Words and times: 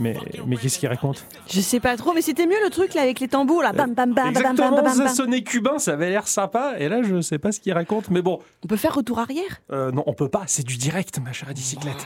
Mais, 0.00 0.16
mais 0.46 0.56
qu'est-ce 0.56 0.80
qu'il 0.80 0.88
raconte 0.88 1.24
Je 1.48 1.60
sais 1.60 1.78
pas 1.78 1.96
trop, 1.96 2.12
mais 2.12 2.22
c'était 2.22 2.46
mieux 2.46 2.60
le 2.64 2.70
truc 2.70 2.94
là 2.94 3.02
avec 3.02 3.20
les 3.20 3.28
tambours 3.28 3.62
là. 3.62 3.72
Bam, 3.72 3.94
bam, 3.94 4.12
bam, 4.12 4.32
bam, 4.32 4.32
bam, 4.34 4.42
bam, 4.42 4.56
Exactement, 4.56 4.82
bam, 4.82 4.92
ça 4.92 5.04
bam. 5.04 5.14
sonnait 5.14 5.42
cubain, 5.44 5.78
ça 5.78 5.92
avait 5.92 6.10
l'air 6.10 6.26
sympa. 6.26 6.74
Et 6.80 6.88
là, 6.88 7.02
je 7.04 7.20
sais 7.20 7.38
pas 7.38 7.52
ce 7.52 7.60
qu'il 7.60 7.72
raconte. 7.72 8.10
Mais 8.10 8.20
bon, 8.20 8.40
On 8.64 8.66
peut 8.66 8.76
faire 8.76 8.96
retour 8.96 9.20
arrière? 9.20 9.60
Euh, 9.70 9.92
non, 9.92 10.02
on 10.06 10.12
peut 10.12 10.28
pas. 10.28 10.42
C'est 10.48 10.66
du 10.66 10.76
direct, 10.76 11.20
ma 11.24 11.32
chère 11.32 11.54
bicyclette. 11.54 12.04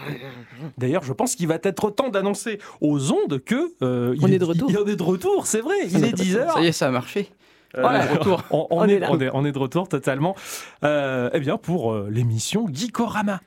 D'ailleurs, 0.76 1.04
je 1.04 1.14
pense 1.14 1.36
qu'il 1.36 1.48
va 1.48 1.54
être 1.62 1.90
temps 1.90 2.11
d'annoncer 2.11 2.59
aux 2.82 3.12
ondes 3.12 3.43
que. 3.43 3.72
euh, 3.80 4.14
On 4.20 4.27
il 4.27 4.34
est 4.34 4.38
de 4.38 4.45
retour. 4.45 4.70
Il 4.70 4.77
est 4.90 4.96
de 4.96 5.02
retour, 5.02 5.46
c'est 5.46 5.61
vrai. 5.62 5.77
Il 5.90 6.04
est 6.04 6.12
10h. 6.12 6.52
Ça 6.52 6.61
y 6.61 6.66
est, 6.66 6.72
ça 6.72 6.88
a 6.88 6.90
marché. 6.90 7.30
Euh, 7.79 7.80
Voilà, 7.80 8.04
retour. 8.04 8.43
On, 8.50 8.66
on 8.68 8.80
On 8.82 8.88
est, 8.88 9.30
on 9.32 9.43
de 9.43 9.59
retour 9.59 9.88
totalement. 9.88 10.36
Euh, 10.84 11.30
eh 11.32 11.40
bien, 11.40 11.56
pour 11.56 11.95
euh, 11.95 12.09
l'émission 12.11 12.66
Geekorama. 12.70 13.40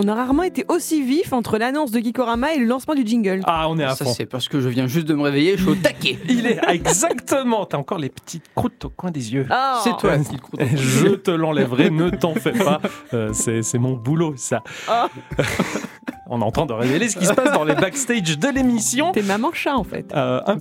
On 0.00 0.06
a 0.06 0.14
rarement 0.14 0.44
été 0.44 0.64
aussi 0.68 1.02
vif 1.02 1.32
entre 1.32 1.58
l'annonce 1.58 1.90
de 1.90 1.98
Geekorama 1.98 2.54
et 2.54 2.58
le 2.58 2.66
lancement 2.66 2.94
du 2.94 3.04
jingle. 3.04 3.40
Ah, 3.46 3.66
on 3.68 3.76
est 3.80 3.84
à 3.84 3.96
Ça, 3.96 4.04
fond. 4.04 4.12
c'est 4.16 4.26
parce 4.26 4.46
que 4.48 4.60
je 4.60 4.68
viens 4.68 4.86
juste 4.86 5.08
de 5.08 5.14
me 5.14 5.22
réveiller, 5.22 5.56
je 5.56 5.62
suis 5.62 5.72
au 5.72 5.74
taquet. 5.74 6.16
Il 6.28 6.46
est 6.46 6.60
exactement. 6.68 7.66
T'as 7.66 7.78
encore 7.78 7.98
les 7.98 8.08
petites 8.08 8.44
croûtes 8.54 8.84
au 8.84 8.90
coin 8.90 9.10
des 9.10 9.32
yeux. 9.34 9.46
Ah. 9.50 9.80
C'est 9.82 9.96
toi 9.96 10.16
qui 10.18 10.34
le 10.34 10.38
croûte. 10.38 10.60
Je 10.76 11.08
te 11.16 11.32
l'enlèverai, 11.32 11.90
ne 11.90 12.10
t'en 12.10 12.34
fais 12.34 12.52
pas. 12.52 12.80
Euh, 13.14 13.30
c'est 13.32 13.62
c'est 13.62 13.78
mon 13.78 13.94
boulot, 13.94 14.34
ça. 14.36 14.62
Ah. 14.86 15.08
On 16.28 16.40
est 16.40 16.44
en 16.44 16.50
train 16.52 16.66
de 16.66 16.72
révéler 16.74 17.08
ce 17.08 17.16
qui 17.16 17.24
se 17.26 17.32
passe 17.32 17.52
dans 17.52 17.64
les 17.64 17.74
backstage 17.74 18.38
de 18.38 18.48
l'émission. 18.48 19.12
T'es 19.12 19.22
maman 19.22 19.50
chat 19.52 19.74
en 19.76 19.82
fait. 19.84 20.12
Euh, 20.14 20.40
un- 20.46 20.58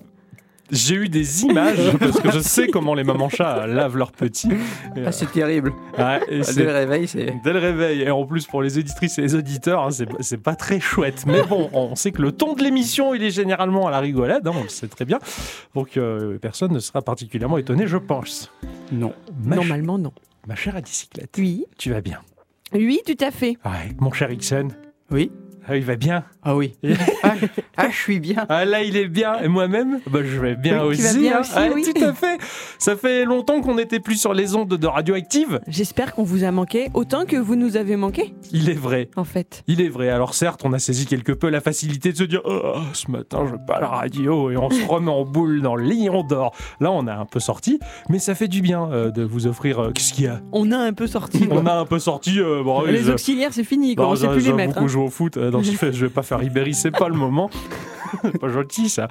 J'ai 0.72 0.96
eu 0.96 1.08
des 1.10 1.44
images 1.44 1.98
parce 2.00 2.20
que 2.20 2.32
je 2.32 2.40
sais 2.40 2.68
comment 2.68 2.94
les 2.94 3.04
mamans 3.04 3.30
chats 3.30 3.66
lavent 3.68 3.96
leurs 3.98 4.12
petits. 4.12 4.50
Et, 4.96 5.04
Ah, 5.06 5.12
c'est 5.12 5.32
terrible. 5.32 5.72
ouais, 5.98 6.20
et 6.30 6.38
Dès 6.40 6.44
c'est- 6.44 6.64
le 6.64 6.72
réveil, 6.72 7.08
c'est. 7.08 7.34
Dès 7.44 7.54
le 7.54 7.60
réveil, 7.60 8.02
et 8.02 8.12
en 8.12 8.26
plus 8.26 8.46
pour 8.46 8.62
les 8.62 8.78
auditrices 8.78 9.18
et 9.18 9.22
les 9.22 9.36
auditeurs, 9.36 9.84
hein, 9.84 9.92
c'est 9.92 10.08
c'est 10.20 10.42
pas 10.42 10.56
très 10.56 10.80
chouette. 10.80 11.24
Mais 11.26 11.42
bon, 11.44 11.70
on 11.74 11.96
sait 11.96 12.12
que 12.12 12.22
le 12.22 12.32
ton 12.32 12.54
de 12.54 12.64
l'émission, 12.64 13.14
il 13.14 13.24
est 13.24 13.32
généralement 13.32 13.88
à 13.88 13.92
la 13.92 14.00
rigolade, 14.00 14.46
hein, 14.48 14.52
on 14.56 14.64
le 14.64 14.70
sait 14.70 14.88
très 14.88 15.06
bien. 15.06 15.20
Donc 15.76 15.96
euh, 15.98 16.38
personne 16.38 16.74
ne 16.74 16.80
sera 16.80 17.02
particulièrement 17.02 17.58
étonné, 17.58 17.88
je 17.88 17.98
pense. 17.98 18.52
Non. 18.92 19.14
Ma, 19.44 19.56
Normalement 19.56 19.98
non. 19.98 20.12
ma 20.48 20.56
chère 20.56 20.76
à 20.76 20.82
bicyclette, 20.82 21.34
Oui. 21.38 21.66
tu 21.78 21.92
vas 21.92 22.02
bien? 22.02 22.20
Oui, 22.74 23.00
tout 23.06 23.24
à 23.24 23.32
fait. 23.32 23.58
Ouais, 23.66 23.96
mon 24.00 24.12
cher 24.12 24.30
Ixon, 24.32 24.68
Oui. 25.12 25.32
Ah, 25.68 25.76
il 25.78 25.84
va 25.84 25.96
bien. 25.96 26.24
Ah 26.44 26.56
oui. 26.56 26.74
Ah, 27.24 27.34
ah, 27.76 27.88
je 27.90 27.96
suis 27.96 28.20
bien. 28.20 28.46
Ah 28.48 28.64
là, 28.64 28.82
il 28.84 28.96
est 28.96 29.08
bien. 29.08 29.40
Et 29.42 29.48
moi-même, 29.50 30.00
bah, 30.10 30.20
je 30.24 30.40
vais 30.40 30.56
bien 30.56 30.86
Oui, 30.86 30.96
tu 30.96 31.04
aussi. 31.04 31.14
vas 31.14 31.20
bien 31.20 31.38
hein. 31.38 31.40
aussi, 31.42 31.56
Ouais, 31.56 31.72
oui. 31.74 31.86
Tout 31.94 32.04
à 32.04 32.14
fait. 32.14 32.38
Ça 32.80 32.96
fait 32.96 33.26
longtemps 33.26 33.60
qu'on 33.62 33.76
n'était 33.76 34.00
plus 34.00 34.16
sur 34.20 34.34
les 34.34 34.56
ondes 34.56 34.70
de 34.70 34.88
Radioactive. 34.88 35.60
J'espère 35.68 36.14
qu'on 36.14 36.24
vous 36.24 36.44
a 36.46 36.52
manqué 36.52 36.88
autant 36.94 37.26
que 37.26 37.36
vous 37.36 37.56
nous 37.56 37.76
avez 37.76 37.96
manqué 37.98 38.34
Il 38.54 38.70
est 38.70 38.74
vrai. 38.80 39.10
en 39.18 39.24
fait. 39.26 39.64
Il 39.68 39.82
est 39.82 39.90
vrai. 39.90 40.10
Alors 40.10 40.34
certes, 40.36 40.62
on 40.64 40.72
a 40.74 40.80
saisi 40.80 41.06
quelque 41.06 41.32
peu 41.34 41.50
la 41.50 41.60
facilité 41.60 42.12
de 42.14 42.18
se 42.18 42.24
dire 42.24 42.42
oh, 42.46 42.76
ce 42.94 43.12
matin 43.12 43.46
je 43.50 43.56
pas 43.68 43.80
la 43.82 43.88
radio 43.88 44.52
et 44.52 44.58
on 44.58 44.70
se 44.70 44.86
remet 44.88 45.12
en 45.12 45.26
boule 45.26 45.62
dans 45.62 45.76
le 45.76 45.84
lit, 45.84 46.10
on 46.10 46.24
dort. 46.24 46.54
Là, 46.80 46.92
on 46.92 47.08
a 47.08 47.14
un 47.16 47.26
peu 47.26 47.40
sorti, 47.40 47.80
mais 48.10 48.20
ça 48.20 48.36
fait 48.36 48.48
du 48.48 48.62
bien 48.62 48.90
euh, 48.92 49.12
de 49.12 49.24
vous 49.24 49.48
offrir. 49.48 49.80
euh, 49.80 49.92
Qu'est-ce 49.92 50.14
qu'il 50.14 50.26
y 50.26 50.28
a? 50.28 50.40
On 50.54 50.72
a 50.72 50.78
un 50.78 50.94
peu 50.94 51.08
sorti. 51.08 51.48
On 51.52 51.66
a 51.66 51.74
un 51.74 51.86
peu 51.86 52.00
sorti. 52.00 52.40
euh, 52.40 52.64
bon, 52.64 52.84
Les 52.84 53.00
je- 53.04 53.12
auxiliaires, 53.12 53.52
c'est 53.54 53.64
fini, 53.66 53.96
quoi. 53.96 54.06
Non, 54.06 54.12
on 54.12 54.16
sait 54.16 54.28
plus 54.30 54.46
les 54.46 54.54
mettre. 54.54 54.78
hein. 54.78 54.88
joue 54.88 55.02
au 55.04 55.10
foot. 55.10 55.36
euh, 55.38 55.52
dans 55.52 55.57
je 55.64 56.06
vais 56.06 56.10
pas 56.12 56.24
faire 56.24 56.40
Ribéry, 56.40 56.74
c'est 56.74 56.92
pas 56.92 57.08
le 57.10 57.16
moment. 57.16 57.50
C'est 58.24 58.38
pas 58.40 58.48
gentil 58.50 58.90
ça. 58.90 59.08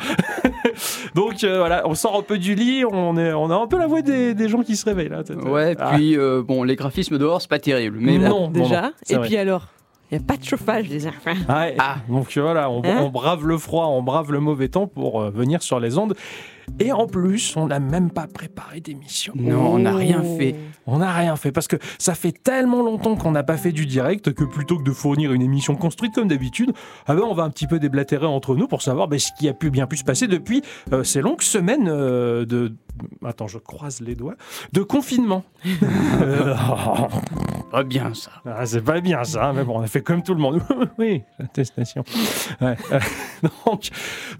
Donc 1.14 1.44
euh, 1.44 1.58
voilà, 1.58 1.82
on 1.86 1.94
sort 1.94 2.16
un 2.18 2.22
peu 2.22 2.38
du 2.38 2.54
lit, 2.54 2.84
on, 2.84 3.16
est, 3.16 3.32
on 3.32 3.50
a 3.50 3.54
un 3.56 3.66
peu 3.66 3.78
la 3.78 3.86
voix 3.86 4.02
des, 4.02 4.34
des 4.34 4.48
gens 4.48 4.62
qui 4.62 4.76
se 4.76 4.84
réveillent 4.84 5.08
là. 5.10 5.22
Ouais, 5.44 5.74
Ah. 5.78 5.92
puis 5.94 6.16
euh, 6.16 6.42
bon, 6.42 6.62
les 6.62 6.76
graphismes 6.76 7.18
dehors, 7.18 7.40
c'est 7.42 7.50
pas 7.50 7.58
terrible. 7.58 7.98
Mais 8.00 8.18
Non. 8.18 8.28
bon. 8.28 8.40
non, 8.58 8.64
Déjà. 8.64 8.92
Et 9.10 9.14
vrai. 9.16 9.26
puis 9.26 9.36
alors 9.36 9.68
Il 10.10 10.18
n'y 10.18 10.24
a 10.24 10.26
pas 10.26 10.36
de 10.36 10.44
chauffage, 10.44 10.88
les 10.88 11.06
enfants. 11.06 11.34
Ouais, 11.48 11.76
Ah. 11.78 11.96
Donc 12.08 12.36
euh, 12.36 12.42
voilà, 12.42 12.70
on, 12.70 12.82
Hein 12.84 12.98
on 13.00 13.08
brave 13.10 13.46
le 13.46 13.58
froid, 13.58 13.86
on 13.86 14.02
brave 14.02 14.32
le 14.32 14.40
mauvais 14.40 14.68
temps 14.68 14.86
pour 14.86 15.20
euh, 15.20 15.30
venir 15.30 15.62
sur 15.62 15.78
les 15.80 15.98
ondes. 15.98 16.14
Et 16.80 16.92
en 16.92 17.06
plus, 17.06 17.56
on 17.56 17.66
n'a 17.66 17.80
même 17.80 18.10
pas 18.10 18.26
préparé 18.26 18.80
d'émission. 18.80 19.32
Non, 19.36 19.74
on 19.74 19.78
n'a 19.78 19.94
rien 19.94 20.22
fait. 20.22 20.54
On 20.86 20.98
n'a 20.98 21.12
rien 21.12 21.36
fait 21.36 21.52
parce 21.52 21.68
que 21.68 21.76
ça 21.98 22.14
fait 22.14 22.32
tellement 22.32 22.82
longtemps 22.82 23.16
qu'on 23.16 23.30
n'a 23.30 23.42
pas 23.42 23.56
fait 23.56 23.72
du 23.72 23.86
direct 23.86 24.32
que 24.32 24.44
plutôt 24.44 24.78
que 24.78 24.84
de 24.84 24.92
fournir 24.92 25.32
une 25.32 25.42
émission 25.42 25.74
construite 25.74 26.14
comme 26.14 26.28
d'habitude, 26.28 26.72
ah 27.06 27.14
ben 27.14 27.22
on 27.22 27.34
va 27.34 27.44
un 27.44 27.50
petit 27.50 27.66
peu 27.66 27.78
déblatérer 27.78 28.26
entre 28.26 28.54
nous 28.54 28.68
pour 28.68 28.82
savoir 28.82 29.08
ben, 29.08 29.18
ce 29.18 29.30
qui 29.38 29.48
a 29.48 29.54
pu 29.54 29.70
bien 29.70 29.86
pu 29.86 29.96
se 29.96 30.04
passer 30.04 30.26
depuis 30.26 30.62
euh, 30.92 31.04
ces 31.04 31.20
longues 31.20 31.42
semaines 31.42 31.88
euh, 31.88 32.44
de. 32.44 32.74
Attends, 33.24 33.48
je 33.48 33.58
croise 33.58 34.00
les 34.00 34.14
doigts. 34.14 34.36
De 34.72 34.82
confinement. 34.82 35.44
Euh, 36.22 36.54
Pas 37.70 37.82
bien 37.82 38.14
ça. 38.14 38.30
ah, 38.46 38.64
c'est 38.64 38.80
pas 38.80 39.00
bien 39.00 39.24
ça, 39.24 39.52
mais 39.52 39.64
bon, 39.64 39.78
on 39.78 39.82
a 39.82 39.86
fait 39.88 40.00
comme 40.00 40.22
tout 40.22 40.34
le 40.34 40.40
monde. 40.40 40.62
oui, 40.98 41.22
attestation. 41.38 42.04
Ouais, 42.60 42.76
euh, 42.92 43.00
donc, 43.66 43.90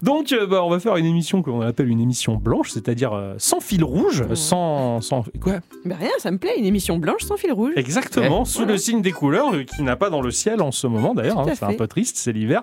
donc 0.01 0.31
euh, 0.31 0.47
bah, 0.47 0.63
on 0.63 0.69
va 0.69 0.79
faire 0.79 0.95
une 0.95 1.05
émission 1.05 1.41
qu'on 1.43 1.61
appelle 1.61 1.89
une 1.89 1.99
émission 1.99 2.16
blanche, 2.25 2.71
c'est-à-dire 2.71 3.13
euh, 3.13 3.35
sans 3.37 3.59
fil 3.59 3.83
rouge, 3.83 4.23
sans, 4.33 5.01
sans. 5.01 5.23
Quoi? 5.41 5.59
Ben 5.85 5.95
rien, 5.97 6.09
ça 6.19 6.31
me 6.31 6.37
plaît, 6.37 6.53
une 6.57 6.65
émission 6.65 6.97
blanche 6.97 7.21
sans 7.23 7.37
fil 7.37 7.51
rouge. 7.53 7.73
Exactement, 7.75 8.39
Ouais, 8.39 8.45
sous 8.45 8.59
voilà. 8.59 8.73
le 8.73 8.77
signe 8.77 9.01
des 9.01 9.11
couleurs 9.11 9.53
euh, 9.53 9.63
qui 9.63 9.83
n'a 9.83 9.95
pas 9.95 10.09
dans 10.09 10.21
le 10.21 10.31
ciel 10.31 10.61
en 10.61 10.71
ce 10.71 10.87
moment 10.87 11.13
d'ailleurs. 11.13 11.39
Hein, 11.39 11.53
c'est 11.55 11.63
un 11.65 11.73
peu 11.73 11.87
triste, 11.87 12.17
c'est 12.17 12.31
l'hiver. 12.31 12.61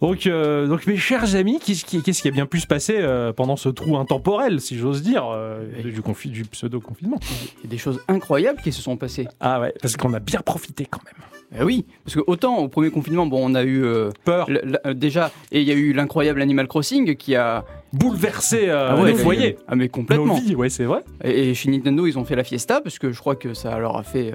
Donc, 0.00 0.26
euh, 0.26 0.66
donc, 0.66 0.86
mes 0.86 0.96
chers 0.96 1.34
amis, 1.34 1.58
qu'est-ce 1.64 1.84
qui, 1.84 2.02
qu'est-ce 2.02 2.22
qui 2.22 2.28
a 2.28 2.32
bien 2.32 2.46
pu 2.46 2.60
se 2.60 2.66
passer 2.66 2.96
euh, 2.98 3.32
pendant 3.32 3.56
ce 3.56 3.68
trou 3.68 3.96
intemporel, 3.96 4.60
si 4.60 4.76
j'ose 4.78 5.02
dire, 5.02 5.24
euh, 5.30 5.64
Oui. 5.84 5.92
du, 5.92 6.00
confi- 6.00 6.30
du 6.30 6.44
pseudo-confinement? 6.44 7.18
Il 7.58 7.64
y 7.64 7.66
a 7.66 7.70
des 7.70 7.78
choses 7.78 8.00
incroyables 8.08 8.60
qui 8.62 8.72
se 8.72 8.80
sont 8.82 8.96
passées. 8.96 9.28
Ah 9.40 9.60
ouais, 9.60 9.74
parce 9.80 9.96
qu'on 9.96 10.12
a 10.14 10.20
bien 10.20 10.40
profité 10.40 10.86
quand 10.88 11.00
même. 11.04 11.14
Eh 11.58 11.62
oui, 11.64 11.84
parce 12.04 12.14
que 12.14 12.20
autant 12.26 12.58
au 12.58 12.68
premier 12.68 12.90
confinement, 12.90 13.26
bon, 13.26 13.40
on 13.50 13.54
a 13.54 13.62
eu 13.62 13.84
euh, 13.84 14.10
Peur, 14.24 14.48
l- 14.48 14.78
l- 14.84 14.94
déjà, 14.98 15.30
et 15.50 15.60
il 15.60 15.68
y 15.68 15.70
a 15.70 15.74
eu 15.74 15.92
l'incroyable 15.92 16.40
Animal 16.40 16.66
Crossing 16.68 17.14
qui 17.16 17.34
a 17.36 17.64
bouleverser 17.92 18.68
euh, 18.68 18.88
Ah 18.90 19.00
ouais, 19.02 19.14
foyers. 19.14 19.56
Ah 19.68 19.76
mais 19.76 19.84
Nos 19.84 19.90
complètement. 19.90 20.34
vies, 20.34 20.54
ouais, 20.54 20.70
c'est 20.70 20.84
vrai. 20.84 21.04
Et, 21.24 21.50
et 21.50 21.54
chez 21.54 21.70
Nintendo, 21.70 22.06
ils 22.06 22.18
ont 22.18 22.24
fait 22.24 22.36
la 22.36 22.44
fiesta 22.44 22.80
parce 22.80 22.98
que 22.98 23.12
je 23.12 23.18
crois 23.18 23.36
que 23.36 23.52
ça 23.54 23.78
leur 23.78 23.98
a 23.98 24.02
fait 24.02 24.30
euh, 24.32 24.34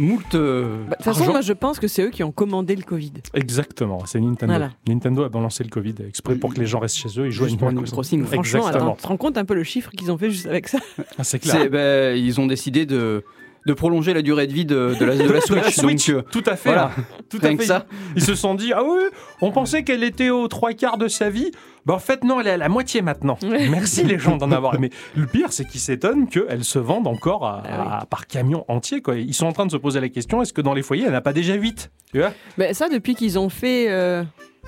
moult. 0.00 0.34
euh, 0.34 0.78
Bah, 0.84 0.90
De 0.90 0.94
toute 0.96 1.04
façon, 1.04 1.20
argent. 1.20 1.32
moi 1.32 1.40
je 1.42 1.52
pense 1.52 1.78
que 1.78 1.86
c'est 1.86 2.02
eux 2.02 2.10
qui 2.10 2.24
ont 2.24 2.32
commandé 2.32 2.74
le 2.74 2.82
Covid. 2.82 3.12
Exactement, 3.34 4.04
c'est 4.06 4.18
Nintendo. 4.20 4.52
Voilà. 4.52 4.70
Nintendo 4.88 5.22
a 5.22 5.28
balancé 5.28 5.62
le 5.62 5.70
Covid 5.70 5.94
exprès 6.08 6.34
pour 6.34 6.52
que 6.54 6.58
les 6.60 6.66
gens 6.66 6.80
restent 6.80 6.96
chez 6.98 7.20
eux 7.20 7.26
et 7.26 7.30
jouent 7.30 7.44
à 7.44 7.46
Animal 7.46 7.72
Crossing. 7.84 7.92
Crossing. 7.92 8.24
Franchement, 8.24 8.66
Exactement. 8.66 8.94
tu 8.96 9.02
te 9.02 9.06
rends 9.08 9.16
compte 9.16 9.38
un 9.38 9.44
peu 9.44 9.54
le 9.54 9.62
chiffre 9.64 9.90
qu'ils 9.92 10.10
ont 10.10 10.18
fait 10.18 10.30
juste 10.30 10.46
avec 10.46 10.66
ça 10.66 10.78
Ah, 10.98 11.22
c'est 11.24 11.40
C'est- 11.42 11.50
clair. 11.50 11.70
ben, 11.70 12.16
ils 12.16 12.40
ont 12.40 12.46
décidé 12.46 12.84
de, 12.84 13.22
de 13.66 13.72
prolonger 13.72 14.14
la 14.14 14.22
durée 14.22 14.46
de 14.46 14.52
vie 14.52 14.64
de, 14.64 14.94
de 14.98 15.04
la, 15.04 15.14
de 15.16 15.22
la 15.22 15.26
De 15.28 15.32
la 15.32 15.40
Switch. 15.40 15.74
Switch, 15.74 16.10
donc, 16.10 16.16
euh, 16.16 16.22
tout 16.30 16.42
à 16.46 16.56
fait. 16.56 16.70
voilà. 16.70 16.90
tout 17.28 17.38
à 17.42 17.48
rien 17.48 17.56
que 17.56 17.62
fait. 17.62 17.68
ça. 17.68 17.86
Ils 18.16 18.22
se 18.22 18.34
sont 18.34 18.54
dit 18.54 18.72
ah 18.72 18.82
oui, 18.82 19.00
on 19.40 19.50
pensait 19.50 19.82
qu'elle 19.84 20.04
était 20.04 20.30
aux 20.30 20.48
trois 20.48 20.72
quarts 20.72 20.98
de 20.98 21.08
sa 21.08 21.30
vie. 21.30 21.50
Bah 21.88 21.94
en 21.94 21.98
fait 21.98 22.22
non, 22.22 22.40
elle 22.40 22.46
est 22.46 22.50
à 22.52 22.56
la 22.56 22.68
moitié 22.68 23.02
maintenant. 23.02 23.36
Ouais. 23.48 23.66
Merci 23.68 24.04
les 24.04 24.18
gens 24.18 24.36
d'en 24.36 24.52
avoir. 24.52 24.78
Mais 24.78 24.90
le 25.16 25.26
pire, 25.26 25.52
c'est 25.52 25.64
qu'ils 25.64 25.80
s'étonnent 25.80 26.28
qu'elles 26.28 26.62
se 26.64 26.78
vendent 26.78 27.08
encore 27.08 27.44
à- 27.46 27.62
Ah 27.64 27.80
oui. 27.82 27.88
à- 28.02 28.06
par 28.06 28.26
camion 28.28 28.64
entier. 28.68 29.00
Quoi. 29.02 29.16
Ils 29.16 29.34
sont 29.34 29.46
en 29.46 29.52
train 29.52 29.66
de 29.66 29.72
se 29.72 29.76
poser 29.78 29.98
la 30.00 30.08
question 30.10 30.40
est-ce 30.42 30.52
que 30.52 30.60
dans 30.60 30.74
les 30.74 30.82
foyers, 30.82 31.04
elle 31.06 31.12
n'a 31.12 31.20
pas 31.22 31.32
déjà 31.32 31.54
8 31.54 31.90
Tu 32.12 32.20
vois? 32.20 32.32
Ben, 32.58 32.72
Ça, 32.74 32.88
depuis 32.88 33.14
qu'ils 33.16 33.38
ont 33.38 33.48
fait. 33.48 33.90
euh, 33.90 34.22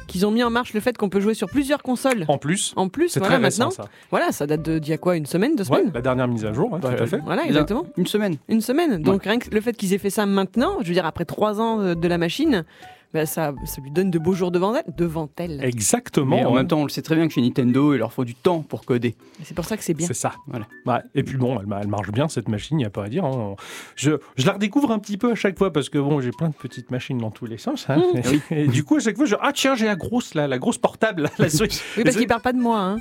qu'ils 0.06 0.24
ont 0.26 0.30
mis 0.32 0.42
en 0.42 0.50
marche 0.50 0.72
le 0.72 0.80
fait 0.80 0.96
qu'on 0.98 1.08
peut 1.10 1.20
jouer 1.20 1.34
sur 1.34 1.46
plusieurs 1.48 1.82
consoles. 1.84 2.24
En 2.26 2.38
plus, 2.38 2.72
En 2.74 2.88
plus, 2.88 3.10
c'est 3.10 3.20
voilà, 3.20 3.36
très 3.36 3.44
récent 3.44 3.66
maintenant. 3.66 3.84
ça. 3.84 3.90
Voilà, 4.10 4.32
ça 4.32 4.46
date 4.46 4.62
de 4.62 4.78
d'il 4.80 4.90
y 4.90 4.94
a 4.94 4.98
quoi 4.98 5.16
Une 5.16 5.26
semaine 5.26 5.54
Deux 5.54 5.68
Ouais, 5.70 5.78
semaines 5.78 5.92
la 5.94 6.00
dernière 6.00 6.26
mise 6.26 6.44
à 6.46 6.52
jour, 6.52 6.72
ouais, 6.72 6.80
Bah, 6.80 6.88
tout 6.96 7.02
à 7.02 7.06
fait. 7.06 7.20
Voilà, 7.24 7.44
exactement. 7.44 7.84
Une 7.96 8.06
semaine. 8.06 8.36
Une 8.48 8.60
semaine. 8.62 9.02
Donc 9.02 9.22
rien 9.24 9.38
que 9.38 9.50
le 9.54 9.60
fait 9.60 9.74
qu'ils 9.76 9.92
aient 9.94 9.98
fait 9.98 10.10
ça 10.10 10.26
maintenant, 10.26 10.78
je 10.80 10.88
veux 10.88 10.94
dire, 10.94 11.06
après 11.06 11.26
trois 11.26 11.60
ans 11.60 11.76
de, 11.76 11.94
de 11.94 12.08
la 12.08 12.18
machine, 12.18 12.64
ben, 13.12 13.26
ça, 13.26 13.52
ça 13.64 13.80
lui 13.82 13.90
donne 13.90 14.10
de 14.10 14.18
beaux 14.18 14.34
jours 14.34 14.50
devant 14.50 14.74
elle. 14.74 14.84
Devant 14.96 15.28
elle. 15.36 15.64
Exactement. 15.64 16.36
Mais 16.36 16.44
en 16.44 16.54
même 16.54 16.68
temps, 16.68 16.78
on 16.80 16.84
le 16.84 16.88
sait 16.90 17.02
très 17.02 17.16
bien 17.16 17.26
que 17.26 17.32
chez 17.34 17.40
Nintendo, 17.42 17.92
il 17.94 17.98
leur 17.98 18.12
faut 18.12 18.24
du 18.24 18.34
temps 18.34 18.60
pour 18.60 18.84
coder. 18.84 19.16
C'est 19.42 19.54
pour 19.54 19.64
ça 19.64 19.76
que 19.76 19.82
c'est 19.82 19.94
bien. 19.94 20.06
C'est 20.06 20.14
ça. 20.14 20.32
Voilà. 20.46 20.66
Ouais. 20.86 21.00
Et 21.14 21.22
puis 21.24 21.36
bon, 21.36 21.58
elle, 21.60 21.66
elle 21.80 21.88
marche 21.88 22.10
bien 22.12 22.28
cette 22.28 22.48
machine, 22.48 22.76
il 22.78 22.82
n'y 22.82 22.86
a 22.86 22.90
pas 22.90 23.04
à 23.04 23.08
dire. 23.08 23.24
hein. 23.24 23.56
Je, 23.96 24.12
je 24.36 24.46
la 24.46 24.52
redécouvre 24.52 24.90
un 24.92 24.98
petit 25.00 25.16
peu 25.18 25.32
à 25.32 25.34
chaque 25.34 25.58
fois 25.58 25.72
parce 25.72 25.88
que 25.88 25.98
bon, 25.98 26.20
j'ai 26.20 26.30
plein 26.30 26.48
de 26.50 26.54
petites 26.54 26.90
machines 26.90 27.18
dans 27.18 27.30
tous 27.32 27.46
les 27.46 27.58
sens. 27.58 27.86
hein. 27.88 28.00
Et, 28.52 28.62
et 28.62 28.66
du 28.68 28.84
coup, 28.84 28.96
à 28.96 29.00
chaque 29.00 29.16
fois, 29.16 29.26
je 29.26 29.34
ah 29.40 29.52
tiens, 29.52 29.74
j'ai 29.74 29.86
la 29.86 29.96
grosse 29.96 30.34
là, 30.34 30.46
la 30.46 30.58
grosse 30.58 30.78
portable, 30.78 31.28
la 31.38 31.48
Switch. 31.50 31.80
Oui, 31.96 32.04
parce 32.04 32.14
c'est- 32.14 32.20
qu'ils 32.20 32.28
parlent 32.28 32.42
pas 32.42 32.52
de 32.52 32.58
moi. 32.60 32.78
Hein. 32.78 32.98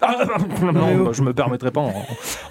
Ah, 0.00 0.24
non, 0.60 0.72
bah, 1.04 1.10
je 1.12 1.22
me 1.22 1.32
permettrai 1.32 1.70
pas 1.70 1.80
en, 1.80 1.92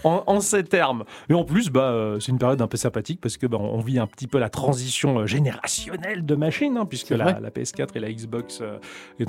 en- 0.04 0.24
en 0.26 0.40
ces 0.42 0.64
termes. 0.64 1.04
Et 1.30 1.34
en 1.34 1.44
plus, 1.44 1.70
bah, 1.70 1.82
euh, 1.92 2.20
c'est 2.20 2.32
une 2.32 2.38
période 2.38 2.62
un 2.62 2.68
peu 2.68 2.78
sympathique 2.78 3.20
parce 3.22 3.38
que 3.38 3.46
bah, 3.48 3.58
on 3.60 3.80
vit 3.80 4.00
un 4.00 4.08
petit 4.08 4.28
peu 4.28 4.40
la 4.40 4.50
transition 4.50 5.20
euh, 5.20 5.26
générationnelle 5.26 6.26
de 6.26 6.36
machines, 6.36 6.78
hein, 6.78 6.86
puisque 6.86 7.10
la, 7.12 7.24
vrai. 7.26 7.38
la 7.42 7.50
PS4 7.50 7.90
et 7.96 8.00
la 8.00 8.12
Xbox 8.12 8.60
euh, 8.62 8.78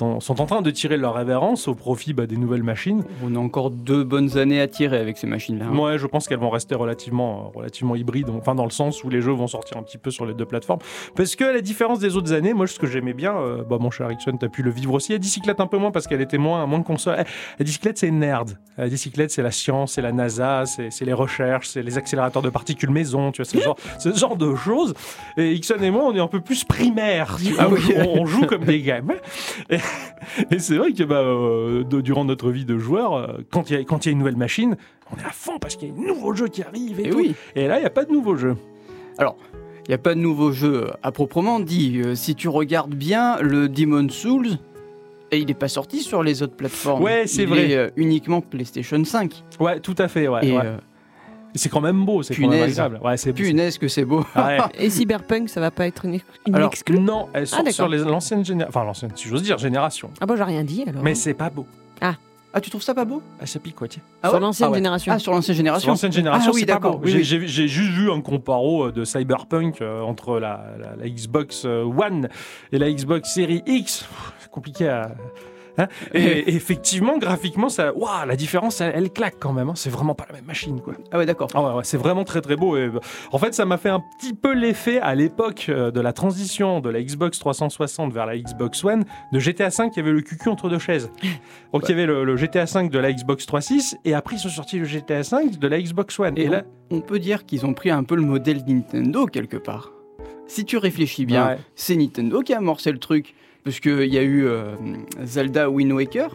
en- 0.00 0.20
sont 0.20 0.40
en 0.40 0.46
train 0.46 0.62
de 0.62 0.70
tirer 0.70 0.96
leur 0.96 1.14
révérence 1.14 1.68
au 1.68 1.74
profit 1.74 2.12
bah, 2.14 2.26
des 2.26 2.36
nouvelles 2.36 2.62
machines. 2.62 3.04
On 3.24 3.34
a 3.34 3.38
encore 3.38 3.70
deux 3.70 4.04
bonnes 4.04 4.38
années 4.38 4.60
à 4.60 4.68
tirer 4.68 4.98
avec 4.98 5.18
ces 5.18 5.26
machines-là. 5.26 5.66
hein. 5.72 5.76
Ouais, 5.78 5.98
je 5.98 6.06
pense 6.06 6.28
qu'elles 6.28 6.38
vont 6.38 6.50
rester 6.50 6.74
relativement, 6.74 7.52
euh, 7.54 7.58
relativement 7.58 7.96
hybrides, 7.96 8.30
enfin 8.30 8.54
dans 8.54 8.64
le 8.64 8.70
sens 8.70 9.02
où 9.04 9.10
les 9.10 9.20
jeux 9.20 9.32
vont 9.32 9.46
sortir 9.48 9.76
un 9.76 9.82
petit 9.82 9.98
peu 9.98 10.10
sur 10.10 10.24
les 10.26 10.34
deux 10.34 10.46
plateformes. 10.46 10.80
Parce 11.16 11.36
que 11.36 11.44
à 11.44 11.52
la 11.52 11.60
différence 11.60 11.98
des 11.98 12.16
autres 12.16 12.32
années, 12.32 12.54
moi 12.54 12.66
ce 12.66 12.78
que 12.78 12.86
j'aimais 12.86 13.12
bien, 13.14 13.36
euh, 13.36 13.62
bah, 13.64 13.78
mon 13.80 13.90
cher 13.90 14.06
Ericsson, 14.06 14.36
t'as 14.38 14.48
pu 14.48 14.62
le 14.62 14.70
vivre 14.70 14.94
aussi. 14.94 15.12
La 15.12 15.18
bicyclette 15.18 15.60
un 15.60 15.66
peu 15.66 15.78
moins 15.78 15.90
parce 15.90 16.06
qu'elle 16.06 16.20
était 16.22 16.38
moins, 16.38 16.64
moins 16.66 16.78
de 16.78 16.84
console. 16.84 17.16
Eh, 17.18 17.24
La 17.58 17.64
bicyclette 17.64 17.98
c'est 18.04 18.10
nerd. 18.10 18.58
La 18.76 18.86
bicyclette 18.88 19.30
c'est 19.30 19.42
la 19.42 19.50
science, 19.52 19.92
c'est 19.94 20.02
la 20.02 20.12
NASA, 20.12 20.64
c'est 20.66 21.04
les 21.04 21.12
recherches, 21.12 21.68
c'est 21.68 21.82
les 21.82 21.96
accélérateurs 21.96 22.42
de 22.42 22.50
particules 22.50 22.90
maison, 22.90 23.30
tu 23.32 23.40
vois, 23.40 23.44
ce 23.50 23.58
genre, 23.58 23.76
ce 23.98 24.12
genre 24.14 24.36
de 24.36 24.54
choses. 24.56 24.94
Et 25.36 25.52
Ixon 25.52 25.76
et 25.80 25.90
moi, 25.90 26.02
on 26.04 26.14
est 26.14 26.20
un 26.20 26.26
peu 26.26 26.40
plus 26.40 26.64
primaire. 26.64 27.38
Ah 27.58 27.68
oui. 27.68 27.80
on, 27.96 28.22
on 28.22 28.26
joue 28.26 28.46
comme 28.46 28.64
des 28.64 28.82
gamins. 28.82 29.14
Et, 29.70 29.78
et 30.50 30.58
c'est 30.58 30.76
vrai 30.76 30.92
que 30.92 31.04
bah, 31.04 31.20
euh, 31.20 31.84
de- 31.84 32.00
durant 32.00 32.24
notre 32.24 32.50
vie 32.50 32.64
de 32.64 32.76
joueur, 32.76 33.14
euh, 33.14 33.26
quand 33.50 33.70
il 33.70 33.78
y, 33.78 33.80
y 33.80 33.86
a 34.08 34.10
une 34.10 34.18
nouvelle 34.18 34.36
machine, 34.36 34.76
on 35.12 35.16
est 35.22 35.24
à 35.26 35.30
fond 35.30 35.58
parce 35.60 35.76
qu'il 35.76 35.88
y 35.88 35.90
a 35.92 35.94
un 35.94 36.06
nouveau 36.06 36.34
jeu 36.34 36.48
qui 36.48 36.62
arrive 36.62 36.98
et, 37.00 37.06
Et 37.06 37.10
tout. 37.10 37.16
oui, 37.16 37.34
Et 37.54 37.68
là, 37.68 37.78
il 37.78 37.80
n'y 37.80 37.86
a 37.86 37.90
pas 37.90 38.04
de 38.04 38.12
nouveau 38.12 38.34
jeu. 38.36 38.56
il 39.20 39.24
n'y 39.88 39.94
a 39.94 39.98
pas 39.98 40.14
de 40.14 40.20
nouveau 40.20 40.50
jeu 40.50 40.90
à 41.02 41.12
proprement 41.12 41.60
dit. 41.60 42.00
Euh, 42.04 42.14
si 42.16 42.34
tu 42.34 42.48
regardes 42.48 42.94
bien, 42.94 43.38
le 43.40 43.68
Demon 43.68 44.08
Souls, 44.08 44.58
et 45.34 45.38
il 45.40 45.46
n'est 45.46 45.54
pas 45.54 45.68
sorti 45.68 46.00
sur 46.02 46.22
les 46.22 46.42
autres 46.42 46.56
plateformes. 46.56 47.02
Ouais, 47.02 47.26
c'est 47.26 47.42
Il 47.42 47.48
vrai. 47.48 47.70
est, 47.70 47.76
euh, 47.76 47.90
uniquement 47.96 48.40
PlayStation 48.40 49.02
5. 49.04 49.42
Ouais, 49.60 49.80
tout 49.80 49.94
à 49.98 50.08
fait. 50.08 50.28
Ouais, 50.28 50.46
et 50.46 50.52
ouais. 50.52 50.62
euh, 50.64 50.76
C'est 51.54 51.68
quand 51.68 51.80
même 51.80 52.04
beau, 52.04 52.22
c'est 52.22 52.34
quand 52.34 52.42
même 52.42 52.50
punaise. 52.50 52.80
agréable. 52.80 53.00
Ouais, 53.04 53.16
c'est 53.16 53.32
punaise 53.32 53.78
que 53.78 53.86
c'est 53.88 54.04
beau. 54.04 54.24
Ouais. 54.34 54.58
Et 54.78 54.90
Cyberpunk, 54.90 55.48
ça 55.48 55.60
va 55.60 55.70
pas 55.70 55.86
être 55.86 56.04
une, 56.04 56.18
une 56.46 56.54
Alors, 56.54 56.70
exclue 56.70 56.98
Non, 56.98 57.28
elle 57.32 57.46
sort 57.46 57.60
d'accord. 57.60 57.72
sur 57.74 57.88
les- 57.88 57.98
l'ancienne 57.98 58.44
génération. 58.44 58.68
Enfin, 58.76 58.84
l'ancienne, 58.86 59.12
si 59.14 59.28
j'ose 59.28 59.42
dire, 59.42 59.58
génération. 59.58 60.10
Ah 60.20 60.26
bah 60.26 60.34
j'ai 60.36 60.42
rien 60.44 60.64
dit 60.64 60.84
alors. 60.86 61.02
Mais 61.02 61.14
c'est 61.14 61.34
pas 61.34 61.50
beau. 61.50 61.66
Ah, 62.00 62.14
tu 62.60 62.70
trouves 62.70 62.82
ça 62.82 62.94
pas 62.94 63.04
beau? 63.04 63.22
Ah, 63.40 63.46
ça 63.46 63.58
pique 63.58 63.74
quoi, 63.74 63.88
tiens. 63.88 64.02
Ah 64.22 64.28
Sur 64.28 64.34
ouais 64.34 64.40
l'ancienne 64.40 64.66
Ah 64.68 64.70
ouais. 64.70 64.76
génération. 64.78 65.12
Ah, 65.12 65.18
sur 65.18 65.32
l'ancienne 65.32 65.54
Sur 65.54 65.62
génération 65.64 65.88
l'ancienne 65.90 66.12
génération, 66.12 66.50
Ah 66.50 66.54
oui, 66.54 66.60
c'est 66.60 66.66
pas 66.66 66.72
d'accord. 66.74 67.00
Oui, 67.02 67.10
J'ai- 67.10 67.16
oui. 67.18 67.24
J'ai 67.24 67.46
j'ai 67.48 67.68
juste 67.68 67.90
vu 67.90 68.10
un 68.10 68.20
comparo 68.20 68.86
euh, 68.86 68.92
de 68.92 69.04
Cyberpunk 69.04 69.80
euh, 69.82 70.00
entre 70.02 70.38
la, 70.38 70.64
la- 70.78 70.96
la 70.96 71.08
Xbox 71.08 71.64
euh, 71.64 71.82
One 71.84 72.28
et 72.72 72.78
la 72.78 72.90
Xbox 72.92 73.32
Series 73.34 73.62
X. 73.66 74.00
Pff, 74.02 74.32
C'est 74.40 74.50
compliqué 74.50 74.88
à. 74.88 75.10
Hein. 75.78 75.86
et, 76.12 76.54
effectivement, 76.54 77.18
graphiquement, 77.18 77.68
ça, 77.68 77.92
waouh, 77.96 78.26
la 78.26 78.36
différence, 78.36 78.80
elle, 78.80 78.92
elle 78.94 79.10
claque 79.10 79.36
quand 79.40 79.52
même. 79.52 79.68
hein. 79.70 79.74
C'est 79.76 79.90
vraiment 79.90 80.14
pas 80.14 80.26
la 80.28 80.34
même 80.36 80.44
machine, 80.44 80.80
quoi. 80.80 80.94
Ah 81.12 81.18
ouais, 81.18 81.26
d'accord. 81.26 81.48
Ah 81.54 81.62
ouais, 81.62 81.74
ouais, 81.76 81.84
c'est 81.84 81.96
vraiment 81.96 82.24
très 82.24 82.40
très 82.40 82.56
beau. 82.56 82.76
Et, 82.76 82.90
en 83.32 83.38
fait, 83.38 83.54
ça 83.54 83.64
m'a 83.64 83.76
fait 83.76 83.88
un 83.88 84.00
petit 84.18 84.34
peu 84.34 84.52
l'effet 84.54 85.00
à 85.00 85.14
l'époque 85.14 85.66
euh, 85.68 85.90
de 85.90 86.00
la 86.00 86.12
transition 86.12 86.80
de 86.80 86.90
la 86.90 87.02
Xbox 87.02 87.38
360 87.38 88.12
vers 88.12 88.26
la 88.26 88.36
Xbox 88.38 88.84
One 88.84 89.04
de 89.32 89.38
GTA 89.38 89.68
V 89.68 89.90
qui 89.92 90.00
avait 90.00 90.12
le 90.12 90.20
cucu 90.20 90.48
entre 90.48 90.68
deux 90.68 90.78
chaises. 90.78 91.10
Donc 91.72 91.82
il 91.84 91.90
y 91.90 91.92
avait 91.94 92.06
le, 92.06 92.24
le 92.24 92.36
GTA 92.36 92.64
V 92.64 92.88
de 92.88 92.98
la 92.98 93.12
Xbox 93.12 93.46
3.6 93.46 93.94
et 94.04 94.14
après 94.14 94.36
ils 94.36 94.38
sont 94.40 94.48
sortis 94.48 94.78
le 94.78 94.84
GTA 94.84 95.22
V 95.22 95.50
de 95.58 95.68
la 95.68 95.80
Xbox 95.80 96.18
One. 96.18 96.36
Et, 96.38 96.42
Et 96.44 96.48
là, 96.48 96.62
On 96.90 97.00
peut 97.00 97.18
dire 97.18 97.44
qu'ils 97.46 97.64
ont 97.66 97.74
pris 97.74 97.90
un 97.90 98.04
peu 98.04 98.14
le 98.16 98.22
modèle 98.22 98.62
Nintendo 98.66 99.26
quelque 99.26 99.56
part. 99.56 99.90
Si 100.46 100.64
tu 100.64 100.76
réfléchis 100.76 101.24
bien, 101.26 101.46
Ouais. 101.48 101.58
c'est 101.74 101.96
Nintendo 101.96 102.42
qui 102.42 102.52
a 102.52 102.58
amorcé 102.58 102.92
le 102.92 102.98
truc. 102.98 103.34
Parce 103.64 103.80
qu'il 103.80 104.12
y 104.12 104.18
a 104.18 104.22
eu 104.22 104.46
euh, 104.46 104.74
Zelda 105.24 105.70
Wind 105.70 105.92
Waker. 105.92 106.28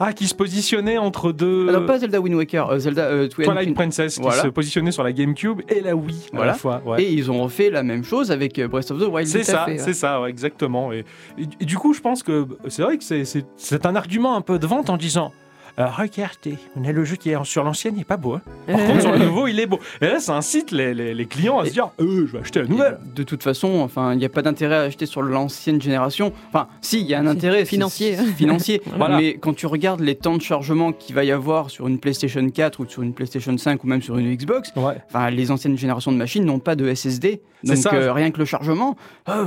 ah, 0.00 0.12
qui 0.12 0.26
se 0.26 0.34
positionnait 0.34 0.96
entre 0.98 1.30
deux. 1.32 1.68
Alors, 1.68 1.84
pas 1.86 1.98
Zelda 1.98 2.20
Wind 2.20 2.34
Waker, 2.36 2.70
euh, 2.70 2.78
Zelda 2.78 3.02
euh, 3.04 3.28
Twilight 3.28 3.52
Twilight 3.52 3.68
Prin- 3.74 3.84
Princess 3.84 4.16
qui 4.16 4.22
Voilà. 4.22 4.42
se 4.42 4.48
positionnait 4.48 4.90
sur 4.92 5.02
la 5.04 5.12
GameCube 5.12 5.60
et 5.68 5.80
la 5.80 5.94
Wii 5.94 6.16
à 6.32 6.36
Voilà. 6.36 6.52
la 6.52 6.58
fois. 6.58 6.82
ouais. 6.86 7.02
Et 7.02 7.12
ils 7.12 7.30
ont 7.30 7.42
refait 7.42 7.68
la 7.70 7.82
même 7.82 8.02
chose 8.02 8.30
avec 8.32 8.58
euh, 8.58 8.66
Breath 8.66 8.90
of 8.90 8.98
the 8.98 9.06
Wild. 9.12 9.28
C'est 9.28 9.44
ça, 9.44 9.66
ouais. 9.66 9.78
c'est 9.78 9.92
ça, 9.92 10.20
ouais, 10.22 10.30
exactement. 10.30 10.92
Et, 10.92 11.04
et- 11.38 11.42
et 11.60 11.64
du 11.64 11.76
coup, 11.76 11.92
je 11.92 12.00
pense 12.00 12.22
que 12.22 12.46
c'est 12.68 12.82
vrai 12.82 12.96
que 12.98 13.04
c'est 13.04 13.86
un 13.86 13.94
argument 13.96 14.34
un 14.36 14.40
peu 14.40 14.58
de 14.58 14.66
vente 14.66 14.88
en 14.90 14.96
disant 14.96 15.32
euh, 15.78 15.86
Regardez, 15.86 16.56
on 16.76 16.84
a 16.84 16.92
le 16.92 17.04
jeu 17.04 17.16
qui 17.16 17.30
est 17.30 17.44
sur 17.44 17.62
l'ancienne, 17.64 17.94
il 17.96 18.00
est 18.02 18.04
pas 18.04 18.16
beau. 18.16 18.34
hein. 18.34 18.42
Par 18.66 18.76
contre, 18.86 19.00
sur 19.02 19.12
le 19.12 19.18
nouveau, 19.18 19.46
il 19.46 19.58
est 19.60 19.66
beau. 19.66 19.78
Et 20.00 20.06
là, 20.06 20.18
ça 20.20 20.34
incite 20.36 20.70
les, 20.70 20.92
les- 20.94 21.14
les 21.14 21.26
clients 21.26 21.58
à 21.58 21.66
se 21.66 21.70
dire 21.72 21.90
euh, 22.00 22.26
Je 22.26 22.32
vais 22.32 22.38
acheter 22.40 22.60
la 22.60 22.66
Et 22.66 22.68
nouvelle. 22.68 22.98
De 23.14 23.22
toute 23.22 23.42
façon, 23.42 23.78
enfin, 23.80 24.12
il 24.12 24.18
n'y 24.18 24.24
a 24.24 24.28
pas 24.28 24.42
d'intérêt 24.42 24.76
à 24.76 24.80
acheter 24.82 25.06
sur 25.06 25.22
l'ancienne 25.22 25.80
génération. 25.80 26.32
Enfin, 26.48 26.68
si, 26.80 27.00
il 27.00 27.06
y 27.06 27.14
a 27.14 27.20
un 27.20 27.26
intérêt 27.26 27.60
c'est- 27.60 27.66
financier. 27.66 28.16
financier. 28.16 28.82
Voilà. 28.96 29.18
Mais 29.18 29.34
quand 29.34 29.54
tu 29.54 29.66
regardes 29.66 30.00
les 30.00 30.14
temps 30.16 30.36
de 30.36 30.42
chargement 30.42 30.92
qu'il 30.92 31.14
va 31.14 31.24
y 31.24 31.30
avoir 31.30 31.70
sur 31.70 31.86
une 31.88 31.98
PlayStation 32.00 32.48
4 32.48 32.80
ou 32.80 32.86
sur 32.88 33.02
une 33.02 33.14
PlayStation 33.14 33.56
5 33.56 33.84
ou 33.84 33.86
même 33.86 34.02
sur 34.02 34.18
une 34.18 34.34
Xbox, 34.34 34.72
Ouais. 34.76 34.96
les 35.30 35.50
anciennes 35.50 35.78
générations 35.78 36.10
de 36.12 36.16
machines 36.16 36.44
n'ont 36.44 36.58
pas 36.58 36.74
de 36.76 36.92
SSD. 36.92 37.40
C'est 37.64 37.74
Donc 37.74 37.82
ça. 37.82 37.94
euh, 37.94 38.12
rien 38.12 38.30
que 38.30 38.38
le 38.38 38.44
chargement, 38.44 38.96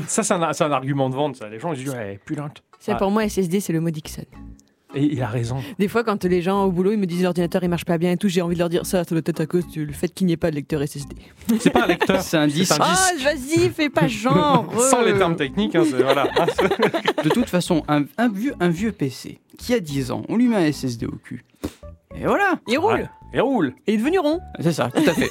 Ça, 0.08 0.24
c'est 0.24 0.34
un, 0.34 0.72
argument 0.72 1.10
de 1.10 1.16
vente. 1.16 1.36
Ça. 1.38 1.48
Les 1.50 1.60
gens 1.60 1.72
ils 1.74 1.80
disent 1.84 1.96
elle 1.98 2.12
est 2.16 2.18
plus 2.24 2.36
lente. 2.36 2.64
Ah. 2.88 2.96
pour 2.96 3.12
moi 3.12 3.28
SSD, 3.28 3.60
c'est 3.60 3.74
le 3.74 3.80
mot 3.80 3.90
Dixon. 3.92 4.24
Et 4.94 5.04
il 5.06 5.22
a 5.22 5.28
raison. 5.28 5.58
Des 5.80 5.88
fois, 5.88 6.04
quand 6.04 6.24
les 6.26 6.42
gens 6.42 6.66
au 6.66 6.72
boulot 6.72 6.92
ils 6.92 6.98
me 7.00 7.06
disent 7.06 7.24
l'ordinateur 7.24 7.64
il 7.64 7.70
marche 7.70 7.86
pas 7.86 7.98
bien 7.98 8.12
et 8.12 8.18
tout, 8.18 8.28
j'ai 8.28 8.42
envie 8.42 8.56
de 8.56 8.60
leur 8.60 8.68
dire 8.70 8.86
ça, 8.86 9.04
ça 9.06 9.16
doit 9.16 9.22
être 9.26 9.40
à 9.40 9.46
cause 9.46 9.66
du 9.68 9.92
fait 9.94 10.10
qu'il 10.14 10.28
n'y 10.28 10.34
ait 10.34 10.38
pas 10.38 10.50
de 10.52 10.56
lecteur 10.56 10.82
SSD. 10.86 11.16
C'est 11.60 11.70
pas 11.70 11.84
un 11.84 11.88
lecteur. 11.88 12.22
c'est 12.22 12.38
un 12.38 12.48
disque. 12.48 12.74
un 12.74 12.78
Ah, 12.82 13.10
disque. 13.14 13.24
vas-y, 13.24 13.70
fais 13.70 13.90
pas 13.90 14.08
genre. 14.08 14.72
Sans 14.90 15.02
les 15.02 15.14
termes 15.18 15.36
techniques, 15.38 15.76
hein, 15.76 15.84
c'est- 15.90 16.02
voilà. 16.04 16.28
De 17.24 17.30
toute 17.30 17.50
façon, 17.50 17.84
un, 17.88 18.04
un 18.18 18.28
vieux, 18.30 18.54
un 18.60 18.70
vieux 18.70 18.92
PC 18.92 19.40
qui 19.58 19.74
a 19.74 19.80
10 19.80 20.12
ans, 20.12 20.24
on 20.28 20.36
lui 20.36 20.48
met 20.48 20.56
un 20.58 20.72
SSD 20.72 21.06
au 21.06 21.16
cul. 21.24 21.46
Et 22.16 22.26
voilà, 22.26 22.56
Il 22.68 22.78
roule. 22.78 23.10
Et 23.34 23.40
roule. 23.40 23.74
Et 23.88 23.94
il 23.94 23.96
est 23.96 23.98
devenu 24.00 24.20
rond. 24.20 24.40
c'est 24.60 24.74
ça, 24.74 24.90
tout 24.94 25.10
à 25.10 25.14
fait. 25.14 25.30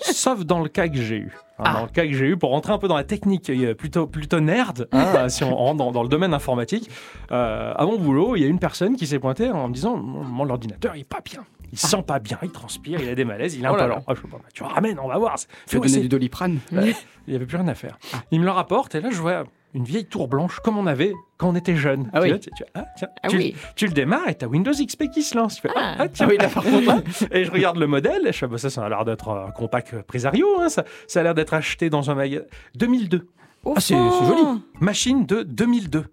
Sauf 0.00 0.44
dans 0.44 0.60
le 0.60 0.68
cas 0.68 0.88
que 0.88 0.96
j'ai 1.02 1.16
eu. 1.16 1.32
Hein, 1.58 1.64
Ah. 1.66 1.72
Dans 1.74 1.82
le 1.82 1.88
cas 1.90 2.06
que 2.06 2.12
j'ai 2.12 2.26
eu, 2.26 2.36
pour 2.36 2.50
rentrer 2.50 2.72
un 2.72 2.78
peu 2.78 2.88
dans 2.88 2.96
la 2.96 3.04
technique 3.04 3.48
euh, 3.50 3.74
plutôt, 3.74 4.06
plutôt 4.06 4.40
nerd, 4.40 4.88
hein, 4.92 5.28
si 5.28 5.44
on 5.44 5.54
rentre 5.54 5.76
dans, 5.76 5.92
dans 5.92 6.02
le 6.02 6.08
domaine 6.08 6.32
informatique, 6.34 6.90
euh, 7.30 7.72
à 7.76 7.84
mon 7.84 7.98
boulot, 7.98 8.36
il 8.36 8.42
y 8.42 8.44
a 8.44 8.48
une 8.48 8.58
personne 8.58 8.96
qui 8.96 9.06
s'est 9.06 9.18
pointée 9.18 9.50
en 9.50 9.68
me 9.68 9.74
disant 9.74 9.96
Mon, 9.96 10.48
ordinateur, 10.50 10.96
il 10.96 11.00
est 11.02 11.04
pas 11.04 11.20
bien. 11.24 11.44
Il 11.72 11.78
Ah. 11.82 11.86
sent 11.86 12.02
pas 12.06 12.18
bien, 12.18 12.38
il 12.42 12.50
transpire, 12.50 13.00
il 13.00 13.08
a 13.08 13.14
des 13.14 13.24
malaises, 13.24 13.54
il 13.54 13.64
est 13.64 13.66
un 13.66 13.72
Oh 13.72 13.76
là 13.76 13.84
peu 13.84 13.88
là. 13.90 13.94
lent. 13.96 14.04
Ah, 14.08 14.14
bah, 14.30 14.38
tu 14.52 14.62
ramènes, 14.62 14.98
on 14.98 15.08
va 15.08 15.18
voir. 15.18 15.36
Tu 15.68 15.76
donné 15.76 15.88
c'est- 15.88 16.00
du 16.00 16.08
doliprane 16.08 16.58
Il 16.72 16.94
n'y 17.28 17.34
avait 17.36 17.46
plus 17.46 17.56
rien 17.58 17.68
à 17.68 17.74
faire. 17.74 17.98
Ah. 18.14 18.18
Il 18.30 18.40
me 18.40 18.44
le 18.46 18.50
rapporte 18.50 18.94
et 18.94 19.00
là, 19.00 19.10
je 19.10 19.20
vois 19.20 19.44
une 19.74 19.84
vieille 19.84 20.04
tour 20.06 20.28
blanche 20.28 20.58
comme 20.60 20.76
on 20.78 20.86
avait 20.86 21.12
quand 21.38 21.48
on 21.48 21.54
était 21.56 21.76
jeune. 21.76 22.10
Ah 22.12 22.18
Tu 22.18 22.22
oui. 22.24 22.28
vois, 22.30 22.38
tu- 22.38 22.50
tu- 22.56 22.64
ah, 22.74 22.84
tiens, 22.96 23.08
Ah 23.22 23.28
tu, 23.28 23.36
oui. 23.36 23.54
tu 23.74 23.86
le 23.86 23.92
démarres 23.92 24.28
et 24.28 24.34
t'as 24.34 24.46
Windows 24.46 24.72
XP 24.72 25.08
qui 25.10 25.22
se 25.22 25.36
lance. 25.36 25.56
Tu 25.56 25.62
fais, 25.62 25.70
ah, 25.74 25.96
Ah. 25.98 26.08
tiens. 26.08 26.28
Oui, 26.28 26.36
là, 26.38 26.48
par 26.48 26.62
contre. 26.64 27.02
Et 27.32 27.44
je 27.44 27.50
regarde 27.50 27.76
le 27.78 27.86
modèle 27.86 28.26
et 28.26 28.32
je 28.32 28.38
fais, 28.38 28.46
bah, 28.46 28.58
ça, 28.58 28.68
ça 28.70 28.84
a 28.84 28.88
l'air 28.88 29.04
d'être 29.04 29.28
un 29.30 29.50
compact 29.50 30.02
Presario. 30.02 30.46
hein, 30.60 30.68
ça, 30.68 30.84
ça 31.06 31.20
a 31.20 31.22
l'air 31.22 31.34
d'être 31.34 31.54
acheté 31.54 31.88
dans 31.90 32.10
un 32.10 32.14
magasin. 32.14 32.44
2002. 32.74 33.26
Ah, 33.64 33.80
c'est 33.80 33.94
joli. 33.96 34.42
Machine 34.80 35.24
de 35.26 35.42
2002. 35.42 36.04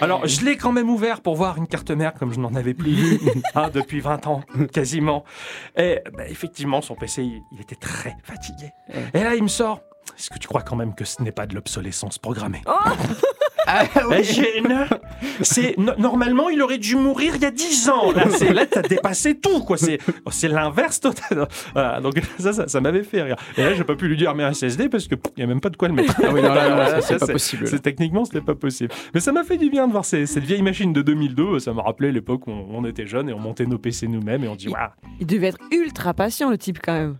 Alors, 0.00 0.26
je 0.26 0.44
l'ai 0.44 0.56
quand 0.56 0.72
même 0.72 0.90
ouvert 0.90 1.20
pour 1.20 1.36
voir 1.36 1.58
une 1.58 1.68
carte 1.68 1.92
mère 1.92 2.14
comme 2.14 2.32
je 2.32 2.40
n'en 2.40 2.54
avais 2.56 2.74
plus 2.74 2.90
vu 2.92 3.20
hein, 3.54 3.70
depuis 3.72 4.00
20 4.00 4.26
ans, 4.26 4.40
quasiment. 4.72 5.24
Et 5.76 6.00
bah, 6.16 6.26
effectivement, 6.28 6.80
son 6.82 6.96
PC, 6.96 7.22
il 7.52 7.60
était 7.60 7.76
très 7.76 8.16
fatigué. 8.24 8.70
Et 9.14 9.22
là, 9.22 9.36
il 9.36 9.42
me 9.44 9.48
sort. 9.48 9.80
Est-ce 10.18 10.30
que 10.30 10.38
tu 10.38 10.48
crois 10.48 10.62
quand 10.62 10.76
même 10.76 10.94
que 10.94 11.04
ce 11.04 11.22
n'est 11.22 11.32
pas 11.32 11.46
de 11.46 11.54
l'obsolescence 11.54 12.18
programmée 12.18 12.62
Ah, 13.68 13.82
Eh, 14.16 14.22
Gêne. 14.22 14.86
C'est 15.42 15.76
no- 15.76 15.96
normalement 15.98 16.48
il 16.50 16.62
aurait 16.62 16.78
dû 16.78 16.94
mourir 16.94 17.34
il 17.34 17.42
y 17.42 17.46
a 17.46 17.50
10 17.50 17.88
ans. 17.88 18.12
Là, 18.12 18.26
c'est 18.30 18.52
là 18.52 18.64
t'as 18.64 18.82
dépassé 18.82 19.36
tout 19.40 19.60
quoi. 19.64 19.76
C'est 19.76 19.98
c'est 20.30 20.46
l'inverse 20.46 21.00
total. 21.00 21.48
Voilà, 21.72 22.00
donc 22.00 22.14
ça 22.38 22.52
ça, 22.52 22.68
ça 22.68 22.80
m'avait 22.80 23.02
fait 23.02 23.22
rire. 23.22 23.34
Et 23.56 23.64
là 23.64 23.74
j'ai 23.74 23.82
pas 23.82 23.96
pu 23.96 24.06
lui 24.06 24.16
dire 24.16 24.36
mais 24.36 24.44
un 24.44 24.52
SSD 24.52 24.88
parce 24.88 25.08
que 25.08 25.16
il 25.36 25.40
y 25.40 25.42
a 25.42 25.48
même 25.48 25.60
pas 25.60 25.70
de 25.70 25.76
quoi 25.76 25.88
le 25.88 25.94
mettre. 25.94 26.14
Ah 26.22 26.28
oui, 26.32 26.42
non, 26.42 26.54
là, 26.54 26.68
là, 26.68 26.76
là, 26.76 27.00
Ça, 27.00 27.18
c'est 27.18 27.18
pas 27.18 27.32
possible. 27.32 27.66
C'est 27.66 27.80
techniquement 27.80 28.24
ce 28.24 28.34
n'est 28.34 28.40
pas 28.40 28.54
possible. 28.54 28.92
Mais 29.14 29.18
ça 29.20 29.32
m'a 29.32 29.42
fait 29.42 29.56
du 29.58 29.68
bien 29.68 29.88
de 29.88 29.92
voir 29.92 30.04
ces- 30.04 30.26
cette 30.26 30.44
vieille 30.44 30.62
machine 30.62 30.92
de 30.92 31.02
2002. 31.02 31.58
Ça 31.58 31.72
m'a 31.72 31.82
rappelé 31.82 32.12
l'époque 32.12 32.46
où 32.46 32.52
on, 32.52 32.68
on 32.70 32.84
était 32.84 33.06
jeunes 33.08 33.28
et 33.28 33.32
on 33.32 33.40
montait 33.40 33.66
nos 33.66 33.78
PC 33.78 34.06
nous-mêmes 34.06 34.44
et 34.44 34.48
on 34.48 34.54
dit 34.54 34.68
waouh. 34.68 34.90
Il 35.18 35.26
devait 35.26 35.48
être 35.48 35.58
ultra 35.72 36.14
patient, 36.14 36.50
le 36.50 36.58
type, 36.58 36.78
quand 36.80 36.92
même. 36.94 37.16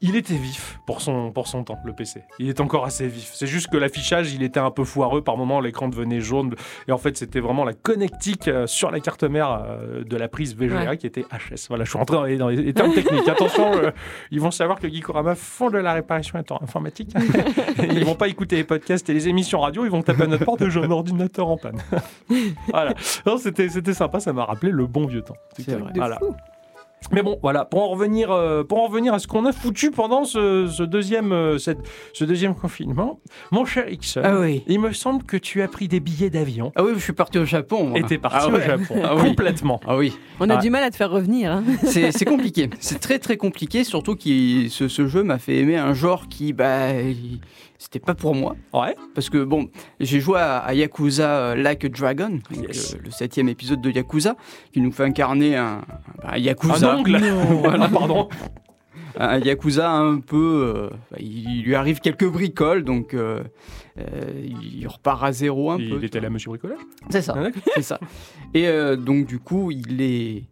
Il 0.00 0.16
était 0.16 0.34
vif 0.36 0.78
pour 0.86 1.02
son, 1.02 1.30
pour 1.32 1.46
son 1.48 1.64
temps, 1.64 1.78
le 1.84 1.92
PC. 1.92 2.21
Il 2.38 2.48
est 2.48 2.60
encore 2.60 2.84
assez 2.84 3.06
vif. 3.08 3.30
C'est 3.34 3.46
juste 3.46 3.68
que 3.70 3.76
l'affichage, 3.76 4.32
il 4.32 4.42
était 4.42 4.58
un 4.60 4.70
peu 4.70 4.84
foireux. 4.84 5.22
Par 5.22 5.36
moment, 5.36 5.60
l'écran 5.60 5.88
devenait 5.88 6.20
jaune. 6.20 6.54
Et 6.88 6.92
en 6.92 6.98
fait, 6.98 7.16
c'était 7.16 7.40
vraiment 7.40 7.64
la 7.64 7.74
connectique 7.74 8.48
euh, 8.48 8.66
sur 8.66 8.90
la 8.90 9.00
carte 9.00 9.22
mère 9.24 9.64
euh, 9.66 10.02
de 10.04 10.16
la 10.16 10.28
prise 10.28 10.56
VGA 10.56 10.90
Ouais. 10.90 10.96
qui 10.96 11.06
était 11.06 11.22
HS. 11.30 11.66
Voilà, 11.68 11.84
je 11.84 11.90
suis 11.90 11.98
rentré 11.98 12.16
dans 12.16 12.24
les, 12.24 12.36
dans 12.36 12.48
les 12.48 12.72
termes 12.72 12.92
techniques. 12.94 13.28
Attention, 13.28 13.72
euh, 13.74 13.90
ils 14.30 14.40
vont 14.40 14.50
savoir 14.50 14.80
que 14.80 14.88
Geekorama 14.88 15.34
font 15.34 15.70
de 15.70 15.78
la 15.78 15.92
réparation 15.92 16.38
informatique. 16.60 17.14
ils 17.82 18.04
vont 18.04 18.14
pas 18.14 18.28
écouter 18.28 18.56
les 18.56 18.64
podcasts 18.64 19.08
et 19.10 19.14
les 19.14 19.28
émissions 19.28 19.60
radio. 19.60 19.84
Ils 19.84 19.90
vont 19.90 20.02
taper 20.02 20.22
à 20.24 20.26
notre 20.26 20.44
porte 20.44 20.62
et 20.62 20.70
j'ai 20.70 20.80
un 20.82 20.90
ordinateur 20.90 21.48
en 21.48 21.56
panne. 21.58 21.80
voilà. 22.68 22.94
Non, 23.26 23.36
C'était 23.36 23.68
c'était 23.68 23.94
sympa. 23.94 24.20
Ça 24.20 24.32
m'a 24.32 24.44
rappelé 24.44 24.72
le 24.72 24.86
bon 24.86 25.06
vieux 25.06 25.22
temps. 25.22 25.36
C'est 25.58 25.74
vrai. 25.76 25.92
De 25.92 25.98
Voilà. 25.98 26.18
fou. 26.18 26.34
Mais 27.10 27.22
bon, 27.22 27.38
voilà, 27.42 27.64
pour 27.64 27.82
en 27.82 27.88
revenir, 27.88 28.30
euh, 28.30 28.62
pour 28.64 28.80
en 28.82 28.86
revenir 28.86 29.12
à 29.12 29.18
ce 29.18 29.26
qu'on 29.26 29.44
a 29.44 29.52
foutu 29.52 29.90
pendant 29.90 30.24
ce, 30.24 30.66
ce 30.68 30.82
deuxième, 30.82 31.32
euh, 31.32 31.58
cette- 31.58 31.80
ce 32.12 32.24
deuxième 32.24 32.54
confinement, 32.54 33.20
mon 33.50 33.64
cher 33.64 33.88
Ixon, 33.90 34.22
Ah 34.24 34.38
oui. 34.40 34.62
il 34.66 34.80
me 34.80 34.92
semble 34.92 35.22
que 35.24 35.36
tu 35.36 35.60
as 35.62 35.68
pris 35.68 35.88
des 35.88 36.00
billets 36.00 36.30
d'avion 36.30 36.72
Ah 36.76 36.84
oui, 36.84 36.92
je 36.94 37.00
suis 37.00 37.12
parti 37.12 37.38
au 37.38 37.44
Japon. 37.44 37.84
moi. 37.88 37.98
et 37.98 38.02
t'es 38.04 38.18
parti 38.18 38.38
Ah 38.40 38.48
au 38.48 38.52
ouais. 38.52 38.64
Japon, 38.66 39.02
Ah 39.04 39.16
oui. 39.16 39.22
complètement. 39.28 39.80
Ah 39.86 39.96
oui, 39.96 40.16
On 40.40 40.48
a 40.48 40.54
Ah. 40.54 40.60
du 40.60 40.70
mal 40.70 40.82
à 40.84 40.90
te 40.90 40.96
faire 40.96 41.10
revenir. 41.10 41.52
hein. 41.52 41.64
c'est 41.84 42.12
c'est 42.12 42.24
compliqué. 42.24 42.70
C'est 42.80 42.98
très 43.00 43.18
très 43.18 43.36
compliqué, 43.36 43.84
surtout 43.84 44.16
que 44.16 44.68
ce, 44.68 44.88
ce 44.88 45.06
jeu 45.06 45.22
m'a 45.22 45.38
fait 45.38 45.56
aimer 45.58 45.76
un 45.76 45.94
genre 45.94 46.28
qui, 46.28 46.52
bah, 46.52 46.92
il- 47.00 47.40
c'était 47.82 47.98
pas 48.00 48.14
pour 48.14 48.34
moi. 48.34 48.54
Ouais, 48.72 48.94
Parce 49.14 49.28
que 49.28 49.42
bon, 49.42 49.68
j'ai 50.00 50.20
joué 50.20 50.38
à, 50.38 50.58
à 50.58 50.72
Yakuza 50.74 51.28
euh, 51.28 51.54
Like 51.56 51.84
a 51.84 51.88
Dragon, 51.88 52.38
Yes. 52.54 52.94
euh, 52.94 52.98
le 53.04 53.10
septième 53.10 53.48
épisode 53.48 53.80
de 53.80 53.90
Yakuza, 53.90 54.36
qui 54.72 54.80
nous 54.80 54.92
fait 54.92 55.04
incarner 55.04 55.56
un, 55.56 55.82
bah, 56.22 56.28
un 56.30 56.32
un 56.34 56.38
Yakuza. 56.38 56.96
ongle. 56.96 57.18
voilà, 57.62 57.88
pardon. 57.92 58.28
un 59.18 59.38
Yakuza 59.40 59.90
un 59.90 60.20
peu. 60.20 60.72
euh, 60.76 60.90
bah, 61.10 61.16
il 61.20 61.62
lui 61.64 61.74
arrive 61.74 62.00
quelques 62.00 62.26
bricoles, 62.28 62.84
donc 62.84 63.14
euh, 63.14 63.42
euh, 63.98 64.48
il 64.62 64.86
repart 64.86 65.24
à 65.24 65.32
zéro 65.32 65.70
un 65.72 65.78
Il 65.78 65.90
peu. 65.90 66.04
était 66.04 66.20
là, 66.20 66.30
Monsieur 66.30 66.50
Bricolage. 66.50 66.78
C'est 67.10 67.22
ça, 67.22 67.34
Ah, 67.36 67.48
c'est 67.74 67.82
ça. 67.82 67.98
Et 68.54 68.66
donc 68.96 69.26
du 69.26 69.38
coup, 69.38 69.70
il 69.70 70.00
est. 70.00 70.44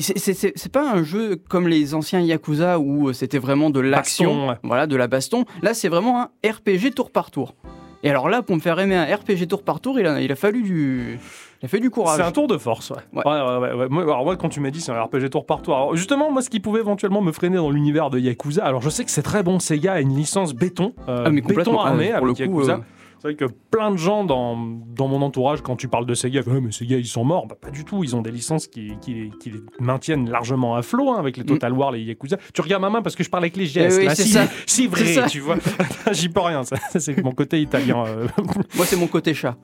c'est- 0.00 0.68
pas 0.72 0.90
un 0.92 1.02
jeu 1.02 1.36
comme 1.48 1.66
les 1.68 1.94
anciens 1.94 2.20
Yakuza 2.20 2.78
où 2.78 3.08
euh, 3.08 3.12
c'était 3.12 3.38
vraiment 3.38 3.70
de 3.70 3.80
l'action, 3.80 4.56
voilà, 4.62 4.86
de 4.86 4.96
la 4.96 5.06
baston. 5.06 5.44
Là, 5.62 5.74
c'est 5.74 5.88
vraiment 5.88 6.20
un 6.22 6.28
RPG 6.48 6.92
tour 6.94 7.10
par 7.10 7.30
tour. 7.30 7.54
Et 8.02 8.08
alors 8.08 8.28
là, 8.30 8.40
pour 8.42 8.56
me 8.56 8.60
faire 8.60 8.78
aimer 8.80 8.94
un 8.96 9.04
RPG 9.04 9.46
tour 9.46 9.62
par 9.62 9.80
tour, 9.80 10.00
il 10.00 10.06
a, 10.06 10.20
il 10.22 10.32
a 10.32 10.36
fallu 10.36 10.62
du, 10.62 11.18
il 11.60 11.66
a 11.66 11.68
fait 11.68 11.80
du 11.80 11.90
courage. 11.90 12.16
C'est 12.16 12.22
un 12.22 12.32
tour 12.32 12.46
de 12.46 12.56
force, 12.56 12.90
ouais. 12.90 12.96
Ouais. 13.12 13.22
Ouais. 13.26 13.88
Moi, 13.90 14.02
alors, 14.04 14.24
moi, 14.24 14.36
quand 14.36 14.48
tu 14.48 14.60
m'as 14.60 14.70
dit 14.70 14.80
c'est 14.80 14.90
un 14.92 15.02
RPG 15.02 15.28
tour 15.30 15.44
par 15.44 15.60
tour, 15.60 15.74
alors 15.76 15.96
justement, 15.96 16.30
moi, 16.30 16.40
ce 16.40 16.48
qui 16.48 16.60
pouvait 16.60 16.80
éventuellement 16.80 17.20
me 17.20 17.30
freiner 17.32 17.56
dans 17.56 17.70
l'univers 17.70 18.08
de 18.08 18.18
Yakuza, 18.18 18.64
alors 18.64 18.80
je 18.80 18.88
sais 18.88 19.04
que 19.04 19.10
c'est 19.10 19.20
très 19.22 19.42
bon, 19.42 19.58
Sega 19.58 19.92
a 19.94 20.00
une 20.00 20.16
licence 20.16 20.54
béton, 20.54 20.94
euh, 21.08 21.24
Ah, 21.26 21.30
mais 21.30 21.42
béton 21.42 21.48
complètement. 21.72 21.84
armé 21.84 22.10
Ah, 22.14 22.18
pour 22.18 22.26
le 22.26 22.32
avec 22.32 22.46
coup, 22.50 22.54
Yakuza. 22.60 22.72
euh, 22.76 22.78
C'est 23.20 23.28
vrai 23.28 23.34
que 23.34 23.44
plein 23.70 23.90
de 23.90 23.98
gens 23.98 24.24
dans, 24.24 24.56
dans 24.56 25.06
mon 25.06 25.20
entourage, 25.20 25.60
quand 25.60 25.76
tu 25.76 25.88
parles 25.88 26.06
de 26.06 26.14
Sega, 26.14 26.40
ouais, 26.40 26.60
mais 26.60 26.72
Sega, 26.72 26.96
ils 26.96 27.06
sont 27.06 27.22
morts. 27.22 27.46
Bah, 27.46 27.54
pas 27.60 27.70
du 27.70 27.84
tout. 27.84 28.02
Ils 28.02 28.16
ont 28.16 28.22
des 28.22 28.30
licences 28.30 28.66
qui, 28.66 28.92
qui, 29.02 29.30
qui 29.38 29.50
les 29.50 29.60
maintiennent 29.78 30.30
largement 30.30 30.74
à 30.74 30.80
flot 30.80 31.10
hein, 31.10 31.18
avec 31.18 31.36
les 31.36 31.44
Total 31.44 31.70
War, 31.74 31.92
les 31.92 32.00
Yakuza. 32.00 32.38
Tu 32.54 32.62
regardes 32.62 32.80
ma 32.80 32.88
main 32.88 33.02
parce 33.02 33.16
que 33.16 33.22
je 33.22 33.28
parle 33.28 33.44
avec 33.44 33.58
les 33.58 33.66
gestes. 33.66 33.98
Eh 33.98 34.00
oui, 34.00 34.06
là. 34.06 34.14
c'est 34.14 34.22
si, 34.22 34.30
ça. 34.30 34.46
si 34.64 34.86
vrai, 34.86 35.04
ça. 35.04 35.26
tu 35.26 35.40
vois. 35.40 35.56
J'y 36.12 36.30
peux 36.30 36.40
rien. 36.40 36.62
C'est 36.98 37.22
mon 37.22 37.32
côté 37.32 37.60
italien. 37.60 38.04
euh. 38.06 38.26
Moi, 38.74 38.86
c'est 38.86 38.96
mon 38.96 39.06
côté 39.06 39.34
chat. 39.34 39.56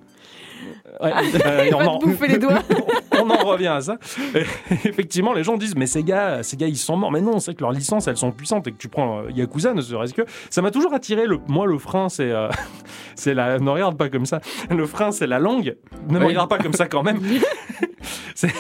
Ouais, 1.01 1.13
euh, 1.13 1.65
Il 1.67 1.73
va 1.75 1.99
te 1.99 2.05
bouffer 2.05 2.29
les 2.29 2.39
doigts. 2.39 2.63
on 3.23 3.31
en 3.31 3.45
revient 3.45 3.67
à 3.69 3.81
ça. 3.81 3.97
Et 4.35 4.43
effectivement, 4.89 5.33
les 5.33 5.45
gens 5.45 5.57
disent 5.57 5.77
mais 5.77 5.87
ces 5.87 6.03
gars, 6.03 6.43
ces 6.43 6.57
gars, 6.57 6.67
ils 6.67 6.77
sont 6.77 6.97
morts. 6.97 7.13
Mais 7.13 7.21
non, 7.21 7.39
c'est 7.41 7.55
que 7.55 7.61
leurs 7.63 7.73
licences, 7.73 8.07
elles 8.09 8.17
sont 8.17 8.33
puissantes 8.33 8.67
et 8.69 8.73
que 8.73 8.77
tu 8.79 8.89
prends 8.89 9.21
euh, 9.21 9.31
Yakuza, 9.35 9.75
ne 9.75 9.81
serait-ce 9.81 10.15
que 10.15 10.23
ça 10.51 10.63
m'a 10.63 10.71
toujours 10.71 10.95
attiré. 10.95 11.27
Le, 11.27 11.39
moi, 11.49 11.67
le 11.67 11.79
frein, 11.79 12.09
c'est 12.09 12.31
euh, 12.31 12.49
c'est 13.15 13.35
la. 13.35 13.59
Ne 13.59 13.71
regarde 13.71 13.97
pas 13.97 14.09
comme 14.09 14.27
ça. 14.27 14.41
Le 14.71 14.87
frein, 14.87 15.11
c'est 15.13 15.27
la 15.27 15.39
langue. 15.39 15.77
Ne 16.09 16.19
me 16.19 16.25
regarde 16.27 16.49
pas 16.51 16.59
comme 16.59 16.73
ça 16.75 16.87
quand 16.87 17.03
même. 17.03 17.21
c'est 18.35 18.51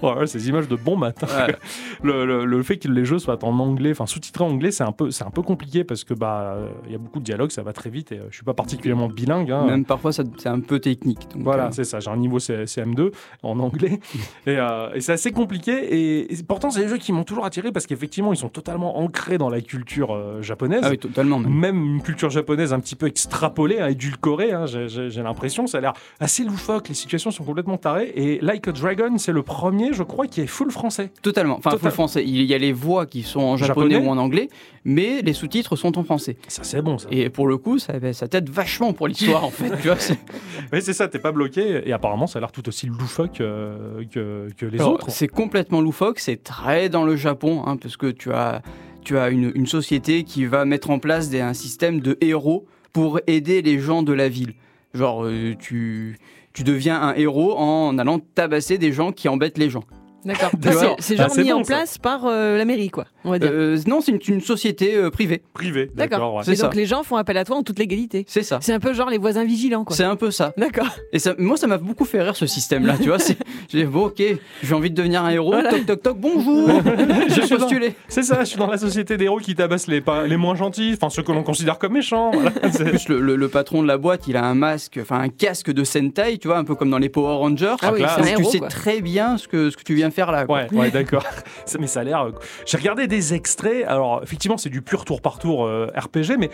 Oh, 0.00 0.12
ouais, 0.18 0.26
ces 0.26 0.48
images 0.48 0.68
de 0.68 0.76
bon 0.76 0.96
matin. 0.96 1.26
Ouais. 1.26 1.54
Le, 2.02 2.24
le- 2.24 2.44
le 2.44 2.62
fait 2.62 2.76
que 2.78 2.88
les 2.88 3.04
jeux 3.04 3.18
soient 3.18 3.42
en 3.44 3.58
anglais, 3.58 3.90
enfin 3.90 4.06
sous-titrés 4.06 4.44
en 4.44 4.48
anglais, 4.50 4.70
c'est 4.70 4.84
un 4.84 4.92
peu, 4.92 5.10
c'est 5.10 5.24
un 5.24 5.30
peu 5.30 5.42
compliqué 5.42 5.82
parce 5.84 6.04
que 6.04 6.14
bah, 6.14 6.54
euh, 6.56 6.68
il 6.86 6.92
y 6.92 6.94
a 6.94 6.98
beaucoup 6.98 7.18
de 7.18 7.24
dialogues, 7.24 7.50
ça 7.50 7.62
va 7.62 7.72
très 7.72 7.90
vite 7.90 8.12
et 8.12 8.18
euh, 8.18 8.26
je 8.30 8.36
suis 8.36 8.44
pas 8.44 8.54
particulièrement 8.54 9.08
bilingue. 9.08 9.50
hein. 9.50 9.64
Même 9.66 9.84
parfois, 9.84 10.12
c'est 10.12 10.46
un 10.46 10.60
peu 10.60 10.78
technique. 10.78 11.20
donc, 11.34 11.42
Voilà, 11.42 11.66
euh, 11.66 11.70
c'est 11.72 11.84
ça. 11.84 11.98
J'ai 12.00 12.10
un 12.10 12.16
niveau 12.16 12.38
C- 12.38 12.64
CM2 12.64 13.10
en 13.42 13.58
anglais. 13.72 14.00
Et, 14.46 14.56
euh, 14.56 14.90
et 14.94 15.00
c'est 15.00 15.12
assez 15.12 15.30
compliqué. 15.30 15.72
Et, 15.72 16.32
et 16.32 16.42
pourtant, 16.42 16.70
c'est 16.70 16.80
des 16.82 16.88
jeux 16.88 16.98
qui 16.98 17.12
m'ont 17.12 17.24
toujours 17.24 17.44
attiré 17.44 17.70
parce 17.72 17.86
qu'effectivement, 17.86 18.32
ils 18.32 18.36
sont 18.36 18.48
totalement 18.48 18.98
ancrés 18.98 19.38
dans 19.38 19.48
la 19.50 19.60
culture 19.60 20.12
euh, 20.14 20.42
japonaise. 20.42 20.80
Ah 20.82 20.90
oui, 20.90 20.98
totalement. 20.98 21.38
même. 21.38 21.52
Même 21.52 21.84
une 21.96 22.02
culture 22.02 22.30
japonaise 22.30 22.72
un 22.72 22.80
petit 22.80 22.96
peu 22.96 23.06
extrapolée, 23.06 23.78
hein, 23.80 23.88
édulcorée, 23.88 24.52
hein, 24.52 24.66
j'ai- 24.66 25.10
l'impression. 25.22 25.66
Ça 25.66 25.78
a 25.78 25.80
l'air 25.80 25.92
assez 26.20 26.44
loufoque, 26.44 26.88
les 26.88 26.94
situations 26.94 27.30
sont 27.30 27.44
complètement 27.44 27.78
tarées. 27.78 28.12
Et 28.16 28.38
Like 28.42 28.66
a 28.68 28.72
Dragon, 28.72 29.16
c'est 29.18 29.32
le 29.32 29.42
premier, 29.42 29.92
je 29.92 30.02
crois, 30.02 30.26
qui 30.26 30.40
est 30.40 30.46
full 30.46 30.70
français. 30.72 31.10
Totalement. 31.22 31.58
Enfin, 31.58 31.70
Total- 31.70 31.80
full 31.82 31.90
français. 31.92 32.24
Il 32.26 32.42
y 32.42 32.54
a 32.54 32.58
les 32.58 32.72
voix 32.72 33.06
qui 33.06 33.22
sont 33.22 33.40
en 33.40 33.56
japonais, 33.56 33.90
Japonais. 33.94 34.08
ou 34.08 34.10
en 34.10 34.18
anglais, 34.18 34.48
mais 34.84 35.22
les 35.22 35.32
sous-titres 35.32 35.76
sont 35.76 35.96
en 35.98 36.02
français. 36.04 36.36
Ça, 36.48 36.64
c'est 36.64 36.82
bon, 36.82 36.98
ça. 36.98 37.06
Et 37.12 37.30
pour 37.30 37.46
le 37.46 37.56
coup, 37.58 37.78
ça, 37.78 37.94
ça 38.12 38.26
t'aide 38.28 38.50
vachement 38.50 38.92
pour 38.92 39.06
l'histoire, 39.08 39.44
en 39.44 39.50
fait. 39.50 39.70
Tu 39.80 39.86
vois, 39.88 39.96
c'est- 39.98 40.18
Oui, 40.72 40.80
c'est 40.82 40.92
ça, 40.92 41.06
t'es 41.08 41.18
pas 41.20 41.32
bloqué. 41.32 41.82
Et 41.88 41.92
apparemment, 41.92 42.26
ça 42.26 42.38
a 42.38 42.40
l'air 42.40 42.50
tout 42.52 42.66
aussi 42.68 42.86
loufoque 42.86 43.40
euh, 43.40 43.61
que, 44.10 44.48
que 44.56 44.66
les 44.66 44.78
Alors, 44.80 44.94
autres. 44.94 45.10
C'est 45.10 45.28
complètement 45.28 45.80
loufoque, 45.80 46.18
c'est 46.18 46.42
très 46.42 46.88
dans 46.88 47.04
le 47.04 47.16
Japon, 47.16 47.62
hein, 47.66 47.76
parce 47.76 47.96
que 47.96 48.06
tu 48.10 48.32
as, 48.32 48.62
tu 49.04 49.18
as 49.18 49.28
une, 49.30 49.52
une 49.54 49.66
société 49.66 50.24
qui 50.24 50.44
va 50.46 50.64
mettre 50.64 50.90
en 50.90 50.98
place 50.98 51.28
des- 51.30 51.40
un 51.40 51.54
système 51.54 52.00
de 52.00 52.16
héros 52.20 52.66
pour 52.92 53.20
aider 53.26 53.62
les 53.62 53.78
gens 53.78 54.02
de 54.02 54.12
la 54.12 54.28
ville. 54.28 54.54
Genre, 54.94 55.24
euh, 55.24 55.54
tu, 55.58 56.18
tu 56.52 56.62
deviens 56.64 57.00
un 57.00 57.14
héros 57.14 57.56
en 57.56 57.96
allant 57.98 58.18
tabasser 58.18 58.76
des 58.78 58.92
gens 58.92 59.12
qui 59.12 59.28
embêtent 59.28 59.58
les 59.58 59.70
gens. 59.70 59.84
D'accord. 60.24 60.50
C'est 60.98 61.18
Ah, 61.18 61.28
genre 61.28 61.36
mis 61.38 61.44
bon, 61.50 61.60
en 61.60 61.64
ça. 61.64 61.74
place 61.74 61.98
par 61.98 62.26
euh, 62.26 62.56
la 62.56 62.64
mairie, 62.64 62.90
quoi. 62.90 63.06
On 63.24 63.30
va 63.30 63.38
dire. 63.38 63.50
Euh, 63.52 63.78
non, 63.86 64.00
c'est 64.00 64.12
une, 64.12 64.20
une 64.36 64.40
société 64.40 64.94
euh, 64.96 65.10
privée. 65.10 65.42
Privé, 65.54 65.90
D'accord. 65.94 66.34
ouais. 66.34 66.42
c'est 66.44 66.52
Et 66.52 66.56
donc 66.56 66.74
les 66.74 66.86
gens 66.86 67.02
font 67.02 67.16
appel 67.16 67.36
à 67.36 67.44
toi 67.44 67.56
en 67.56 67.62
toute 67.62 67.78
légalité. 67.78 68.24
C'est 68.28 68.42
ça. 68.42 68.58
C'est 68.62 68.72
un 68.72 68.80
peu 68.80 68.92
genre 68.94 69.10
les 69.10 69.18
voisins 69.18 69.44
vigilants, 69.44 69.84
quoi. 69.84 69.94
C'est 69.96 70.04
un 70.04 70.16
peu 70.16 70.30
ça. 70.30 70.52
D'accord. 70.56 70.88
Et 71.12 71.18
ça, 71.18 71.34
moi, 71.38 71.56
ça 71.56 71.66
m'a 71.66 71.78
beaucoup 71.78 72.04
fait 72.04 72.22
rire 72.22 72.36
ce 72.36 72.46
système-là, 72.46 72.94
tu 73.00 73.08
vois. 73.08 73.18
c'est- 73.18 73.36
J'ai 73.68 73.78
dit, 73.80 73.84
bon, 73.84 74.06
ok, 74.06 74.22
j'ai 74.62 74.74
envie 74.74 74.90
de 74.90 74.94
devenir 74.94 75.24
un 75.24 75.30
héros. 75.30 75.52
Voilà. 75.52 75.70
Toc, 75.70 75.86
toc, 75.86 76.02
toc, 76.02 76.18
bonjour. 76.18 76.68
J'ai 77.28 77.42
suis 77.46 77.56
postulé. 77.56 77.94
C'est 78.08 78.22
ça, 78.22 78.40
je 78.40 78.44
suis 78.50 78.58
dans 78.58 78.66
la 78.66 78.78
société 78.78 79.16
d'héros 79.16 79.38
qui 79.38 79.54
tabassent 79.54 79.86
les, 79.88 80.00
pas- 80.00 80.26
les 80.26 80.36
moins 80.36 80.54
gentils, 80.54 80.92
enfin 80.94 81.10
ceux 81.10 81.22
que 81.22 81.32
l'on 81.32 81.42
considère 81.42 81.78
comme 81.78 81.92
méchants. 81.94 82.30
voilà. 82.32 82.50
C'est- 82.72 82.82
En 82.82 82.86
plus, 82.90 83.08
le, 83.08 83.20
le- 83.20 83.36
le 83.36 83.48
patron 83.48 83.82
de 83.82 83.88
la 83.88 83.98
boîte, 83.98 84.26
il 84.28 84.36
a 84.36 84.44
un 84.44 84.54
masque, 84.54 84.98
enfin 85.00 85.20
un 85.20 85.28
casque 85.28 85.70
de 85.72 85.84
Sentai, 85.84 86.38
tu 86.38 86.48
vois, 86.48 86.58
un 86.58 86.64
peu 86.64 86.74
comme 86.74 86.90
dans 86.90 86.98
les 86.98 87.08
Power 87.08 87.36
Rangers. 87.36 87.76
Ah 87.82 87.90
oui, 87.92 87.98
classe. 88.00 88.14
c'est 88.16 88.20
un 88.32 88.36
tu 88.36 88.40
héros, 88.42 88.50
sais 88.50 88.58
quoi. 88.58 88.68
très 88.68 89.00
bien 89.00 89.36
ce 89.38 89.48
que, 89.48 89.70
ce 89.70 89.76
que 89.76 89.82
tu 89.82 89.94
viens 89.94 90.10
faire 90.12 90.30
là. 90.30 90.44
Ouais, 90.48 90.90
d'accord. 90.90 91.24
Mais 91.80 91.86
ça 91.86 92.00
a 92.00 92.04
l'air. 92.04 92.22
euh, 92.26 92.32
J'ai 92.66 92.76
regardé 92.78 93.06
des 93.06 93.34
extraits. 93.34 93.84
Alors, 93.86 94.22
effectivement, 94.22 94.56
c'est 94.58 94.68
du 94.70 94.82
pur 94.82 95.04
tour 95.04 95.20
par 95.20 95.38
tour 95.38 95.64
euh, 95.66 95.90
RPG, 95.96 96.36
mais 96.38 96.50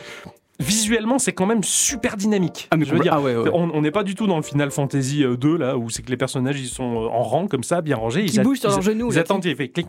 visuellement, 0.61 1.19
c'est 1.19 1.33
quand 1.33 1.47
même 1.47 1.63
super 1.63 2.17
dynamique. 2.17 2.69
Ah, 2.71 2.77
mais 2.77 2.85
je 2.85 2.93
veux 2.93 2.99
dire. 3.01 3.13
ah 3.15 3.21
ouais, 3.21 3.37
ouais. 3.37 3.51
On 3.53 3.81
n'est 3.81 3.91
pas 3.91 4.03
du 4.03 4.15
tout 4.15 4.27
dans 4.27 4.37
le 4.37 4.43
Final 4.43 4.71
Fantasy 4.71 5.23
euh, 5.25 5.37
2 5.37 5.57
là 5.57 5.77
où 5.79 5.89
c'est 5.91 6.03
que 6.03 6.11
les 6.11 6.17
personnages 6.17 6.61
ils 6.61 6.67
sont 6.69 7.05
euh, 7.05 7.07
en 7.09 7.23
rang 7.23 7.47
comme 7.47 7.63
ça 7.63 7.81
bien 7.81 7.97
rangés 7.97 8.25
ils 8.25 8.41
bougent 8.43 8.59
sur 8.61 8.69
ils- 8.71 8.73
leurs 8.73 8.83
genoux, 8.83 9.09
ils 9.13 9.19
attendent 9.19 9.45
il 9.45 9.55
fait 9.57 9.69
clic 9.69 9.87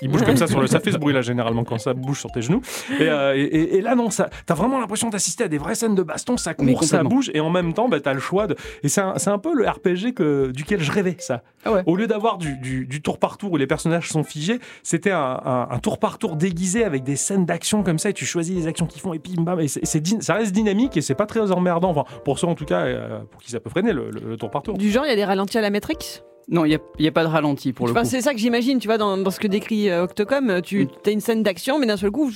ils 0.00 0.08
bougent 0.08 0.22
comme 0.24 0.36
ça 0.36 0.46
sur 0.46 0.60
le 0.60 0.66
ça 0.66 0.80
fait 0.80 0.92
ce 0.92 0.98
bruit 0.98 1.12
là 1.14 1.22
généralement 1.22 1.64
quand 1.64 1.78
ça 1.78 1.92
bouge 1.94 2.20
sur 2.20 2.30
tes 2.30 2.42
genoux 2.42 2.60
et, 3.00 3.02
euh, 3.02 3.34
et- 3.36 3.42
et- 3.42 3.76
et 3.76 3.80
là 3.80 3.94
non 3.94 4.10
ça 4.10 4.30
t'as 4.46 4.54
vraiment 4.54 4.78
l'impression 4.80 5.10
d'assister 5.10 5.44
à 5.44 5.48
des 5.48 5.58
vraies 5.58 5.74
scènes 5.74 5.94
de 5.94 6.02
baston 6.02 6.36
ça 6.36 6.54
court 6.54 6.84
ça 6.84 7.02
bouge 7.02 7.30
et 7.34 7.40
en 7.40 7.50
même 7.50 7.72
temps 7.72 7.88
bah, 7.88 8.00
t'as 8.00 8.12
le 8.12 8.20
choix 8.20 8.46
de 8.46 8.56
et 8.82 8.88
c'est 8.88 9.00
un, 9.00 9.38
peu 9.38 9.54
le 9.54 9.68
RPG 9.68 10.12
que, 10.14 10.50
duquel 10.52 10.80
je 10.82 10.92
rêvais 10.92 11.16
ça 11.18 11.42
Ah 11.64 11.72
ouais. 11.72 11.82
au 11.86 11.96
lieu 11.96 12.06
d'avoir 12.06 12.38
du, 12.38 12.56
du- 12.58 12.86
du 12.86 13.02
tour 13.02 13.18
par 13.18 13.38
tour 13.38 13.52
où 13.52 13.56
les 13.56 13.66
personnages 13.66 14.08
sont 14.08 14.22
figés, 14.24 14.58
c'était 14.82 15.10
un, 15.10 15.40
un- 15.44 15.68
un 15.70 15.78
tour 15.78 15.98
par 15.98 16.18
tour 16.18 16.36
déguisé 16.36 16.84
avec 16.84 17.02
des 17.02 17.16
scènes 17.16 17.44
d'action 17.44 17.82
comme 17.82 17.98
ça 17.98 18.10
et 18.10 18.12
tu 18.14 18.24
choisis 18.26 18.54
les 18.56 18.66
actions 18.66 18.86
qu'ils 18.86 19.00
font 19.00 19.12
et 19.12 19.18
puis 19.18 19.34
bam, 19.36 19.58
et 19.60 19.68
c'est, 19.68 19.84
ça 20.20 20.34
reste 20.34 20.52
dynamique 20.52 20.96
et 20.96 21.00
c'est 21.02 21.14
pas 21.14 21.26
très 21.26 21.50
emmerdant. 21.52 21.90
Enfin, 21.90 22.04
pour 22.24 22.38
ceux 22.38 22.46
en 22.46 22.54
tout 22.54 22.64
cas, 22.64 22.80
euh, 22.86 23.18
pour 23.30 23.40
qui 23.42 23.50
ça 23.50 23.60
peut 23.60 23.70
freiner 23.70 23.92
le, 23.92 24.10
le- 24.10 24.20
le 24.30 24.36
tour 24.36 24.50
par 24.50 24.62
tour. 24.62 24.76
Du 24.78 24.90
genre, 24.90 25.04
il 25.04 25.08
y 25.08 25.12
a 25.12 25.16
des 25.16 25.24
ralentis 25.24 25.58
à 25.58 25.60
la 25.60 25.70
Matrix? 25.70 26.22
Non, 26.48 26.64
il 26.64 26.78
n'y 27.00 27.08
a, 27.08 27.12
pas 27.12 27.24
de 27.24 27.28
ralenti 27.28 27.72
pour 27.72 27.86
le 27.86 27.92
Enfin, 27.92 28.02
coup. 28.02 28.08
c'est 28.08 28.20
ça 28.20 28.32
que 28.32 28.38
j'imagine, 28.38 28.78
tu 28.78 28.86
vois, 28.86 28.98
dans, 28.98 29.16
dans 29.18 29.30
ce 29.32 29.40
que 29.40 29.48
décrit 29.48 29.90
euh, 29.90 30.04
Octocom. 30.04 30.60
Tu 30.62 30.84
Mm. 30.84 30.88
as 31.06 31.10
une 31.10 31.20
scène 31.20 31.42
d'action, 31.42 31.78
mais 31.80 31.86
d'un 31.86 31.96
seul 31.96 32.12
coup, 32.12 32.30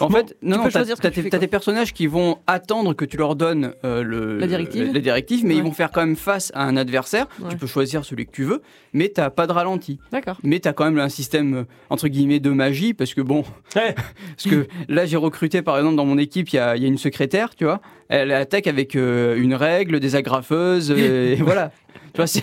En 0.00 0.08
fait, 0.10 0.36
non, 0.42 0.56
non, 0.58 0.68
tu 0.68 1.28
quoi. 1.28 1.38
des 1.38 1.46
personnages 1.46 1.92
qui 1.92 2.06
vont 2.06 2.38
attendre 2.46 2.94
que 2.94 3.04
tu 3.04 3.16
leur 3.16 3.36
donnes 3.36 3.72
euh, 3.84 4.02
le, 4.02 4.38
La 4.38 4.46
directive. 4.46 4.92
la 4.92 5.00
directive, 5.00 5.44
mais 5.44 5.54
Ouais. 5.54 5.60
ils 5.60 5.62
vont 5.62 5.72
faire 5.72 5.90
quand 5.90 6.00
même 6.00 6.16
face 6.16 6.50
à 6.54 6.64
un 6.64 6.76
adversaire. 6.76 7.26
Ouais. 7.40 7.50
Tu 7.50 7.56
peux 7.56 7.66
choisir 7.66 8.04
celui 8.04 8.26
que 8.26 8.30
tu 8.32 8.44
veux, 8.44 8.62
mais 8.92 9.08
t'as 9.08 9.30
pas 9.30 9.46
de 9.46 9.52
ralenti. 9.52 9.98
d'accord. 10.12 10.38
Mais 10.42 10.58
t'as 10.60 10.72
quand 10.72 10.84
même 10.84 10.98
un 10.98 11.08
système 11.08 11.54
euh, 11.54 11.64
entre 11.90 12.08
guillemets 12.08 12.40
de 12.40 12.50
magie, 12.50 12.94
parce 12.94 13.14
que 13.14 13.20
bon, 13.20 13.44
Ouais. 13.76 13.94
parce 13.94 14.48
que 14.48 14.66
là 14.88 15.06
j'ai 15.06 15.16
recruté 15.16 15.62
par 15.62 15.76
exemple 15.78 15.96
dans 15.96 16.04
mon 16.06 16.18
équipe, 16.18 16.48
il 16.50 16.56
y 16.56 16.58
a, 16.58 16.76
il 16.76 16.82
y 16.82 16.84
a 16.84 16.88
une 16.88 16.98
secrétaire, 16.98 17.54
tu 17.54 17.64
vois, 17.64 17.80
elle 18.08 18.32
attaque 18.32 18.66
avec 18.66 18.96
euh, 18.96 19.36
une 19.36 19.54
règle, 19.54 20.00
des 20.00 20.16
agrafeuses, 20.16 20.90
et 20.90 21.34
voilà. 21.40 21.70
Tu 22.12 22.16
vois, 22.16 22.26
c'est- 22.26 22.42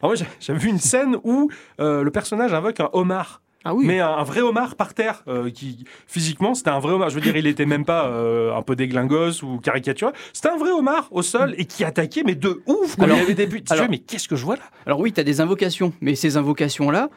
Alors 0.00 0.10
moi, 0.10 0.14
j'ai- 0.14 0.24
j'avais 0.40 0.58
vu 0.58 0.68
une 0.70 0.78
scène 0.78 1.16
où 1.24 1.50
euh, 1.80 2.02
le 2.02 2.10
personnage 2.10 2.54
invoque 2.54 2.80
un 2.80 2.88
homard. 2.94 3.42
Ah 3.64 3.74
oui. 3.74 3.84
Mais 3.86 4.00
un, 4.00 4.08
un 4.10 4.22
vrai 4.24 4.40
homard 4.40 4.74
par 4.76 4.92
terre, 4.94 5.22
euh, 5.26 5.50
qui 5.50 5.84
physiquement 6.06 6.54
c'était 6.54 6.70
un 6.70 6.80
vrai 6.80 6.92
homard. 6.92 7.10
Je 7.10 7.14
veux 7.14 7.20
dire, 7.20 7.36
il 7.36 7.46
était 7.46 7.66
même 7.66 7.84
pas 7.84 8.06
euh, 8.08 8.54
un 8.54 8.62
peu 8.62 8.76
déglingos 8.76 9.42
ou 9.42 9.58
caricaturé. 9.58 10.12
C'était 10.32 10.50
un 10.50 10.56
vrai 10.58 10.70
homard 10.70 11.08
au 11.10 11.22
sol 11.22 11.54
et 11.58 11.64
qui 11.64 11.84
attaquait, 11.84 12.22
mais 12.24 12.34
de 12.34 12.62
ouf. 12.66 12.96
Quoi. 12.96 13.04
Alors- 13.04 13.16
il 13.18 13.22
avait 13.22 13.34
des 13.34 13.46
buts. 13.46 13.64
Alors- 13.70 13.86
mais 13.88 13.98
qu'est-ce 13.98 14.28
que 14.28 14.36
je 14.36 14.44
vois 14.44 14.56
là? 14.56 14.62
Alors 14.86 15.00
oui, 15.00 15.12
tu 15.12 15.20
as 15.20 15.24
des 15.24 15.40
invocations, 15.40 15.92
mais 16.00 16.14
ces 16.14 16.36
invocations-là, 16.36 17.08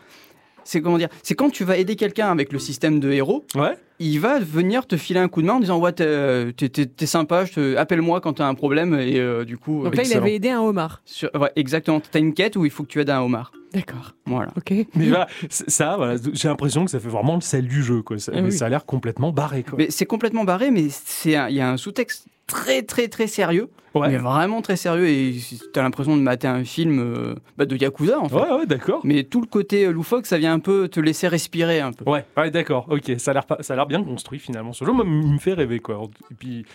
c'est 0.67 0.81
comment 0.81 0.97
dire 0.97 1.09
C'est 1.23 1.35
quand 1.35 1.49
tu 1.49 1.63
vas 1.63 1.77
aider 1.77 1.95
quelqu'un 1.95 2.29
avec 2.29 2.51
le 2.51 2.59
système 2.59 2.99
de 2.99 3.11
héros, 3.11 3.45
Ouais. 3.55 3.77
il 3.99 4.19
va 4.19 4.39
venir 4.39 4.85
te 4.85 4.97
filer 4.97 5.19
un 5.19 5.27
coup 5.27 5.41
de 5.41 5.47
main 5.47 5.53
en 5.53 5.59
disant 5.59 5.79
ouais 5.79 5.93
t'es 5.93 6.51
t'es- 6.53 7.05
sympa, 7.05 7.45
je 7.45 7.53
te- 7.53 7.75
appelle-moi 7.77 8.21
quand 8.21 8.33
t'as 8.33 8.47
un 8.47 8.53
problème 8.55 8.93
et 8.95 9.19
euh, 9.19 9.45
du 9.45 9.57
coup. 9.57 9.83
Donc 9.83 9.93
euh, 9.93 9.97
là, 9.97 10.03
il 10.05 10.13
avait 10.13 10.35
aidé 10.35 10.49
un 10.49 10.61
homard. 10.61 11.01
sur- 11.05 11.29
ouais, 11.35 11.51
exactement. 11.55 12.01
T'as 12.11 12.19
une 12.19 12.33
quête 12.33 12.55
où 12.57 12.65
il 12.65 12.71
faut 12.71 12.83
que 12.83 12.89
tu 12.89 12.99
aides 13.01 13.09
un 13.09 13.21
homard. 13.21 13.51
D'accord. 13.73 14.13
Voilà. 14.25 14.51
Ok. 14.57 14.71
Mais 14.95 15.07
voilà, 15.09 15.27
ça, 15.49 15.97
voilà, 15.97 16.15
j'ai 16.33 16.47
l'impression 16.47 16.85
que 16.85 16.91
ça 16.91 16.99
fait 16.99 17.09
vraiment 17.09 17.35
le 17.35 17.41
sel 17.41 17.67
du 17.67 17.83
jeu. 17.83 18.01
Quoi. 18.01 18.17
Ça, 18.17 18.31
Ah 18.35 18.41
mais 18.41 18.49
oui. 18.49 18.57
ça 18.57 18.65
a 18.65 18.69
l'air 18.69 18.85
complètement 18.85 19.31
barré. 19.31 19.63
Quoi. 19.63 19.75
Mais 19.77 19.87
c'est 19.89 20.05
complètement 20.05 20.45
barré, 20.45 20.71
mais 20.71 20.87
c'est 20.89 21.35
un- 21.35 21.49
il 21.49 21.55
y 21.55 21.61
a 21.61 21.69
un 21.69 21.77
sous-texte 21.77 22.27
très 22.47 22.81
très 22.81 23.07
très 23.07 23.27
sérieux, 23.27 23.69
Ouais. 23.93 24.09
mais 24.09 24.17
vraiment 24.17 24.61
très 24.61 24.75
sérieux 24.75 25.07
et 25.07 25.35
t'as 25.73 25.81
l'impression 25.81 26.15
de 26.17 26.21
mater 26.21 26.47
un 26.47 26.63
film 26.63 26.99
euh, 26.99 27.35
bah, 27.57 27.65
de 27.65 27.75
yakuza 27.75 28.19
en 28.19 28.29
fait. 28.29 28.35
Ouais, 28.35 28.51
ouais, 28.59 28.65
d'accord. 28.65 29.01
Mais 29.03 29.23
tout 29.23 29.41
le 29.41 29.47
côté 29.47 29.85
euh, 29.85 29.91
loufoque, 29.91 30.25
ça 30.25 30.37
vient 30.37 30.53
un 30.53 30.59
peu 30.59 30.87
te 30.87 30.99
laisser 30.99 31.27
respirer 31.27 31.79
un 31.81 31.91
peu. 31.91 32.09
Ouais, 32.09 32.23
ouais 32.37 32.51
d'accord. 32.51 32.85
Ok, 32.89 33.11
ça 33.17 33.31
a 33.31 33.33
l'air 33.33 33.45
pas- 33.45 33.57
ça 33.61 33.73
a 33.73 33.75
l'air 33.75 33.85
bien 33.87 34.03
construit 34.03 34.39
finalement. 34.39 34.71
Ce 34.73 34.85
jeu, 34.85 34.91
moi, 34.91 35.03
il 35.05 35.11
me 35.33 35.39
fait 35.39 35.53
rêver. 35.53 35.79
Quoi. 35.79 35.99
Et 36.31 36.35
puis, 36.35 36.65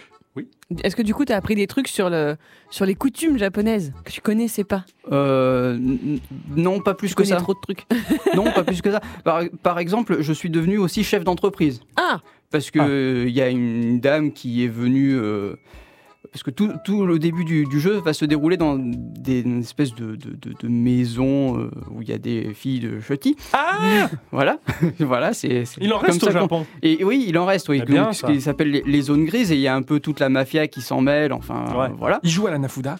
Est-ce 0.82 0.96
que 0.96 1.02
du 1.02 1.14
coup, 1.14 1.24
tu 1.24 1.32
as 1.32 1.36
appris 1.36 1.54
des 1.54 1.66
trucs 1.66 1.88
sur, 1.88 2.08
le, 2.10 2.36
sur 2.70 2.84
les 2.86 2.94
coutumes 2.94 3.38
japonaises 3.38 3.92
que 4.04 4.10
tu 4.10 4.20
connaissais 4.20 4.64
pas? 4.64 4.84
Euh, 5.12 5.78
non, 6.56 6.80
pas 6.80 6.94
plus 6.94 7.10
Tu 7.10 7.14
que 7.14 7.24
ça. 7.24 7.36
trop 7.36 7.54
de 7.54 7.60
trucs. 7.60 7.86
Non, 8.34 8.50
pas 8.50 8.64
plus 8.64 8.80
que 8.82 8.90
ça. 8.90 9.00
Par, 9.24 9.42
par 9.62 9.78
exemple, 9.78 10.22
je 10.22 10.32
suis 10.32 10.50
devenu 10.50 10.78
aussi 10.78 11.04
chef 11.04 11.22
d'entreprise. 11.22 11.80
Ah 11.96 12.20
Parce 12.52 12.70
que 12.70 12.78
Ah. 12.80 13.26
il 13.28 13.34
y 13.34 13.40
a 13.40 13.48
une 13.48 13.98
dame 14.00 14.32
qui 14.32 14.64
est 14.64 14.68
venue. 14.68 15.14
euh, 15.14 15.54
parce 16.30 16.44
que 16.44 16.50
tout, 16.50 16.70
tout 16.84 17.04
le 17.04 17.18
début 17.18 17.44
du, 17.44 17.64
du 17.66 17.80
jeu 17.80 17.98
va 17.98 18.12
se 18.14 18.24
dérouler 18.24 18.56
dans 18.56 18.76
des 18.78 19.40
une 19.40 19.60
espèce 19.60 19.94
de, 19.94 20.14
de, 20.16 20.30
de- 20.30 20.54
de 20.62 20.68
maison 20.68 21.58
euh, 21.58 21.70
où 21.90 22.00
il 22.00 22.08
y 22.08 22.12
a 22.12 22.18
des 22.18 22.54
filles 22.54 22.80
de 22.80 23.00
chutty. 23.00 23.36
Ah 23.52 24.08
Voilà, 24.30 24.58
voilà, 25.00 25.32
c'est. 25.34 25.64
Il 25.80 25.92
en 25.92 25.98
comme 25.98 26.06
reste 26.10 26.22
au 26.22 26.26
ça 26.26 26.32
Japon. 26.32 26.64
Et 26.82 27.04
oui, 27.04 27.24
il 27.28 27.36
en 27.36 27.44
reste, 27.44 27.68
oui. 27.68 27.82
Bien, 27.82 28.04
Donc, 28.04 28.14
ça. 28.14 28.28
ce 28.28 28.32
qui 28.32 28.40
s'appelle 28.40 28.70
les, 28.70 28.82
les 28.86 29.02
zones 29.02 29.24
grises 29.24 29.50
et 29.52 29.56
il 29.56 29.60
y 29.60 29.68
a 29.68 29.74
un 29.74 29.82
peu 29.82 30.00
toute 30.00 30.20
la 30.20 30.28
mafia 30.30 30.68
qui 30.68 30.80
s'en 30.80 31.00
mêle. 31.02 31.32
Enfin, 31.34 31.64
Ouais. 31.76 31.88
voilà. 31.98 32.20
Il 32.22 32.30
joue 32.30 32.46
à 32.46 32.50
la 32.50 32.58
Nafuda. 32.58 32.96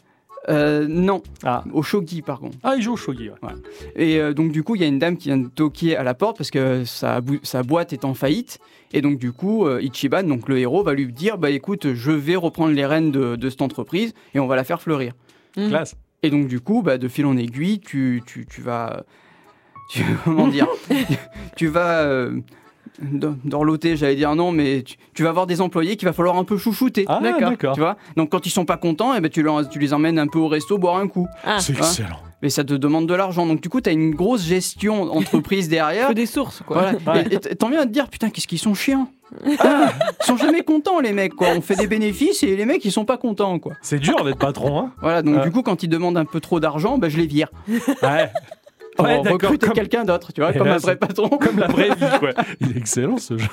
Euh, 0.49 0.87
non, 0.89 1.23
Ah. 1.45 1.63
au 1.73 1.83
shogi 1.83 2.23
par 2.23 2.41
contre. 2.41 2.57
Ah, 2.63 2.75
il 2.77 2.83
joue 2.83 2.95
au 2.95 2.97
shogi. 2.97 3.31
Ouais. 3.31 3.53
Et 3.97 4.19
euh, 4.19 4.35
donc 4.35 4.51
du 4.53 4.63
coup, 4.63 4.75
il 4.75 4.81
y 4.81 4.85
a 4.85 4.89
une 4.89 4.99
dame 4.99 5.17
qui 5.17 5.29
vient 5.29 5.37
de 5.37 5.49
toquer 5.49 5.97
à 5.97 6.03
la 6.03 6.15
porte 6.15 6.37
parce 6.37 6.51
que 6.51 6.85
sa, 6.85 7.21
boîte 7.63 7.93
est 7.93 8.05
en 8.05 8.15
faillite. 8.15 8.59
Et 8.93 9.01
donc 9.03 9.19
du 9.19 9.33
coup, 9.33 9.67
euh, 9.67 9.81
Ichiban, 9.81 10.25
donc 10.25 10.49
le 10.49 10.59
héros, 10.59 10.83
va 10.83 10.95
lui 10.95 11.07
dire, 11.13 11.39
bah 11.39 11.51
écoute, 11.51 11.95
je 11.95 12.11
vais 12.11 12.37
reprendre 12.37 12.73
les 12.73 12.85
rênes 12.85 13.13
de, 13.13 13.37
de 13.37 13.51
cette 13.51 13.63
entreprise 13.63 14.15
et 14.35 14.41
on 14.41 14.47
va 14.47 14.57
la 14.57 14.65
faire 14.65 14.83
fleurir. 14.83 15.13
Hmm. 15.57 15.69
Classe. 15.69 15.95
Et 16.23 16.31
donc 16.31 16.49
du 16.49 16.61
coup, 16.61 16.83
bah, 16.83 16.99
de 16.99 17.09
fil 17.09 17.27
en 17.27 17.37
aiguille, 17.37 17.81
tu, 17.81 18.23
tu, 18.27 18.47
tu 18.47 18.63
vas... 18.63 19.05
Tu, 19.91 20.03
comment 20.25 20.49
dire? 20.49 20.67
Tu 21.57 21.69
vas... 21.69 22.29
dorloter, 23.01 23.97
j'allais 23.97 24.17
dire 24.17 24.35
non, 24.35 24.53
mais 24.53 24.83
tu, 24.83 24.97
tu 25.15 25.23
vas 25.23 25.31
avoir 25.31 25.47
des 25.47 25.61
employés 25.61 25.97
qu'il 25.97 26.07
va 26.07 26.13
falloir 26.13 26.37
un 26.37 26.45
peu 26.45 26.57
chouchouter. 26.59 27.05
Ah, 27.09 27.21
D'accord. 27.23 27.75
Tu 27.75 27.81
vois 27.81 27.97
Donc 28.17 28.31
quand 28.31 28.47
ils 28.47 28.51
sont 28.51 28.65
pas 28.65 28.77
contents, 28.77 29.15
eh 29.15 29.21
ben, 29.21 29.31
tu, 29.31 29.43
leur- 29.43 29.69
tu 29.69 29.79
les 29.79 29.93
emmènes 29.95 30.19
un 30.19 30.27
peu 30.27 30.39
au 30.39 30.49
resto 30.49 30.79
boire 30.79 30.97
un 30.97 31.09
coup. 31.09 31.27
Ah, 31.45 31.59
C'est 31.61 31.73
excellent. 31.77 32.19
Mais 32.43 32.51
ça 32.51 32.65
te 32.65 32.75
demande 32.75 33.07
de 33.07 33.15
l'argent. 33.15 33.47
Donc 33.47 33.61
du 33.61 33.69
coup, 33.69 33.81
tu 33.81 33.89
as 33.89 33.93
une 33.93 34.15
grosse 34.15 34.45
gestion 34.45 35.13
entreprise 35.13 35.69
derrière. 35.69 36.13
des 36.15 36.27
sources, 36.27 36.63
quoi. 36.67 36.93
Voilà. 37.05 37.21
Ouais. 37.23 37.27
Et- 37.31 37.35
Et 37.53 37.57
t'en 37.57 37.69
viens 37.71 37.81
à 37.83 37.87
te 37.87 37.91
dire, 37.93 38.09
putain, 38.09 38.31
qu'est-ce 38.31 38.49
qu'ils 38.49 38.59
sont 38.59 38.75
chiants. 38.75 39.09
Ah, 39.61 39.93
ils 40.21 40.27
sont 40.27 40.37
jamais 40.37 40.63
contents, 40.63 41.01
les 41.01 41.13
mecs, 41.13 41.35
quoi. 41.35 41.49
On 41.57 41.63
fait 41.63 41.77
des 41.77 41.87
bénéfices 41.87 42.43
et 42.43 42.55
les 42.55 42.67
mecs, 42.67 42.85
ils 42.85 42.93
sont 42.93 43.07
pas 43.07 43.17
contents, 43.17 43.59
quoi. 43.59 43.73
C'est 43.81 43.99
dur 43.99 44.23
d'être 44.25 44.37
patron, 44.39 44.79
hein 44.79 44.93
Voilà, 45.01 45.23
donc 45.23 45.37
Ouais. 45.37 45.43
du 45.45 45.51
coup, 45.51 45.63
quand 45.63 45.83
ils 45.83 45.89
demandent 45.89 46.19
un 46.19 46.27
peu 46.27 46.41
trop 46.41 46.61
d'argent, 46.61 46.99
bah, 46.99 47.09
je 47.09 47.17
les 47.17 47.27
vire. 47.27 47.49
Ouais. 48.03 48.29
Pour 48.97 49.07
Ouais, 49.07 49.23
d'accord, 49.23 49.33
recruter 49.41 49.67
comme- 49.67 49.75
quelqu'un 49.75 50.05
d'autre, 50.05 50.33
tu 50.35 50.41
vois, 50.43 50.51
Et 50.55 50.59
comme 50.59 50.67
là, 50.67 50.75
un 50.75 50.79
vrai 50.79 50.97
patron. 50.97 51.29
Comme 51.31 51.59
la 51.59 51.67
vraie 51.69 51.95
vie, 51.95 52.19
quoi. 52.19 52.31
Il 52.61 52.73
est 52.73 52.77
excellent 52.77 53.17
ce 53.17 53.39
jeu. 53.39 53.49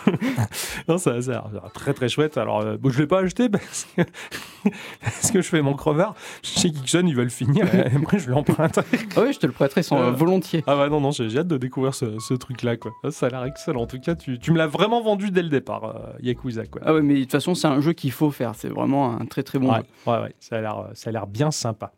non, 0.87 0.97
ça, 0.97 1.21
ça 1.21 1.31
a 1.31 1.51
l'air 1.53 1.71
très 1.73 1.93
très 1.93 2.09
chouette. 2.09 2.37
Alors, 2.37 2.59
euh, 2.61 2.75
bon, 2.77 2.89
je 2.89 2.99
l'ai 2.99 3.07
pas 3.07 3.19
acheté 3.21 3.47
parce 3.47 3.87
que, 3.95 4.01
parce 5.01 5.31
que 5.31 5.41
je 5.41 5.47
fais 5.47 5.61
mon 5.61 5.73
crevard. 5.75 6.13
Chez 6.43 6.69
Geekson, 6.73 7.03
il 7.07 7.15
va 7.15 7.23
le 7.23 7.29
finir. 7.29 7.73
Et 7.73 7.95
après, 7.95 8.19
je 8.19 8.29
l'emprunte. 8.29 8.79
Ah 9.15 9.21
oui, 9.21 9.31
je 9.33 9.39
te 9.39 9.47
le 9.47 9.53
prêterai 9.53 9.81
sans, 9.83 9.97
Euh. 10.01 10.11
volontiers. 10.11 10.63
Ah 10.67 10.77
ouais, 10.77 10.89
non, 10.89 10.99
non, 10.99 11.11
j'ai 11.11 11.37
hâte 11.37 11.47
de 11.47 11.57
découvrir 11.57 11.93
ce, 11.93 12.19
ce 12.19 12.33
truc-là, 12.33 12.75
quoi. 12.77 12.91
Ça, 13.09 13.27
a 13.27 13.29
l'air 13.29 13.45
excellent. 13.45 13.81
En 13.83 13.87
tout 13.87 13.99
cas, 13.99 14.15
tu, 14.15 14.39
tu 14.39 14.51
me 14.51 14.57
l'as 14.57 14.67
vraiment 14.67 15.01
vendu 15.01 15.31
dès 15.31 15.41
le 15.41 15.49
départ, 15.49 15.83
euh, 15.85 16.17
Yakuza, 16.21 16.65
quoi. 16.65 16.81
Ah 16.85 16.93
ouais, 16.93 17.01
mais 17.01 17.13
de 17.15 17.21
toute 17.21 17.31
façon, 17.31 17.55
c'est 17.55 17.67
un 17.67 17.79
jeu 17.79 17.93
qu'il 17.93 18.11
faut 18.11 18.31
faire. 18.31 18.55
C'est 18.55 18.69
vraiment 18.69 19.17
un 19.19 19.25
très 19.25 19.43
très 19.43 19.57
bon 19.59 19.71
ouais, 19.71 19.79
jeu. 20.05 20.11
ouais, 20.11 20.19
ouais, 20.21 20.35
ça 20.41 20.57
a 20.57 20.61
l'air, 20.61 20.79
euh, 20.79 20.83
ça 20.95 21.09
a 21.09 21.13
l'air 21.13 21.27
bien 21.27 21.51
sympa. 21.51 21.93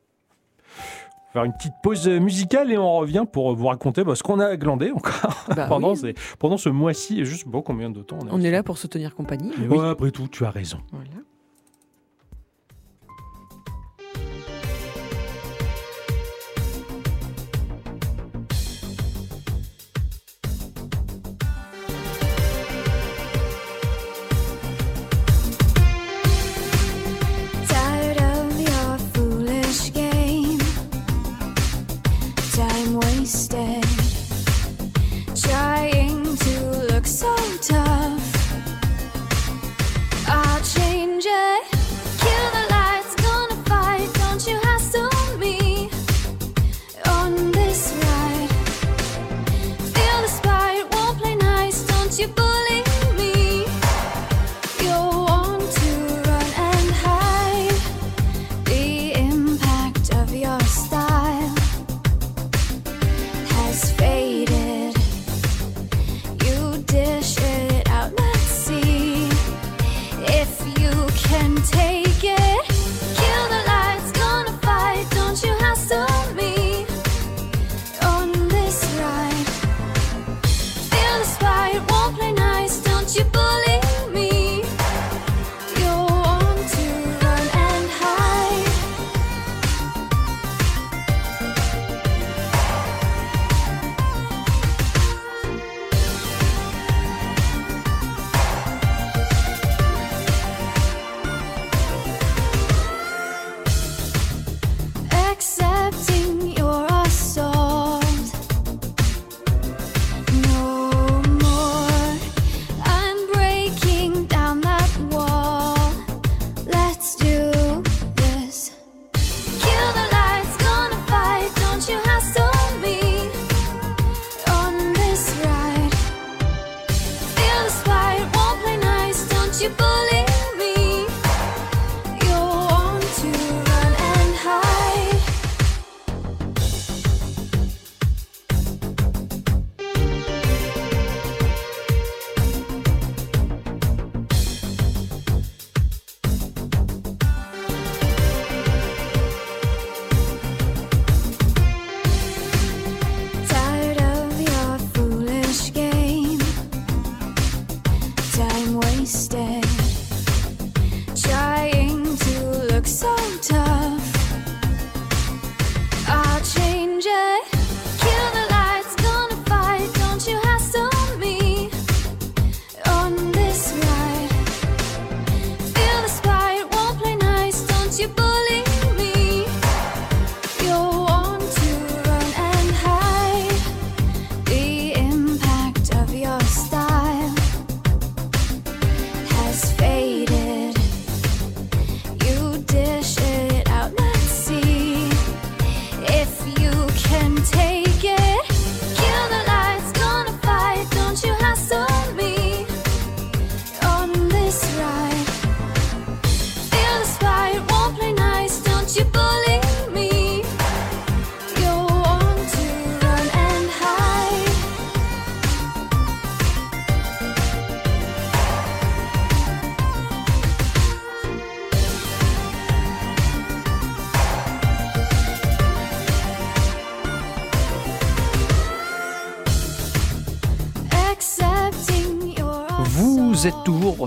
Faire 1.33 1.43
une 1.45 1.53
petite 1.53 1.73
pause 1.81 2.07
euh, 2.07 2.19
musicale 2.19 2.71
et 2.71 2.77
on 2.77 2.97
revient 2.97 3.23
pour 3.31 3.55
vous 3.55 3.67
raconter 3.67 4.03
bah, 4.03 4.15
ce 4.15 4.23
qu'on 4.23 4.39
a 4.39 4.57
glandé 4.57 4.91
encore 4.91 5.45
Bah 5.55 5.65
pendant, 5.69 5.91
oui. 5.91 5.97
ces- 5.97 6.15
pendant 6.39 6.57
ce 6.57 6.67
mois-ci. 6.69 7.21
Et 7.21 7.25
juste, 7.25 7.47
bon, 7.47 7.61
combien 7.61 7.89
de 7.89 8.01
temps 8.01 8.17
on 8.21 8.27
est 8.27 8.31
On 8.31 8.41
est 8.41 8.51
là 8.51 8.63
pour 8.63 8.77
se 8.77 8.87
tenir 8.87 9.15
compagnie. 9.15 9.51
Ouais, 9.69 9.87
après 9.89 10.11
tout, 10.11 10.27
tu 10.27 10.43
as 10.45 10.49
raison. 10.51 10.79
Voilà. 10.91 11.05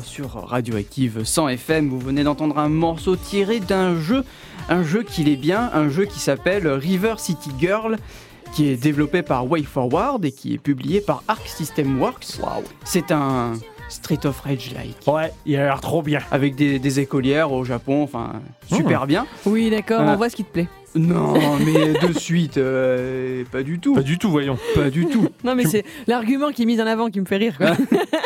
Sur 0.02 0.48
Radioactive 0.48 1.24
100 1.24 1.48
FM. 1.48 1.88
Vous 1.88 1.98
venez 2.00 2.24
d'entendre 2.24 2.58
un 2.58 2.68
morceau 2.68 3.16
tiré 3.16 3.60
d'un 3.60 3.98
jeu, 4.00 4.24
un 4.68 4.82
jeu 4.82 5.02
qui 5.02 5.30
est 5.30 5.36
bien, 5.36 5.70
un 5.74 5.88
jeu 5.88 6.04
qui 6.06 6.18
s'appelle 6.18 6.66
River 6.68 7.14
City 7.18 7.50
Girl, 7.58 7.96
qui 8.52 8.68
est 8.68 8.76
développé 8.76 9.22
par 9.22 9.46
WayForward 9.50 10.24
et 10.24 10.32
qui 10.32 10.54
est 10.54 10.58
publié 10.58 11.00
par 11.00 11.22
Arc 11.28 11.46
System 11.48 12.00
Works. 12.00 12.38
C'est 12.84 13.10
un 13.12 13.52
Street 13.88 14.24
of 14.24 14.40
Rage 14.40 14.72
like. 14.74 14.96
Ouais, 15.06 15.30
il 15.46 15.56
a 15.56 15.64
l'air 15.64 15.80
trop 15.80 16.02
bien. 16.02 16.20
Avec 16.30 16.54
des, 16.56 16.78
des 16.78 17.00
écolières 17.00 17.52
au 17.52 17.64
Japon, 17.64 18.02
enfin 18.02 18.32
super 18.72 19.06
bien. 19.06 19.26
Oui, 19.46 19.70
d'accord, 19.70 20.00
Ah. 20.02 20.12
on 20.12 20.16
voit 20.16 20.30
ce 20.30 20.36
qui 20.36 20.44
te 20.44 20.52
plaît. 20.52 20.68
Non, 20.94 21.34
mais 21.58 21.92
de 22.06 22.12
suite, 22.18 22.56
euh, 22.56 23.42
pas 23.50 23.62
du 23.62 23.78
tout. 23.80 23.94
Pas 23.94 24.02
du 24.02 24.16
tout, 24.18 24.30
voyons. 24.30 24.56
Pas 24.74 24.90
du 24.90 25.06
tout. 25.06 25.28
Non, 25.42 25.54
mais 25.56 25.64
Tu- 25.64 25.70
c'est 25.70 25.84
l'argument 26.06 26.50
qui 26.52 26.62
est 26.62 26.66
mis 26.66 26.80
en 26.80 26.86
avant 26.86 27.10
qui 27.10 27.20
me 27.20 27.24
fait 27.26 27.36
rire. 27.36 27.56
quoi. 27.58 27.72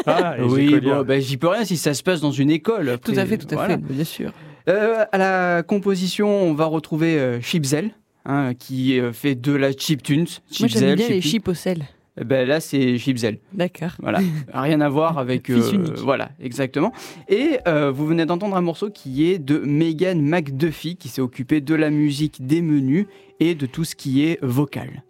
Ah, 0.06 0.36
et 0.38 0.42
Oui, 0.42 0.78
bon, 0.80 1.02
bah, 1.02 1.18
j'y 1.18 1.36
peux 1.38 1.48
rien 1.48 1.64
si 1.64 1.76
ça 1.78 1.94
se 1.94 2.02
passe 2.02 2.20
dans 2.20 2.30
une 2.32 2.50
école. 2.50 2.98
tout 3.02 3.12
Après, 3.12 3.18
à 3.18 3.26
fait, 3.26 3.38
tout 3.38 3.46
à 3.52 3.54
voilà. 3.56 3.74
fait, 3.78 3.82
bien 3.92 4.04
sûr. 4.04 4.32
Euh, 4.68 5.04
à 5.12 5.16
la 5.18 5.62
composition, 5.62 6.28
on 6.28 6.52
va 6.52 6.66
retrouver 6.66 7.18
euh, 7.18 7.40
Chipzel, 7.40 7.90
hein, 8.26 8.52
qui 8.58 9.00
euh, 9.00 9.12
fait 9.14 9.34
de 9.34 9.52
la 9.52 9.72
chiptunes. 9.72 10.26
Moi, 10.60 10.68
j'aime 10.68 10.94
bien 10.94 11.08
les 11.08 11.22
chips 11.22 11.48
au 11.48 11.54
sel. 11.54 11.84
Ben 12.24 12.46
là, 12.48 12.60
c'est 12.60 12.98
Chipzel. 12.98 13.38
D'accord. 13.52 13.90
Voilà, 14.00 14.20
rien 14.52 14.80
à 14.80 14.88
voir 14.88 15.18
avec. 15.18 15.48
Unique. 15.48 15.96
Voilà, 15.98 16.30
exactement. 16.40 16.92
Et 17.28 17.58
euh, 17.66 17.90
vous 17.90 18.06
venez 18.06 18.26
d'entendre 18.26 18.56
un 18.56 18.60
morceau 18.60 18.90
qui 18.90 19.30
est 19.30 19.38
de 19.38 19.58
Megan 19.58 20.20
McDuffie, 20.20 20.96
qui 20.96 21.08
s'est 21.08 21.20
occupée 21.22 21.60
de 21.60 21.74
la 21.74 21.90
musique, 21.90 22.46
des 22.46 22.62
menus 22.62 23.06
et 23.40 23.54
de 23.54 23.66
tout 23.66 23.84
ce 23.84 23.94
qui 23.94 24.24
est 24.24 24.38
vocal. 24.42 25.02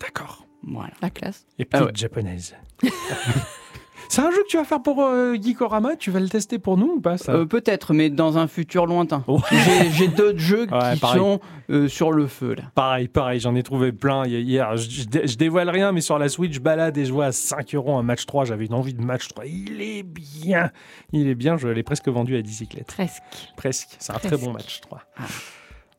D'accord. 0.00 0.46
Voilà. 0.66 0.92
La 1.02 1.10
classe. 1.10 1.46
Et 1.58 1.64
petite 1.64 1.82
Ah 1.82 1.86
ouais. 1.86 1.92
japonaise. 1.94 2.54
C'est 4.08 4.22
un 4.22 4.30
jeu 4.30 4.42
que 4.42 4.48
tu 4.48 4.56
vas 4.56 4.64
faire 4.64 4.82
pour 4.82 5.02
euh, 5.02 5.34
Geekorama 5.40 5.96
Tu 5.96 6.10
vas 6.10 6.20
le 6.20 6.28
tester 6.28 6.58
pour 6.58 6.76
nous 6.76 6.94
ou 6.96 7.00
pas 7.00 7.18
ça? 7.18 7.32
Euh, 7.32 7.44
Peut-être, 7.46 7.92
mais 7.94 8.10
dans 8.10 8.38
un 8.38 8.46
futur 8.46 8.86
lointain. 8.86 9.24
Ouais. 9.26 9.38
J'ai- 9.92 10.08
d'autres 10.08 10.38
jeux 10.38 10.66
Ouais, 10.70 10.94
qui 10.94 11.00
pareil. 11.00 11.18
sont 11.20 11.40
euh, 11.70 11.88
sur 11.88 12.12
le 12.12 12.26
feu 12.26 12.54
là. 12.54 12.64
Pareil, 12.74 13.08
pareil, 13.08 13.40
j'en 13.40 13.54
ai 13.54 13.62
trouvé 13.62 13.92
plein 13.92 14.24
hi- 14.26 14.40
hier. 14.42 14.76
Je, 14.76 14.88
je 14.90 15.04
dé- 15.04 15.26
je 15.26 15.36
dévoile 15.36 15.70
rien, 15.70 15.92
mais 15.92 16.00
sur 16.00 16.18
la 16.18 16.28
Switch, 16.28 16.52
je 16.54 16.60
balade 16.60 16.96
et 16.98 17.04
je 17.04 17.12
vois 17.12 17.26
à 17.26 17.32
5 17.32 17.74
euros 17.74 17.96
un 17.96 18.02
match 18.02 18.26
3. 18.26 18.44
J'avais 18.44 18.66
une 18.66 18.74
envie 18.74 18.94
de 18.94 19.02
match 19.02 19.28
3. 19.28 19.46
Il 19.46 19.80
est 19.82 20.02
bien. 20.02 20.70
Il 21.12 21.26
est 21.28 21.34
bien. 21.34 21.56
Je 21.56 21.68
l'ai 21.68 21.82
presque 21.82 22.08
vendu 22.08 22.36
à 22.36 22.42
bicyclette. 22.42 22.86
Presque. 22.86 23.22
Presque. 23.56 23.88
C'est 23.98 24.12
un 24.12 24.18
très 24.18 24.36
bon 24.36 24.52
match 24.52 24.80
3. 24.82 25.00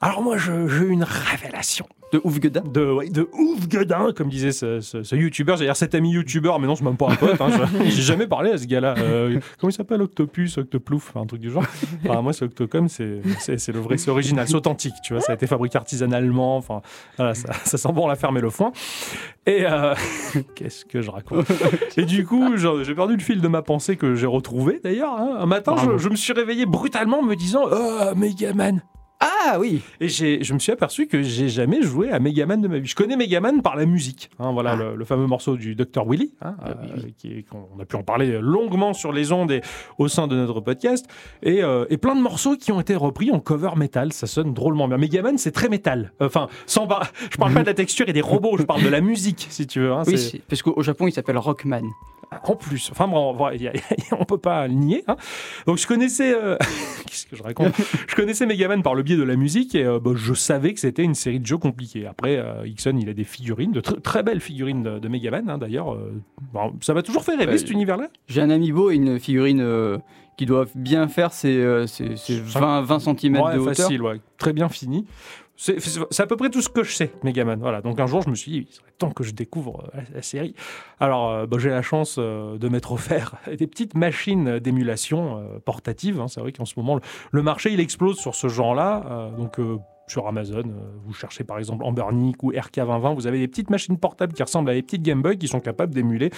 Alors 0.05 0.21
moi, 0.21 0.37
j'ai 0.37 0.51
eu 0.53 0.89
une 0.91 1.03
révélation 1.03 1.87
De 2.13 2.19
de, 2.69 2.91
ouais, 2.91 3.09
de 3.09 3.27
ouf 3.33 3.67
gueudin, 3.67 4.13
comme 4.15 4.29
disait 4.29 4.51
ce, 4.51 4.79
ce, 4.79 5.01
ce 5.01 5.15
youtubeur. 5.15 5.57
Dire 5.57 5.75
cet 5.75 5.95
ami 5.95 6.11
youtubeur, 6.11 6.59
mais 6.59 6.67
non, 6.67 6.75
c'est 6.75 6.83
même 6.83 6.95
pas 6.95 7.09
un 7.09 7.15
pote. 7.15 7.41
hein. 7.41 7.49
J'ai 7.85 8.03
jamais 8.03 8.27
parlé 8.27 8.51
à 8.51 8.59
ce 8.59 8.67
gars-là. 8.67 8.93
Euh, 8.99 9.39
comment 9.59 9.71
il 9.71 9.73
s'appelle 9.73 10.03
Octopus, 10.03 10.59
Octoplouf, 10.59 11.09
enfin, 11.09 11.21
un 11.21 11.25
truc 11.25 11.41
du 11.41 11.49
genre? 11.49 11.63
Enfin, 12.07 12.21
moi, 12.21 12.33
c'est 12.33 12.45
Octocom, 12.45 12.87
c'est 12.87 13.03
le 13.03 13.79
vrai, 13.79 13.97
c'est 13.97 14.11
original, 14.11 14.47
c'est 14.47 14.53
authentique. 14.53 14.93
Tu 15.03 15.13
vois, 15.13 15.21
ça 15.23 15.31
a 15.31 15.35
été 15.35 15.47
fabriqué 15.47 15.75
artisanalement. 15.79 16.55
Enfin, 16.57 16.81
voilà, 17.17 17.33
ça, 17.33 17.53
ça 17.63 17.79
sent 17.79 17.91
bon 17.91 18.07
la 18.07 18.15
ferme 18.15 18.37
et 18.37 18.41
le 18.41 18.51
foin. 18.51 18.73
Et 19.47 19.65
euh, 19.65 19.95
qu'est-ce 20.55 20.85
que 20.85 21.01
je 21.01 21.09
raconte? 21.09 21.47
Et 21.97 22.05
du 22.05 22.25
coup, 22.27 22.57
j'ai 22.57 22.93
perdu 22.93 23.15
le 23.15 23.23
fil 23.23 23.41
de 23.41 23.47
ma 23.47 23.63
pensée 23.63 23.95
que 23.97 24.13
j'ai 24.13 24.27
retrouvé 24.27 24.79
d'ailleurs. 24.83 25.13
hein. 25.19 25.37
Un 25.39 25.47
matin, 25.47 25.75
je, 25.83 25.97
je 25.97 26.09
me 26.09 26.15
suis 26.15 26.33
réveillé 26.33 26.67
brutalement 26.67 27.19
en 27.21 27.23
me 27.23 27.35
disant 27.35 27.63
Oh, 27.71 28.15
Megaman 28.15 28.83
Ah 29.19 29.57
oui 29.59 29.81
et 30.01 30.09
je 30.09 30.53
me 30.53 30.59
suis 30.59 30.71
aperçu 30.71 31.07
que 31.07 31.21
j'ai 31.21 31.47
jamais 31.49 31.81
joué 31.81 32.11
à 32.11 32.19
Megaman 32.19 32.61
de 32.61 32.67
ma 32.67 32.79
vie. 32.79 32.87
Je 32.87 32.95
connais 32.95 33.15
Megaman 33.15 33.61
par 33.61 33.75
la 33.75 33.85
musique. 33.85 34.29
hein, 34.39 34.51
voilà 34.51 34.71
Ah. 34.71 34.75
le, 34.75 34.95
le 34.95 35.05
fameux 35.05 35.25
morceau 35.27 35.55
du 35.55 35.73
Dr. 35.75 36.03
Willy. 36.05 36.33
hein, 36.41 36.55
Ah 36.61 36.73
oui, 36.81 36.89
euh, 36.97 37.09
qui 37.17 37.45
on 37.53 37.79
a 37.81 37.85
pu 37.85 37.95
en 37.95 38.03
parler 38.03 38.39
longuement 38.41 38.93
sur 38.93 39.11
les 39.13 39.31
ondes 39.31 39.51
et 39.51 39.61
au 39.97 40.07
sein 40.07 40.27
de 40.27 40.35
notre 40.35 40.59
podcast. 40.61 41.05
Et, 41.43 41.63
euh, 41.63 41.85
et 41.89 41.97
plein 41.97 42.15
de 42.15 42.21
morceaux 42.21 42.55
qui 42.57 42.71
ont 42.71 42.79
été 42.81 42.95
repris 42.95 43.31
en 43.31 43.39
cover 43.39 43.71
metal. 43.77 44.11
Ça 44.13 44.27
sonne 44.27 44.53
drôlement 44.53 44.87
bien. 44.87 44.97
Megaman, 44.97 45.37
c'est 45.37 45.51
très 45.51 45.69
métal. 45.69 46.11
Enfin, 46.19 46.47
sans 46.65 46.87
je 47.31 47.37
parle 47.37 47.53
pas 47.53 47.61
de 47.61 47.67
la 47.67 47.73
texture 47.73 48.07
et 48.09 48.13
des 48.13 48.21
robots, 48.21 48.57
je 48.57 48.63
parle 48.63 48.83
de 48.83 48.89
la 48.89 49.01
musique, 49.01 49.47
si 49.49 49.65
tu 49.65 49.79
veux. 49.79 49.91
hein, 49.93 50.03
Oui, 50.07 50.41
parce 50.49 50.61
qu'au 50.61 50.81
Japon, 50.83 51.07
il 51.07 51.11
s'appelle 51.13 51.37
Rockman. 51.37 51.83
En 52.43 52.55
plus, 52.55 52.89
enfin 52.91 53.07
bon, 53.07 53.31
on 53.31 53.33
va- 53.33 53.55
y 53.55 53.67
a- 53.67 53.73
on 54.19 54.25
peut 54.25 54.37
pas 54.37 54.67
le 54.67 54.73
nier. 54.73 55.03
hein. 55.07 55.15
Donc 55.67 55.77
je 55.77 55.87
connaissais, 55.87 56.33
euh, 56.35 56.57
qu'est-ce 57.07 57.25
que 57.27 57.35
je 57.35 57.43
raconte? 57.43 57.73
Je 58.07 58.15
connaissais 58.15 58.45
Megaman 58.45 58.81
par 58.83 58.95
le 58.95 59.03
biais 59.03 59.17
de 59.17 59.23
la 59.23 59.35
musique 59.35 59.75
et 59.75 59.83
euh, 59.85 59.99
bah, 59.99 60.11
je 60.15 60.33
savais 60.33 60.73
que 60.73 60.79
c'était 60.79 61.03
une 61.03 61.15
série 61.15 61.39
de 61.39 61.45
jeux 61.45 61.57
compliqués. 61.57 62.05
Après, 62.07 62.37
euh, 62.37 62.65
Ixon, 62.65 62.97
il 63.01 63.09
a 63.09 63.13
des 63.13 63.23
figurines, 63.25 63.71
de 63.73 63.81
tr- 63.81 64.01
très 64.01 64.23
belles 64.23 64.39
figurines 64.41 64.83
de, 64.83 64.99
de 64.99 65.07
Megaman 65.07 65.49
hein, 65.49 65.57
d'ailleurs. 65.57 65.93
euh, 65.93 66.13
bon, 66.53 66.73
ça 66.81 66.93
m'a 66.93 67.01
toujours 67.03 67.23
fait 67.23 67.35
rêver 67.35 67.57
cet 67.57 67.69
univers-là. 67.71 68.07
J'ai 68.27 68.41
un 68.41 68.49
amiibo 68.49 68.91
et 68.91 68.95
une 68.95 69.19
figurine 69.19 69.99
qui 70.37 70.45
doit 70.45 70.65
bien 70.75 71.07
faire 71.07 71.31
ses 71.33 71.61
20, 71.63 72.81
20 72.81 72.99
cm 72.99 73.35
Ouais, 73.39 73.53
de 73.55 73.59
hauteur. 73.59 73.75
facile, 73.75 74.01
ouais, 74.01 74.19
très 74.37 74.53
bien 74.53 74.69
fini. 74.69 75.05
C'est 75.57 76.19
à 76.19 76.27
peu 76.27 76.35
près 76.35 76.49
tout 76.49 76.61
ce 76.61 76.69
que 76.69 76.83
je 76.83 76.91
sais, 76.91 77.11
Megaman. 77.23 77.59
Voilà. 77.59 77.81
Donc 77.81 77.99
un 77.99 78.07
jour, 78.07 78.21
je 78.21 78.29
me 78.29 78.35
suis 78.35 78.51
dit, 78.51 78.67
il 78.69 78.73
serait 78.73 78.91
temps 78.97 79.11
que 79.11 79.23
je 79.23 79.31
découvre 79.31 79.89
euh, 79.95 80.01
la, 80.13 80.21
série. 80.21 80.53
Alors, 80.99 81.31
euh, 81.31 81.45
bah, 81.45 81.57
j'ai 81.59 81.69
la 81.69 81.81
chance 81.81 82.17
euh, 82.19 82.57
de 82.57 82.67
m'être 82.67 82.91
offert 82.91 83.35
des 83.57 83.67
petites 83.67 83.95
machines 83.95 84.59
d'émulation 84.59 85.39
euh, 85.39 85.59
portatives. 85.59 86.19
hein. 86.19 86.27
C'est 86.27 86.41
vrai 86.41 86.51
qu'en 86.51 86.65
ce 86.65 86.73
moment, 86.77 86.95
le, 86.95 87.01
le 87.31 87.41
marché, 87.41 87.71
il 87.71 87.79
explose 87.79 88.17
sur 88.17 88.35
ce 88.35 88.47
genre-là. 88.47 89.31
Donc, 89.37 89.59
sur 90.07 90.27
Amazon, 90.27 90.59
euh, 90.59 90.71
vous 91.05 91.13
cherchez 91.13 91.43
par 91.43 91.57
exemple 91.57 91.83
Ambernic 91.83 92.43
ou 92.43 92.51
RK2020, 92.51 93.15
vous 93.15 93.27
avez 93.27 93.39
des 93.39 93.47
petites 93.47 93.69
machines 93.69 93.97
portables 93.97 94.33
qui 94.33 94.43
ressemblent 94.43 94.69
à 94.69 94.73
des 94.73 94.81
petites 94.83 95.01
Game 95.01 95.21
Boy 95.21 95.37
qui 95.37 95.47
sont 95.47 95.59
capables 95.59 95.93
d'émuler 95.93 96.29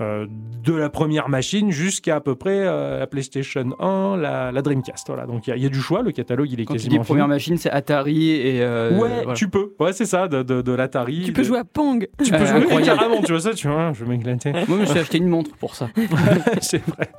euh, 0.00 0.26
de 0.62 0.74
la 0.74 0.90
première 0.90 1.28
machine 1.28 1.70
jusqu'à 1.70 2.16
à 2.16 2.20
peu 2.20 2.34
près 2.34 2.58
euh, 2.66 2.98
la 2.98 3.06
PlayStation 3.06 3.64
1, 3.80 4.16
la, 4.18 4.52
la 4.52 4.62
Dreamcast. 4.62 5.06
Voilà. 5.08 5.26
Donc, 5.26 5.46
il 5.46 5.50
y 5.50 5.52
a- 5.52 5.56
il 5.56 5.62
y, 5.62 5.66
a 5.66 5.68
du 5.70 5.80
choix. 5.80 6.02
Le 6.02 6.12
catalogue, 6.12 6.48
il 6.50 6.60
est 6.60 6.64
Quand 6.64 6.74
tu 6.74 6.78
quasiment 6.80 7.00
dis 7.02 7.06
première 7.06 7.28
machine, 7.28 7.56
c'est 7.56 7.70
Atari 7.70 8.30
et. 8.32 8.62
euh, 8.62 8.90
Ouais, 8.98 9.08
voilà. 9.22 9.32
tu 9.34 9.48
peux. 9.48 9.74
Ouais, 9.80 9.92
c'est 9.92 10.04
ça, 10.06 10.28
de, 10.28 10.42
de, 10.42 10.60
de 10.62 10.72
l'Atari. 10.72 11.22
Tu 11.24 11.32
peux 11.32 11.42
de- 11.42 11.46
jouer 11.46 11.58
à 11.58 11.64
Pong. 11.64 12.06
Tu 12.22 12.30
peux 12.30 12.36
Euh, 12.36 12.46
jouer 12.68 12.82
carrément, 12.82 13.22
tu 13.22 13.32
vois 13.32 13.40
ça, 13.40 13.54
tu 13.54 13.68
vois, 13.68 13.92
je 13.92 14.04
vais 14.04 14.10
m'éclater. 14.16 14.52
Moi, 14.52 14.64
je 14.68 14.74
me 14.74 14.84
suis 14.86 14.98
acheté 14.98 15.18
une 15.18 15.28
montre 15.28 15.56
pour 15.56 15.74
ça. 15.74 15.88
c'est 16.60 16.84
vrai. 16.86 17.10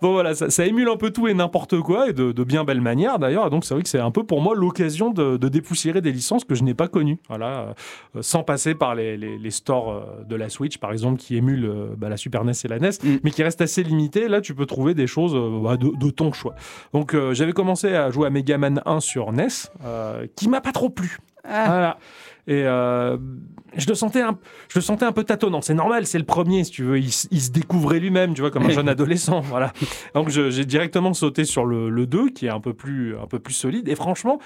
Bon, 0.00 0.12
voilà, 0.12 0.34
ça, 0.34 0.50
ça 0.50 0.64
émule 0.66 0.88
un 0.88 0.96
peu 0.96 1.10
tout 1.10 1.28
et 1.28 1.34
n'importe 1.34 1.78
quoi, 1.80 2.08
et 2.08 2.12
de, 2.12 2.32
de 2.32 2.44
bien 2.44 2.64
belle 2.64 2.80
manière 2.80 3.18
d'ailleurs. 3.18 3.50
Donc, 3.50 3.64
c'est 3.64 3.74
vrai 3.74 3.82
que 3.82 3.88
c'est 3.88 3.98
un 4.00 4.10
peu 4.10 4.24
pour 4.24 4.40
moi 4.40 4.54
l'occasion 4.54 5.10
de, 5.10 5.36
de 5.42 5.48
dépoussiérer 5.48 6.00
des 6.00 6.12
licences 6.12 6.44
que 6.44 6.54
je 6.54 6.62
n'ai 6.62 6.72
pas 6.74 6.88
connues. 6.88 7.18
Voilà, 7.28 7.74
euh, 8.16 8.22
sans 8.22 8.42
passer 8.44 8.74
par 8.74 8.94
les, 8.94 9.16
les, 9.16 9.36
les 9.36 9.50
stores 9.50 9.90
euh, 9.92 10.24
de 10.24 10.36
la 10.36 10.48
Switch, 10.48 10.78
par 10.78 10.92
exemple, 10.92 11.18
qui 11.20 11.36
émulent 11.36 11.66
euh, 11.66 11.94
bah, 11.96 12.08
la 12.08 12.16
Super 12.16 12.44
NES 12.44 12.52
et 12.64 12.68
la 12.68 12.78
NES, 12.78 12.90
Mm. 13.02 13.16
mais 13.24 13.30
qui 13.32 13.42
restent 13.42 13.60
assez 13.60 13.82
limités. 13.82 14.28
Là, 14.28 14.40
tu 14.40 14.54
peux 14.54 14.66
trouver 14.66 14.94
des 14.94 15.06
choses 15.08 15.34
euh, 15.34 15.60
bah, 15.62 15.76
de, 15.76 15.90
de 15.98 16.10
ton 16.10 16.32
choix. 16.32 16.54
Donc, 16.94 17.14
euh, 17.14 17.34
j'avais 17.34 17.52
commencé 17.52 17.94
à 17.94 18.10
jouer 18.10 18.28
à 18.28 18.30
Mega 18.30 18.56
Man 18.56 18.80
1 18.86 19.00
sur 19.00 19.32
NES, 19.32 19.48
euh, 19.84 20.26
qui 20.36 20.48
m'a 20.48 20.60
pas 20.60 20.72
trop 20.72 20.88
plu. 20.90 21.18
Ah, 21.44 21.64
Voilà. 21.66 21.98
Et 22.48 22.64
euh, 22.64 23.16
je, 23.76 23.86
le 23.88 23.94
sentais 23.94 24.20
un, 24.20 24.38
je 24.68 24.78
le 24.78 24.82
sentais 24.82 25.04
un 25.04 25.12
peu 25.12 25.22
tâtonnant. 25.24 25.60
C'est 25.60 25.74
normal, 25.74 26.06
c'est 26.06 26.18
le 26.18 26.24
premier, 26.24 26.64
si 26.64 26.70
tu 26.72 26.82
veux. 26.82 26.98
Il, 26.98 27.12
se 27.12 27.50
découvrait 27.50 28.00
lui-même, 28.00 28.34
tu 28.34 28.40
vois, 28.40 28.50
comme 28.50 28.64
un 28.64 28.70
jeune 28.80 28.88
adolescent. 28.88 29.40
Voilà. 29.40 29.72
Donc 30.14 30.28
j'ai 30.28 30.64
directement 30.64 31.14
sauté 31.14 31.44
sur 31.44 31.64
le, 31.64 31.88
le 31.88 32.06
2, 32.06 32.30
qui 32.30 32.46
est 32.46 32.50
un 32.50 32.60
peu, 32.60 32.74
plus, 32.74 33.16
un 33.16 33.26
peu 33.26 33.38
plus 33.38 33.54
solide. 33.54 33.88
Et 33.88 33.94
franchement, 33.94 34.40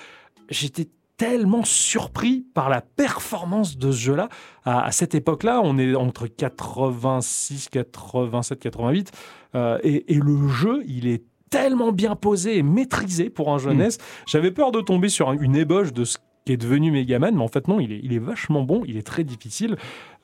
j'étais 0.51 0.89
tellement 1.17 1.65
surpris 1.65 2.45
par 2.53 2.69
la 2.69 2.83
performance 2.83 3.79
de 3.79 3.91
ce 3.91 3.97
jeu-là. 3.99 4.29
À, 4.67 4.85
à 4.85 4.93
cette 4.93 5.15
époque-là, 5.15 5.63
on 5.65 5.79
est 5.79 5.95
entre 5.95 6.27
86, 6.27 7.69
87, 7.71 8.59
88. 8.61 9.13
euh, 9.55 9.79
et, 9.83 10.13
et 10.15 10.19
le 10.19 10.49
jeu, 10.49 10.83
il 10.87 11.07
est 11.09 11.25
tellement 11.49 11.93
bien 11.93 12.17
posé 12.17 12.59
et 12.59 12.63
maîtrisé 12.63 13.31
pour 13.31 13.55
un 13.55 13.59
jeunesse. 13.59 13.99
J'avais 14.27 14.51
peur 14.51 14.73
de 14.73 14.81
tomber 14.81 15.09
sur 15.09 15.31
un- 15.31 15.39
une 15.39 15.57
ébauche 15.57 15.93
de 15.93 16.05
ce 16.05 16.19
qui 16.47 16.53
est 16.53 16.57
devenu 16.57 16.91
Megaman, 16.93 17.35
mais 17.35 17.43
en 17.43 17.49
fait 17.49 17.67
non, 17.69 17.81
il 17.81 17.93
est, 17.93 18.01
il 18.03 18.13
est 18.15 18.19
vachement 18.21 18.63
bon, 18.63 18.83
il 18.87 18.97
est 18.97 19.07
très 19.07 19.25
difficile, 19.25 19.77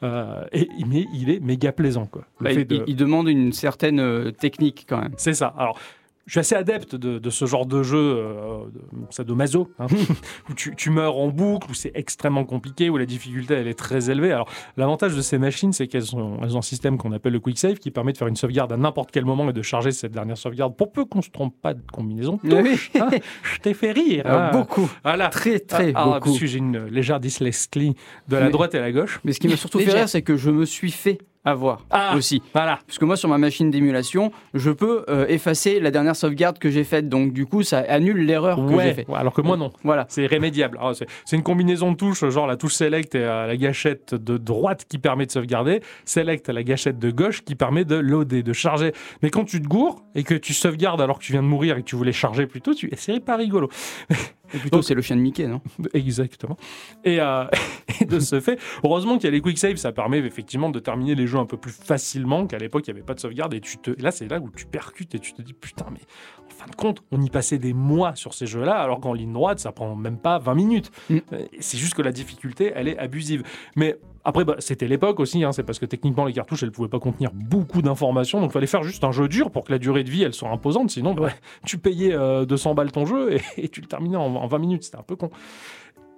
euh, 0.05 0.45
et, 0.53 0.69
mais 0.87 1.05
il 1.13 1.29
est 1.31 1.41
méga 1.41 1.73
plaisant. 1.73 2.07
Quoi. 2.07 2.25
Bah, 2.41 2.51
fait 2.51 2.63
il, 2.63 2.67
de- 2.67 2.85
il 2.87 2.97
demande 2.97 3.29
une 3.29 3.53
certaine 3.53 3.99
euh, 4.01 4.31
technique 4.31 4.87
quand 4.89 5.01
même. 5.03 5.13
C'est 5.17 5.35
ça. 5.35 5.53
Alors, 5.59 5.79
je 6.27 6.33
suis 6.33 6.41
assez 6.41 6.55
adepte 6.55 6.95
de, 6.95 7.19
de 7.19 7.31
ce 7.31 7.47
genre 7.47 7.67
de 7.67 7.83
jeu 7.83 7.99
euh, 7.99 8.65
de 8.73 8.81
sadomaso, 9.11 9.71
hein, 9.79 9.87
où 10.51 10.55
tu, 10.55 10.75
tu 10.77 10.91
meurs 10.91 11.17
en 11.19 11.29
boucle, 11.29 11.71
où 11.71 11.75
c'est 11.75 11.93
extrêmement 11.95 12.45
compliqué, 12.45 12.91
où 12.91 12.97
la 12.97 13.07
difficulté 13.07 13.55
elle 13.55 13.67
est 13.69 13.79
très 13.79 14.11
élevée. 14.11 14.33
Alors, 14.33 14.49
l'avantage 14.77 15.17
de 15.17 15.21
ces 15.21 15.39
machines, 15.39 15.73
c'est 15.73 15.89
qu'elles 15.89 16.15
ont, 16.15 16.39
elles 16.43 16.55
ont 16.57 16.61
un 16.61 16.63
système 16.63 16.97
qu'on 16.99 17.13
appelle 17.13 17.33
le 17.33 17.41
quick 17.41 17.59
save 17.59 17.75
qui 17.79 17.91
permet 17.91 18.13
de 18.13 18.19
faire 18.19 18.29
une 18.29 18.37
sauvegarde 18.37 18.73
à 18.73 18.77
n'importe 18.77 19.11
quel 19.11 19.25
moment 19.25 19.49
et 19.51 19.53
de 19.53 19.63
charger 19.63 19.91
cette 19.93 20.13
dernière 20.13 20.39
sauvegarde 20.39 20.77
pour 20.77 20.93
peu 20.93 21.05
qu'on 21.05 21.23
se 21.23 21.31
trompe 21.31 21.55
pas 21.61 21.75
de 21.75 21.83
combinaison. 21.93 22.39
touches, 22.39 22.91
hein. 23.01 23.09
Je 23.43 23.59
t'ai 23.59 23.75
fait 23.75 23.93
rire. 23.93 24.25
Euh, 24.27 24.49
hein. 24.49 24.51
beaucoup, 24.53 24.89
Voilà. 25.05 25.29
très 25.29 25.59
très 25.59 25.93
Ah, 25.95 26.03
ah, 26.03 26.05
beaucoup. 26.05 26.21
parce 26.31 26.39
que 26.39 26.47
j'ai 26.47 26.59
une 26.59 26.87
légère 26.87 27.19
dyslexie 27.21 27.95
de 28.29 28.37
la 28.37 28.51
droite 28.51 28.75
et 28.75 28.81
la 28.81 28.93
gauche. 28.93 29.21
Mais 29.25 29.33
ce 29.33 29.41
qui 29.41 29.49
m'a 29.49 29.57
surtout 29.57 29.79
fait 29.81 29.93
rire, 29.93 30.09
c'est 30.09 30.23
que 30.23 30.37
je 30.37 30.51
me 30.51 30.65
suis 30.65 30.91
fait 30.91 31.19
à 31.45 31.55
voir 31.55 31.85
Ah. 31.91 32.15
aussi. 32.17 32.43
Voilà. 32.55 32.79
Parce 32.87 32.99
que 32.99 33.05
moi, 33.05 33.17
sur 33.17 33.29
ma 33.29 33.39
machine 33.39 33.71
d'émulation, 33.71 34.31
je 34.55 34.71
peux 34.71 35.05
euh, 35.09 35.27
effacer 35.29 35.81
la 35.81 35.91
dernière 35.91 36.15
sauvegarde 36.17 36.59
que 36.59 36.71
j'ai 36.71 36.85
faite. 36.85 37.09
Donc, 37.09 37.33
du 37.33 37.47
coup, 37.47 37.63
ça 37.63 37.79
annule 37.89 38.25
l'erreur 38.25 38.57
que 38.65 38.81
j'ai 38.81 38.95
faite. 38.95 39.09
ouais, 39.09 39.19
alors 39.19 39.33
que 39.33 39.41
moi 39.41 39.57
non. 39.57 39.71
Voilà. 39.83 40.07
C'est 40.09 40.23
irrémédiable. 40.23 40.79
Alors, 40.79 40.95
c'est 40.95 41.37
une 41.37 41.43
combinaison 41.43 41.93
de 41.93 41.97
touches, 41.97 42.25
genre 42.29 42.47
la 42.47 42.57
touche 42.57 42.75
select 42.75 43.15
et 43.15 43.19
euh, 43.25 43.47
la 43.47 43.57
gâchette 43.57 44.15
de 44.15 44.37
droite 44.39 44.85
qui 44.89 44.99
permet 44.99 45.27
de 45.27 45.33
sauvegarder, 45.33 45.81
select 46.05 46.49
la 46.49 46.63
gâchette 46.63 46.99
de 46.99 47.11
gauche 47.11 47.43
qui 47.43 47.55
permet 47.55 47.85
de 47.85 47.97
loader, 47.97 48.43
de 48.43 48.53
charger. 48.53 48.93
Mais 49.23 49.31
quand 49.31 49.45
tu 49.45 49.61
te 49.61 49.67
gourres 49.67 50.03
et 50.15 50.23
que 50.23 50.35
tu 50.35 50.53
sauvegardes 50.55 51.01
alors 51.01 51.19
que 51.19 51.25
tu 51.25 51.33
viens 51.33 51.43
de 51.43 51.49
mourir 51.49 51.77
et 51.77 51.81
que 51.83 51.87
tu 51.87 51.97
voulais 51.97 52.13
charger 52.13 52.47
plus 52.47 52.61
tôt, 52.61 52.75
tu... 52.75 52.89
c'est 52.97 53.19
pas 53.21 53.37
rigolo. 53.37 53.69
Et 54.55 54.59
plutôt, 54.59 54.83
c'est 54.83 54.95
le 54.95 55.03
chien 55.03 55.17
de 55.17 55.21
Mickey, 55.21 55.47
non 55.47 55.61
Exactement. 55.95 56.57
Et, 57.05 57.21
euh, 57.21 57.45
et 58.01 58.05
de 58.05 58.21
ce 58.21 58.41
fait, 58.41 58.59
heureusement 58.85 59.17
qu'il 59.17 59.25
y 59.25 59.29
a 59.29 59.31
les 59.31 59.41
quick 59.41 59.59
saves, 59.59 59.77
ça 59.77 59.93
permet 59.93 60.19
effectivement 60.19 60.71
de 60.71 60.79
terminer 60.79 61.15
les 61.15 61.27
jeux 61.27 61.39
un 61.39 61.47
peu 61.47 61.57
plus 61.57 61.73
facilement 61.73 62.47
qu'à 62.47 62.59
l'époque 62.59 62.87
il 62.87 62.93
n'y 62.93 62.99
avait 62.99 63.07
pas 63.07 63.15
de 63.15 63.21
sauvegarde 63.21 63.55
et 63.55 63.61
tu 63.61 63.79
te 63.79 63.91
et 63.91 64.03
là 64.03 64.11
c'est 64.11 64.29
là 64.29 64.39
où 64.39 64.51
tu 64.51 64.67
percutes 64.67 65.15
et 65.15 65.19
tu 65.19 65.33
te 65.33 65.43
dis 65.43 65.53
putain 65.53 65.87
mais 65.91 66.01
en 66.47 66.51
fin 66.51 66.71
de 66.71 66.75
compte 66.75 67.03
on 67.11 67.21
y 67.21 67.31
passait 67.31 67.59
des 67.59 67.73
mois 67.73 68.15
sur 68.15 68.35
ces 68.35 68.47
jeux-là 68.47 68.77
alors 68.77 69.01
qu'en 69.01 69.13
ligne 69.13 69.33
droite 69.33 69.59
ça 69.59 69.73
prend 69.73 69.95
même 69.95 70.19
pas 70.19 70.39
20 70.39 70.55
minutes. 70.55 70.91
Mm. 71.11 71.19
Euh, 71.33 71.47
C'est 71.61 71.79
juste 71.79 71.95
que 71.95 72.03
la 72.03 72.13
difficulté 72.13 72.73
elle 72.75 72.89
est 72.89 72.99
abusive. 72.99 73.43
Mais 73.77 73.97
après, 74.25 74.45
bah, 74.45 74.57
c'était 74.59 74.87
l'époque 74.87 75.21
aussi, 75.21 75.43
hein, 75.43 75.53
c'est 75.53 75.63
parce 75.65 75.79
que 75.79 75.87
techniquement 75.87 76.25
les 76.25 76.33
cartouches 76.33 76.63
elles 76.63 76.71
pouvaient 76.71 76.89
pas 76.89 77.01
contenir 77.01 77.31
beaucoup 77.33 77.83
d'informations, 77.83 78.41
donc 78.41 78.51
il 78.51 78.53
fallait 78.53 78.67
faire 78.67 78.83
juste 78.83 79.05
un 79.05 79.13
jeu 79.13 79.29
dur 79.29 79.51
pour 79.51 79.65
que 79.65 79.73
la 79.73 79.79
durée 79.79 80.05
de 80.05 80.11
vie 80.11 80.23
elle 80.23 80.35
soit 80.35 80.51
imposante, 80.51 80.91
sinon 80.91 81.15
bah, 81.15 81.31
tu 81.67 81.79
payais 81.79 82.13
euh, 82.13 82.45
200 82.45 82.75
balles 82.75 82.93
ton 82.93 83.05
jeu 83.07 83.35
et, 83.35 83.43
et 83.57 83.69
tu 83.69 83.81
le 83.81 83.87
terminais 83.87 84.17
en, 84.17 84.37
en 84.37 84.47
20 84.47 84.59
minutes, 84.59 84.85
c'était 84.85 84.99
un 84.99 85.03
peu 85.03 85.17
con. 85.17 85.31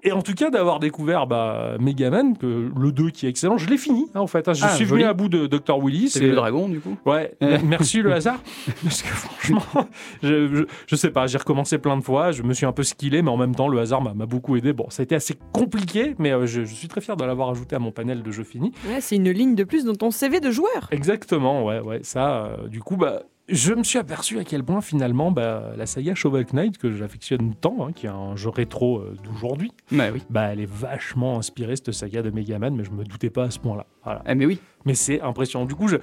Et 0.07 0.13
en 0.13 0.21
tout 0.23 0.35
cas, 0.35 0.51
d'avoir 0.51 0.81
découvert 0.81 1.27
bah, 1.27 1.77
Megaman, 1.81 2.37
que 2.37 2.71
le 2.77 2.93
2 2.93 3.09
qui 3.11 3.25
est 3.27 3.31
excellent, 3.31 3.57
je 3.57 3.69
l'ai 3.71 3.79
fini 3.79 4.07
hein, 4.15 4.21
en 4.21 4.27
fait. 4.27 4.47
hein. 4.49 4.53
Je 4.53 4.63
Ah, 4.65 4.69
suis 4.69 4.85
joli. 4.85 5.03
venu 5.03 5.11
à 5.11 5.15
bout 5.15 5.29
de 5.31 5.47
Dr. 5.47 5.79
Willy. 5.83 6.11
C'est 6.11 6.21
le 6.21 6.35
dragon, 6.35 6.69
du 6.69 6.81
coup? 6.81 6.97
Ouais, 7.07 7.35
Euh. 7.43 7.59
merci 7.65 8.03
le 8.03 8.13
hasard. 8.13 8.41
Parce 8.85 9.03
que 9.03 9.09
franchement, 9.09 9.87
je, 10.23 10.55
je, 10.55 10.65
je 10.87 10.97
sais 10.97 11.11
pas, 11.11 11.27
j'ai 11.27 11.39
recommencé 11.39 11.79
plein 11.79 11.97
de 11.97 12.03
fois, 12.03 12.33
je 12.33 12.43
me 12.43 12.53
suis 12.53 12.67
un 12.67 12.73
peu 12.73 12.83
skillé, 12.83 13.23
mais 13.23 13.31
en 13.31 13.37
même 13.39 13.55
temps, 13.55 13.69
le 13.69 13.79
hasard 13.79 14.03
m'a 14.03 14.13
m'a 14.15 14.27
beaucoup 14.27 14.57
aidé. 14.57 14.73
Bon, 14.75 14.87
ça 14.91 15.01
a 15.01 15.05
été 15.05 15.15
assez 15.15 15.35
compliqué, 15.53 16.15
mais 16.19 16.33
euh, 16.33 16.47
je, 16.47 16.65
je 16.65 16.75
suis 16.75 16.87
très 16.89 17.01
fier 17.01 17.17
de 17.17 17.25
l'avoir 17.25 17.49
ajouté 17.51 17.75
à 17.75 17.79
mon 17.79 17.91
panel 17.91 18.23
de 18.23 18.31
jeux 18.31 18.45
finis. 18.45 18.73
Ouais, 18.87 19.01
c'est 19.01 19.17
une 19.17 19.31
ligne 19.31 19.55
de 19.55 19.65
plus 19.65 19.85
dans 19.85 19.95
ton 19.95 20.11
CV 20.11 20.41
de 20.41 20.51
joueur. 20.51 20.89
Exactement, 20.91 21.65
ouais, 21.65 21.81
ouais. 21.81 22.01
Ça, 22.03 22.45
euh, 22.45 22.69
du 22.69 22.81
coup, 22.81 22.97
bah. 22.97 23.23
Je 23.49 23.75
me 23.75 23.83
suis 23.85 23.99
aperçu 23.99 24.39
à 24.39 24.45
quel 24.45 24.65
point 24.65 24.81
finalement 24.81 25.31
bah, 25.31 25.73
la 25.77 25.85
saga 25.85 26.15
Shovel 26.15 26.47
Knight, 26.55 26.79
que 26.79 26.91
j'affectionne 26.93 27.55
tant, 27.55 27.87
hein, 27.87 27.93
qui 27.93 28.07
est 28.07 28.11
un 28.11 28.37
jeu 28.37 28.49
rétro 28.49 28.99
euh, 29.01 29.15
d'aujourd'hui, 29.23 29.71
Bah 29.93 30.05
oui. 30.13 30.23
bah, 30.31 30.45
elle 30.53 30.61
est 30.61 30.71
vachement 30.71 31.39
inspirée 31.39 31.77
cette 31.77 31.93
saga 31.93 32.23
de 32.23 32.31
Megaman, 32.31 32.75
mais 32.75 32.85
je 32.85 32.91
me 32.91 33.05
doutais 33.05 33.29
pas 33.29 33.45
à 33.45 33.51
ce 33.51 33.59
point-là. 33.59 33.85
Voilà. 34.03 34.23
Eh, 34.27 34.35
mais 34.35 34.47
oui. 34.47 34.61
Mais 34.87 34.95
c'est 34.95 35.21
impressionnant. 35.21 35.67
Du 35.67 35.75
coup, 35.75 35.89
je, 35.89 35.97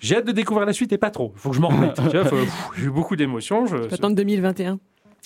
j'ai 0.00 0.16
hâte 0.16 0.26
de 0.26 0.32
découvrir 0.32 0.66
la 0.66 0.74
suite 0.74 0.92
et 0.92 0.98
pas 0.98 1.10
trop. 1.10 1.32
Faut 1.36 1.48
que 1.48 1.56
je 1.56 1.60
m'en 1.62 1.68
remette. 1.68 1.98
J'ai 2.76 2.84
eu 2.84 2.90
beaucoup 2.90 3.16
d'émotions. 3.16 3.64
je- 3.64 3.88
J'attends 3.88 4.10
2021. 4.10 4.78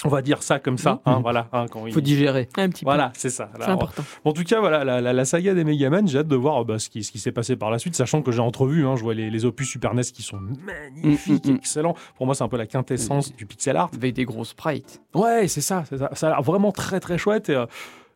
On 0.04 0.08
va 0.08 0.22
dire 0.22 0.42
ça 0.42 0.58
comme 0.58 0.78
ça. 0.78 1.00
hein, 1.06 1.20
voilà. 1.20 1.48
hein, 1.52 1.66
quand 1.70 1.86
il- 1.86 1.92
Faut 1.92 2.00
digérer. 2.00 2.48
Un 2.56 2.68
petit 2.70 2.84
Voilà, 2.84 3.12
c'est 3.14 3.30
ça. 3.30 3.46
peu. 3.46 3.62
C'est 3.62 3.68
important. 3.70 4.02
en 4.24 4.32
tout 4.32 4.44
cas, 4.44 4.60
voilà, 4.60 4.84
la, 4.84 5.00
la- 5.00 5.12
la 5.12 5.24
saga 5.24 5.54
des 5.54 5.64
Megaman, 5.64 6.06
j'ai 6.08 6.18
hâte 6.18 6.28
de 6.28 6.36
voir 6.36 6.64
bah, 6.64 6.78
ce 6.78 6.88
qui, 6.88 7.02
ce 7.04 7.12
qui 7.12 7.18
s'est 7.18 7.32
passé 7.32 7.56
par 7.56 7.70
la 7.70 7.78
suite, 7.78 7.94
sachant 7.96 8.22
que 8.22 8.32
j'ai 8.32 8.40
entrevu, 8.40 8.86
hein, 8.86 8.96
je 8.96 9.02
vois 9.02 9.14
les, 9.14 9.30
les 9.30 9.44
opus 9.44 9.68
Super 9.68 9.94
NES 9.94 10.02
qui 10.02 10.22
sont 10.22 10.38
magnifiques, 10.40 11.46
Mm, 11.46 11.50
mm, 11.50 11.52
mm. 11.52 11.56
excellents. 11.56 11.94
Pour 12.16 12.26
moi, 12.26 12.34
c'est 12.34 12.44
un 12.44 12.48
peu 12.48 12.56
la 12.58 12.66
quintessence 12.66 13.34
du 13.34 13.46
pixel 13.46 13.76
art. 13.76 13.90
Avec 13.94 14.14
des 14.14 14.24
gros 14.24 14.44
sprites. 14.44 15.00
Ouais, 15.14 15.48
c'est 15.48 15.60
ça, 15.60 15.84
ça. 15.84 16.10
Ça 16.14 16.26
a 16.26 16.30
l'air 16.30 16.42
vraiment 16.42 16.72
très 16.72 17.00
très 17.00 17.18
chouette. 17.18 17.48
Et, 17.48 17.54
euh, 17.56 17.66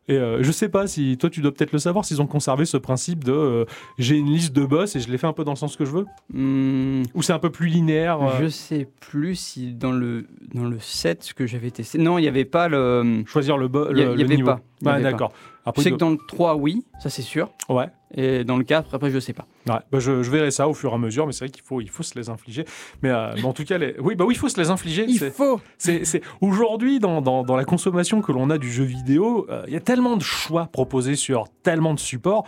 et, 0.07 0.13
euh, 0.17 0.43
je 0.43 0.51
sais 0.51 0.69
pas 0.69 0.87
si 0.87 1.17
toi 1.17 1.29
tu 1.29 1.41
dois 1.41 1.51
peut-être 1.51 1.71
le 1.71 1.79
savoir 1.79 2.05
s'ils 2.05 2.21
ont 2.21 2.27
conservé 2.27 2.65
ce 2.65 2.77
principe 2.77 3.23
de 3.23 3.31
euh, 3.31 3.65
j'ai 3.97 4.15
une 4.17 4.29
liste 4.31 4.53
de 4.55 4.65
boss 4.65 4.95
et 4.95 4.99
je 4.99 5.09
les 5.09 5.17
fais 5.17 5.27
un 5.27 5.33
peu 5.33 5.43
dans 5.43 5.51
le 5.53 5.57
sens 5.57 5.75
que 5.75 5.85
je 5.85 5.91
veux 5.91 6.05
Hmm, 6.31 7.03
ou 7.13 7.21
c'est 7.23 7.33
un 7.33 7.39
peu 7.39 7.49
plus 7.49 7.67
linéaire. 7.67 8.21
euh, 8.21 8.37
Je 8.41 8.47
sais 8.47 8.87
plus 8.99 9.35
si 9.35 9.73
dans 9.73 9.91
le, 9.91 10.25
dans 10.53 10.65
le 10.65 10.79
7 10.79 11.33
que 11.35 11.47
j'avais 11.47 11.71
testé. 11.71 11.97
Non, 11.97 12.17
il 12.17 12.21
n'y 12.23 12.27
avait 12.27 12.45
pas 12.45 12.67
le. 12.67 13.23
choisir 13.25 13.57
le, 13.57 13.67
bo- 13.67 13.87
Il 13.91 13.97
y 13.97 14.01
a- 14.01 14.05
le, 14.05 14.11
il 14.13 14.15
y 14.15 14.17
le 14.19 14.25
avait 14.25 14.35
niveau. 14.35 14.47
pas. 14.47 14.61
Pas. 14.83 14.99
d'accord. 14.99 15.31
Je 15.75 15.81
sais 15.81 15.89
que 15.91 15.95
dans 15.95 16.11
le 16.11 16.17
3, 16.27 16.55
oui, 16.57 16.85
ça 17.01 17.09
c'est 17.09 17.21
sûr. 17.23 17.49
ouais. 17.69 17.87
Et 18.15 18.43
dans 18.43 18.57
le 18.57 18.63
4, 18.63 18.95
après, 18.95 19.11
je 19.11 19.19
sais 19.19 19.33
pas. 19.33 19.45
Ouais, 19.67 19.79
bah 19.91 19.99
je, 19.99 20.23
je 20.23 20.31
verrai 20.31 20.51
ça 20.51 20.67
au 20.67 20.73
fur 20.73 20.91
et 20.91 20.95
à 20.95 20.97
mesure, 20.97 21.27
mais 21.27 21.33
c'est 21.33 21.45
vrai 21.45 21.51
qu'il 21.51 21.63
faut, 21.63 21.81
il 21.81 21.89
faut 21.89 22.03
se 22.03 22.17
les 22.17 22.29
infliger. 22.29 22.65
Mais, 23.03 23.09
euh, 23.09 23.33
mais 23.35 23.43
en 23.43 23.53
tout 23.53 23.65
cas, 23.65 23.77
les... 23.77 23.95
oui, 23.99 24.15
bah 24.15 24.25
oui, 24.25 24.35
il 24.35 24.37
faut 24.37 24.49
se 24.49 24.59
les 24.59 24.69
infliger. 24.69 25.05
Il 25.07 25.19
faut. 25.19 25.59
C'est, 25.77 26.21
Aujourd'hui, 26.41 26.99
dans, 26.99 27.21
dans, 27.21 27.43
dans 27.43 27.55
la 27.55 27.65
consommation 27.65 28.21
que 28.21 28.31
l'on 28.31 28.49
a 28.49 28.57
du 28.57 28.71
jeu 28.71 28.83
vidéo, 28.83 29.47
euh, 29.49 29.63
il 29.67 29.73
y 29.73 29.77
a 29.77 29.81
tellement 29.81 30.15
de 30.17 30.23
choix 30.23 30.67
proposés 30.67 31.15
sur 31.15 31.45
tellement 31.63 31.93
de 31.93 31.99
supports 31.99 32.45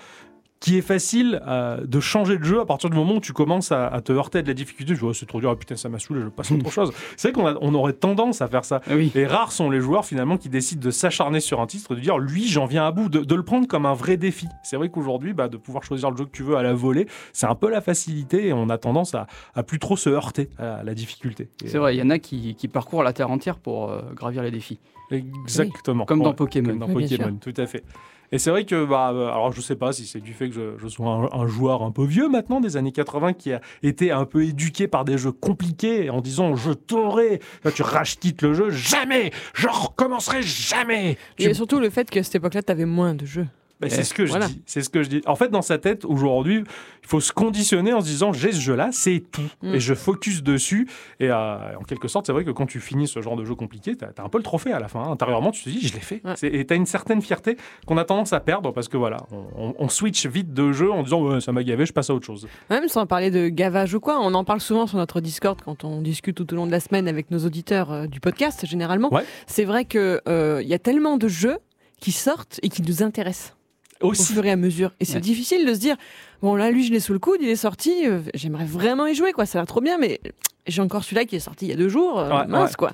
qui 0.59 0.77
est 0.77 0.81
facile 0.81 1.41
euh, 1.47 1.85
de 1.85 1.99
changer 1.99 2.37
de 2.39 2.43
jeu 2.43 2.59
à 2.59 2.65
partir 2.65 2.89
du 2.89 2.97
moment 2.97 3.15
où 3.15 3.19
tu 3.19 3.31
commences 3.33 3.71
à, 3.71 3.87
à 3.87 4.01
te 4.01 4.11
heurter 4.11 4.39
à 4.39 4.41
de 4.41 4.47
la 4.47 4.53
difficulté. 4.55 4.95
Je 4.95 4.99
vois, 5.01 5.13
c'est 5.13 5.25
trop 5.27 5.39
dur, 5.39 5.51
ah, 5.51 5.55
putain, 5.55 5.75
ça 5.75 5.87
m'a 5.87 5.99
saoulé, 5.99 6.21
je 6.21 6.27
passe 6.29 6.51
à 6.51 6.55
autre 6.55 6.71
chose. 6.71 6.91
C'est 7.15 7.31
vrai 7.31 7.41
qu'on 7.41 7.47
a- 7.47 7.57
on 7.61 7.73
aurait 7.75 7.93
tendance 7.93 8.41
à 8.41 8.47
faire 8.47 8.65
ça. 8.65 8.81
Ah 8.89 8.95
oui. 8.95 9.11
Et 9.13 9.25
rares 9.27 9.51
sont 9.51 9.69
les 9.69 9.79
joueurs 9.79 10.05
finalement 10.05 10.37
qui 10.37 10.49
décident 10.49 10.81
de 10.83 10.89
s'acharner 10.91 11.39
sur 11.39 11.61
un 11.61 11.67
titre, 11.67 11.93
de 11.95 11.99
dire 11.99 12.17
lui 12.17 12.47
j'en 12.47 12.65
viens 12.65 12.87
à 12.87 12.91
bout, 12.91 13.07
de, 13.09 13.19
de 13.19 13.35
le 13.35 13.43
prendre 13.43 13.67
comme 13.67 13.85
un 13.85 13.93
vrai 13.93 14.17
défi. 14.17 14.47
C'est 14.63 14.77
vrai 14.77 14.89
qu'aujourd'hui, 14.89 15.33
bah, 15.33 15.47
de 15.47 15.57
pouvoir 15.57 15.83
choisir 15.83 16.09
le 16.11 16.17
jeu 16.17 16.25
que 16.25 16.31
tu 16.31 16.43
veux 16.43 16.55
à 16.57 16.63
la 16.63 16.73
volée, 16.73 17.07
c'est 17.33 17.45
un 17.47 17.55
peu 17.55 17.69
la 17.69 17.81
facilité 17.81 18.47
et 18.47 18.53
on 18.53 18.69
a 18.69 18.77
tendance 18.77 19.13
à, 19.15 19.27
à 19.53 19.63
plus 19.63 19.79
trop 19.79 19.95
se 19.95 20.09
heurter 20.09 20.49
à 20.57 20.81
la 20.83 20.93
difficulté. 20.95 21.49
Et- 21.63 21.67
C'est 21.67 21.77
vrai, 21.77 21.95
il 21.95 21.99
y 21.99 22.01
en 22.01 22.09
a 22.09 22.17
qui, 22.19 22.55
qui 22.55 22.67
parcourent 22.67 23.03
la 23.03 23.13
Terre 23.13 23.29
entière 23.29 23.59
pour 23.59 23.91
euh, 23.91 24.01
gravir 24.15 24.41
les 24.43 24.51
défis. 24.51 24.79
Exactement. 25.11 26.05
Comme 26.05 26.21
dans 26.21 26.29
Ouais, 26.29 26.35
Pokémon. 26.35 26.69
Comme 26.69 26.79
dans 26.79 26.87
Oui, 26.87 27.07
Pokémon, 27.07 27.37
tout 27.39 27.53
à 27.57 27.65
fait. 27.65 27.83
Et 28.31 28.39
c'est 28.39 28.49
vrai 28.49 28.65
que, 28.65 28.85
bah, 28.85 29.11
euh, 29.13 29.27
alors 29.27 29.53
je 29.53 29.61
sais 29.61 29.75
pas 29.75 29.93
si 29.93 30.05
c'est 30.05 30.19
du 30.19 30.33
fait 30.33 30.49
que 30.49 30.75
je, 30.77 30.87
sois 30.87 31.29
un, 31.31 31.47
joueur 31.47 31.83
un 31.83 31.91
peu 31.91 32.05
vieux 32.05 32.27
maintenant, 32.27 32.59
des 32.59 32.75
années 32.75 32.91
80, 32.91 33.33
qui 33.33 33.53
a 33.53 33.61
été 33.83 34.11
un 34.11 34.25
peu 34.25 34.43
éduqué 34.43 34.87
par 34.87 35.05
des 35.05 35.17
jeux 35.17 35.31
compliqués 35.31 36.09
en 36.09 36.21
disant 36.21 36.55
je 36.55 36.71
t'aurai, 36.71 37.39
tu 37.73 37.83
rachetes 37.83 38.41
le 38.41 38.53
jeu, 38.53 38.69
jamais, 38.69 39.31
je 39.53 39.67
recommencerai 39.67 40.41
jamais. 40.41 41.17
Et 41.37 41.53
surtout 41.53 41.79
le 41.79 41.89
fait 41.89 42.09
qu'à 42.09 42.23
cette 42.23 42.35
époque-là, 42.35 42.63
tu 42.63 42.71
avais 42.71 42.85
moins 42.85 43.13
de 43.13 43.25
jeux. 43.25 43.47
Bah, 43.79 43.89
c'est 43.89 44.03
ce 44.03 44.13
que 44.13 44.23
voilà. 44.23 44.47
je 44.47 44.53
dis. 44.53 44.61
C'est 44.65 44.81
ce 44.81 44.89
que 44.89 45.03
je 45.03 45.09
dis. 45.09 45.21
En 45.27 45.35
fait, 45.35 45.49
dans 45.49 45.61
sa 45.61 45.77
tête, 45.77 46.03
aujourd'hui, 46.05 46.63
il 47.03 47.07
faut 47.07 47.19
se 47.19 47.31
conditionner 47.31 47.93
en 47.93 48.01
se 48.01 48.05
disant 48.07 48.33
j'ai 48.33 48.51
ce 48.51 48.59
jeu-là, 48.59 48.89
c'est 48.91 49.23
tout. 49.31 49.41
Mm. 49.61 49.75
Et 49.75 49.79
je 49.79 49.93
focus 49.93 50.41
dessus. 50.43 50.87
Et 51.19 51.29
euh, 51.29 51.77
en 51.77 51.83
quelque 51.83 52.07
sorte, 52.07 52.25
c'est 52.25 52.31
vrai 52.33 52.43
que 52.43 52.51
quand 52.51 52.65
tu 52.65 52.79
finis 52.79 53.07
ce 53.07 53.21
genre 53.21 53.35
de 53.35 53.45
jeu 53.45 53.55
compliqué, 53.55 53.95
tu 53.95 54.03
as, 54.03 54.23
un 54.23 54.29
peu 54.29 54.37
le 54.39 54.43
trophée 54.43 54.71
à 54.71 54.79
la 54.79 54.87
fin. 54.87 55.01
hein. 55.01 55.11
Intérieurement, 55.11 55.51
tu 55.51 55.63
te 55.63 55.69
dis 55.69 55.87
je 55.87 55.93
l'ai 55.93 55.99
fait. 55.99 56.21
Ouais. 56.25 56.33
Et 56.43 56.65
tu 56.65 56.73
as 56.73 56.77
une 56.77 56.85
certaine 56.85 57.21
fierté 57.21 57.57
qu'on 57.85 57.97
a 57.97 58.03
tendance 58.03 58.33
à 58.33 58.39
perdre 58.39 58.71
parce 58.73 58.87
que 58.87 58.97
voilà, 58.97 59.17
on, 59.31 59.45
on- 59.69 59.75
on 59.77 59.89
switch 59.89 60.25
vite 60.25 60.53
de 60.53 60.71
jeu 60.71 60.91
en 60.91 61.03
disant 61.03 61.21
Ouais, 61.21 61.41
ça 61.41 61.51
m'a 61.51 61.63
gavé, 61.63 61.85
je 61.85 61.93
passe 61.93 62.09
à 62.09 62.13
autre 62.13 62.25
chose. 62.25 62.47
Même 62.69 62.87
sans 62.87 63.05
parler 63.05 63.31
de 63.31 63.47
gavage 63.49 63.93
ou 63.93 63.99
quoi, 63.99 64.19
on 64.21 64.33
en 64.33 64.43
parle 64.43 64.61
souvent 64.61 64.87
sur 64.87 64.97
notre 64.97 65.21
Discord 65.21 65.59
quand 65.63 65.83
on 65.83 66.01
discute 66.01 66.35
tout 66.35 66.51
au 66.53 66.55
long 66.55 66.65
de 66.65 66.71
la 66.71 66.79
semaine 66.79 67.07
avec 67.07 67.31
nos 67.31 67.39
auditeurs 67.45 67.91
euh, 67.91 68.07
du 68.07 68.19
podcast, 68.19 68.65
généralement. 68.65 69.13
Ouais. 69.13 69.23
C'est 69.45 69.65
vrai 69.65 69.85
qu'il 69.85 70.19
y 70.25 70.73
a 70.73 70.79
tellement 70.79 71.17
de 71.17 71.27
jeux 71.27 71.57
qui 71.99 72.11
sortent 72.11 72.59
et 72.63 72.69
qui 72.69 72.81
nous 72.83 73.01
intéressent 73.03 73.55
au 74.01 74.13
fur 74.13 74.45
et 74.45 74.51
à 74.51 74.55
mesure. 74.55 74.91
Et 74.99 75.05
c'est 75.05 75.15
Ouais. 75.15 75.19
difficile 75.21 75.65
de 75.65 75.73
se 75.73 75.79
dire, 75.79 75.95
bon 76.41 76.55
là, 76.55 76.69
lui, 76.71 76.85
je 76.85 76.91
l'ai 76.91 76.99
sous 76.99 77.13
le 77.13 77.19
coude, 77.19 77.37
il 77.41 77.49
est 77.49 77.55
sorti, 77.55 78.05
euh, 78.07 78.19
j'aimerais 78.33 78.65
vraiment 78.65 79.07
y 79.07 79.15
jouer, 79.15 79.31
quoi, 79.33 79.45
ça 79.45 79.57
a 79.57 79.61
l'air 79.61 79.67
trop 79.67 79.81
bien, 79.81 79.97
mais 79.97 80.19
j'ai 80.67 80.81
encore 80.81 81.03
celui-là 81.03 81.25
qui 81.25 81.35
est 81.35 81.39
sorti 81.39 81.65
il 81.65 81.69
y 81.69 81.73
a 81.73 81.77
deux 81.77 81.89
jours, 81.89 82.19
euh, 82.19 82.29
Ouais, 82.29 82.47
mince, 82.47 82.71
ouais. 82.71 82.75
quoi. 82.77 82.91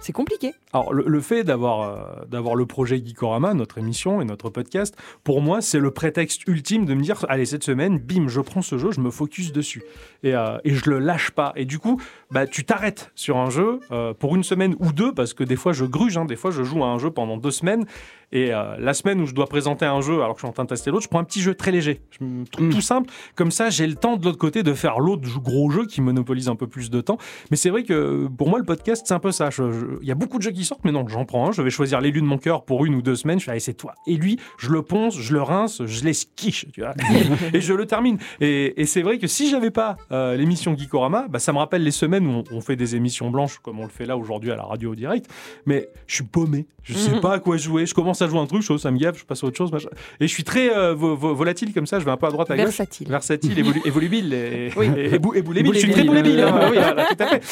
C'est 0.00 0.12
compliqué. 0.12 0.52
Alors, 0.74 0.92
le, 0.92 1.04
le 1.06 1.20
fait 1.20 1.44
d'avoir 1.44 1.80
euh, 1.82 2.24
d'avoir 2.28 2.56
le 2.56 2.66
projet 2.66 3.00
Geekorama, 3.02 3.54
notre 3.54 3.78
émission 3.78 4.20
et 4.20 4.24
notre 4.24 4.50
podcast, 4.50 4.96
pour 5.22 5.40
moi, 5.40 5.60
c'est 5.60 5.78
le 5.78 5.92
prétexte 5.92 6.46
ultime 6.48 6.84
de 6.84 6.94
me 6.94 7.00
dire 7.00 7.24
allez, 7.28 7.46
cette 7.46 7.62
semaine, 7.62 7.98
bim, 7.98 8.26
je 8.26 8.40
prends 8.40 8.60
ce 8.60 8.76
jeu, 8.76 8.90
je 8.90 9.00
me 9.00 9.10
focus 9.10 9.52
dessus. 9.52 9.84
Et, 10.24 10.34
euh, 10.34 10.58
et 10.64 10.74
je 10.74 10.90
le 10.90 10.98
lâche 10.98 11.30
pas. 11.30 11.52
Et 11.54 11.64
du 11.64 11.78
coup, 11.78 12.00
bah, 12.32 12.46
tu 12.48 12.64
t'arrêtes 12.64 13.12
sur 13.14 13.36
un 13.36 13.50
jeu 13.50 13.78
euh, 13.92 14.14
pour 14.14 14.34
une 14.34 14.42
semaine 14.42 14.74
ou 14.80 14.92
deux, 14.92 15.14
parce 15.14 15.32
que 15.32 15.44
des 15.44 15.56
fois, 15.56 15.72
je 15.72 15.84
gruge, 15.84 16.16
hein, 16.16 16.24
des 16.24 16.36
fois, 16.36 16.50
je 16.50 16.64
joue 16.64 16.82
à 16.82 16.88
un 16.88 16.98
jeu 16.98 17.10
pendant 17.10 17.36
deux 17.36 17.52
semaines. 17.52 17.86
Et 18.32 18.48
la 18.48 18.94
semaine 18.94 19.20
où 19.20 19.26
je 19.26 19.34
dois 19.34 19.46
présenter 19.46 19.84
un 19.84 20.00
jeu 20.00 20.14
alors 20.14 20.30
que 20.34 20.38
je 20.40 20.40
suis 20.40 20.48
en 20.48 20.52
train 20.52 20.64
de 20.64 20.68
tester 20.68 20.90
l'autre, 20.90 21.04
je 21.04 21.08
prends 21.08 21.20
un 21.20 21.24
petit 21.24 21.40
jeu 21.40 21.54
très 21.54 21.70
léger, 21.70 22.00
je 22.18 22.24
me 22.24 22.44
trouve 22.44 22.66
Mm. 22.66 22.70
tout 22.70 22.80
simple. 22.80 23.10
Comme 23.36 23.52
ça, 23.52 23.70
j'ai 23.70 23.86
le 23.86 23.94
temps 23.94 24.16
de 24.16 24.24
l'autre 24.24 24.38
côté 24.38 24.64
de 24.64 24.74
faire 24.74 24.98
l'autre 24.98 25.28
gros 25.40 25.70
jeu 25.70 25.86
qui 25.86 26.00
monopolise 26.00 26.48
un 26.48 26.56
peu 26.56 26.66
plus 26.66 26.90
de 26.90 27.00
temps. 27.00 27.16
Mais 27.52 27.56
c'est 27.56 27.70
vrai 27.70 27.84
que 27.84 28.26
pour 28.36 28.48
moi, 28.48 28.58
le 28.58 28.64
podcast, 28.64 29.04
c'est 29.06 29.14
un 29.14 29.20
peu 29.20 29.30
ça. 29.30 29.50
Il 30.02 30.08
y 30.08 30.10
a 30.10 30.16
beaucoup 30.16 30.38
de 30.38 30.42
jeux 30.42 30.50
qui 30.50 30.63
sortent, 30.64 30.84
mais 30.84 30.92
non, 30.92 31.06
j'en 31.08 31.24
prends 31.24 31.48
un. 31.48 31.52
Je 31.52 31.62
vais 31.62 31.70
choisir 31.70 32.00
l'élu 32.00 32.20
de 32.20 32.26
mon 32.26 32.38
cœur 32.38 32.64
pour 32.64 32.84
une 32.84 32.94
ou 32.94 33.02
deux 33.02 33.14
semaines. 33.16 33.38
Je 33.38 33.44
fais, 33.44 33.50
allez, 33.52 33.60
c'est 33.60 33.74
toi. 33.74 33.94
Et 34.06 34.16
lui, 34.16 34.38
je 34.58 34.70
le 34.70 34.82
ponce, 34.82 35.18
je 35.18 35.32
le 35.32 35.42
rince, 35.42 35.82
je 35.84 36.04
l'esquiche, 36.04 36.66
tu 36.72 36.80
vois. 36.80 36.94
et 37.52 37.60
je 37.60 37.72
le 37.74 37.86
termine. 37.86 38.18
Et, 38.40 38.80
et 38.80 38.86
c'est 38.86 39.02
vrai 39.02 39.18
que 39.18 39.26
si 39.26 39.50
j'avais 39.50 39.70
pas 39.70 39.96
euh, 40.12 40.36
l'émission 40.36 40.76
Geekorama, 40.76 41.26
bah, 41.28 41.38
ça 41.38 41.52
me 41.52 41.58
rappelle 41.58 41.82
les 41.82 41.90
semaines 41.90 42.26
où 42.26 42.30
on, 42.30 42.44
on 42.50 42.60
fait 42.60 42.76
des 42.76 42.96
émissions 42.96 43.30
blanches, 43.30 43.58
comme 43.58 43.80
on 43.80 43.84
le 43.84 43.90
fait 43.90 44.06
là 44.06 44.16
aujourd'hui 44.16 44.50
à 44.50 44.56
la 44.56 44.64
radio 44.64 44.92
au 44.92 44.94
direct. 44.94 45.26
Mais 45.66 45.88
je 46.06 46.14
suis 46.16 46.24
paumé. 46.24 46.66
Je 46.82 46.92
sais 46.92 47.12
Mhm. 47.12 47.20
pas 47.20 47.32
à 47.34 47.38
quoi 47.38 47.56
jouer. 47.56 47.86
Je 47.86 47.94
commence 47.94 48.20
à 48.20 48.28
jouer 48.28 48.38
un 48.40 48.46
truc, 48.46 48.60
je 48.60 48.66
trouve, 48.66 48.76
ça 48.78 48.90
me 48.90 48.98
gave, 48.98 49.16
je 49.18 49.24
passe 49.24 49.42
à 49.42 49.46
autre 49.46 49.56
chose. 49.56 49.72
machin. 49.72 49.88
Et 50.20 50.26
je 50.28 50.32
suis 50.32 50.44
très 50.44 50.68
euh, 50.76 50.92
vo- 50.94 51.16
vo- 51.16 51.34
volatile 51.34 51.72
comme 51.72 51.86
ça. 51.86 51.98
Je 51.98 52.04
vais 52.04 52.10
un 52.10 52.18
peu 52.18 52.26
à 52.26 52.30
droite, 52.30 52.50
à 52.50 52.56
gauche 52.56 52.64
Versatile. 52.66 53.08
versatile 53.08 53.58
et, 53.58 53.62
volu- 53.62 53.80
et 53.86 54.70
Oui. 54.76 54.86
et, 54.96 55.14
et 55.14 55.18
bou- 55.18 55.32
et 55.34 55.40
boulébile. 55.40 55.72
Je 55.72 55.78
suis 55.78 55.90
très 55.90 56.04
Boulébile, 56.04 56.40
hein, 56.40 56.52
oui, 56.70 56.76
voilà, 56.78 57.06
tout 57.06 57.16
à 57.20 57.26
fait. 57.26 57.42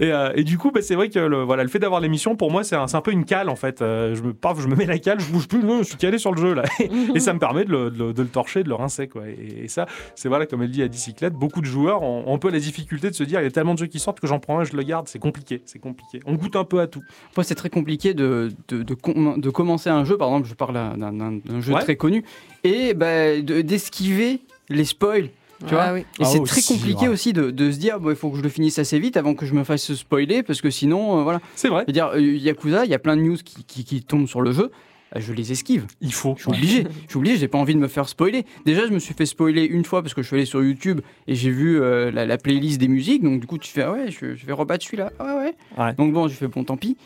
Et, 0.00 0.10
euh, 0.10 0.32
et 0.36 0.42
du 0.42 0.56
coup, 0.56 0.70
bah, 0.70 0.80
c'est 0.80 0.94
vrai 0.94 1.10
que 1.10 1.18
le, 1.18 1.42
voilà, 1.42 1.64
le 1.64 1.68
fait 1.68 1.78
d'avoir 1.78 2.00
l'émission, 2.00 2.34
pour 2.34 2.50
moi, 2.50 2.57
c'est 2.64 2.76
un, 2.76 2.86
un 2.92 3.00
peu 3.00 3.10
une 3.12 3.24
cale 3.24 3.48
en 3.48 3.56
fait. 3.56 3.80
Euh, 3.82 4.14
je 4.14 4.22
me, 4.22 4.32
paf, 4.32 4.60
je 4.60 4.68
me 4.68 4.76
mets 4.76 4.86
la 4.86 4.98
cale, 4.98 5.20
je 5.20 5.30
bouge 5.30 5.48
plus, 5.48 5.60
je 5.78 5.82
suis 5.84 5.96
calé 5.96 6.18
sur 6.18 6.32
le 6.32 6.40
jeu 6.40 6.54
là. 6.54 6.64
et 7.14 7.20
ça 7.20 7.32
me 7.34 7.38
permet 7.38 7.64
de 7.64 7.70
le, 7.70 7.90
de 7.90 7.98
le- 8.04 8.12
de 8.12 8.22
le 8.22 8.28
torcher, 8.28 8.62
de 8.62 8.68
le 8.68 8.74
rincer 8.74 9.08
quoi. 9.08 9.22
Et, 9.28 9.64
et 9.64 9.68
ça, 9.68 9.86
c'est 10.14 10.28
voilà, 10.28 10.46
comme 10.46 10.62
elle 10.62 10.70
dit 10.70 10.82
à 10.82 10.88
bicyclette, 10.88 11.34
beaucoup 11.34 11.60
de 11.60 11.66
joueurs 11.66 12.02
ont, 12.02 12.24
ont 12.26 12.34
un 12.34 12.38
peu 12.38 12.50
la 12.50 12.58
difficulté 12.58 13.10
de 13.10 13.14
se 13.14 13.24
dire, 13.24 13.40
il 13.40 13.44
y 13.44 13.46
a 13.46 13.50
tellement 13.50 13.74
de 13.74 13.78
jeux 13.78 13.86
qui 13.86 13.98
sortent 13.98 14.20
que 14.20 14.26
j'en 14.26 14.38
prends 14.40 14.58
un, 14.60 14.64
je 14.64 14.76
le 14.76 14.82
garde. 14.82 15.08
C'est 15.08 15.18
compliqué, 15.18 15.62
c'est 15.66 15.78
compliqué. 15.78 16.20
On 16.26 16.34
goûte 16.34 16.56
un 16.56 16.64
peu 16.64 16.80
à 16.80 16.86
tout. 16.86 17.02
Après, 17.30 17.44
c'est 17.44 17.54
très 17.54 17.70
compliqué 17.70 18.14
de, 18.14 18.50
de, 18.68 18.82
de 18.82 18.94
com- 18.94 19.40
de 19.40 19.50
commencer 19.50 19.90
un 19.90 20.04
jeu. 20.04 20.16
Par 20.16 20.28
exemple, 20.28 20.48
je 20.48 20.54
parle 20.54 20.74
d'un- 20.74 21.60
jeu 21.60 21.72
Ouais. 21.74 21.80
très 21.82 21.96
connu 21.96 22.24
et 22.64 22.94
bah, 22.94 23.40
de- 23.40 23.60
d'esquiver 23.62 24.40
les 24.68 24.84
spoils. 24.84 25.30
Tu 25.66 25.74
vois 25.74 25.82
Ah 25.82 25.94
oui. 25.94 26.00
Et 26.00 26.22
Ah, 26.22 26.24
c'est 26.26 26.42
très 26.44 26.62
compliqué 26.62 27.02
ouais. 27.02 27.08
aussi 27.08 27.32
de, 27.32 27.50
de 27.50 27.70
se 27.72 27.78
dire 27.78 27.98
bon, 27.98 28.10
il 28.10 28.16
faut 28.16 28.30
que 28.30 28.36
je 28.36 28.42
le 28.42 28.48
finisse 28.48 28.78
assez 28.78 28.98
vite 28.98 29.16
avant 29.16 29.34
que 29.34 29.44
je 29.46 29.54
me 29.54 29.64
fasse 29.64 29.92
spoiler 29.94 30.42
parce 30.42 30.60
que 30.60 30.70
sinon, 30.70 31.18
euh, 31.18 31.22
voilà. 31.24 31.40
C'est 31.56 31.68
vrai, 31.68 31.82
Je 31.82 31.86
veux 31.88 31.92
dire, 31.92 32.10
euh, 32.14 32.20
Yakuza, 32.20 32.84
il 32.84 32.90
y 32.90 32.94
a 32.94 32.98
plein 33.00 33.16
de 33.16 33.22
news 33.22 33.36
qui, 33.44 33.64
qui, 33.64 33.84
qui 33.84 34.02
tombent 34.02 34.28
sur 34.28 34.40
le 34.40 34.52
jeu. 34.52 34.70
euh, 35.16 35.20
Je 35.20 35.32
les 35.32 35.50
esquive. 35.50 35.86
il 36.00 36.12
faut. 36.12 36.34
Je 36.36 36.42
suis 36.42 36.50
obligé. 36.50 36.84
Je 37.06 37.08
suis 37.10 37.18
obligé. 37.18 37.36
J'ai 37.38 37.48
pas 37.48 37.58
envie 37.58 37.74
de 37.74 37.80
me 37.80 37.88
faire 37.88 38.08
spoiler. 38.08 38.44
Déjà, 38.66 38.86
je 38.86 38.92
me 38.92 39.00
suis 39.00 39.14
fait 39.14 39.26
spoiler 39.26 39.64
une 39.64 39.84
fois 39.84 40.00
parce 40.02 40.14
que 40.14 40.22
je 40.22 40.28
suis 40.28 40.36
allé 40.36 40.44
sur 40.44 40.62
YouTube 40.62 41.00
et 41.26 41.34
j'ai 41.34 41.50
vu 41.50 41.80
euh, 41.80 42.10
la, 42.12 42.24
la 42.24 42.38
playlist 42.38 42.78
des 42.78 42.88
musiques. 42.88 43.22
Donc, 43.24 43.40
du 43.40 43.46
coup, 43.48 43.58
tu 43.58 43.68
fais 43.70 43.82
ah 43.82 43.90
ouais, 43.92 44.10
je, 44.12 44.36
je 44.36 44.46
vais 44.46 44.52
rebattre 44.52 44.84
celui-là. 44.84 45.10
Ah 45.18 45.38
ouais. 45.38 45.54
Ouais. 45.76 45.92
Donc, 45.94 46.12
bon, 46.12 46.28
je 46.28 46.34
fais 46.34 46.46
bon, 46.46 46.62
tant 46.62 46.76
pis. 46.76 46.96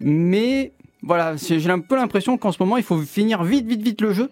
Mais 0.00 0.72
voilà, 1.02 1.36
j'ai 1.36 1.70
un 1.70 1.78
peu 1.80 1.96
l'impression 1.96 2.36
qu'en 2.38 2.52
ce 2.52 2.60
moment, 2.60 2.76
il 2.76 2.82
faut 2.82 2.98
finir 2.98 3.44
vite, 3.44 3.66
vite, 3.66 3.82
vite 3.82 4.00
le 4.00 4.12
jeu 4.12 4.30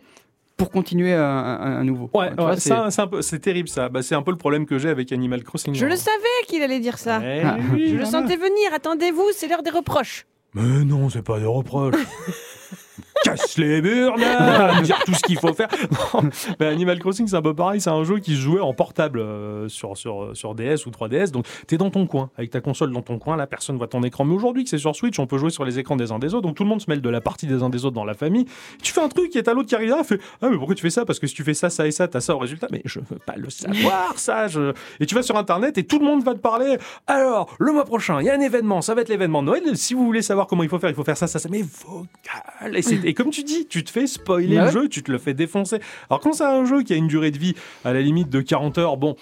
pour 0.61 0.71
continuer 0.71 1.15
un, 1.15 1.23
un- 1.23 1.79
un 1.81 1.85
nouveau. 1.85 2.11
Ouais, 2.13 2.31
ouais, 2.39 2.57
c'est- 2.57 2.69
ça, 2.69 2.91
c'est 2.91 3.01
un 3.01 3.07
peu- 3.07 3.23
c'est 3.23 3.39
terrible 3.39 3.67
ça. 3.69 3.89
Bah, 3.89 4.03
c'est 4.03 4.15
un 4.15 4.21
peu 4.21 4.31
le 4.31 4.37
problème 4.37 4.67
que 4.67 4.79
j'ai 4.79 4.91
avec 4.91 5.11
Animal 5.11 5.43
Crossing. 5.43 5.75
Je 5.75 5.87
le 5.87 5.97
savais 5.97 6.17
qu'il 6.49 6.63
allait 6.63 6.81
dire 6.81 6.99
ça. 6.99 7.17
Ah. 7.17 7.57
oui, 7.73 7.87
Je 7.87 7.97
le 7.97 8.05
voilà. 8.05 8.11
sentais 8.11 8.37
venir. 8.37 8.75
Attendez-vous, 8.75 9.25
c'est 9.35 9.49
l'heure 9.49 9.63
des 9.63 9.71
reproches. 9.71 10.27
Mais 10.55 10.85
non, 10.85 11.09
c'est 11.09 11.23
pas 11.23 11.39
des 11.39 11.47
reproches. 11.47 11.95
Casse 13.23 13.59
les 13.59 13.83
murs, 13.83 14.15
dire 14.83 14.99
tout 15.05 15.15
ce 15.15 15.23
qu'il 15.23 15.39
faut 15.39 15.53
faire. 15.53 15.69
Non, 16.15 16.23
mais 16.59 16.67
Animal 16.67 16.99
Crossing, 16.99 17.27
c'est 17.29 17.37
un 17.37 17.43
peu 17.43 17.55
pareil. 17.55 17.81
C'est 17.81 17.91
un 17.91 18.03
jeu 18.05 18.19
qui 18.19 18.35
se 18.35 18.41
jouait 18.41 18.61
en 18.61 18.73
portable 18.73 19.19
euh, 19.21 19.69
sur, 19.69 19.97
sur, 19.97 20.31
sur 20.35 20.55
DS 20.55 20.87
ou 20.87 20.91
3DS. 20.91 21.31
Donc, 21.31 21.47
t'es 21.67 21.77
dans 21.77 21.91
ton 21.91 22.07
coin, 22.07 22.31
avec 22.39 22.51
ta 22.51 22.61
console 22.61 22.93
dans 22.93 23.03
ton 23.03 23.19
coin. 23.19 23.37
Là, 23.37 23.47
personne 23.47 23.77
voit 23.77 23.89
ton 23.89 24.03
écran. 24.03 24.25
Mais 24.25 24.35
aujourd'hui, 24.35 24.65
que 24.65 24.71
c'est 24.71 24.79
sur 24.79 24.95
Switch, 24.97 25.19
on 25.19 25.27
peut 25.27 25.39
jouer 25.39 25.51
sur 25.51 25.65
les 25.65 25.79
écrans 25.79 25.97
des 25.97 26.13
uns 26.13 26.19
des 26.19 26.33
autres. 26.35 26.47
Donc, 26.47 26.57
tout 26.57 26.63
le 26.63 26.69
monde 26.69 26.81
se 26.81 26.89
mêle 26.89 27.03
de 27.03 27.11
la 27.11 27.21
partie 27.21 27.47
des 27.47 27.63
uns 27.63 27.69
des 27.69 27.85
autres 27.85 27.95
dans 27.95 28.05
la 28.05 28.15
famille. 28.15 28.47
Tu 28.83 28.93
fais 28.93 29.01
un 29.03 29.09
truc 29.09 29.35
et 29.37 29.43
t'as 29.43 29.53
l'autre 29.55 29.69
qui 29.69 29.75
arrive 29.75 29.91
là, 29.91 30.03
fait 30.05 30.21
Ah, 30.41 30.49
mais 30.51 30.57
pourquoi 30.57 30.75
tu 30.75 30.83
fais 30.83 30.91
ça? 30.91 31.05
Parce 31.05 31.19
que 31.19 31.27
si 31.27 31.35
tu 31.35 31.45
fais 31.45 31.55
ça, 31.55 31.69
ça 31.71 31.87
et 31.87 31.91
ça, 31.91 32.09
t'as 32.09 32.21
ça 32.21 32.35
au 32.35 32.39
résultat. 32.39 32.69
Mais 32.73 32.81
je 32.87 33.01
veux 33.01 33.19
pas 33.19 33.35
le 33.37 33.51
savoir, 33.51 34.15
ça. 34.19 34.49
je- 34.49 34.73
Et 34.99 35.07
tu 35.07 35.15
vas 35.15 35.23
sur 35.23 35.37
Internet 35.37 35.77
et 35.79 35.85
tout 35.85 35.99
le 35.99 36.07
monde 36.07 36.23
va 36.25 36.33
te 36.35 36.39
parler. 36.41 36.79
Alors, 37.07 37.55
le 37.59 37.73
mois 37.73 37.85
prochain, 37.85 38.21
il 38.21 38.27
y 38.27 38.31
a 38.31 38.35
un 38.35 38.41
événement, 38.41 38.81
ça 38.81 38.95
va 38.95 39.03
être 39.03 39.09
l'événement 39.09 39.43
de 39.43 39.49
Noël. 39.49 39.77
Si 39.77 39.95
vous 39.95 40.05
voulez 40.05 40.23
savoir 40.23 40.47
comment 40.47 40.63
il 40.63 40.69
faut 40.69 40.79
faire, 40.79 40.91
il 40.91 40.97
faut 40.97 41.05
faire 41.05 41.17
ça, 41.17 41.27
ça, 41.27 41.39
ça. 41.39 41.49
Mais 41.51 41.63
vocal. 41.63 42.77
Et, 42.77 42.83
c'est- 42.83 43.01
et 43.11 43.15
comme 43.15 43.31
tu 43.31 43.43
dis, 43.43 43.67
tu 43.67 43.85
te 43.85 43.91
fais 43.91 44.07
spoiler 44.07 44.57
Bah 44.57 44.67
le 44.67 44.71
jeu, 44.71 44.89
tu 44.89 45.03
te 45.03 45.11
le 45.13 45.19
fais 45.19 45.35
défoncer. 45.35 45.79
Alors, 46.09 46.21
quand 46.21 46.33
c'est 46.33 46.45
un 46.45 46.65
jeu 46.65 46.83
qui 46.83 46.93
a 46.93 46.97
une 46.97 47.09
durée 47.09 47.31
de 47.31 47.39
vie 47.39 47.55
à 47.85 47.93
la 47.93 48.01
limite 48.01 48.31
de 48.31 48.41
40 48.41 48.79
heures, 48.79 48.97
bon. 48.97 49.17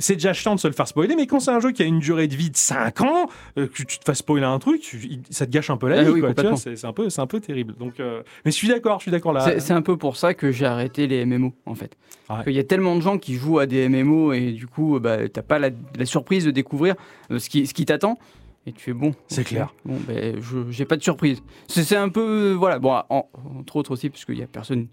C'est 0.00 0.14
déjà 0.14 0.32
chiant 0.32 0.54
de 0.54 0.60
se 0.60 0.68
le 0.68 0.74
faire 0.74 0.86
spoiler, 0.86 1.16
mais 1.16 1.26
quand 1.26 1.40
c'est 1.40 1.50
un 1.50 1.58
jeu 1.58 1.72
qui 1.72 1.82
a 1.82 1.84
une 1.84 1.98
durée 1.98 2.28
de 2.28 2.36
vie 2.36 2.50
de 2.50 2.56
5 2.56 3.00
ans, 3.00 3.28
euh, 3.58 3.66
que 3.66 3.82
tu 3.82 3.98
te 3.98 4.04
fasses 4.04 4.18
spoiler 4.18 4.46
un 4.46 4.60
truc, 4.60 4.80
tu- 4.80 5.18
ça 5.28 5.44
te 5.44 5.50
gâche 5.50 5.70
un 5.70 5.76
peu 5.76 5.88
la 5.88 5.96
Ah 5.98 6.02
vie. 6.04 6.10
oui, 6.10 6.20
c'est 6.56 6.84
un, 6.86 6.92
peu- 6.92 7.08
un 7.18 7.26
peu 7.26 7.40
terrible. 7.40 7.74
Donc, 7.80 7.98
euh, 7.98 8.22
Mais 8.44 8.52
je 8.52 8.56
suis 8.56 8.68
d'accord, 8.68 8.98
je 9.00 9.02
suis 9.02 9.10
d'accord 9.10 9.32
là. 9.32 9.58
C'est 9.58 9.72
un 9.72 9.82
peu 9.82 9.96
pour 9.96 10.16
ça 10.16 10.34
que 10.34 10.52
j'ai 10.52 10.66
arrêté 10.66 11.08
les 11.08 11.24
MMO 11.26 11.52
en 11.66 11.74
fait. 11.74 11.96
Ouais. 12.30 12.36
Il 12.46 12.52
y 12.52 12.60
a 12.60 12.62
tellement 12.62 12.94
de 12.94 13.00
gens 13.00 13.18
qui 13.18 13.34
jouent 13.34 13.58
à 13.58 13.66
des 13.66 13.88
MMO 13.88 14.32
et 14.34 14.52
du 14.52 14.68
coup 14.68 15.00
bah, 15.00 15.28
t'as 15.28 15.42
pas 15.42 15.58
la, 15.58 15.70
la 15.98 16.06
surprise 16.06 16.44
de 16.44 16.52
découvrir 16.52 16.94
euh, 17.32 17.40
ce 17.40 17.48
qui, 17.50 17.66
ce 17.66 17.74
qui 17.74 17.84
t'attend. 17.84 18.18
Et 18.68 18.72
tu 18.72 18.80
fais 18.84 18.92
bon. 18.92 19.12
C'est 19.28 19.44
clair. 19.44 19.72
Bon, 19.84 19.96
ben, 20.06 20.36
je 20.40 20.58
j'ai 20.70 20.84
pas 20.84 20.96
de 20.96 21.02
surprise. 21.02 21.42
C'est 21.68 21.84
c'est 21.84 21.96
un 21.96 22.10
peu. 22.10 22.52
euh, 22.52 22.54
voilà, 22.54 22.78
bon, 22.78 22.92
en- 23.08 23.28
entre 23.58 23.76
autres 23.76 23.92
aussi, 23.92 24.10
parce 24.10 24.24
qu'il 24.24 24.38
y 24.38 24.42
a 24.42 24.46
personne. 24.46 24.88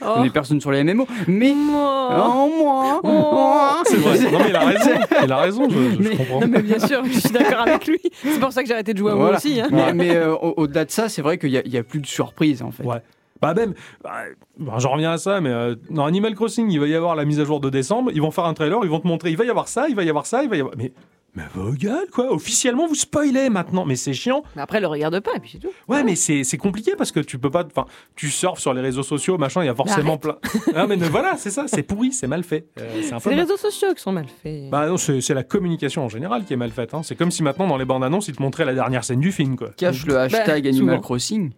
Je 0.00 0.06
Oh. 0.06 0.14
connais 0.14 0.30
personne 0.30 0.60
sur 0.60 0.70
les 0.72 0.82
MMO. 0.84 1.06
Mais. 1.28 1.52
Moi. 1.54 2.08
Oh, 2.36 2.50
moi 2.58 3.00
Oh. 3.04 3.82
C'est 3.86 3.96
vrai. 3.96 4.18
Non, 4.30 4.38
mais 4.40 4.48
il 4.50 4.56
a 4.56 4.60
raison. 4.64 4.90
Il 5.24 5.32
a 5.32 5.36
raison, 5.38 5.68
je, 5.70 6.02
je 6.02 6.08
Mais- 6.08 6.16
comprends. 6.16 6.40
Non, 6.40 6.46
mais 6.48 6.62
bien 6.62 6.78
sûr, 6.80 7.04
je 7.04 7.18
suis 7.18 7.30
d'accord 7.30 7.60
avec 7.60 7.86
lui. 7.86 7.98
C'est 8.22 8.40
pour 8.40 8.52
ça 8.52 8.62
que 8.62 8.68
j'ai 8.68 8.74
arrêté 8.74 8.92
de 8.92 8.98
jouer 8.98 9.12
à 9.12 9.14
moi 9.14 9.36
aussi. 9.36 9.60
hein. 9.60 9.68
Mais, 9.70 9.92
mais, 9.94 10.14
euh, 10.16 10.34
au- 10.34 10.54
au-delà 10.56 10.84
de 10.84 10.90
ça, 10.90 11.08
c'est 11.08 11.22
vrai 11.22 11.38
qu'il 11.38 11.50
y, 11.50 11.58
a- 11.58 11.62
il 11.64 11.72
y 11.72 11.78
a 11.78 11.82
plus 11.84 12.00
de 12.00 12.06
surprise 12.06 12.62
en 12.62 12.70
fait. 12.72 12.82
Ouais. 12.84 13.02
Bah 13.40 13.52
même, 13.54 13.74
bah, 14.02 14.10
bah, 14.58 14.74
j'en 14.78 14.92
reviens 14.92 15.12
à 15.12 15.18
ça, 15.18 15.40
mais 15.40 15.50
euh, 15.50 15.74
dans 15.90 16.06
Animal 16.06 16.34
Crossing, 16.34 16.70
il 16.70 16.80
va 16.80 16.86
y 16.86 16.94
avoir 16.94 17.14
la 17.14 17.24
mise 17.24 17.40
à 17.40 17.44
jour 17.44 17.60
de 17.60 17.68
décembre, 17.70 18.10
ils 18.14 18.22
vont 18.22 18.30
faire 18.30 18.44
un 18.46 18.54
trailer, 18.54 18.78
ils 18.84 18.88
vont 18.90 19.00
te 19.00 19.06
montrer, 19.06 19.30
il 19.30 19.36
va 19.36 19.44
y 19.44 19.50
avoir 19.50 19.68
ça, 19.68 19.86
il 19.88 19.94
va 19.94 20.02
y 20.02 20.08
avoir 20.08 20.24
ça, 20.26 20.42
il 20.42 20.48
va 20.48 20.56
y 20.56 20.60
avoir... 20.60 20.74
Mais, 20.78 20.92
mais 21.34 21.42
vos 21.54 21.72
gueules, 21.72 22.08
quoi, 22.12 22.32
officiellement, 22.32 22.86
vous 22.86 22.94
spoilez 22.94 23.50
maintenant, 23.50 23.84
mais 23.84 23.96
c'est 23.96 24.12
chiant. 24.12 24.42
Mais 24.56 24.62
après, 24.62 24.80
le 24.80 24.86
regarde 24.86 25.18
pas, 25.20 25.32
et 25.36 25.40
puis 25.40 25.50
c'est 25.52 25.58
tout. 25.58 25.72
Ouais, 25.88 26.02
mais 26.04 26.14
c'est 26.16 26.44
c'est 26.44 26.58
compliqué 26.58 26.92
parce 26.96 27.12
que 27.12 27.20
tu 27.20 27.38
peux 27.38 27.50
pas... 27.50 27.64
Enfin, 27.64 27.86
tu 28.16 28.28
surfes 28.30 28.60
sur 28.60 28.72
les 28.74 28.80
réseaux 28.80 29.02
sociaux, 29.02 29.36
machin, 29.38 29.62
il 29.62 29.66
y 29.66 29.68
a 29.70 29.74
forcément 29.74 30.16
plein... 30.18 30.36
Ah, 30.74 30.86
mais 30.86 30.96
ne- 30.96 31.06
voilà, 31.06 31.36
c'est 31.36 31.50
ça, 31.50 31.64
c'est 31.66 31.82
pourri, 31.82 32.12
c'est 32.12 32.26
mal 32.28 32.44
fait. 32.44 32.66
Euh, 32.78 33.00
c'est 33.02 33.30
les 33.30 33.36
mal- 33.36 33.44
réseaux 33.46 33.56
sociaux 33.56 33.94
qui 33.94 34.02
sont 34.02 34.12
mal 34.12 34.26
faits. 34.42 34.70
Bah 34.70 34.86
non, 34.88 34.96
c'est 34.96 35.20
c'est 35.20 35.34
la 35.34 35.42
communication 35.44 36.04
en 36.04 36.08
général 36.08 36.44
qui 36.44 36.52
est 36.52 36.56
mal 36.56 36.70
faite. 36.70 36.94
hein. 36.94 37.02
C'est 37.02 37.14
comme 37.16 37.30
si 37.30 37.42
maintenant, 37.42 37.66
dans 37.66 37.76
les 37.76 37.84
bandes 37.84 38.04
annonces, 38.04 38.28
ils 38.28 38.36
te 38.36 38.42
montraient 38.42 38.64
la 38.64 38.74
dernière 38.74 39.04
scène 39.04 39.20
du 39.20 39.32
film, 39.32 39.56
quoi. 39.56 39.70
Cache 39.76 40.06
le 40.06 40.18
hashtag 40.18 40.62
Bah, 40.62 40.68
Animal 40.68 40.74
souvent. 40.96 41.00
Crossing. 41.00 41.50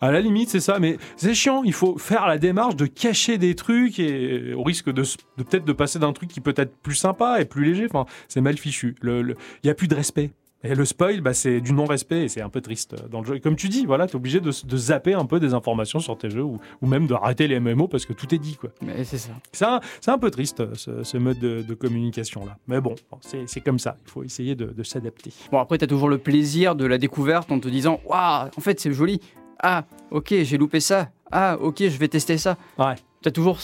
À 0.00 0.10
la 0.10 0.20
limite, 0.20 0.48
c'est 0.48 0.60
ça, 0.60 0.78
mais 0.78 0.98
c'est 1.16 1.34
chiant. 1.34 1.62
Il 1.64 1.72
faut 1.72 1.98
faire 1.98 2.26
la 2.26 2.38
démarche 2.38 2.76
de 2.76 2.86
cacher 2.86 3.38
des 3.38 3.54
trucs 3.54 3.98
et 3.98 4.52
au 4.54 4.62
risque 4.62 4.90
de, 4.92 5.02
peut-être 5.36 5.64
de 5.64 5.72
passer 5.72 5.98
d'un 5.98 6.12
truc 6.12 6.30
qui 6.30 6.40
peut 6.40 6.54
être 6.56 6.76
plus 6.78 6.94
sympa 6.94 7.40
et 7.40 7.44
plus 7.44 7.64
léger. 7.64 7.86
Enfin, 7.90 8.06
c'est 8.28 8.40
mal 8.40 8.56
fichu. 8.58 8.94
Le- 9.00 9.22
le- 9.22 9.36
Il 9.62 9.66
y 9.66 9.70
a 9.70 9.74
plus 9.74 9.88
de 9.88 9.94
respect. 9.94 10.30
Et 10.62 10.74
le 10.74 10.84
spoil, 10.84 11.22
bah, 11.22 11.32
c'est 11.32 11.62
du 11.62 11.72
non-respect 11.72 12.24
et 12.24 12.28
c'est 12.28 12.42
un 12.42 12.50
peu 12.50 12.60
triste 12.60 12.92
euh, 12.92 13.08
dans 13.08 13.22
le 13.22 13.26
jeu. 13.26 13.36
Et 13.36 13.40
comme 13.40 13.56
tu 13.56 13.70
dis, 13.70 13.86
voilà, 13.86 14.06
t'es 14.06 14.16
obligé 14.16 14.40
de, 14.40 14.50
zapper 14.52 15.14
un 15.14 15.24
peu 15.24 15.40
des 15.40 15.54
informations 15.54 16.00
sur 16.00 16.18
tes 16.18 16.28
jeux 16.28 16.42
ou, 16.42 16.58
ou 16.82 16.86
même 16.86 17.06
de 17.06 17.14
rater 17.14 17.48
les 17.48 17.58
MMO 17.58 17.88
parce 17.88 18.04
que 18.04 18.12
tout 18.12 18.34
est 18.34 18.38
dit, 18.38 18.56
quoi. 18.56 18.68
Mais 18.82 19.02
c'est 19.04 19.16
ça. 19.16 19.30
C'est 19.52 19.64
un, 19.64 19.80
c'est 20.02 20.10
un 20.10 20.18
peu 20.18 20.30
triste, 20.30 20.60
euh, 20.60 20.74
ce, 20.74 21.02
ce 21.02 21.16
mode 21.16 21.38
de, 21.38 21.62
de 21.62 21.74
communication-là. 21.74 22.58
Mais 22.68 22.78
bon, 22.82 22.94
c'est 23.22 23.48
c'est 23.48 23.62
comme 23.62 23.78
ça. 23.78 23.96
Il 24.04 24.10
faut 24.10 24.22
essayer 24.22 24.54
de, 24.54 24.66
de 24.66 24.82
s'adapter. 24.82 25.32
Bon, 25.50 25.60
après, 25.60 25.78
tu 25.78 25.84
as 25.84 25.88
toujours 25.88 26.10
le 26.10 26.18
plaisir 26.18 26.74
de 26.74 26.84
la 26.84 26.98
découverte 26.98 27.50
en 27.50 27.58
te 27.58 27.68
disant 27.68 27.98
Waouh, 28.04 28.50
en 28.54 28.60
fait, 28.60 28.78
c'est 28.80 28.92
joli. 28.92 29.18
Ah, 29.62 29.84
ok, 30.10 30.34
j'ai 30.42 30.56
loupé 30.58 30.80
ça. 30.80 31.10
Ah, 31.30 31.56
ok, 31.60 31.78
je 31.80 31.96
vais 31.98 32.08
tester 32.08 32.38
ça. 32.38 32.56
Ouais. 32.78 32.94
Tu 33.22 33.28
as 33.28 33.32
toujours. 33.32 33.58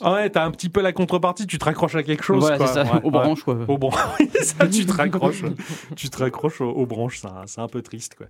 Ah 0.00 0.12
ouais, 0.14 0.30
t'as 0.30 0.44
un 0.44 0.50
petit 0.52 0.68
peu 0.68 0.80
la 0.80 0.92
contrepartie, 0.92 1.46
tu 1.46 1.58
te 1.58 1.64
raccroches 1.64 1.96
à 1.96 2.02
quelque 2.04 2.22
chose. 2.22 2.38
voilà, 2.40 2.56
quoi. 2.58 2.66
c'est 2.68 2.74
ça, 2.74 2.82
Ouais, 2.84 3.00
aux 3.02 3.06
ouais. 3.06 3.10
branches, 3.10 3.42
quoi. 3.42 3.58
Au 3.66 3.76
bran- 3.76 3.96
Oui, 4.20 4.30
ça, 4.40 4.66
tu 4.68 4.86
te 4.86 4.92
raccroches, 4.92 5.42
tu 5.96 6.08
te 6.08 6.18
raccroches 6.18 6.60
aux, 6.60 6.70
aux 6.70 6.86
branches, 6.86 7.18
c'est 7.20 7.26
un, 7.26 7.42
c'est 7.46 7.60
un 7.60 7.66
peu 7.68 7.82
triste. 7.82 8.14
Quoi. 8.14 8.26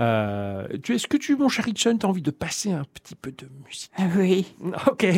Euh, 0.00 0.66
tu, 0.82 0.96
Est-ce 0.96 1.06
que 1.06 1.16
tu, 1.16 1.36
mon 1.36 1.48
cher 1.48 1.64
Richon, 1.64 1.96
tu 1.96 2.04
as 2.04 2.08
envie 2.08 2.22
de 2.22 2.32
passer 2.32 2.72
un 2.72 2.82
petit 2.92 3.14
peu 3.14 3.30
de 3.30 3.48
musique? 3.64 3.92
Ah 3.96 4.02
oui. 4.16 4.44
Ok. 4.88 5.06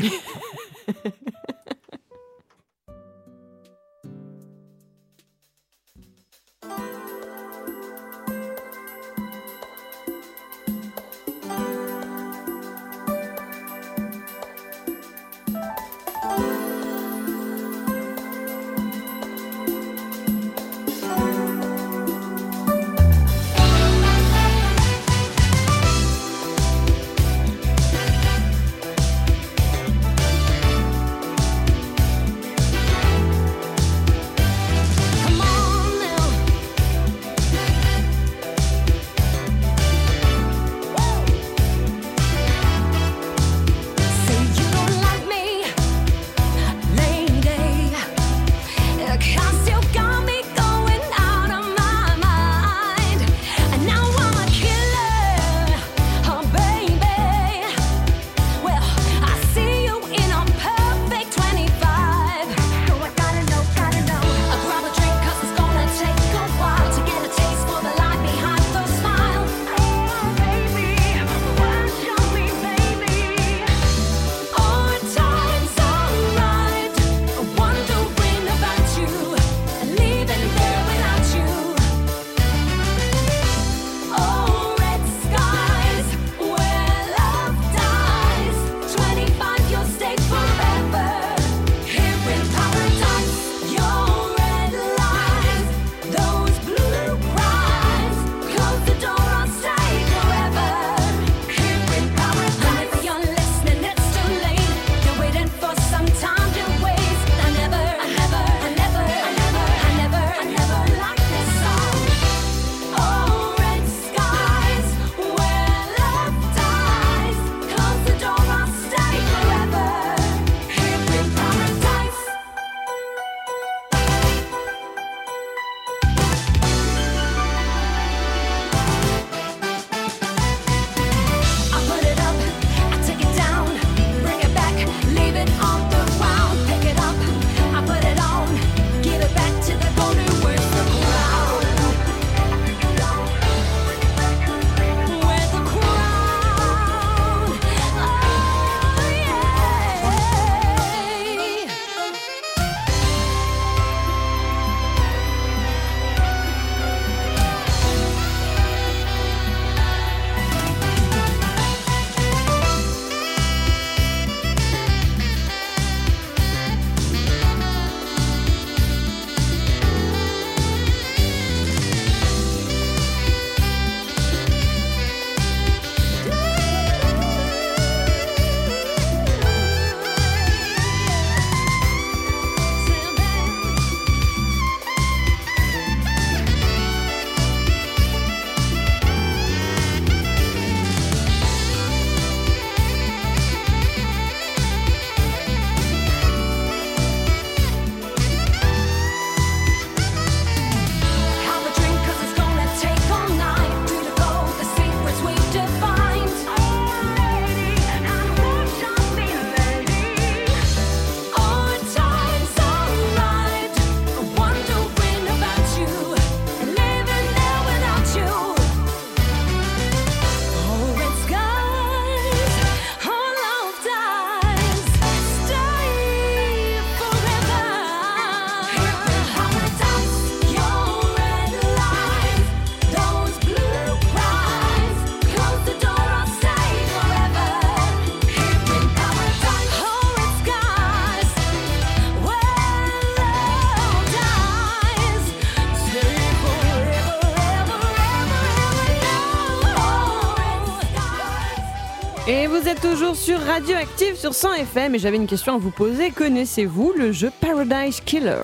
toujours 252.81 253.16
sur 253.16 253.39
Radioactive 253.41 254.16
sur 254.16 254.35
100 254.35 254.55
FM 254.55 254.95
et 254.95 254.99
j'avais 254.99 255.16
une 255.16 255.27
question 255.27 255.55
à 255.55 255.59
vous 255.59 255.70
poser. 255.70 256.11
Connaissez-vous 256.11 256.93
le 256.97 257.12
jeu 257.12 257.31
Paradise 257.41 258.01
Killer? 258.01 258.43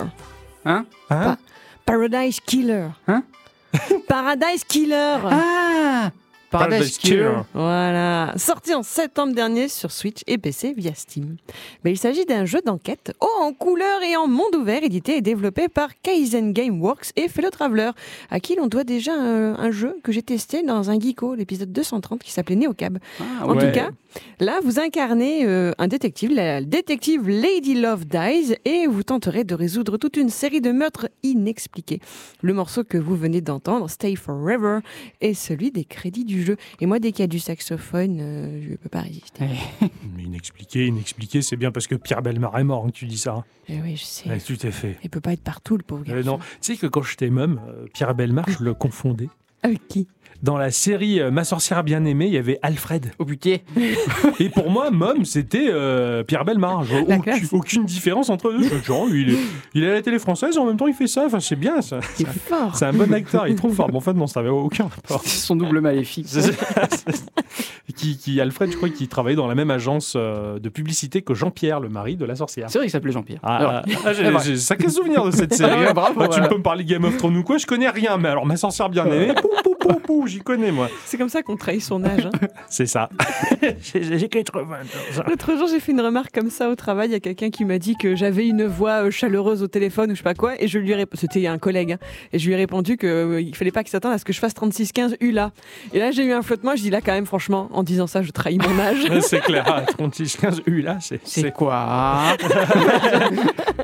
Hein? 0.65 0.85
Hein? 1.09 1.37
Paradise 1.85 2.39
Killer. 2.39 2.87
Hein? 3.07 3.23
Paradise 4.07 4.63
Killer. 4.63 5.17
Ah 5.23 6.11
Paradise 6.53 6.97
Killer. 6.97 7.31
Voilà, 7.53 8.33
sorti 8.37 8.73
en 8.73 8.83
septembre 8.83 9.33
dernier 9.33 9.67
sur 9.67 9.91
Switch 9.91 10.21
et 10.27 10.37
PC 10.37 10.73
via 10.77 10.93
Steam. 10.93 11.35
Mais 11.83 11.91
il 11.91 11.97
s'agit 11.97 12.25
d'un 12.25 12.45
jeu 12.45 12.59
d'enquête 12.65 13.13
haut 13.21 13.43
en 13.43 13.53
couleur 13.53 14.01
et 14.03 14.15
en 14.15 14.27
monde 14.27 14.55
ouvert, 14.55 14.83
édité 14.83 15.17
et 15.17 15.21
développé 15.21 15.67
par 15.67 15.89
Kaizen 16.01 16.53
Gameworks 16.53 17.11
et 17.15 17.27
Fellow 17.27 17.49
Traveler, 17.49 17.91
à 18.29 18.39
qui 18.39 18.55
l'on 18.55 18.67
doit 18.67 18.83
déjà 18.83 19.13
un, 19.13 19.55
un 19.55 19.71
jeu 19.71 19.95
que 20.03 20.11
j'ai 20.11 20.21
testé 20.21 20.61
dans 20.63 20.89
un 20.89 20.99
Geeko, 20.99 21.35
l'épisode 21.35 21.71
230, 21.71 22.21
qui 22.23 22.31
s'appelait 22.31 22.55
Neocab. 22.55 22.99
Ah, 23.19 23.47
En 23.47 23.55
ouais. 23.57 23.67
tout 23.67 23.73
cas, 23.73 23.89
là, 24.39 24.59
vous 24.63 24.79
incarnez 24.79 25.45
euh, 25.45 25.71
un 25.79 25.87
détective, 25.87 26.31
la 26.33 26.61
détective 26.61 27.27
Lady 27.27 27.73
Love 27.75 28.05
Dies, 28.05 28.55
et 28.65 28.85
vous 28.87 29.01
tenterez 29.03 29.43
de 29.43 29.55
résoudre 29.55 29.97
toute 29.97 30.17
une 30.17 30.29
série 30.29 30.61
de 30.61 30.71
meurtres 30.71 31.09
inexpliqués. 31.23 31.99
Le 32.41 32.53
morceau 32.53 32.83
que 32.83 32.97
vous 32.97 33.15
venez 33.15 33.41
d'entendre, 33.41 33.89
Stay 33.89 34.15
Forever, 34.15 34.79
est 35.21 35.33
celui 35.33 35.71
des 35.71 35.83
crédits 35.85 36.25
du 36.25 36.41
jeu. 36.41 36.42
Et 36.81 36.85
moi, 36.85 36.99
dès 36.99 37.11
qu'il 37.11 37.21
y 37.21 37.23
a 37.23 37.27
du 37.27 37.39
saxophone, 37.39 38.19
euh, 38.21 38.61
je 38.63 38.69
ne 38.71 38.75
peux 38.75 38.89
pas 38.89 39.01
résister. 39.01 39.45
Mais 40.15 40.23
inexpliqué, 40.23 40.87
inexpliqué, 40.87 41.41
c'est 41.41 41.55
bien 41.57 41.71
parce 41.71 41.87
que 41.87 41.95
Pierre 41.95 42.21
Belmar 42.21 42.57
est 42.59 42.63
mort 42.63 42.85
hein, 42.85 42.89
que 42.89 42.95
tu 42.95 43.05
dis 43.05 43.17
ça. 43.17 43.33
hein. 43.35 43.45
Eh 43.69 43.79
oui, 43.81 43.95
je 43.95 44.03
sais. 44.03 44.29
Ouais, 44.29 44.39
tout 44.39 44.65
est 44.65 44.71
fait. 44.71 44.97
Il 45.03 45.09
peut 45.09 45.21
pas 45.21 45.33
être 45.33 45.43
partout, 45.43 45.77
le 45.77 45.83
pauvre 45.83 46.03
Euh, 46.09 46.15
garçon. 46.15 46.31
non, 46.31 46.37
tu 46.39 46.73
sais 46.73 46.77
que 46.77 46.87
quand 46.87 47.01
j'étais 47.03 47.29
môme, 47.29 47.61
euh, 47.67 47.85
Pierre 47.93 48.13
Belmar, 48.15 48.45
je 48.49 48.63
le 48.63 48.73
confondais. 48.73 49.29
Avec 49.63 49.87
qui 49.87 50.07
Dans 50.43 50.57
la 50.57 50.71
série 50.71 51.21
euh, 51.21 51.31
Ma 51.31 51.45
sorcière 51.45 51.83
bien-aimée, 51.85 52.27
il 52.27 52.33
y 52.33 52.37
avait 52.37 52.59
Alfred. 52.61 53.13
Au 53.17 53.23
putain. 53.25 53.55
Et 54.39 54.49
pour 54.49 54.69
moi, 54.69 54.91
Mom, 54.91 55.23
c'était 55.23 55.67
euh, 55.69 56.23
Pierre 56.23 56.43
Belmar. 56.43 56.83
Je 56.83 56.97
vois 56.97 57.15
La 57.25 57.35
aucune, 57.53 57.85
différence 57.85 58.29
entre 58.29 58.49
eux. 58.49 58.57
Je- 58.61 58.83
Genre, 58.85 59.07
il 59.09 59.31
est, 59.31 59.37
il 59.73 59.83
est 59.85 59.89
à 59.89 59.93
la 59.93 60.01
télé 60.01 60.19
française 60.19 60.55
et 60.57 60.59
en 60.59 60.65
même 60.65 60.75
temps, 60.75 60.87
il 60.87 60.93
fait 60.93 61.07
ça. 61.07 61.23
Enfin, 61.25 61.39
c'est 61.39 61.55
bien, 61.55 61.81
ça. 61.81 61.99
C'est 62.15 62.27
fort. 62.27 62.75
C'est 62.75 62.85
un 62.85 62.91
bon 62.93 63.11
acteur, 63.13 63.47
il 63.47 63.53
est 63.53 63.55
trop 63.55 63.69
fort. 63.69 63.87
Bon, 63.87 63.99
en 63.99 64.01
fait, 64.01 64.13
non, 64.13 64.27
ça 64.27 64.41
n'avait 64.41 64.51
aucun 64.51 64.83
rapport. 64.83 65.21
C'est 65.23 65.45
son 65.45 65.55
double 65.55 65.79
maléfique. 65.79 66.27
Qui, 67.95 68.17
qui, 68.17 68.41
Alfred, 68.41 68.71
je 68.71 68.77
crois 68.77 68.89
qu'il 68.89 69.07
travaillait 69.07 69.35
dans 69.35 69.47
la 69.47 69.53
même 69.55 69.69
agence 69.69 70.13
euh, 70.15 70.57
de 70.57 70.67
publicité 70.69 71.21
que 71.21 71.33
Jean-Pierre, 71.35 71.79
le 71.79 71.89
mari 71.89 72.15
de 72.15 72.25
la 72.25 72.35
sorcière. 72.35 72.69
C'est 72.69 72.79
vrai 72.79 72.87
qu'il 72.87 72.91
s'appelait 72.91 73.11
Jean-Pierre. 73.11 73.39
Ah, 73.43 73.57
Alors, 73.57 73.71
ah, 73.71 73.81
ah, 74.05 74.13
j'ai 74.13 74.31
j'ai 74.53 74.57
sacré 74.57 74.89
souvenir 74.89 75.23
de 75.23 75.31
cette 75.31 75.53
série. 75.53 75.93
Bravo, 75.93 76.19
Bah, 76.19 76.27
tu 76.27 76.41
peux 76.41 76.57
me 76.57 76.63
parler 76.63 76.85
Game 76.85 77.03
of 77.03 77.17
Thrones 77.17 77.37
ou 77.37 77.43
quoi, 77.43 77.57
je 77.57 77.67
connais 77.67 77.89
rien. 77.89 78.17
Mais 78.17 78.29
alors, 78.29 78.45
ma 78.47 78.57
sorcière 78.57 78.89
bien 78.89 79.05
aimée, 79.05 79.33
pou, 79.39 79.47
pou, 79.63 79.72
pou, 79.87 79.93
pou, 79.99 80.27
j'y 80.27 80.39
connais, 80.39 80.71
moi. 80.71 80.89
C'est 81.05 81.17
comme 81.17 81.29
ça 81.29 81.43
qu'on 81.43 81.57
trahit 81.57 81.81
son 81.81 82.03
âge. 82.03 82.25
hein. 82.25 82.47
C'est 82.69 82.85
ça. 82.85 83.09
J'ai 83.81 84.17
j'ai 84.17 84.29
94 84.29 85.19
ans. 85.19 85.23
L'autre 85.27 85.55
jour, 85.57 85.67
j'ai 85.67 85.79
fait 85.79 85.91
une 85.91 86.01
remarque 86.01 86.33
comme 86.33 86.49
ça 86.49 86.69
au 86.69 86.75
travail. 86.75 87.09
Il 87.09 87.11
y 87.13 87.15
a 87.15 87.19
quelqu'un 87.19 87.49
qui 87.49 87.65
m'a 87.65 87.77
dit 87.79 87.95
que 87.95 88.15
j'avais 88.15 88.47
une 88.47 88.65
voix 88.65 89.05
euh, 89.05 89.11
chaleureuse 89.11 89.61
au 89.63 89.67
téléphone 89.67 90.11
ou 90.11 90.13
je 90.13 90.17
sais 90.17 90.23
pas 90.23 90.33
quoi. 90.33 90.53
Et 90.61 90.67
je 90.67 90.79
lui 90.79 90.91
ai 90.91 90.95
répondu, 90.95 91.19
c'était 91.21 91.47
un 91.47 91.57
collègue, 91.57 91.93
hein. 91.93 91.97
et 92.33 92.39
je 92.39 92.45
lui 92.47 92.53
ai 92.53 92.57
répondu 92.57 92.97
qu'il 92.97 93.39
il 93.39 93.55
fallait 93.55 93.71
pas 93.71 93.83
qu'il 93.83 93.91
s'attende 93.91 94.13
à 94.13 94.17
ce 94.17 94.25
que 94.25 94.33
je 94.33 94.39
fasse 94.39 94.53
36-15 94.53 95.15
U 95.21 95.31
là. 95.31 95.51
Et 95.93 95.99
là, 95.99 96.11
j'ai 96.11 96.25
eu 96.25 96.31
un 96.33 96.41
flottement. 96.41 96.75
Je 96.75 96.81
dis 96.81 96.89
là, 96.89 97.01
quand 97.01 97.13
même, 97.13 97.25
franchement, 97.25 97.69
en 97.73 97.83
disant 97.83 98.07
ça, 98.07 98.21
je 98.21 98.31
trahis 98.31 98.57
mon 98.57 98.79
âge. 98.79 99.05
C'est 99.21 99.41
clair, 99.41 99.63
ah, 99.67 99.81
36, 99.85 100.37
15 100.37 100.61
U 100.67 100.81
là, 100.81 100.97
c'est 101.23 101.51
quoi? 101.51 102.35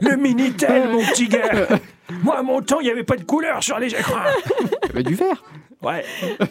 Le 0.01 0.15
Minitel, 0.17 0.89
mon 0.89 0.99
petit 0.99 1.27
gars. 1.27 1.67
Moi, 2.23 2.37
à 2.39 2.43
mon 2.43 2.61
temps, 2.61 2.79
il 2.79 2.85
n'y 2.85 2.89
avait 2.91 3.03
pas 3.03 3.15
de 3.17 3.23
couleur 3.23 3.63
sur 3.63 3.77
les 3.79 3.87
écrans. 3.87 4.15
Bah, 4.93 5.03
Du 5.03 5.13
verre. 5.15 5.43
Ouais. 5.81 6.03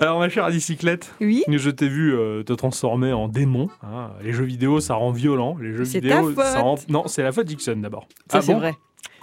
Alors, 0.00 0.20
ma 0.20 0.28
chère 0.28 0.48
bicyclette, 0.48 1.12
Oui. 1.20 1.42
je 1.48 1.70
t'ai 1.70 1.88
vu 1.88 2.14
euh, 2.14 2.44
te 2.44 2.52
transformer 2.52 3.12
en 3.12 3.26
démon. 3.26 3.68
hein. 3.82 4.10
Les 4.22 4.32
jeux 4.32 4.44
vidéo, 4.44 4.78
ça 4.80 4.94
rend 4.94 5.10
violent. 5.10 5.56
Les 5.60 5.72
jeux 5.74 5.84
C'est 5.84 5.98
vidéo, 6.00 6.30
ta 6.32 6.42
faute. 6.42 6.52
ça 6.52 6.60
rend... 6.60 6.76
Non, 6.88 7.08
c'est 7.08 7.22
la 7.24 7.32
faute 7.32 7.46
Dixon 7.46 7.76
d'abord. 7.78 8.06
Ça, 8.30 8.38
Ah 8.38 8.42
c'est 8.42 8.52
bon 8.52 8.60
vrai. 8.60 8.74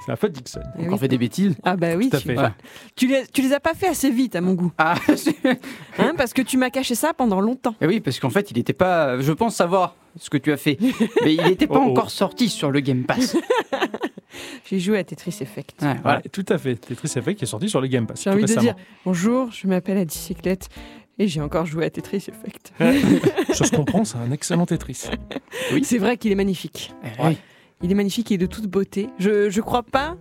C'est 0.06 0.12
la 0.12 0.18
faute 0.18 0.34
Dixon. 0.34 0.60
Eh 0.76 0.80
Donc 0.80 0.88
oui. 0.90 0.94
on 0.94 0.98
fait 0.98 1.08
des 1.08 1.18
bêtises. 1.18 1.56
Ah 1.64 1.78
bah 1.78 1.96
oui, 1.96 2.10
Tout 2.10 2.18
à 2.18 2.20
tu, 2.20 2.28
fait. 2.28 2.38
Ouais. 2.38 2.50
tu 2.98 3.08
les, 3.08 3.26
tu 3.28 3.42
les 3.42 3.54
as 3.54 3.62
pas 3.62 3.74
fait 3.74 3.88
assez 3.88 4.12
vite 4.12 4.36
à 4.36 4.42
mon 4.42 4.54
goût, 4.54 4.72
Ah, 4.78 4.96
hein, 5.98 6.14
parce 6.18 6.34
que 6.34 6.42
tu 6.42 6.58
m'as 6.58 6.70
caché 6.70 6.94
ça 6.94 7.14
pendant 7.14 7.40
longtemps. 7.40 7.76
Eh 7.80 7.88
oui, 7.88 8.02
parce 8.02 8.20
qu'en 8.20 8.30
fait, 8.30 8.52
il 8.52 8.58
n'était 8.58 8.74
pas. 8.74 9.20
Je 9.22 9.32
pense 9.32 9.56
savoir 9.56 9.96
ce 10.20 10.30
que 10.30 10.38
tu 10.38 10.52
as 10.52 10.58
fait, 10.58 10.78
mais 11.24 11.34
il 11.36 11.44
n'était 11.44 11.68
pas 11.68 11.76
Oh, 11.80 11.84
oh. 11.88 11.92
encore 11.92 12.12
sorti 12.12 12.50
sur 12.50 12.70
le 12.70 12.82
Game 12.82 13.04
Pass. 13.06 13.38
J'ai 14.70 14.80
joué 14.80 14.98
à 14.98 15.04
Tetris 15.04 15.38
Effect. 15.42 15.82
Ouais, 15.82 15.96
voilà. 16.02 16.18
Ouais, 16.20 16.24
tout 16.32 16.46
à 16.50 16.58
fait. 16.58 16.76
Tetris 16.76 17.12
Effect 17.18 17.38
qui 17.38 17.44
est 17.46 17.48
sorti 17.48 17.70
sur 17.70 17.82
le 17.82 17.88
Game 17.88 18.08
Pass. 18.08 18.24
J'ai 18.24 18.30
envie 18.30 18.46
de 18.46 18.60
dire 18.60 18.76
bonjour, 19.06 19.52
je 19.52 19.68
m'appelle 19.68 19.98
Adicyclette 19.98 20.70
et 21.20 21.28
j'ai 21.28 21.42
encore 21.42 21.66
joué 21.66 21.86
à 21.86 21.90
Tetris 21.90 22.28
Effect. 22.28 22.74
Ça 23.54 23.66
se 23.66 23.76
comprend, 23.76 24.04
c'est 24.06 24.18
un 24.18 24.32
excellent 24.32 24.66
Tetris. 24.66 25.06
C'est 25.84 25.98
vrai 25.98 26.18
qu'il 26.18 26.32
est 26.32 26.36
magnifique. 26.36 26.94
Eh 27.04 27.24
oui. 27.24 27.38
Il 27.82 27.92
est 27.92 27.96
magnifique 27.96 28.32
et 28.32 28.38
de 28.38 28.46
toute 28.46 28.68
beauté. 28.68 29.10
Je, 29.20 29.50
je 29.50 29.62
crois 29.62 29.84
pas. 29.84 30.18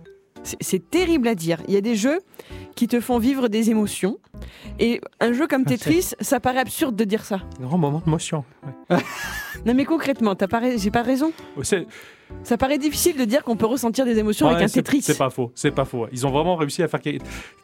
C'est- 0.59 0.89
terrible 0.89 1.27
à 1.27 1.35
dire. 1.35 1.61
Il 1.67 1.73
y 1.73 1.77
a 1.77 1.81
des 1.81 1.95
jeux 1.95 2.19
qui 2.75 2.87
te 2.87 2.99
font 2.99 3.17
vivre 3.19 3.47
des 3.47 3.69
émotions. 3.69 4.17
Et 4.79 5.01
un 5.19 5.33
jeu 5.33 5.47
comme 5.47 5.63
Ah, 5.65 5.69
Tetris, 5.69 6.11
ça 6.21 6.39
paraît 6.39 6.59
absurde 6.59 6.95
de 6.95 7.03
dire 7.03 7.23
ça. 7.25 7.41
Grand 7.59 7.77
moment 7.77 8.01
de 8.05 8.09
motion. 8.09 8.43
Ouais. 8.89 8.97
Non 9.65 9.73
mais 9.73 9.85
concrètement, 9.85 10.35
t'as 10.35 10.47
pas, 10.47 10.77
j'ai 10.77 10.91
pas 10.91 11.01
raison. 11.01 11.31
Oh, 11.57 11.63
C'est 11.63 11.87
Ça 12.43 12.57
paraît 12.57 12.77
difficile 12.77 13.15
de 13.17 13.23
dire 13.25 13.43
qu'on 13.43 13.55
peut 13.55 13.65
ressentir 13.65 14.05
des 14.05 14.19
émotions 14.19 14.47
ouais, 14.47 14.53
avec 14.53 14.65
un 14.65 14.67
c'est- 14.67 14.81
Tetris. 14.83 15.01
C'est 15.01 15.17
pas 15.17 15.29
faux. 15.29 15.51
C'est 15.55 15.71
pas 15.71 15.85
faux. 15.85 16.07
Ils 16.11 16.27
ont 16.27 16.29
vraiment 16.29 16.55
réussi 16.55 16.83
à 16.83 16.87
faire 16.87 17.01
que- 17.01 17.17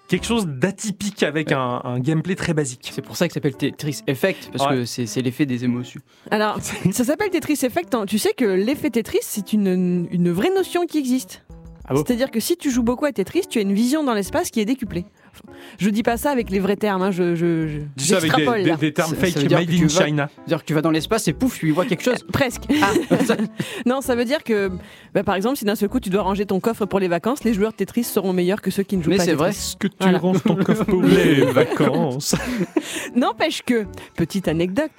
quelque 0.07 0.25
chose 0.25 0.47
d'atypique 0.47 1.21
avec 1.23 1.51
un, 1.51 1.81
un 1.83 1.99
gameplay 1.99 2.35
très 2.35 2.53
basique. 2.53 2.89
C'est 2.93 3.01
pour 3.03 3.17
ça 3.17 3.27
qu'il 3.27 3.33
s'appelle 3.33 3.55
Tetris 3.55 4.01
Effect, 4.07 4.49
parce 4.53 4.69
Ouais. 4.71 4.77
que 4.77 4.85
c'est 4.85 5.05
c'est 5.05 5.21
l'effet 5.21 5.45
des 5.45 5.63
émotions. 5.65 6.01
Alors, 6.31 6.57
ça 6.91 7.03
s'appelle 7.03 7.29
Tetris 7.29 7.59
Effect. 7.63 7.93
hein. 7.93 8.05
Tu 8.07 8.17
sais 8.17 8.33
que 8.33 8.45
l'effet 8.45 8.89
Tetris, 8.89 9.19
c'est 9.21 9.51
une, 9.53 10.07
une 10.09 10.31
vraie 10.31 10.53
notion 10.55 10.85
qui 10.87 10.97
existe. 10.97 11.43
Ah 11.91 11.95
C'est-à-dire 11.97 12.31
que 12.31 12.39
si 12.39 12.55
tu 12.55 12.71
joues 12.71 12.83
beaucoup 12.83 13.03
à 13.03 13.11
Tetris, 13.11 13.47
tu 13.49 13.59
as 13.59 13.61
une 13.61 13.73
vision 13.73 14.01
dans 14.03 14.13
l'espace 14.13 14.49
qui 14.49 14.61
est 14.61 14.65
décuplée. 14.65 15.03
Je 15.79 15.89
dis 15.89 16.03
pas 16.03 16.17
ça 16.17 16.31
avec 16.31 16.49
les 16.49 16.59
vrais 16.59 16.75
termes, 16.75 17.01
hein, 17.01 17.11
je, 17.11 17.35
je, 17.35 17.67
je- 17.67 17.79
Dis 17.95 18.05
ça 18.07 18.17
avec 18.17 18.35
des, 18.35 18.63
des- 18.63 18.75
des 18.77 18.93
termes 18.93 19.09
Ça- 19.15 19.15
ça 19.27 19.39
fake 19.39 19.51
made 19.51 19.69
in 19.71 19.87
China. 19.87 20.29
C'est-à-dire 20.35 20.59
que 20.61 20.65
tu 20.65 20.73
vas 20.73 20.81
dans 20.81 20.91
l'espace 20.91 21.27
et 21.27 21.33
pouf, 21.33 21.59
tu 21.59 21.67
y 21.69 21.71
vois 21.71 21.85
quelque 21.85 22.03
chose. 22.03 22.23
Presque. 22.31 22.63
Ah, 22.81 22.91
Non, 23.85 24.01
ça 24.01 24.15
veut 24.15 24.25
dire 24.25 24.43
que, 24.43 24.71
bah, 25.13 25.23
par 25.23 25.35
exemple, 25.35 25.57
si 25.57 25.65
d'un 25.65 25.75
seul 25.75 25.89
coup 25.89 25.99
tu 25.99 26.09
dois 26.09 26.21
ranger 26.21 26.45
ton 26.45 26.59
coffre 26.59 26.85
pour 26.85 26.99
les 26.99 27.07
vacances, 27.07 27.43
les 27.43 27.53
joueurs 27.53 27.71
de 27.71 27.77
Tetris 27.77 28.03
seront 28.03 28.33
meilleurs 28.33 28.61
que 28.61 28.71
ceux 28.71 28.83
qui 28.83 28.97
ne 28.97 29.03
jouent 29.03 29.09
Mais 29.11 29.17
pas. 29.17 29.23
à 29.23 29.25
c'est 29.25 29.33
vrai. 29.33 29.49
Est-ce 29.49 29.75
que 29.77 29.87
tu 29.87 29.93
Voilà. 29.99 30.17
ranges 30.19 30.43
ton 30.43 30.55
coffre 30.55 30.83
pour 30.85 31.01
les 31.03 31.41
vacances? 31.45 32.35
N'empêche 33.15 33.61
que, 33.63 33.85
petite 34.15 34.47
anecdote, 34.47 34.91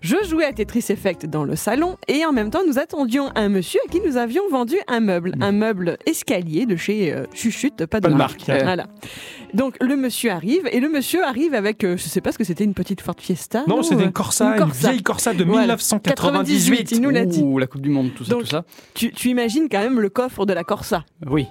je 0.00 0.16
jouais 0.28 0.44
à 0.44 0.52
Tetris 0.52 0.84
Effect 0.88 1.26
dans 1.26 1.44
le 1.44 1.56
salon 1.56 1.96
et 2.08 2.24
en 2.24 2.32
même 2.32 2.50
temps 2.50 2.62
nous 2.66 2.78
attendions 2.78 3.30
un 3.34 3.48
monsieur 3.48 3.80
à 3.86 3.90
qui 3.90 4.00
nous 4.00 4.16
avions 4.16 4.42
vendu 4.50 4.76
un 4.88 5.00
meuble, 5.00 5.34
un 5.40 5.52
meuble 5.52 5.98
escalier 6.06 6.66
de 6.66 6.76
chez 6.76 7.12
euh, 7.12 7.24
Chuchute, 7.34 7.86
pas 7.86 8.00
de 8.00 8.04
Pas 8.06 8.10
de 8.10 8.14
marque. 8.14 8.48
marque. 8.48 8.62
Voilà. 8.64 8.86
Donc 9.54 9.73
le 9.80 9.96
monsieur 9.96 10.30
arrive 10.30 10.68
et 10.70 10.80
le 10.80 10.88
monsieur 10.88 11.24
arrive 11.24 11.54
avec, 11.54 11.84
euh, 11.84 11.96
je 11.96 12.02
sais 12.04 12.20
pas 12.20 12.32
ce 12.32 12.38
que 12.38 12.44
c'était, 12.44 12.64
une 12.64 12.74
petite 12.74 13.00
Ford 13.00 13.14
Fiesta. 13.18 13.64
Non, 13.66 13.82
c'était 13.82 14.02
euh, 14.02 14.06
une 14.06 14.12
Corsa, 14.12 14.52
une, 14.52 14.58
Corsa. 14.58 14.88
vieille 14.90 15.02
Corsa 15.02 15.34
de 15.34 15.44
Voilà. 15.44 15.76
1998. 15.76 16.92
il 16.92 17.00
nous 17.00 17.10
l'a 17.10 17.24
dit. 17.24 17.42
Ouh, 17.42 17.58
la 17.58 17.66
Coupe 17.66 17.80
du 17.82 17.90
Monde, 17.90 18.10
tout 18.16 18.24
ça, 18.24 18.32
Donc- 18.32 18.42
tout 18.42 18.48
ça. 18.48 18.64
Tu, 18.94 19.12
tu 19.12 19.28
imagines 19.28 19.68
quand 19.70 19.80
même 19.80 20.00
le 20.00 20.08
coffre 20.08 20.46
de 20.46 20.52
la 20.52 20.64
Corsa. 20.64 21.04
Oui. 21.26 21.46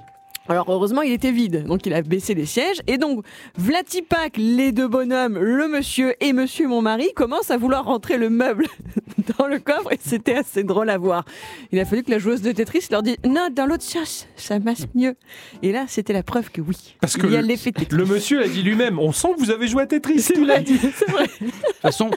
Alors 0.50 0.70
heureusement 0.70 1.02
il 1.04 1.14
était 1.14 1.32
vide, 1.32 1.64
donc 1.68 1.86
il 1.86 1.94
a 1.94 2.02
baissé 2.02 2.34
les 2.34 2.46
sièges 2.46 2.82
et 2.86 2.98
donc 2.98 3.24
Vlatipak, 3.58 4.36
les 4.36 4.74
deux 4.74 4.90
bonhommes, 4.90 5.40
le 5.40 5.70
monsieur 5.70 6.16
et 6.22 6.34
monsieur 6.34 6.68
mon 6.68 6.82
mari 6.82 7.14
commencent 7.16 7.50
à 7.50 7.56
vouloir 7.56 7.86
rentrer 7.86 8.18
le 8.18 8.30
meuble 8.30 8.66
dans 9.38 9.48
le 9.48 9.60
coffre 9.60 9.92
et 9.92 10.00
c'était 10.00 10.36
assez 10.36 10.64
drôle 10.64 10.90
à 10.90 10.98
voir. 10.98 11.26
Il 11.72 11.80
a 11.80 11.86
fallu 11.86 12.04
que 12.04 12.12
la 12.12 12.20
joueuse 12.20 12.42
de 12.42 12.52
Tetris 12.52 12.88
leur 12.92 13.04
dise 13.04 13.18
non 13.26 13.48
dans 13.54 13.66
l'autre 13.66 13.84
sens, 13.84 14.28
ça 14.36 14.60
masse 14.60 14.86
mieux. 14.96 15.16
Et 15.62 15.72
là 15.72 15.86
c'était 15.88 16.14
la 16.14 16.24
preuve 16.24 16.50
que 16.52 16.62
oui, 16.62 16.96
Parce 17.02 17.18
que 17.18 17.26
il 17.28 17.34
y 17.34 17.38
a 17.38 17.42
le- 17.42 17.48
l'effet 17.48 17.72
Tetris. 17.72 17.96
Le 17.96 18.06
monsieur 18.06 18.42
a 18.44 18.48
dit 18.48 18.62
lui-même 18.64 19.00
on 19.00 19.12
sent 19.12 19.30
que 19.36 19.40
vous 19.40 19.52
avez 19.52 19.68
joué 19.68 19.84
à 19.84 19.88
Tetris. 19.88 20.26
Il 20.36 20.46
l'a 20.46 20.60
dit, 20.60 20.78
c'est 20.96 21.10
vrai. 21.12 21.28
De 21.42 21.46
toute 21.48 21.54
façon. 21.82 22.10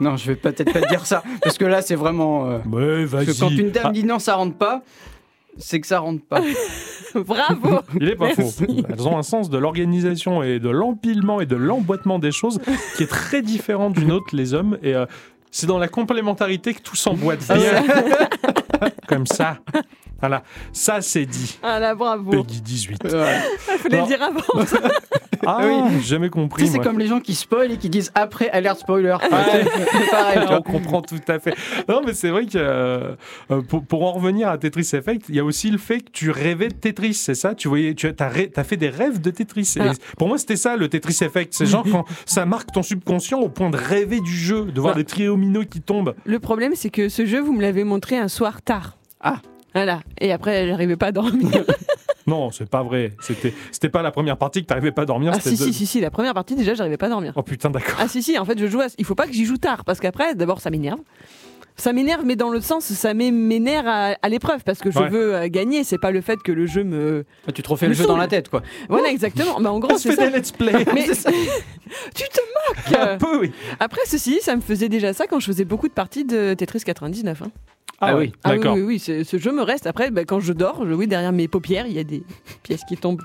Non, 0.00 0.16
je 0.16 0.26
vais 0.26 0.36
peut-être 0.36 0.72
pas 0.72 0.80
dire 0.80 1.06
ça, 1.06 1.22
parce 1.42 1.58
que 1.58 1.64
là, 1.64 1.80
c'est 1.82 1.94
vraiment. 1.94 2.48
euh, 2.50 2.58
Ouais, 2.70 3.06
parce 3.06 3.24
vas-y. 3.24 3.26
que 3.26 3.40
quand 3.40 3.50
une 3.50 3.70
dame 3.70 3.82
Ah, 3.86 3.90
dit 3.92 4.04
non, 4.04 4.18
ça 4.18 4.34
rentre 4.34 4.56
pas, 4.56 4.82
c'est 5.58 5.80
que 5.80 5.86
ça 5.86 5.98
rentre 6.00 6.24
pas. 6.24 6.40
Bravo. 7.14 7.80
il 8.00 8.08
est 8.08 8.16
pas 8.16 8.30
faux. 8.30 8.50
Elles 8.88 9.06
ont 9.06 9.18
un 9.18 9.22
sens 9.22 9.50
de 9.50 9.58
l'organisation 9.58 10.42
et 10.42 10.58
de 10.58 10.70
l'empilement 10.70 11.40
et 11.40 11.46
de 11.46 11.56
l'emboîtement 11.56 12.18
des 12.18 12.32
choses 12.32 12.58
qui 12.96 13.02
est 13.02 13.06
très 13.08 13.42
différent 13.42 13.90
d'une 13.90 14.10
autre, 14.12 14.34
les 14.34 14.54
hommes. 14.54 14.78
Et 14.82 14.94
euh, 14.94 15.04
c'est 15.52 15.66
dans 15.66 15.78
la 15.78 15.86
complémentarité 15.86 16.74
que 16.74 16.80
tout 16.80 16.96
s'emboîte 16.96 17.44
Ah 17.48 17.54
bien. 17.54 17.84
Comme 19.06 19.26
ça. 19.26 19.58
Voilà, 20.22 20.42
ça 20.72 21.02
c'est 21.02 21.26
dit. 21.26 21.58
Ah 21.62 21.78
là, 21.80 21.94
bravo. 21.94 22.30
Peggy 22.30 22.60
18. 22.62 23.04
Ouais. 23.04 23.10
Il 23.10 23.78
fallait 23.78 23.96
Non. 23.98 24.02
le 24.04 24.08
dire 24.08 24.22
avant. 24.22 24.64
Ah 25.44 25.58
Oui. 25.64 25.74
j'ai 25.96 26.02
jamais 26.02 26.26
Tu 26.28 26.30
compris. 26.30 26.66
sais, 26.68 26.74
c'est 26.74 26.78
comme 26.78 27.00
les 27.00 27.08
gens 27.08 27.18
qui 27.18 27.34
spoilent 27.34 27.72
et 27.72 27.76
qui 27.76 27.90
disent 27.90 28.12
après 28.14 28.48
alerte 28.50 28.78
spoiler. 28.78 29.10
Ouais. 29.28 29.64
C'est 29.90 30.10
pareil, 30.12 30.38
on 30.50 30.62
comprend 30.62 31.02
tout 31.02 31.18
à 31.26 31.40
fait. 31.40 31.52
Non, 31.88 32.00
mais 32.06 32.12
c'est 32.14 32.30
vrai 32.30 32.46
que 32.46 32.56
euh, 32.58 33.16
euh, 33.50 33.60
pour, 33.62 33.84
pour 33.84 34.04
en 34.04 34.12
revenir 34.12 34.48
à 34.48 34.56
Tetris 34.56 34.88
Effect, 34.92 35.24
il 35.28 35.34
y 35.34 35.40
a 35.40 35.44
aussi 35.44 35.72
le 35.72 35.78
fait 35.78 35.98
que 35.98 36.12
tu 36.12 36.30
rêvais 36.30 36.68
de 36.68 36.74
Tetris, 36.74 37.14
c'est 37.14 37.34
ça? 37.34 37.56
Tu 37.56 37.66
voyais, 37.66 37.94
tu 37.94 38.06
as, 38.06 38.62
fait 38.64 38.76
des 38.76 38.88
rêves 38.88 39.20
de 39.20 39.30
Tetris. 39.32 39.74
Et 39.78 39.80
Ah. 39.80 39.92
pour 40.16 40.28
moi, 40.28 40.38
c'était 40.38 40.54
ça 40.54 40.76
le 40.76 40.86
Tetris 40.88 41.18
Effect. 41.22 41.52
C'est 41.54 41.66
genre 41.66 41.84
quand 41.90 42.04
ça 42.24 42.46
marque 42.46 42.70
ton 42.70 42.84
subconscient 42.84 43.40
au 43.40 43.48
point 43.48 43.70
de 43.70 43.76
rêver 43.76 44.20
du 44.20 44.30
jeu, 44.36 44.66
de 44.66 44.80
voir 44.80 44.92
Ah. 44.94 44.98
des 44.98 45.04
triominos 45.04 45.66
qui 45.68 45.80
tombent. 45.80 46.14
Le 46.24 46.38
problème, 46.38 46.74
c'est 46.76 46.90
que 46.90 47.08
ce 47.08 47.26
jeu, 47.26 47.40
vous 47.40 47.52
me 47.52 47.62
l'avez 47.62 47.82
montré 47.82 48.16
un 48.16 48.28
soir 48.28 48.62
tard. 48.62 48.96
Ah. 49.20 49.38
Voilà. 49.74 50.00
Et 50.20 50.32
après, 50.32 50.66
j'arrivais 50.68 50.96
pas 50.96 51.06
à 51.06 51.12
dormir. 51.12 51.48
Non, 52.24 52.52
c'est 52.52 52.70
pas 52.70 52.84
vrai. 52.84 53.10
C'était, 53.20 53.52
c'était 53.72 53.88
pas 53.88 54.00
la 54.00 54.12
première 54.12 54.36
partie 54.36 54.60
que 54.62 54.66
t'arrivais 54.66 54.92
pas 54.92 55.02
à 55.02 55.06
dormir. 55.06 55.32
ah 55.34 55.40
si, 55.40 55.50
de- 55.50 55.56
si, 55.56 55.72
si, 55.72 55.86
si. 55.86 56.00
La 56.00 56.12
première 56.12 56.34
partie, 56.34 56.54
déjà, 56.54 56.72
j'arrivais 56.72 56.96
pas 56.96 57.06
à 57.06 57.08
dormir. 57.08 57.32
Oh 57.34 57.42
putain, 57.42 57.68
d'accord. 57.68 57.96
Ah 57.98 58.06
si, 58.06 58.22
si. 58.22 58.38
En 58.38 58.44
fait, 58.44 58.56
je 58.60 58.68
joue. 58.68 58.80
À... 58.80 58.86
Il 58.96 59.04
faut 59.04 59.16
pas 59.16 59.26
que 59.26 59.32
j'y 59.32 59.44
joue 59.44 59.56
tard 59.56 59.84
parce 59.84 59.98
qu'après, 59.98 60.36
d'abord, 60.36 60.60
ça 60.60 60.70
m'énerve. 60.70 61.00
Ça 61.74 61.92
m'énerve, 61.92 62.22
mais 62.24 62.36
dans 62.36 62.50
le 62.50 62.60
sens, 62.60 62.84
ça 62.84 63.12
met 63.12 63.32
mes 63.32 63.58
nerfs 63.58 63.88
à, 63.88 64.14
à 64.22 64.28
l'épreuve 64.28 64.62
parce 64.62 64.78
que 64.78 64.92
je 64.92 65.00
Ouais. 65.00 65.08
veux 65.08 65.34
euh, 65.34 65.48
gagner. 65.48 65.82
C'est 65.82 65.98
pas 65.98 66.12
le 66.12 66.20
fait 66.20 66.40
que 66.40 66.52
le 66.52 66.64
jeu 66.64 66.84
me. 66.84 67.24
Ah, 67.48 67.50
Tu 67.50 67.60
te 67.64 67.68
refais 67.68 67.88
le 67.88 67.94
jeu 67.94 68.06
dans 68.06 68.16
la 68.16 68.28
tête, 68.28 68.48
quoi. 68.48 68.62
Voilà, 68.88 69.08
exactement. 69.10 69.60
Bah, 69.60 69.72
en 69.72 69.80
gros, 69.80 69.98
c'est 69.98 70.14
ça. 70.14 70.30
des 70.30 70.36
let's 70.38 70.52
play. 70.52 70.70
Mais 70.94 71.06
tu 72.14 72.24
te 72.24 72.40
moques. 72.68 73.00
Un 73.00 73.16
peu, 73.18 73.40
oui. 73.40 73.50
Après, 73.80 74.02
ceci, 74.06 74.38
ça 74.42 74.54
me 74.54 74.60
faisait 74.60 74.88
déjà 74.88 75.12
ça 75.12 75.26
quand 75.26 75.40
je 75.40 75.46
faisais 75.46 75.64
beaucoup 75.64 75.88
de 75.88 75.92
parties 75.94 76.24
de 76.24 76.54
Tetris 76.54 76.82
99. 76.84 77.42
hein. 77.42 77.50
Ah, 78.02 78.08
Ah 78.10 78.16
oui, 78.16 78.24
oui. 78.26 78.32
Ah 78.42 78.50
oui, 78.50 78.56
d'accord. 78.58 78.74
oui, 78.74 78.82
oui, 78.82 78.98
c'est- 78.98 79.24
ce 79.24 79.38
jeu 79.38 79.52
me 79.52 79.62
reste. 79.62 79.86
Après, 79.86 80.10
bah, 80.10 80.24
quand 80.24 80.40
je 80.40 80.52
dors, 80.52 80.84
je, 80.86 80.92
oui, 80.92 81.06
derrière 81.06 81.32
mes 81.32 81.46
paupières, 81.48 81.86
il 81.86 81.92
y 81.92 81.98
a 82.00 82.04
des 82.04 82.22
pièces 82.64 82.82
qui 82.88 82.96
tombent. 82.96 83.22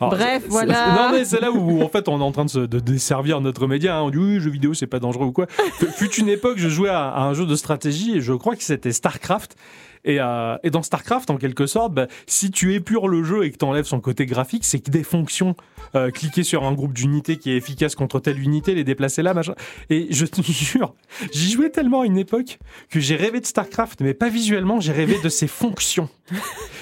Alors, 0.00 0.10
Bref, 0.14 0.44
voilà. 0.48 0.94
Non, 0.94 1.10
mais 1.12 1.24
c'est 1.24 1.40
là 1.40 1.50
où, 1.52 1.82
en 1.82 1.88
fait, 1.88 2.08
on 2.08 2.20
est 2.20 2.22
en 2.24 2.32
train 2.32 2.44
de, 2.44 2.50
se, 2.50 2.58
de 2.60 2.78
desservir 2.80 3.40
notre 3.40 3.66
média. 3.66 3.96
hein. 3.96 4.02
On 4.02 4.10
dit 4.10 4.18
oui, 4.18 4.40
jeu 4.40 4.50
vidéo, 4.50 4.74
c'est 4.74 4.86
pas 4.86 5.00
dangereux 5.00 5.26
ou 5.26 5.32
quoi. 5.32 5.46
Fut 5.96 6.14
une 6.16 6.28
époque, 6.28 6.58
je 6.58 6.68
jouais 6.68 6.88
à, 6.90 7.08
à 7.08 7.20
un 7.22 7.34
jeu 7.34 7.46
de 7.46 7.56
stratégie 7.56 8.16
et 8.16 8.20
je 8.20 8.32
crois 8.32 8.56
que 8.56 8.62
c'était 8.62 8.92
StarCraft. 8.92 9.56
Et, 10.04 10.20
euh, 10.20 10.56
et 10.62 10.70
dans 10.70 10.82
StarCraft, 10.84 11.28
en 11.28 11.36
quelque 11.38 11.66
sorte, 11.66 11.92
bah, 11.92 12.06
si 12.26 12.52
tu 12.52 12.72
épures 12.74 13.08
le 13.08 13.24
jeu 13.24 13.44
et 13.44 13.50
que 13.50 13.58
tu 13.58 13.64
enlèves 13.64 13.84
son 13.84 14.00
côté 14.00 14.26
graphique, 14.26 14.64
c'est 14.64 14.78
que 14.78 14.90
des 14.92 15.02
fonctions. 15.02 15.56
euh, 15.96 16.10
cliquer 16.10 16.42
sur 16.44 16.64
un 16.64 16.72
groupe 16.72 16.92
d'unités 16.92 17.36
qui 17.38 17.50
est 17.50 17.56
efficace 17.56 17.94
contre 17.94 18.20
telle 18.20 18.38
unité, 18.38 18.74
les 18.74 18.84
déplacer 18.84 19.22
là, 19.22 19.34
machin. 19.34 19.54
Et 19.90 20.06
je 20.10 20.24
te 20.26 20.40
jure, 20.52 20.94
j'y 21.32 21.50
jouais 21.50 21.70
tellement 21.70 22.02
à 22.02 22.06
une 22.06 22.16
époque 22.18 22.58
que 22.90 23.00
j'ai 23.00 23.16
rêvé 23.16 23.40
de 23.40 23.46
StarCraft, 23.46 24.00
mais 24.02 24.14
pas 24.14 24.28
visuellement, 24.28 24.80
j'ai 24.80 24.92
rêvé 24.92 25.16
de 25.22 25.28
ses 25.28 25.48
fonctions. 25.48 26.08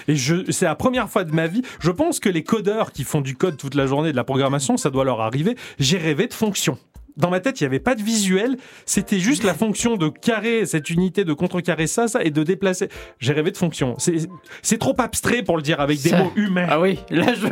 Et 0.09 0.16
c'est 0.51 0.64
la 0.66 0.74
première 0.74 1.09
fois 1.09 1.24
de 1.24 1.32
ma 1.32 1.47
vie. 1.47 1.62
Je 1.80 1.91
pense 1.91 2.20
que 2.20 2.28
les 2.28 2.43
codeurs 2.45 2.76
qui 2.85 3.05
font 3.05 3.20
du 3.20 3.37
code 3.37 3.57
toute 3.57 3.74
la 3.74 3.87
journée 3.87 4.11
de 4.12 4.16
la 4.16 4.24
programmation, 4.24 4.77
ça 4.77 4.91
doit 4.91 5.05
leur 5.05 5.20
arriver. 5.20 5.57
J'ai 5.79 5.99
rêvé 5.99 6.27
de 6.27 6.35
fonctions. 6.35 6.79
Dans 7.16 7.30
ma 7.30 7.40
tête, 7.40 7.60
il 7.60 7.64
n'y 7.64 7.68
avait 7.68 7.78
pas 7.80 7.94
de 7.94 8.02
visuel. 8.02 8.56
C'était 8.84 9.18
juste 9.18 9.42
la 9.42 9.54
fonction 9.54 9.96
de 9.96 10.08
carrer 10.08 10.66
cette 10.66 10.90
unité, 10.90 11.24
de 11.24 11.32
contrecarrer 11.32 11.86
ça, 11.86 12.08
ça, 12.08 12.22
et 12.22 12.30
de 12.30 12.42
déplacer. 12.42 12.88
J'ai 13.20 13.32
rêvé 13.32 13.50
de 13.50 13.56
fonctions. 13.56 13.94
C'est, 13.98 14.78
trop 14.78 14.94
abstrait 14.98 15.42
pour 15.42 15.56
le 15.56 15.62
dire 15.62 15.80
avec 15.80 16.00
des 16.02 16.10
Ça- 16.10 16.18
mots 16.22 16.32
humains. 16.36 16.66
Ah 16.68 16.80
oui, 16.80 16.98
là 17.10 17.32
je. 17.34 17.46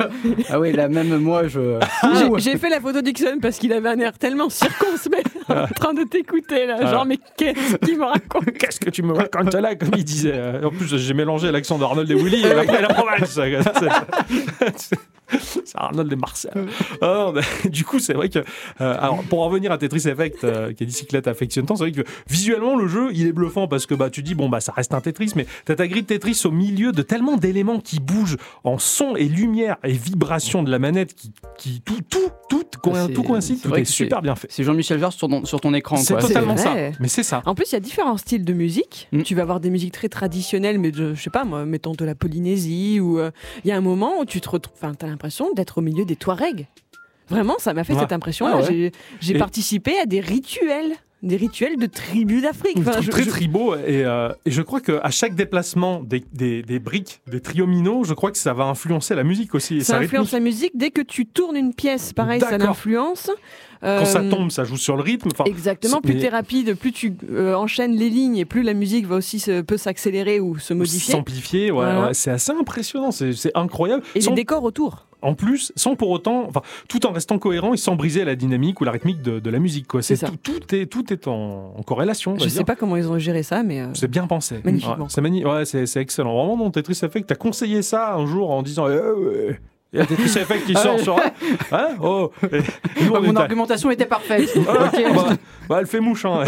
Ah 0.50 0.60
oui, 0.60 0.72
là 0.72 0.88
même 0.88 1.16
moi 1.16 1.48
je. 1.48 1.78
J'ai- 2.14 2.50
J'ai 2.52 2.58
fait 2.58 2.68
la 2.68 2.80
photo 2.80 3.00
d'Ixon 3.00 3.38
parce 3.40 3.58
qu'il 3.58 3.72
avait 3.72 3.88
un 3.88 3.98
air 3.98 4.12
tellement 4.18 4.50
circonspect 4.50 5.28
en 5.48 5.66
train 5.68 5.94
de 5.94 6.04
t'écouter 6.04 6.66
là. 6.66 6.76
Ah. 6.80 6.90
Genre, 6.90 7.06
mais 7.06 7.18
qu'est-ce 7.36 7.76
qu'il 7.76 7.98
me 7.98 8.04
raconte? 8.04 8.50
Qu'est-ce 8.58 8.80
que 8.80 8.90
tu 8.90 9.02
me 9.02 9.12
racontes 9.14 9.54
là, 9.54 9.74
comme 9.74 9.90
il 9.96 10.04
disait. 10.04 10.32
euh, 10.34 10.62
En 10.64 10.70
plus, 10.70 10.94
j'ai 10.96 11.14
mélangé 11.14 11.50
l'accent 11.50 11.78
d'Arnold 11.78 12.10
et 12.10 12.14
Willy 12.14 12.42
et 12.44 12.50
après 12.52 12.82
la 12.82 12.88
province. 12.88 13.38
C'est- 15.64 15.74
Arnold 15.76 16.12
et 16.12 16.16
Marcel. 16.16 16.52
Ah 17.00 17.14
non, 17.26 17.32
mais 17.32 17.42
du 17.70 17.84
coup, 17.84 17.98
c'est 17.98 18.12
vrai 18.14 18.28
que. 18.28 18.38
euh, 18.38 18.44
alors, 18.98 19.22
pour 19.24 19.42
en 19.42 19.48
revenir 19.48 19.72
à 19.72 19.78
Tetris 19.78 20.08
Effect, 20.08 20.44
euh, 20.44 20.72
qui 20.72 20.82
est 20.84 20.86
bicyclette 20.86 21.26
affectionne 21.28 21.66
tant, 21.66 21.76
c'est 21.76 21.84
vrai 21.84 21.92
que 21.92 22.02
visuellement, 22.28 22.76
le 22.76 22.86
jeu, 22.88 23.08
il 23.12 23.26
est 23.26 23.32
bluffant 23.32 23.66
parce 23.68 23.86
que 23.86 23.94
bah, 23.94 24.10
tu 24.10 24.22
dis, 24.22 24.34
bon, 24.34 24.48
bah, 24.48 24.60
ça 24.60 24.72
reste 24.72 24.94
un 24.94 25.00
Tetris, 25.00 25.32
mais 25.36 25.46
t'as 25.64 25.74
ta 25.76 25.86
grille 25.88 26.02
de 26.02 26.06
Tetris 26.08 26.42
au 26.44 26.50
milieu 26.50 26.92
de 26.92 27.02
tellement 27.02 27.36
d'éléments 27.36 27.80
qui 27.80 28.00
bougent 28.00 28.36
en 28.64 28.78
son 28.78 29.16
et 29.16 29.24
lumière 29.24 29.76
et 29.84 29.92
vibration 29.92 30.62
de 30.62 30.70
la 30.70 30.78
manette 30.78 31.14
qui. 31.14 31.32
qui 31.58 31.80
tout, 31.80 31.98
tout, 32.10 32.20
tout, 32.48 32.60
coïn- 32.82 33.06
c'est- 33.06 33.12
tout 33.12 33.22
coïncide, 33.22 33.60
tout 33.62 33.74
est 33.74 33.84
super 33.84 34.22
bien 34.22 34.34
fait. 34.36 34.48
C'est 34.50 34.64
Jean-Michel 34.64 34.98
Jarre 35.00 35.12
sur 35.12 35.28
ton, 35.28 35.44
sur 35.44 35.60
ton 35.60 35.72
écran, 35.74 35.96
C'est 35.96 36.16
totalement 36.18 36.56
ça. 36.56 36.74
Mais 37.00 37.08
c'est 37.08 37.22
ça. 37.22 37.42
En 37.46 37.54
plus, 37.54 37.70
il 37.70 37.72
y 37.72 37.76
a 37.76 37.80
différents 37.80 38.16
styles 38.16 38.44
de 38.44 38.52
musique. 38.52 39.08
Mm. 39.12 39.22
Tu 39.22 39.34
vas 39.34 39.42
avoir 39.42 39.60
des 39.60 39.70
musiques 39.70 39.92
très 39.94 40.08
traditionnelles, 40.08 40.78
mais 40.78 40.90
de, 40.90 41.14
je 41.14 41.22
sais 41.22 41.30
pas 41.30 41.44
moi, 41.44 41.64
mettons 41.64 41.92
de 41.92 42.04
la 42.04 42.14
Polynésie, 42.14 43.00
ou 43.00 43.18
euh, 43.18 43.30
il 43.64 43.68
y 43.68 43.72
a 43.72 43.76
un 43.76 43.80
moment 43.80 44.20
où 44.20 44.24
tu 44.24 44.40
te 44.40 44.48
retrouves, 44.48 44.74
enfin, 44.80 44.94
t'as 44.94 45.06
l'impression 45.06 45.23
d'être 45.54 45.78
au 45.78 45.80
milieu 45.80 46.04
des 46.04 46.16
Touaregs. 46.16 46.66
Vraiment, 47.28 47.54
ça 47.58 47.72
m'a 47.72 47.84
fait 47.84 47.94
Ouais. 47.94 48.00
cette 48.00 48.12
impression-là. 48.12 48.52
Ah 48.56 48.70
ouais. 48.70 48.92
J'ai- 49.20 49.34
Et- 49.34 49.38
participé 49.38 49.98
à 49.98 50.04
des 50.04 50.20
rituels, 50.20 50.92
des 51.22 51.36
rituels 51.36 51.78
de 51.78 51.86
tribus 51.86 52.42
d'Afrique. 52.42 52.76
Enfin, 52.78 52.90
Truc 52.92 53.04
je- 53.04 53.10
très 53.10 53.22
je- 53.22 53.30
tribaux 53.30 53.74
et, 53.76 54.04
euh, 54.04 54.28
et 54.44 54.50
je 54.50 54.60
crois 54.60 54.82
qu'à 54.82 55.08
chaque 55.10 55.34
déplacement 55.34 56.00
des, 56.02 56.22
des, 56.34 56.62
des 56.62 56.78
briques, 56.78 57.22
des 57.26 57.40
triominos, 57.40 58.06
je 58.06 58.12
crois 58.12 58.30
que 58.30 58.36
ça 58.36 58.52
va 58.52 58.64
influencer 58.64 59.14
la 59.14 59.24
musique 59.24 59.54
aussi. 59.54 59.78
et 59.78 59.80
ça 59.84 59.96
influence 59.96 60.26
rythmique. 60.26 60.32
la 60.32 60.40
musique. 60.40 60.72
Dès 60.74 60.90
que 60.90 61.00
tu 61.00 61.24
tournes 61.24 61.56
une 61.56 61.72
pièce, 61.72 62.12
pareil, 62.12 62.40
ça 62.40 62.58
l'influence. 62.58 63.30
Quand 63.84 64.04
ça 64.06 64.20
Euh, 64.20 64.30
tombe, 64.30 64.50
ça 64.50 64.64
joue 64.64 64.76
sur 64.76 64.96
le 64.96 65.02
rythme. 65.02 65.28
Enfin, 65.32 65.44
Exactement, 65.44 66.00
plus 66.00 66.14
mais- 66.14 66.20
tu 66.20 66.26
es 66.26 66.30
rapide, 66.30 66.74
plus 66.74 66.92
tu 66.92 67.14
euh, 67.30 67.54
enchaînes 67.54 67.94
les 67.96 68.08
lignes 68.10 68.36
et 68.38 68.44
plus 68.44 68.62
la 68.62 68.74
musique 68.74 69.06
va 69.06 69.16
aussi 69.16 69.38
se- 69.38 69.60
peut 69.60 69.76
s'accélérer 69.76 70.40
ou 70.40 70.58
se 70.58 70.72
modifier. 70.74 71.12
S'amplifier, 71.12 71.70
ouais, 71.70 71.84
Voilà. 71.84 72.06
ouais, 72.08 72.14
c'est 72.14 72.30
assez 72.30 72.52
impressionnant, 72.52 73.10
c'est 73.10 73.34
incroyable. 73.54 74.02
Et 74.14 74.20
Sans- 74.20 74.30
les 74.30 74.36
décors 74.36 74.62
autour. 74.64 75.06
en 75.22 75.34
plus, 75.34 75.72
sans 75.76 75.96
pour 75.96 76.10
autant, 76.10 76.44
enfin, 76.48 76.60
tout 76.88 77.06
en 77.06 77.12
restant 77.12 77.38
cohérent 77.38 77.72
et 77.72 77.76
sans 77.78 77.96
briser 77.96 78.24
la 78.24 78.34
dynamique 78.36 78.80
ou 78.80 78.84
la 78.84 78.90
rythmique 78.92 79.22
de, 79.22 79.38
de 79.38 79.50
la 79.50 79.58
musique. 79.58 79.86
quoi. 79.86 80.02
C'est 80.02 80.16
ça. 80.16 80.28
tout, 80.28 80.36
tout 80.60 80.74
est 80.74 80.86
tout 80.86 81.12
est 81.12 81.26
en, 81.28 81.74
en 81.76 81.82
corrélation. 81.82 82.34
Je 82.38 82.40
dire. 82.44 82.50
sais 82.50 82.64
pas 82.64 82.76
comment 82.76 82.96
ils 82.96 83.08
ont 83.08 83.18
géré 83.18 83.42
ça, 83.42 83.62
mais. 83.62 83.80
euh, 83.80 83.86
C'est 83.94 84.10
bien 84.10 84.26
pensé. 84.26 84.56
Magnifiquement. 84.64 85.04
Ouais, 85.04 85.10
c'est 85.10 85.20
magni- 85.22 85.44
ouais, 85.44 85.62
excellent. 85.96 86.34
Vraiment, 86.36 86.56
dans 86.64 86.70
Tetris 86.70 87.00
Effect, 87.02 87.26
t'as 87.26 87.34
conseillé 87.36 87.82
ça 87.82 88.14
un 88.14 88.26
jour 88.26 88.50
en 88.50 88.62
disant. 88.62 88.86
Eh. 88.88 89.56
Il 89.94 89.98
y 90.00 90.02
a 90.02 90.06
Tetris 90.06 90.24
Effect 90.38 90.66
qui 90.66 90.74
sort 90.74 90.98
sur. 90.98 91.16
Hein 91.72 91.88
oh 92.02 92.30
Et- 92.52 92.56
et 92.56 93.04
nous, 93.04 93.12
on 93.14 93.20
Mon 93.22 93.30
était- 93.30 93.38
argumentation 93.40 93.90
était 93.90 94.06
parfaite. 94.06 94.50
Ah, 94.68 94.90
bah, 94.92 95.36
bah, 95.68 95.76
elle 95.80 95.86
fait 95.86 96.00
mouche. 96.00 96.24
Hein, 96.24 96.42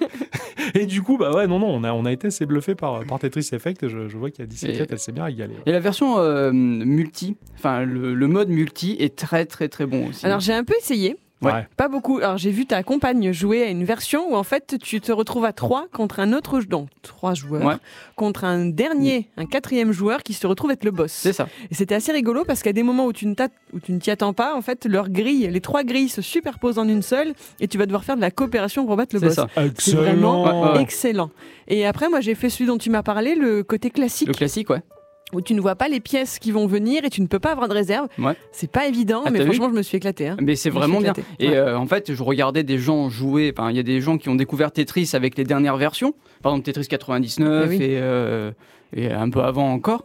et 0.74 0.86
du 0.86 1.02
coup, 1.02 1.16
bah 1.18 1.32
ouais, 1.34 1.46
non, 1.46 1.58
non, 1.58 1.68
on 1.68 1.84
a, 1.84 1.92
on 1.92 2.04
a 2.04 2.12
été 2.12 2.28
assez 2.28 2.46
bluffé 2.46 2.74
par, 2.74 3.00
par 3.04 3.18
Tetris 3.18 3.48
Effect. 3.52 3.88
Je, 3.88 4.08
je 4.08 4.16
vois 4.16 4.30
qu'il 4.30 4.40
y 4.40 4.42
a 4.44 4.46
17 4.46 4.70
Et- 4.70 4.86
elle 4.90 4.98
s'est 4.98 5.12
bien 5.12 5.24
régalée. 5.24 5.56
Et 5.66 5.72
la 5.72 5.80
version 5.80 6.18
euh, 6.18 6.52
multi, 6.52 7.36
enfin 7.58 7.82
le, 7.84 8.14
le 8.14 8.26
mode 8.28 8.48
multi 8.48 8.96
est 8.98 9.16
très 9.16 9.44
très 9.46 9.68
très 9.68 9.86
bon 9.86 10.08
aussi. 10.08 10.24
Alors 10.24 10.40
j'ai 10.40 10.52
un 10.52 10.64
peu 10.64 10.74
essayé, 10.78 11.16
Ouais. 11.42 11.66
pas 11.76 11.88
beaucoup. 11.88 12.16
Alors 12.18 12.38
j'ai 12.38 12.50
vu 12.50 12.64
ta 12.64 12.82
compagne 12.82 13.30
jouer 13.32 13.62
à 13.62 13.66
une 13.68 13.84
version 13.84 14.32
où 14.32 14.36
en 14.36 14.42
fait 14.42 14.76
tu 14.82 15.00
te 15.02 15.12
retrouves 15.12 15.44
à 15.44 15.52
trois 15.52 15.86
contre 15.92 16.18
un 16.20 16.32
autre, 16.32 16.60
donc 16.62 16.88
trois 17.02 17.34
joueurs, 17.34 17.62
Ouais. 17.64 17.74
contre 18.16 18.44
un 18.44 18.64
dernier, 18.66 19.28
un 19.36 19.44
quatrième 19.44 19.92
joueur 19.92 20.22
qui 20.22 20.32
se 20.32 20.46
retrouve 20.46 20.70
être 20.70 20.84
le 20.84 20.90
boss. 20.92 21.12
c'est 21.12 21.34
ça. 21.34 21.46
Et 21.70 21.74
c'était 21.74 21.94
assez 21.94 22.10
rigolo 22.10 22.44
parce 22.46 22.62
qu'à 22.62 22.72
des 22.72 22.82
moments 22.82 23.04
où 23.04 23.12
tu 23.12 23.26
ne 23.26 23.34
t'at- 23.34 23.48
où 23.74 23.80
tu 23.80 23.92
ne 23.92 23.98
t'y 23.98 24.10
attends 24.10 24.32
pas, 24.32 24.56
en 24.56 24.62
fait 24.62 24.86
leurs 24.86 25.10
grilles, 25.10 25.48
les 25.50 25.60
trois 25.60 25.84
grilles 25.84 26.08
se 26.08 26.22
superposent 26.22 26.78
en 26.78 26.88
une 26.88 27.02
seule 27.02 27.34
et 27.60 27.68
tu 27.68 27.76
vas 27.76 27.84
devoir 27.84 28.04
faire 28.04 28.16
de 28.16 28.22
la 28.22 28.30
coopération 28.30 28.86
pour 28.86 28.96
battre 28.96 29.14
le 29.14 29.20
C'est 29.20 29.26
boss. 29.26 29.34
ça. 29.34 29.46
C'est 29.78 29.94
vraiment 29.94 30.44
Ouais, 30.64 30.76
ouais. 30.76 30.82
excellent. 30.82 31.30
Et 31.68 31.84
après, 31.86 32.08
moi, 32.08 32.20
j'ai 32.20 32.34
fait 32.34 32.48
celui 32.48 32.66
dont 32.66 32.78
tu 32.78 32.88
m'as 32.90 33.02
parlé, 33.02 33.34
le 33.34 33.62
côté 33.62 33.90
classique, 33.90 34.28
Le 34.28 34.34
classique, 34.34 34.70
ouais. 34.70 34.82
Où 35.32 35.40
tu 35.40 35.54
ne 35.54 35.60
vois 35.60 35.74
pas 35.74 35.88
les 35.88 35.98
pièces 36.00 36.38
qui 36.38 36.52
vont 36.52 36.66
venir 36.66 37.04
et 37.04 37.10
tu 37.10 37.20
ne 37.20 37.26
peux 37.26 37.38
pas 37.40 37.50
avoir 37.52 37.68
de 37.68 37.74
réserve. 37.74 38.08
Ouais. 38.18 38.36
C'est 38.52 38.70
pas 38.70 38.86
évident, 38.86 39.22
Ah, 39.26 39.30
mais 39.30 39.42
franchement, 39.44 39.68
je 39.68 39.74
me 39.74 39.82
suis 39.82 39.96
éclaté. 39.96 40.28
hein. 40.28 40.36
Mais 40.40 40.54
c'est 40.56 40.70
vraiment 40.70 41.00
bien. 41.00 41.12
éclatée. 41.12 41.24
Et 41.40 41.48
Ouais. 41.50 41.56
euh, 41.56 41.76
en 41.78 41.86
fait, 41.86 42.12
je 42.14 42.22
regardais 42.22 42.62
des 42.62 42.78
gens 42.78 43.08
jouer. 43.10 43.52
Enfin, 43.56 43.70
il 43.70 43.76
y 43.76 43.80
a 43.80 43.82
des 43.82 44.00
gens 44.00 44.18
qui 44.18 44.28
ont 44.28 44.36
découvert 44.36 44.70
Tetris 44.72 45.10
avec 45.14 45.36
les 45.36 45.44
dernières 45.44 45.76
versions. 45.76 46.14
Par 46.42 46.52
exemple, 46.52 46.66
Tetris 46.66 46.86
99 46.86 47.64
Eh 47.64 47.68
oui. 47.68 47.76
et, 47.82 47.98
euh, 48.00 48.52
et 48.94 49.10
un 49.10 49.28
peu 49.30 49.40
avant 49.40 49.72
encore. 49.72 50.04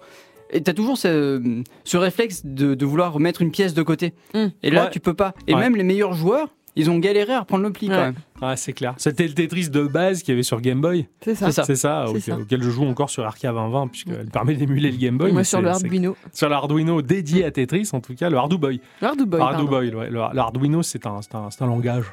Et 0.54 0.62
t'as 0.62 0.74
toujours 0.74 0.98
ce, 0.98 1.42
ce 1.86 1.98
réflexe 1.98 2.42
de, 2.46 2.74
de 2.76 2.86
vouloir 2.86 3.14
remettre 3.14 3.42
une 3.42 3.52
pièce 3.52 3.74
de 3.74 3.84
côté. 3.84 4.14
Mm. 4.34 4.48
Et 4.64 4.70
là, 4.72 4.86
Ouais. 4.86 4.90
tu 4.92 5.00
peux 5.00 5.14
pas. 5.14 5.34
Et 5.48 5.54
Ouais. 5.54 5.62
même 5.62 5.76
les 5.78 5.84
meilleurs 5.84 6.14
joueurs, 6.14 6.50
ils 6.76 6.90
ont 6.90 7.00
galéré 7.00 7.34
à 7.34 7.42
reprendre 7.42 7.64
le 7.64 7.72
pli 7.72 7.90
Ouais. 7.90 7.96
quand 7.96 8.02
même. 8.02 8.16
Ouais, 8.42 8.56
c'est 8.58 8.74
clair. 8.74 8.94
C'était 8.98 9.28
le 9.28 9.34
Tetris 9.34 9.70
de 9.70 9.84
base 9.88 10.24
qu'il 10.24 10.32
y 10.32 10.36
avait 10.36 10.44
sur 10.44 10.62
Game 10.62 10.82
Boy. 10.82 11.08
C'est 11.22 11.36
ça. 11.36 11.48
C'est 11.48 11.52
ça. 11.52 11.64
C'est 11.66 11.76
ça, 11.76 12.04
C'est 12.06 12.10
auquel, 12.12 12.22
ça. 12.22 12.38
auquel 12.38 12.64
je 12.64 12.70
joue 12.70 12.86
encore 12.86 13.10
sur 13.10 13.26
Arcade 13.26 13.54
2020, 13.54 13.88
puisqu'elle 13.90 14.26
permet 14.30 14.56
d'émuler 14.56 14.92
le 14.92 14.98
Game 14.98 15.18
Boy. 15.18 15.32
Moi, 15.32 15.42
mais 15.42 15.44
sur 15.44 15.62
le 15.62 15.68
c'est- 15.74 15.86
Arduino. 15.86 16.16
Sur 16.34 16.50
l'Arduino 16.50 17.02
dédié 17.02 17.46
à 17.46 17.52
Tetris, 17.52 17.90
en 17.94 18.00
tout 18.02 18.16
cas, 18.16 18.30
le 18.30 18.38
Ardu 18.38 18.58
Boy. 18.58 18.82
Ardu 19.02 19.26
Boy. 19.26 19.42
Ardu 19.42 19.54
pardon. 19.58 19.70
Boy, 19.70 19.94
ouais. 19.94 20.10
Le, 20.10 20.20
le 20.34 20.40
Arduino, 20.40 20.82
c'est 20.84 21.06
un, 21.06 21.22
c'est 21.22 21.36
un, 21.36 21.50
c'est 21.52 21.62
un 21.64 21.68
langage. 21.68 22.06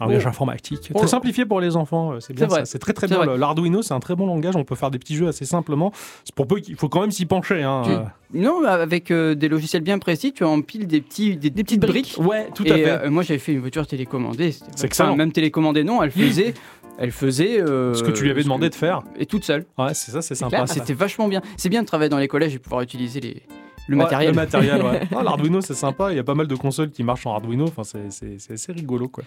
Un 0.00 0.06
langage 0.06 0.22
Oh. 0.26 0.28
informatique. 0.28 0.90
Oh. 0.94 0.98
Très 0.98 1.08
simplifié 1.08 1.44
pour 1.44 1.60
les 1.60 1.74
enfants, 1.76 2.12
euh, 2.12 2.20
c'est 2.20 2.32
bien 2.32 2.48
C'est 2.48 2.64
ça. 2.66 2.78
Très 2.78 2.92
très 2.92 3.08
bien. 3.08 3.24
L'Arduino, 3.36 3.82
c'est 3.82 3.94
un 3.94 4.00
très 4.00 4.14
bon 4.14 4.26
langage. 4.26 4.54
On 4.56 4.64
peut 4.64 4.76
faire 4.76 4.90
des 4.90 4.98
petits 4.98 5.16
jeux 5.16 5.26
assez 5.28 5.44
simplement. 5.44 5.92
Pour 6.36 6.46
peu 6.46 6.60
qu'il 6.60 6.76
faut 6.76 6.88
quand 6.88 7.00
même 7.00 7.10
s'y 7.10 7.26
pencher. 7.26 7.62
Hein. 7.62 7.82
Tu-. 8.30 8.38
Non, 8.40 8.60
mais 8.62 8.68
avec 8.68 9.10
euh, 9.10 9.34
des 9.34 9.48
logiciels 9.48 9.82
bien 9.82 9.98
précis, 9.98 10.32
tu 10.32 10.44
empiles 10.44 10.86
des, 10.86 11.00
petits, 11.00 11.36
des, 11.36 11.50
Des 11.50 11.64
petites 11.64 11.80
briques. 11.80 12.16
Ouais, 12.20 12.48
tout 12.54 12.64
et 12.66 12.70
à 12.70 12.74
fait. 12.76 12.90
euh, 13.06 13.10
moi, 13.10 13.22
j'avais 13.22 13.38
fait 13.40 13.52
une 13.52 13.60
voiture 13.60 13.86
télécommandée. 13.86 14.52
C'est 14.76 14.86
excellent. 14.86 15.16
Même 15.16 15.32
télécommandée, 15.32 15.82
non, 15.84 16.02
elle 16.02 16.10
faisait 16.12 16.54
Elle 16.98 17.10
faisait. 17.12 17.60
euh, 17.60 17.94
Ce 17.94 18.02
que 18.02 18.10
tu 18.10 18.22
lui 18.24 18.30
avais 18.30 18.42
demandé 18.44 18.68
que- 18.68 18.72
de 18.74 18.78
faire. 18.78 19.02
Et 19.18 19.26
toute 19.26 19.44
seule. 19.44 19.64
Ouais, 19.78 19.94
c'est 19.94 20.10
ça, 20.12 20.22
c'est 20.22 20.34
sympa. 20.34 20.66
ça. 20.66 20.74
C'était 20.74 20.94
vachement 20.94 21.26
bien. 21.28 21.42
C'est 21.56 21.68
bien 21.68 21.82
de 21.82 21.86
travailler 21.86 22.08
dans 22.08 22.18
les 22.18 22.28
collèges 22.28 22.54
et 22.54 22.58
pouvoir 22.58 22.82
utiliser 22.82 23.20
les... 23.20 23.42
le 23.88 23.96
Ouais, 23.96 24.02
matériel. 24.04 24.30
Le 24.30 24.36
matériel, 24.36 24.82
ouais. 24.82 25.00
Ah, 25.16 25.22
L'Arduino, 25.24 25.60
c'est 25.60 25.74
sympa. 25.74 26.12
Il 26.12 26.16
y 26.16 26.20
a 26.20 26.24
pas 26.24 26.34
mal 26.34 26.46
de 26.46 26.54
consoles 26.54 26.90
qui 26.90 27.02
marchent 27.02 27.26
en 27.26 27.32
Arduino. 27.34 27.64
Enfin, 27.64 27.82
c'est- 27.84 28.52
assez 28.52 28.72
rigolo, 28.72 29.08
quoi. 29.08 29.24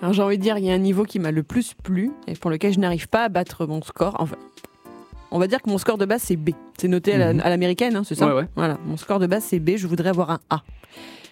Alors 0.00 0.12
j'ai 0.14 0.22
envie 0.22 0.36
de 0.38 0.42
dire, 0.42 0.58
il 0.58 0.64
y 0.64 0.70
a 0.70 0.74
un 0.74 0.78
niveau 0.78 1.04
qui 1.04 1.18
m'a 1.18 1.30
le 1.30 1.42
plus 1.42 1.74
plu 1.74 2.10
et 2.26 2.34
pour 2.34 2.50
lequel 2.50 2.72
je 2.72 2.78
n'arrive 2.80 3.08
pas 3.08 3.24
à 3.24 3.28
battre 3.28 3.66
mon 3.66 3.80
score. 3.82 4.16
Enfin, 4.18 4.36
on 5.30 5.38
va 5.38 5.46
dire 5.46 5.62
que 5.62 5.70
mon 5.70 5.78
score 5.78 5.96
de 5.96 6.04
base 6.04 6.22
c'est 6.22 6.36
B. 6.36 6.50
C'est 6.76 6.88
noté 6.88 7.14
à 7.14 7.32
Mhm. 7.32 7.40
à 7.40 7.48
l'américaine, 7.48 7.94
hein, 7.96 8.02
c'est 8.04 8.14
ça 8.16 8.26
Ouais, 8.26 8.32
ouais. 8.42 8.48
Voilà, 8.56 8.78
mon 8.84 8.96
score 8.96 9.18
de 9.20 9.26
base 9.26 9.44
c'est 9.44 9.60
B. 9.60 9.76
Je 9.76 9.86
voudrais 9.86 10.08
avoir 10.10 10.30
un 10.30 10.40
A. 10.50 10.62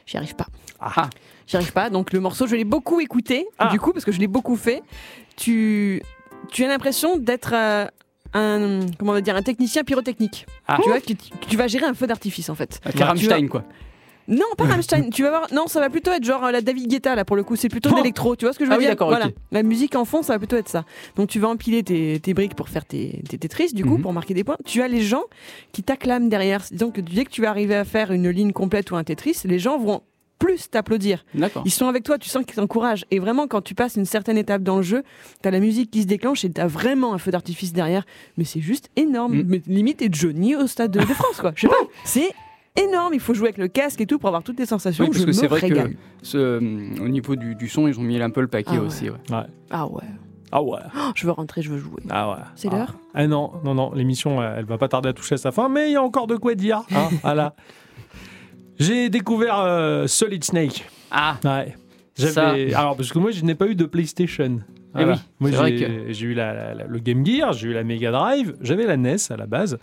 J'y 0.07 0.17
arrive 0.17 0.35
pas. 0.37 0.47
Ah. 0.81 1.11
J'y 1.47 1.57
arrive 1.57 1.73
pas. 1.73 1.91
Donc 1.91 2.13
le 2.13 2.21
morceau, 2.21 2.47
je 2.47 2.55
l'ai 2.55 2.65
beaucoup 2.65 3.01
écouté. 3.01 3.47
Ah. 3.59 3.69
Du 3.71 3.81
coup, 3.81 3.93
parce 3.93 4.05
que 4.05 4.13
je 4.13 4.21
l'ai 4.21 4.29
beaucoup 4.29 4.57
fait, 4.57 4.83
tu, 5.37 6.01
tu 6.51 6.65
as 6.65 6.69
l'impression 6.69 7.17
d'être 7.19 7.53
euh, 7.55 7.87
un, 8.35 8.81
comment 8.99 9.13
on 9.13 9.15
va 9.15 9.21
dire, 9.21 9.37
un 9.37 9.43
technicien 9.43 9.85
pyrotechnique. 9.85 10.47
Ah. 10.69 10.79
Tu 10.83 10.89
vois, 10.89 11.01
tu, 11.01 11.15
tu 11.17 11.57
vas 11.57 11.67
gérer 11.67 11.87
un 11.87 11.95
feu 11.95 12.07
d'artifice 12.07 12.49
en 12.51 12.55
fait. 12.55 12.81
Ah, 12.85 13.05
Rammstein, 13.07 13.49
quoi. 13.49 13.65
Non, 14.29 14.45
pas 14.57 14.65
Rammstein. 14.65 15.11
tu 15.11 15.23
vas 15.25 15.31
voir. 15.31 15.47
Non, 15.53 15.67
ça 15.67 15.81
va 15.81 15.91
plutôt 15.91 16.13
être 16.13 16.23
genre 16.23 16.45
euh, 16.45 16.51
la 16.53 16.61
David 16.61 16.87
Guetta 16.89 17.17
là 17.17 17.25
pour 17.25 17.35
le 17.35 17.43
coup. 17.43 17.57
C'est 17.57 17.69
plutôt 17.69 17.91
Oh. 17.93 17.97
l'électro. 17.97 18.37
Tu 18.37 18.45
vois 18.45 18.53
ce 18.53 18.61
que 18.61 18.65
je 18.65 18.71
veux 18.71 18.77
Ah 18.77 18.79
oui, 18.79 18.87
dire? 18.87 18.95
Voilà. 19.01 19.27
La 19.51 19.65
musique 19.65 19.97
en 19.97 20.05
fond, 20.05 20.23
ça 20.23 20.35
va 20.35 20.39
plutôt 20.39 20.57
être 20.57 20.69
ça. 20.69 20.85
Donc 21.17 21.29
tu 21.31 21.41
vas 21.41 21.49
empiler 21.49 21.83
tes, 21.83 22.21
tes 22.21 22.33
briques 22.33 22.55
pour 22.55 22.69
faire 22.69 22.85
tes, 22.85 23.25
tes 23.29 23.39
Tetris 23.39 23.73
du 23.73 23.85
coup 23.85 23.97
Mhm. 23.97 24.03
pour 24.03 24.13
marquer 24.13 24.35
des 24.35 24.45
points. 24.45 24.57
Tu 24.65 24.83
as 24.83 24.89
les 24.89 25.01
gens 25.01 25.25
qui 25.73 25.83
t'acclament 25.83 26.29
derrière. 26.29 26.63
Donc 26.71 27.01
dès 27.01 27.25
que 27.25 27.31
tu 27.31 27.43
vas 27.43 27.49
arriver 27.51 27.75
à 27.75 27.85
faire 27.85 28.13
une 28.13 28.29
ligne 28.31 28.53
complète 28.53 28.93
ou 28.93 28.97
un 28.97 29.03
Tetris, 29.03 29.39
les 29.47 29.59
gens 29.59 29.79
vont 29.79 30.03
plus 30.41 30.69
t'applaudir. 30.71 31.25
Ils 31.65 31.71
sont 31.71 31.87
avec 31.87 32.03
toi, 32.03 32.19
tu 32.19 32.29
sens 32.29 32.45
qu'ils 32.45 32.57
t'encouragent. 32.57 33.05
Et 33.13 33.21
vraiment, 33.21 33.47
quand 33.47 33.61
tu 33.61 33.77
passes 33.77 33.95
une 33.95 34.05
certaine 34.07 34.37
étape 34.39 34.63
dans 34.65 34.79
le 34.79 34.83
jeu, 34.83 35.05
t'as 35.43 35.53
la 35.53 35.61
musique 35.61 35.93
qui 35.93 36.03
se 36.03 36.07
déclenche 36.09 36.45
et 36.45 36.51
t'as 36.51 36.67
vraiment 36.67 37.15
un 37.15 37.19
feu 37.19 37.31
d'artifice 37.31 37.73
derrière. 37.73 38.05
Mais 38.39 38.45
c'est 38.45 38.61
juste 38.61 38.91
énorme. 38.97 39.35
Mm. 39.37 39.45
Mais 39.47 39.63
limite, 39.69 39.99
t'es 39.99 40.09
Johnny 40.11 40.57
au 40.57 40.67
stade 40.67 40.91
de, 40.91 40.99
de 40.99 41.05
France, 41.15 41.41
quoi. 41.41 41.53
Je 41.55 41.61
sais 41.63 41.69
pas. 41.69 41.75
C'est 42.05 42.31
énorme. 42.77 43.15
Il 43.15 43.21
faut 43.21 43.35
jouer 43.35 43.49
avec 43.49 43.59
le 43.59 43.69
casque 43.69 44.01
et 44.01 44.07
tout 44.07 44.19
pour 44.19 44.29
avoir 44.29 44.43
toutes 44.43 44.59
les 44.59 44.67
sensations. 44.67 45.05
Oui, 45.05 45.11
parce 45.11 45.21
Je 45.21 45.27
que 45.27 45.33
c'est 45.33 45.47
vrai 45.47 45.61
régale. 45.61 45.91
que 45.91 45.97
ce, 46.23 46.39
euh, 46.39 46.61
au 47.05 47.09
niveau 47.09 47.37
du, 47.37 47.55
du 47.55 47.69
son, 47.69 47.87
ils 47.87 47.99
ont 47.99 48.03
mis 48.03 48.21
un 48.21 48.31
peu 48.31 48.41
le 48.41 48.49
paquet 48.49 48.71
Ah 48.73 48.81
ouais. 48.81 48.87
aussi. 48.87 49.11
ouais. 49.11 49.17
Ah 49.71 49.87
ouais. 49.87 50.03
Ah 50.53 50.63
ouais. 50.63 50.79
Oh, 50.97 51.11
je 51.15 51.27
veux 51.27 51.33
rentrer, 51.33 51.63
je 51.63 51.71
veux 51.71 51.79
jouer. 51.79 52.03
Ah 52.11 52.31
ouais. 52.31 52.37
C'est 52.57 52.69
Ah. 52.73 52.77
l'heure 52.77 52.95
Ah 53.15 53.27
non, 53.27 53.53
non, 53.65 53.75
non. 53.75 53.93
L'émission, 53.93 54.43
elle, 54.43 54.55
elle 54.61 54.65
va 54.65 54.79
pas 54.79 54.89
tarder 54.89 55.11
à 55.11 55.13
toucher 55.13 55.35
à 55.35 55.39
sa 55.39 55.53
fin, 55.53 55.69
mais 55.69 55.91
il 55.91 55.93
y 55.93 55.97
a 55.97 56.03
encore 56.03 56.27
de 56.27 56.37
quoi 56.37 56.55
dire. 56.55 56.83
hein, 56.93 57.09
voilà. 57.23 57.55
J'ai 58.81 59.09
découvert 59.11 59.61
euh, 59.61 60.07
Solid 60.07 60.43
Snake. 60.43 60.85
Ah, 61.11 61.37
Ouais. 61.45 61.75
J'avais. 62.19 62.75
Alors, 62.75 62.97
parce 62.97 63.13
que 63.13 63.19
moi, 63.19 63.31
je 63.31 63.43
n'ai 63.45 63.55
pas 63.55 63.67
eu 63.67 63.75
de 63.75 63.85
PlayStation. 63.87 64.59
Eh 64.99 65.05
oui, 65.05 65.15
Moi, 65.39 65.51
c'est 65.51 65.57
vrai 65.57 65.77
j'ai 65.79 66.07
j'ai 66.13 66.27
eu 66.27 66.35
la- 66.35 66.53
la- 66.53 66.75
la- 66.75 66.85
le 66.87 66.99
Game 66.99 67.25
Gear, 67.25 67.53
j'ai 67.53 67.69
eu 67.69 67.73
la 67.73 67.85
Mega 67.85 68.11
Drive, 68.11 68.57
j'avais 68.61 68.85
la 68.87 68.97
NES 68.97 69.17
à 69.31 69.37
la 69.37 69.47
base. 69.47 69.79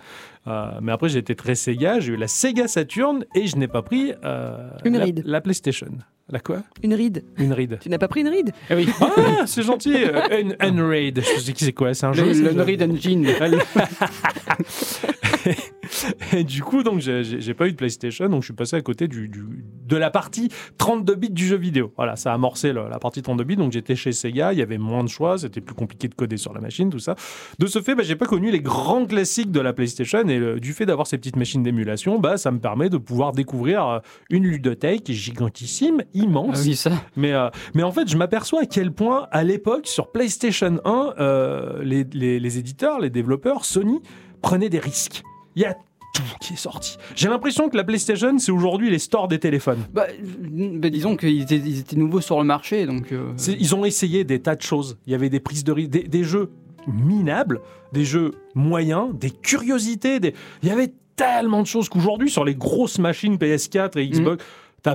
Euh, 0.47 0.65
mais 0.81 0.91
après, 0.91 1.07
j'ai 1.07 1.19
été 1.19 1.33
très 1.33 1.55
Sega, 1.55 2.01
j'ai 2.01 2.11
eu 2.13 2.17
la 2.17 2.27
Sega 2.27 2.67
Saturn 2.67 3.23
et 3.33 3.47
je 3.47 3.55
n'ai 3.55 3.69
pas 3.69 3.81
pris 3.81 4.11
euh, 4.25 4.69
Une 4.83 4.97
ride. 4.97 5.23
la 5.25 5.39
PlayStation. 5.39 5.87
La 6.29 6.39
quoi? 6.39 6.57
Une 6.83 6.93
ride. 6.93 7.23
Une 7.37 7.53
ride. 7.53 7.79
Tu 7.81 7.87
n'as 7.89 7.97
pas 7.97 8.09
pris 8.09 8.19
une 8.19 8.27
ride? 8.27 8.51
Eh 8.69 8.75
oui. 8.75 8.89
Ah, 8.99 9.45
c'est 9.45 9.63
gentil. 9.63 9.95
euh, 9.95 10.41
Une 10.41 10.57
Unraid. 10.59 11.21
Je 11.37 11.39
sais 11.39 11.53
que 11.53 11.59
c'est 11.59 11.71
quoi 11.71 11.93
C'est 11.93 12.05
un 12.05 12.11
jeu 12.11 12.25
Le, 12.25 12.51
le 12.51 12.83
Engine. 12.91 13.25
Et 16.33 16.43
du 16.43 16.61
coup, 16.63 16.83
donc, 16.83 16.99
j'ai- 16.99 17.53
pas 17.53 17.67
eu 17.67 17.71
de 17.71 17.77
PlayStation, 17.77 18.29
donc 18.29 18.41
je 18.41 18.47
suis 18.47 18.53
passé 18.53 18.75
à 18.75 18.81
côté 18.81 19.07
du, 19.07 19.27
du- 19.29 19.63
de 19.87 19.95
la 19.97 20.11
partie 20.11 20.49
32 20.77 21.15
bits 21.15 21.29
du 21.29 21.45
jeu 21.47 21.55
vidéo. 21.55 21.91
Voilà, 21.97 22.15
ça 22.15 22.31
a 22.31 22.35
amorcé 22.35 22.73
le- 22.73 22.87
la 22.89 22.99
partie 22.99 23.21
32 23.21 23.43
bits, 23.43 23.55
donc 23.55 23.71
j'étais 23.71 23.95
chez 23.95 24.11
Sega, 24.11 24.53
il 24.53 24.59
y 24.59 24.61
avait 24.61 24.77
moins 24.77 25.03
de 25.03 25.09
choix, 25.09 25.37
c'était 25.37 25.61
plus 25.61 25.73
compliqué 25.75 26.07
de 26.07 26.13
coder 26.15 26.37
sur 26.37 26.53
la 26.53 26.59
machine, 26.61 26.89
tout 26.89 26.99
ça. 26.99 27.15
De 27.57 27.65
ce 27.67 27.81
fait, 27.81 27.95
bah, 27.95 28.03
j'ai 28.03 28.15
pas 28.15 28.25
connu 28.27 28.51
les 28.51 28.59
grands 28.59 29.05
classiques 29.05 29.51
de 29.51 29.59
la 29.59 29.73
PlayStation, 29.73 30.27
et 30.27 30.37
le- 30.39 30.59
du 30.59 30.73
fait 30.73 30.85
d'avoir 30.85 31.07
ces 31.07 31.17
petites 31.17 31.35
machines 31.37 31.63
d'émulation, 31.63 32.19
bah, 32.19 32.37
ça 32.37 32.51
me 32.51 32.59
permet 32.59 32.89
de 32.89 32.97
pouvoir 32.97 33.31
découvrir 33.31 33.87
euh, 33.87 33.99
une 34.29 34.43
ludothèque 34.43 35.11
gigantissime, 35.11 36.03
immense. 36.13 36.57
Ah 36.59 36.63
oui, 36.65 36.75
ça. 36.75 36.91
Mais, 37.15 37.33
euh, 37.33 37.49
mais 37.73 37.83
en 37.83 37.91
fait, 37.91 38.07
je 38.09 38.17
m'aperçois 38.17 38.61
à 38.61 38.65
quel 38.65 38.91
point, 38.91 39.27
à 39.31 39.43
l'époque, 39.43 39.87
sur 39.87 40.11
PlayStation 40.11 40.79
1, 40.85 41.13
euh, 41.19 41.81
les, 41.83 42.05
les- 42.13 42.39
les 42.39 42.57
éditeurs, 42.59 42.99
les 42.99 43.09
développeurs, 43.09 43.65
Sony, 43.65 44.01
prenaient 44.41 44.69
des 44.69 44.79
risques. 44.79 45.23
Il 45.57 45.61
y 45.61 45.65
a 45.65 45.73
tout 46.13 46.21
qui 46.39 46.53
est 46.53 46.57
sorti. 46.57 46.97
J'ai 47.15 47.29
l'impression 47.29 47.67
que 47.67 47.75
la 47.75 47.83
PlayStation, 47.83 48.37
c'est 48.37 48.51
aujourd'hui 48.51 48.91
les 48.91 48.99
stores 48.99 49.27
des 49.27 49.39
téléphones. 49.39 49.79
Bah, 49.91 50.05
euh, 50.09 50.69
bah, 50.79 50.89
disons 50.91 51.15
qu'ils 51.17 51.41
étaient, 51.41 51.57
ils 51.57 51.79
étaient 51.79 51.95
nouveaux 51.95 52.21
sur 52.21 52.37
le 52.37 52.45
marché, 52.45 52.85
donc. 52.85 53.11
euh, 53.11 53.33
Ils 53.59 53.73
ont 53.75 53.83
essayé 53.83 54.23
des 54.23 54.39
tas 54.39 54.55
de 54.55 54.61
choses. 54.61 54.97
Il 55.07 55.11
y 55.11 55.15
avait 55.15 55.29
des 55.29 55.39
prises 55.39 55.63
de 55.63 55.71
risque, 55.71 55.89
des, 55.89 56.03
des 56.03 56.23
jeux 56.23 56.51
minables, 56.87 57.59
des 57.91 58.05
jeux 58.05 58.35
moyens, 58.53 59.09
des 59.15 59.31
curiosités. 59.31 60.19
Des... 60.19 60.35
Il 60.61 60.69
y 60.69 60.71
avait 60.71 60.93
tellement 61.15 61.63
de 61.63 61.67
choses 61.67 61.89
qu'aujourd'hui, 61.89 62.29
sur 62.29 62.45
les 62.45 62.53
grosses 62.55 62.99
machines 62.99 63.35
PS4 63.37 63.97
et 63.97 64.07
Xbox, 64.07 64.43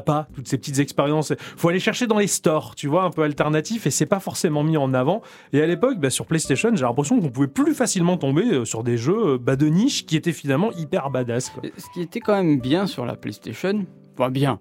pas 0.00 0.28
toutes 0.34 0.48
ces 0.48 0.58
petites 0.58 0.78
expériences. 0.78 1.32
faut 1.56 1.68
aller 1.68 1.80
chercher 1.80 2.06
dans 2.06 2.18
les 2.18 2.26
stores, 2.26 2.74
tu 2.74 2.88
vois, 2.88 3.04
un 3.04 3.10
peu 3.10 3.22
alternatif, 3.22 3.86
et 3.86 3.90
c'est 3.90 4.06
pas 4.06 4.20
forcément 4.20 4.62
mis 4.62 4.76
en 4.76 4.94
avant. 4.94 5.22
Et 5.52 5.62
à 5.62 5.66
l'époque, 5.66 5.98
bah, 5.98 6.10
sur 6.10 6.26
PlayStation, 6.26 6.70
j'ai 6.74 6.82
l'impression 6.82 7.20
qu'on 7.20 7.30
pouvait 7.30 7.46
plus 7.46 7.74
facilement 7.74 8.16
tomber 8.16 8.44
euh, 8.52 8.64
sur 8.64 8.82
des 8.82 8.96
jeux 8.96 9.34
euh, 9.34 9.38
bah, 9.38 9.56
de 9.56 9.66
niche 9.66 10.06
qui 10.06 10.16
étaient 10.16 10.32
finalement 10.32 10.72
hyper 10.72 11.10
badass. 11.10 11.52
Ce 11.76 11.86
qui 11.92 12.02
était 12.02 12.20
quand 12.20 12.34
même 12.34 12.60
bien 12.60 12.86
sur 12.86 13.04
la 13.04 13.16
PlayStation, 13.16 13.86
pas 14.16 14.30
bien. 14.30 14.60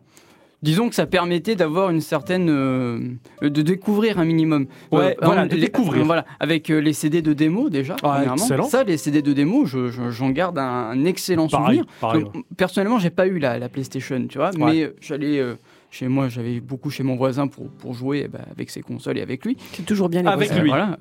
Disons 0.63 0.89
que 0.89 0.95
ça 0.95 1.07
permettait 1.07 1.55
d'avoir 1.55 1.89
une 1.89 2.01
certaine. 2.01 2.47
euh, 2.49 2.99
de 3.41 3.61
découvrir 3.61 4.19
un 4.19 4.25
minimum. 4.25 4.67
Ouais, 4.91 5.17
voilà, 5.21 5.41
exemple, 5.43 5.47
de 5.49 5.55
les- 5.55 5.61
découvrir. 5.61 6.05
Voilà, 6.05 6.25
avec 6.39 6.69
euh, 6.69 6.79
les 6.79 6.93
CD 6.93 7.21
de 7.23 7.33
démo 7.33 7.69
déjà. 7.69 7.95
premièrement. 7.95 8.35
excellent. 8.35 8.65
Ça, 8.69 8.83
les 8.83 8.97
CD 8.97 9.21
de 9.23 9.33
démo, 9.33 9.65
je- 9.65 9.89
je- 9.89 10.11
j'en 10.11 10.29
garde 10.29 10.57
un, 10.59 10.63
un 10.91 11.05
excellent 11.05 11.47
Pareil, 11.47 11.77
souvenir. 11.79 11.85
pareil. 11.99 12.23
Donc, 12.25 12.45
personnellement, 12.57 12.99
j'ai 12.99 13.09
pas 13.09 13.25
eu 13.27 13.39
la, 13.39 13.57
la 13.57 13.69
PlayStation, 13.69 14.23
tu 14.29 14.37
vois, 14.37 14.51
mais 14.57 14.83
euh, 14.83 14.95
j'allais. 15.01 15.39
euh, 15.39 15.55
chez 15.89 16.07
moi, 16.07 16.29
j'avais 16.29 16.61
beaucoup 16.61 16.89
chez 16.89 17.03
mon 17.03 17.15
voisin 17.17 17.47
pour, 17.47 17.67
pour 17.69 17.93
jouer 17.93 18.21
eh 18.25 18.27
ben, 18.29 18.39
avec 18.51 18.69
ses 18.69 18.81
consoles 18.81 19.17
et 19.17 19.21
avec 19.21 19.43
lui. 19.45 19.57
C'est 19.73 19.85
toujours 19.85 20.07
bien 20.07 20.21
les 20.21 20.27
Avec 20.29 20.47
voisins. 20.47 20.61
lui. 20.63 20.69
voilà. 20.69 20.97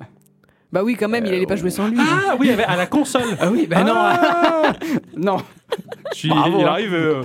Bah 0.71 0.83
oui, 0.83 0.95
quand 0.95 1.09
même, 1.09 1.25
il 1.25 1.33
allait 1.33 1.45
pas 1.45 1.55
jouer 1.57 1.69
sans 1.69 1.87
lui. 1.87 1.97
Ah 1.99 2.35
oui, 2.39 2.49
à 2.51 2.75
la 2.77 2.85
console. 2.87 3.37
Ah 3.39 3.49
oui, 3.51 3.67
ben 3.67 3.85
Ah 3.85 4.73
non, 4.73 4.91
non. 5.35 5.37
Je 6.13 6.17
suis- 6.17 6.29
Bravo, 6.29 6.59
il 6.59 6.65
arrive. 6.65 6.93
euh, 6.93 7.23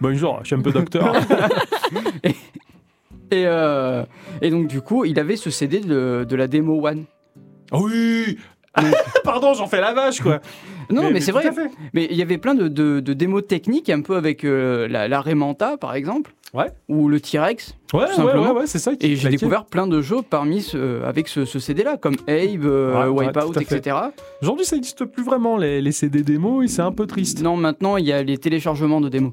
Bonjour, 0.00 0.40
je 0.42 0.48
suis 0.48 0.56
un 0.56 0.60
peu 0.60 0.72
docteur. 0.72 1.12
Et, 3.30 3.44
euh, 3.44 4.04
et 4.40 4.48
donc, 4.48 4.68
du 4.68 4.80
coup, 4.80 5.04
il 5.04 5.18
avait 5.20 5.36
ce 5.36 5.50
CD 5.50 5.80
de, 5.80 6.24
de 6.26 6.36
la 6.36 6.46
démo 6.46 6.80
One. 6.86 7.04
Ah 7.70 7.78
oui 7.78 8.38
Pardon, 9.24 9.52
j'en 9.52 9.66
fais 9.66 9.80
la 9.82 9.92
vache, 9.92 10.20
quoi. 10.22 10.40
Non, 10.90 11.10
mais, 11.10 11.20
c'est 11.20 11.32
tout 11.32 11.38
vrai. 11.38 11.50
Mais 11.92 12.06
il 12.10 12.16
y 12.16 12.22
avait 12.22 12.38
plein 12.38 12.54
de, 12.54 12.68
de- 12.68 13.00
de 13.00 13.12
démos 13.12 13.46
techniques, 13.46 13.90
un 13.90 14.00
peu 14.00 14.16
avec 14.16 14.44
euh, 14.44 14.88
la, 14.88 15.08
la 15.08 15.20
Remanta, 15.20 15.76
par 15.76 15.94
exemple. 15.94 16.32
Ouais. 16.54 16.70
Ou 16.88 17.08
le 17.08 17.20
T-Rex. 17.20 17.68
Ouais, 17.68 17.74
Tout 17.86 17.96
ouais, 17.98 18.06
simplement. 18.16 18.52
ouais, 18.52 18.60
ouais, 18.60 18.66
c'est 18.66 18.78
ça. 18.78 18.96
qui 18.96 19.06
Et 19.06 19.16
j'ai 19.16 19.28
découvert 19.28 19.66
plein 19.66 19.86
de 19.86 20.00
jeux 20.00 20.22
parmi 20.28 20.62
ce, 20.62 21.02
avec 21.04 21.28
ce, 21.28 21.44
ce 21.44 21.58
CD-là, 21.58 21.96
comme 21.98 22.16
Abe, 22.26 22.64
euh, 22.64 23.08
Wipeout, 23.08 23.60
etc. 23.60 23.96
Aujourd'hui, 24.42 24.64
ça 24.64 24.76
n'existe 24.76 25.04
plus 25.04 25.22
vraiment, 25.24 25.56
les, 25.58 25.82
les 25.82 25.92
CD 25.92 26.22
démos, 26.22 26.64
et 26.64 26.68
c'est 26.68 26.82
un 26.82 26.92
peu 26.92 27.06
triste. 27.06 27.42
Non, 27.42 27.56
maintenant, 27.56 27.96
il 27.98 28.06
y 28.06 28.12
a 28.12 28.22
les 28.22 28.38
téléchargements 28.38 29.00
de 29.00 29.08
démos. 29.08 29.32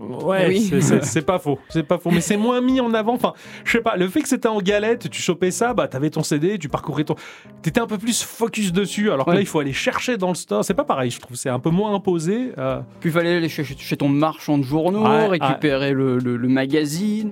Ouais, 0.00 0.46
Oui. 0.48 0.72
c'est- 1.02 1.22
pas 1.22 1.38
faux. 1.38 1.58
C'est 1.68 1.82
pas 1.82 1.98
faux, 1.98 2.10
mais 2.10 2.22
c'est 2.22 2.38
moins 2.38 2.60
mis 2.62 2.80
en 2.80 2.94
avant. 2.94 3.14
Enfin, 3.14 3.34
je 3.64 3.72
sais 3.72 3.80
pas, 3.82 3.96
le 3.96 4.08
fait 4.08 4.22
que 4.22 4.28
c'était 4.28 4.48
en 4.48 4.58
galette, 4.60 5.10
tu 5.10 5.20
chopais 5.20 5.50
ça, 5.50 5.74
bah 5.74 5.88
t'avais 5.88 6.08
ton 6.10 6.22
CD, 6.22 6.58
tu 6.58 6.68
parcourais 6.70 7.04
ton. 7.04 7.14
T'étais 7.62 7.80
un 7.80 7.86
peu 7.86 7.98
plus 7.98 8.22
focus 8.22 8.72
dessus, 8.72 9.10
alors 9.10 9.26
que 9.26 9.30
Ouais. 9.30 9.36
là, 9.36 9.42
il 9.42 9.46
faut 9.46 9.60
aller 9.60 9.74
chercher 9.74 10.16
dans 10.16 10.28
le 10.30 10.34
store. 10.34 10.64
C'est 10.64 10.74
pas 10.74 10.84
pareil, 10.84 11.10
je 11.10 11.20
trouve. 11.20 11.36
C'est 11.36 11.50
un 11.50 11.58
peu 11.60 11.70
moins 11.70 11.94
imposé. 11.94 12.52
euh. 12.56 12.80
Puis 13.00 13.10
il 13.10 13.12
fallait 13.12 13.36
aller 13.36 13.48
chez, 13.50 13.62
chez 13.64 13.96
ton 13.96 14.08
marchand 14.08 14.56
de 14.58 14.62
journaux, 14.64 15.04
Ouais, 15.04 15.26
récupérer 15.26 15.92
Le, 15.92 16.18
le- 16.18 16.36
le 16.36 16.48
magazine. 16.48 17.30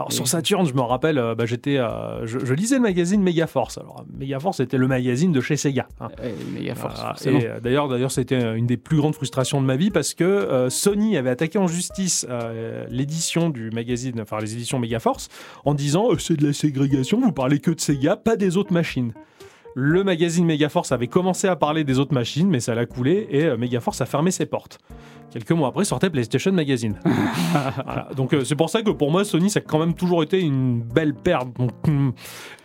Alors 0.00 0.12
sur 0.12 0.26
Saturn, 0.26 0.66
je 0.66 0.72
me 0.72 0.80
rappelle, 0.80 1.18
euh, 1.18 1.34
bah, 1.34 1.44
j'étais, 1.46 1.76
euh, 1.76 2.26
je, 2.26 2.38
je 2.42 2.54
lisais 2.54 2.76
le 2.76 2.80
magazine 2.82 3.22
Megaforce. 3.22 3.76
Alors 3.78 4.04
Megaforce, 4.18 4.56
c'était 4.56 4.78
le 4.78 4.88
magazine 4.88 5.30
de 5.30 5.40
chez 5.40 5.56
Sega. 5.56 5.86
hein. 6.00 6.08
Euh. 6.20 6.32
Et 7.26 7.46
euh, 7.46 7.60
d'ailleurs, 7.60 7.88
d'ailleurs, 7.88 8.10
c'était 8.10 8.42
euh, 8.42 8.54
une 8.54 8.66
des 8.66 8.78
plus 8.78 8.96
grandes 8.96 9.14
frustrations 9.14 9.60
de 9.60 9.66
ma 9.66 9.76
vie 9.76 9.90
parce 9.90 10.14
que 10.14 10.24
euh, 10.24 10.70
Sony 10.70 11.16
avait 11.18 11.30
attaqué 11.30 11.58
en 11.58 11.66
justice 11.66 12.26
euh, 12.30 12.86
l'édition 12.88 13.50
du 13.50 13.70
magazine, 13.70 14.20
enfin 14.20 14.38
les 14.40 14.54
éditions 14.54 14.78
Megaforce, 14.78 15.28
en 15.64 15.74
disant 15.74 16.12
euh, 16.12 16.18
c'est 16.18 16.36
de 16.36 16.46
la 16.46 16.52
ségrégation, 16.54 17.20
vous 17.20 17.32
parlez 17.32 17.58
que 17.58 17.70
de 17.70 17.80
Sega, 17.80 18.16
pas 18.16 18.36
des 18.36 18.56
autres 18.56 18.72
machines. 18.72 19.12
Le 19.74 20.04
magazine 20.04 20.44
Megaforce 20.44 20.92
avait 20.92 21.06
commencé 21.06 21.46
à 21.46 21.56
parler 21.56 21.84
des 21.84 21.98
autres 21.98 22.14
machines, 22.14 22.48
mais 22.48 22.60
ça 22.60 22.74
l'a 22.74 22.86
coulé 22.86 23.28
et 23.30 23.44
euh, 23.44 23.56
Megaforce 23.56 24.00
a 24.00 24.06
fermé 24.06 24.30
ses 24.30 24.46
portes. 24.46 24.78
Quelques 25.30 25.52
mois 25.52 25.68
après 25.68 25.84
sortait 25.84 26.10
PlayStation 26.10 26.52
Magazine. 26.52 26.98
Voilà. 27.84 28.08
Donc 28.16 28.32
euh, 28.32 28.44
c'est 28.44 28.56
pour 28.56 28.70
ça 28.70 28.82
que 28.82 28.90
pour 28.90 29.10
moi 29.10 29.24
Sony 29.24 29.50
ça 29.50 29.58
a 29.58 29.62
quand 29.62 29.78
même 29.78 29.94
toujours 29.94 30.22
été 30.22 30.40
une 30.40 30.80
belle 30.82 31.14
perte. 31.14 31.48
Hum. 31.86 32.12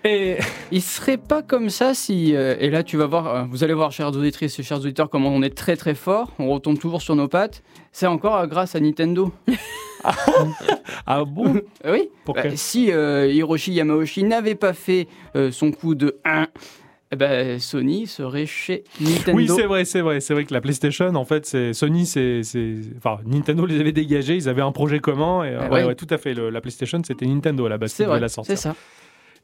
et 0.03 0.37
Il 0.71 0.81
serait 0.81 1.17
pas 1.17 1.41
comme 1.41 1.69
ça 1.69 1.93
si. 1.93 2.35
euh, 2.35 2.55
et 2.59 2.69
là, 2.69 2.83
tu 2.83 2.97
vas 2.97 3.05
voir, 3.05 3.27
euh, 3.27 3.43
vous 3.49 3.63
allez 3.63 3.73
voir, 3.73 3.91
chers 3.91 4.07
auditrices 4.07 4.57
et 4.59 4.63
chers 4.63 4.79
auditeurs, 4.79 5.09
comment 5.09 5.29
on 5.29 5.41
est 5.41 5.55
très 5.55 5.75
très 5.75 5.95
fort. 5.95 6.31
On 6.39 6.49
retombe 6.49 6.79
toujours 6.79 7.01
sur 7.01 7.15
nos 7.15 7.27
pattes. 7.27 7.63
C'est 7.91 8.07
encore 8.07 8.45
grâce 8.47 8.75
à 8.75 8.79
Nintendo. 8.79 9.31
ah 11.05 11.23
bon? 11.25 11.61
Oui. 11.85 12.09
Bah, 12.27 12.43
si 12.55 12.85
Hiroshi 12.87 13.73
Yamauchi 13.73 14.23
n'avait 14.23 14.55
pas 14.55 14.73
fait 14.73 15.07
son 15.51 15.71
coup 15.71 15.95
de 15.95 16.19
1, 16.25 16.47
eh 17.15 17.17
ben, 17.17 17.59
Sony 17.59 18.07
serait 18.07 18.45
chez 18.45 18.83
Nintendo. 18.99 19.37
Oui, 19.37 19.47
c'est 19.47 19.63
vrai, 19.65 19.85
c'est 19.85 20.01
vrai. 20.01 20.19
C'est 20.19 20.33
vrai 20.33 20.43
que 20.45 20.53
la 20.53 20.61
PlayStation, 20.61 21.15
en 21.15 21.25
fait, 21.25 21.45
c'est 21.45 21.73
Sony, 21.73 22.05
c'est, 22.05 22.43
c'est- 22.43 22.75
enfin, 22.97 23.19
Nintendo 23.25 23.65
les 23.65 23.79
avait 23.79 23.91
dégagés. 23.93 24.35
Ils 24.35 24.49
avaient 24.49 24.61
un 24.61 24.71
projet 24.71 24.99
commun. 24.99 25.43
Et, 25.43 25.49
euh, 25.49 25.59
Ah 25.61 25.63
ouais, 25.65 25.69
ouais. 25.81 25.83
ouais, 25.87 25.95
tout 25.95 26.07
à 26.09 26.17
fait. 26.17 26.33
Le- 26.33 26.49
la 26.49 26.61
PlayStation, 26.61 27.01
c'était 27.05 27.25
Nintendo 27.25 27.65
à 27.65 27.69
la 27.69 27.77
base 27.77 27.91
qui 27.91 27.97
c'est 27.97 28.05
devait 28.05 28.19
la 28.19 28.27
c'est 28.27 28.35
sortir. 28.35 28.57
ça. 28.57 28.75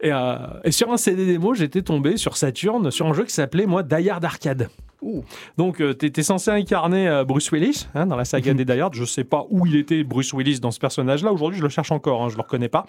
Et, 0.02 0.12
euh, 0.12 0.36
et 0.64 0.72
sur 0.72 0.92
un 0.92 0.98
CD 0.98 1.26
démo, 1.26 1.54
j'étais 1.54 1.82
tombé 1.84 2.18
sur 2.18 2.36
Saturn 2.38 2.90
sur 2.92 3.06
un 3.08 3.14
jeu 3.14 3.24
qui 3.24 3.34
s'appelait 3.34 3.66
moi 3.68 3.84
Die 3.84 4.10
Hard 4.10 4.26
Arcade. 4.26 4.70
Ouh. 5.04 5.24
Donc, 5.58 5.78
tu 5.78 6.06
étais 6.06 6.22
censé 6.22 6.52
incarner 6.52 7.08
euh, 7.08 7.24
Bruce 7.24 7.52
Willis 7.52 7.88
hein, 7.96 8.06
dans 8.06 8.16
la 8.16 8.24
saga 8.26 8.52
Mhm. 8.52 8.58
des 8.58 8.66
Die 8.66 8.80
Hard. 8.80 8.94
Je 8.94 9.04
sais 9.04 9.24
pas 9.24 9.46
où 9.50 9.66
il 9.66 9.76
était, 9.76 10.04
Bruce 10.04 10.32
Willis, 10.34 10.60
dans 10.60 10.70
ce 10.70 10.80
personnage-là. 10.80 11.32
Aujourd'hui, 11.34 11.58
je 11.58 11.64
le 11.64 11.70
cherche 11.70 11.92
encore. 11.92 12.22
Hein, 12.24 12.30
je 12.30 12.36
le 12.36 12.42
reconnais 12.44 12.70
pas. 12.70 12.86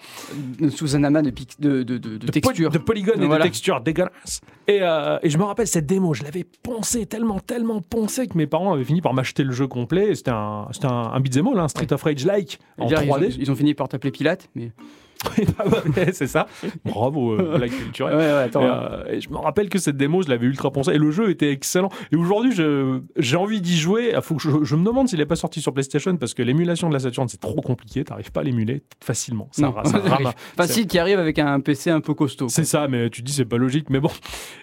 Sous 0.69 0.95
un 0.95 1.03
amas 1.05 1.23
de, 1.23 1.31
de, 1.59 1.81
de, 1.83 1.97
de, 1.97 2.27
textures. 2.27 2.69
de 2.69 2.77
polygones 2.77 3.21
et 3.21 3.25
Voilà. 3.25 3.43
de 3.45 3.49
textures 3.49 3.81
dégueulasses. 3.81 4.41
Et, 4.67 4.79
euh, 4.81 5.17
et 5.23 5.29
je 5.31 5.37
me 5.39 5.43
rappelle 5.43 5.67
cette 5.67 5.87
démo, 5.87 6.13
je 6.13 6.23
l'avais 6.23 6.45
poncé 6.61 7.07
tellement, 7.07 7.39
tellement 7.39 7.81
poncé 7.81 8.27
que 8.27 8.37
mes 8.37 8.45
parents 8.47 8.73
avaient 8.73 8.83
fini 8.83 9.01
par 9.01 9.15
m'acheter 9.15 9.43
le 9.43 9.51
jeu 9.51 9.65
complet. 9.67 10.09
Et 10.11 10.15
C'était 10.15 10.29
un, 10.31 10.67
un, 10.83 10.87
un 10.87 11.19
beat'em 11.19 11.47
all, 11.47 11.59
un 11.59 11.67
Street 11.67 11.91
of 11.93 12.03
Rage-like 12.03 12.59
en 12.77 12.87
Je 12.87 12.95
veux 12.95 13.01
dire, 13.05 13.15
3D. 13.15 13.25
Ils 13.29 13.33
ont, 13.33 13.37
ils 13.39 13.51
ont 13.51 13.55
fini 13.55 13.73
par 13.73 13.87
t'appeler 13.89 14.11
Pilate, 14.11 14.49
mais. 14.55 14.71
Ah 15.59 15.65
c'est 16.13 16.27
ça. 16.27 16.47
Bravo, 16.85 17.33
euh, 17.33 17.57
Ouais, 17.59 17.67
Et, 17.99 18.29
attends. 18.29 18.63
euh, 18.63 19.05
et 19.09 19.21
je 19.21 19.29
me 19.29 19.37
rappelle 19.37 19.69
que 19.69 19.79
cette 19.79 19.97
démo, 19.97 20.21
je 20.21 20.29
l'avais 20.29 20.45
ultra 20.47 20.71
poncé 20.71 20.91
et 20.91 20.97
le 20.97 21.11
jeu 21.11 21.29
était 21.29 21.51
excellent. 21.51 21.89
Et 22.11 22.15
aujourd'hui, 22.15 22.53
j'ai 23.17 23.37
envie 23.37 23.61
d'y 23.61 23.77
jouer. 23.77 24.11
Il 24.15 24.21
Faut 24.21 24.35
que 24.35 24.41
je, 24.41 24.49
je 24.63 24.75
me 24.75 24.83
demande 24.85 25.07
s'il 25.07 25.19
n'est 25.19 25.25
pas 25.25 25.35
sorti 25.35 25.61
sur 25.61 25.73
PlayStation 25.73 26.15
parce 26.17 26.33
que 26.33 26.41
l'émulation 26.43 26.87
de 26.89 26.93
la 26.93 26.99
Saturn, 26.99 27.27
c'est 27.27 27.39
trop 27.39 27.61
compliqué. 27.61 28.03
T'arrives 28.03 28.31
pas 28.31 28.41
à 28.41 28.43
l'émuler 28.43 28.83
facilement. 29.03 29.47
Ça. 29.51 29.73
Facile 30.55 30.87
qui 30.87 30.99
arrive 30.99 31.19
avec 31.19 31.39
un 31.39 31.59
PC 31.59 31.89
un 31.89 32.01
peu 32.01 32.13
costaud. 32.13 32.47
C'est 32.49 32.65
ça, 32.65 32.87
mais 32.87 33.09
tu 33.09 33.21
dis 33.21 33.31
c'est 33.33 33.45
pas 33.45 33.57
logique, 33.57 33.89
mais 33.89 33.99
bon. 33.99 34.09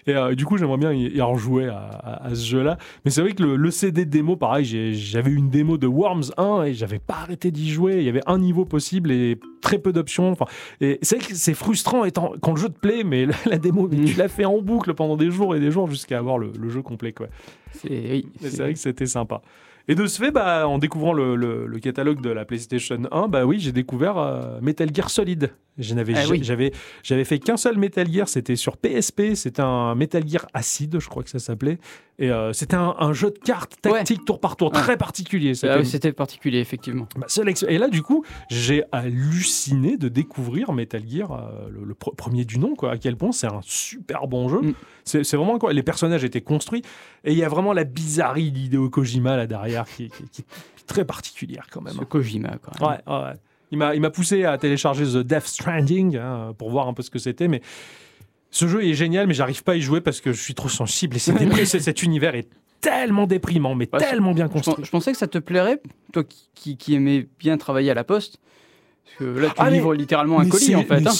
Et 0.07 0.15
euh, 0.15 0.35
du 0.35 0.45
coup, 0.45 0.57
j'aimerais 0.57 0.77
bien 0.77 0.93
y, 0.93 1.03
y 1.15 1.21
rejouer 1.21 1.67
à, 1.67 1.77
à- 1.79 2.27
à 2.27 2.35
ce 2.35 2.45
jeu-là. 2.45 2.77
Mais 3.05 3.11
c'est 3.11 3.21
vrai 3.21 3.31
que 3.33 3.43
le, 3.43 3.55
le 3.55 3.71
CD 3.71 4.05
de 4.05 4.09
démo, 4.09 4.35
pareil, 4.35 4.65
j'avais 4.95 5.31
une 5.31 5.49
démo 5.49 5.77
de 5.77 5.87
Worms 5.87 6.31
1 6.37 6.63
et 6.63 6.73
j'avais 6.73 6.99
pas 6.99 7.15
arrêté 7.21 7.51
d'y 7.51 7.69
jouer. 7.71 7.97
Il 7.97 8.03
y 8.03 8.09
avait 8.09 8.21
un 8.27 8.37
niveau 8.37 8.65
possible 8.65 9.11
et 9.11 9.39
très 9.61 9.77
peu 9.77 9.91
d'options. 9.93 10.31
Enfin, 10.31 10.45
et 10.81 10.99
c'est 11.01 11.17
vrai 11.17 11.27
que 11.27 11.35
c'est 11.35 11.53
frustrant 11.53 12.03
étant, 12.05 12.33
quand 12.41 12.51
le 12.51 12.57
jeu 12.59 12.69
te 12.69 12.79
plaît, 12.79 13.03
mais 13.03 13.25
la, 13.25 13.33
la 13.45 13.57
démo, 13.57 13.87
tu 13.89 14.13
l'as 14.13 14.27
fait 14.27 14.45
en 14.45 14.61
boucle 14.61 14.93
pendant 14.93 15.17
des 15.17 15.31
jours 15.31 15.55
et 15.55 15.59
des 15.59 15.71
jours 15.71 15.89
jusqu'à 15.89 16.17
avoir 16.17 16.37
le, 16.37 16.51
le 16.59 16.69
jeu 16.69 16.81
complet. 16.81 17.13
Quoi. 17.13 17.27
C'est 17.73 17.89
oui, 17.89 18.27
vrai 18.41 18.73
que 18.73 18.79
c'était 18.79 19.05
sympa. 19.05 19.41
Et 19.87 19.95
de 19.95 20.05
ce 20.05 20.21
fait, 20.21 20.29
bah, 20.31 20.67
en 20.67 20.77
découvrant 20.77 21.11
le, 21.11 21.35
le- 21.35 21.65
le 21.65 21.79
catalogue 21.79 22.21
de 22.21 22.29
la 22.29 22.45
PlayStation 22.45 22.99
1, 23.11 23.27
bah 23.27 23.45
oui, 23.45 23.59
j'ai 23.59 23.71
découvert 23.71 24.17
euh, 24.19 24.59
Metal 24.61 24.89
Gear 24.93 25.09
Solid. 25.09 25.51
Je 25.81 25.93
n'avais 25.95 26.13
Ah 26.15 26.23
oui. 26.29 26.39
j'avais, 26.43 26.71
j'avais 27.03 27.25
fait 27.25 27.39
qu'un 27.39 27.57
seul 27.57 27.77
Metal 27.77 28.09
Gear, 28.11 28.29
c'était 28.29 28.55
sur 28.55 28.77
PSP, 28.77 29.35
c'était 29.35 29.61
un 29.61 29.95
Metal 29.95 30.27
Gear 30.27 30.45
Acid, 30.53 30.99
je 30.99 31.09
crois 31.09 31.23
que 31.23 31.29
ça 31.29 31.39
s'appelait. 31.39 31.79
Et 32.19 32.29
euh, 32.29 32.53
c'était 32.53 32.75
un, 32.75 32.95
un 32.99 33.13
jeu 33.13 33.31
de 33.31 33.39
cartes 33.39 33.77
tactique 33.81 34.25
tour 34.25 34.39
par 34.39 34.55
tour, 34.55 34.71
Ouais. 34.73 34.79
très 34.79 34.95
particulier. 34.95 35.51
Ah 35.51 35.55
C'était 35.55 35.77
oui, 35.79 35.85
C'était 35.85 36.11
particulier, 36.13 36.59
effectivement. 36.59 37.07
ma 37.17 37.27
seule 37.27 37.49
ex- 37.49 37.65
Et 37.67 37.79
là, 37.79 37.87
du 37.87 38.03
coup, 38.03 38.23
j'ai 38.49 38.83
halluciné 38.91 39.97
de 39.97 40.07
découvrir 40.07 40.71
Metal 40.71 41.01
Gear, 41.07 41.31
euh, 41.31 41.69
le, 41.69 41.83
le 41.83 41.93
pre- 41.93 42.15
premier 42.15 42.45
du 42.45 42.59
nom, 42.59 42.75
quoi. 42.75 42.91
À 42.91 42.97
quel 42.97 43.15
point 43.17 43.31
c'est 43.31 43.47
un 43.47 43.61
super 43.63 44.27
bon 44.27 44.49
jeu. 44.49 44.61
Mm. 44.61 44.73
C'est 45.03 45.23
c'est 45.23 45.35
vraiment 45.35 45.57
quoi. 45.57 45.73
Les 45.73 45.81
personnages 45.83 46.23
étaient 46.23 46.41
construits 46.41 46.83
et 47.23 47.31
il 47.31 47.37
y 47.37 47.43
a 47.43 47.49
vraiment 47.49 47.73
la 47.73 47.85
bizarrerie 47.85 48.51
d'Hideo 48.51 48.87
Kojima 48.89 49.35
là 49.35 49.47
derrière 49.47 49.85
qui, 49.85 50.09
qui- 50.09 50.29
qui 50.29 50.41
est 50.41 50.85
très 50.85 51.05
particulière 51.05 51.65
quand 51.71 51.81
même. 51.81 51.93
Ce 51.95 52.03
Kojima, 52.03 52.57
quoi. 52.57 52.87
Ouais, 52.87 52.97
ouais, 53.07 53.23
ouais. 53.23 53.33
Il 53.71 53.77
m'a, 53.77 54.09
poussé 54.09 54.43
à 54.43 54.57
télécharger 54.57 55.05
The 55.05 55.17
Death 55.25 55.45
Stranding 55.45 56.17
hein, 56.17 56.53
pour 56.57 56.69
voir 56.69 56.87
un 56.87 56.93
peu 56.93 57.03
ce 57.03 57.09
que 57.09 57.19
c'était, 57.19 57.47
mais 57.47 57.61
ce 58.49 58.67
jeu 58.67 58.83
est 58.83 58.93
génial, 58.93 59.27
mais 59.27 59.33
j'arrive 59.33 59.63
pas 59.63 59.73
à 59.73 59.75
y 59.75 59.81
jouer 59.81 60.01
parce 60.01 60.19
que 60.19 60.33
je 60.33 60.41
suis 60.41 60.53
trop 60.53 60.69
sensible 60.69 61.15
et 61.15 61.19
c'est 61.19 61.65
cet 61.79 62.03
univers 62.03 62.35
est 62.35 62.49
tellement 62.81 63.27
déprimant, 63.27 63.75
mais 63.75 63.87
Ouais, 63.93 63.99
tellement 63.99 64.33
bien 64.33 64.47
Je, 64.47 64.51
construit. 64.51 64.83
je 64.83 64.89
pensais 64.89 65.11
que 65.11 65.17
ça 65.17 65.27
te 65.27 65.37
plairait, 65.37 65.81
toi 66.11 66.23
qui, 66.23 66.49
qui, 66.53 66.77
qui 66.77 66.95
aimais 66.95 67.27
bien 67.39 67.57
travailler 67.57 67.91
à 67.91 67.93
la 67.93 68.03
poste. 68.03 68.39
Parce 69.03 69.17
que 69.17 69.39
là, 69.39 69.47
tu 69.49 69.53
Ah, 69.57 69.65
mais- 69.65 69.71
livres 69.71 69.93
littéralement 69.93 70.39
un 70.39 70.47
colis, 70.47 70.75
en 70.75 70.83
fait. 70.83 71.05
hein. 71.05 71.11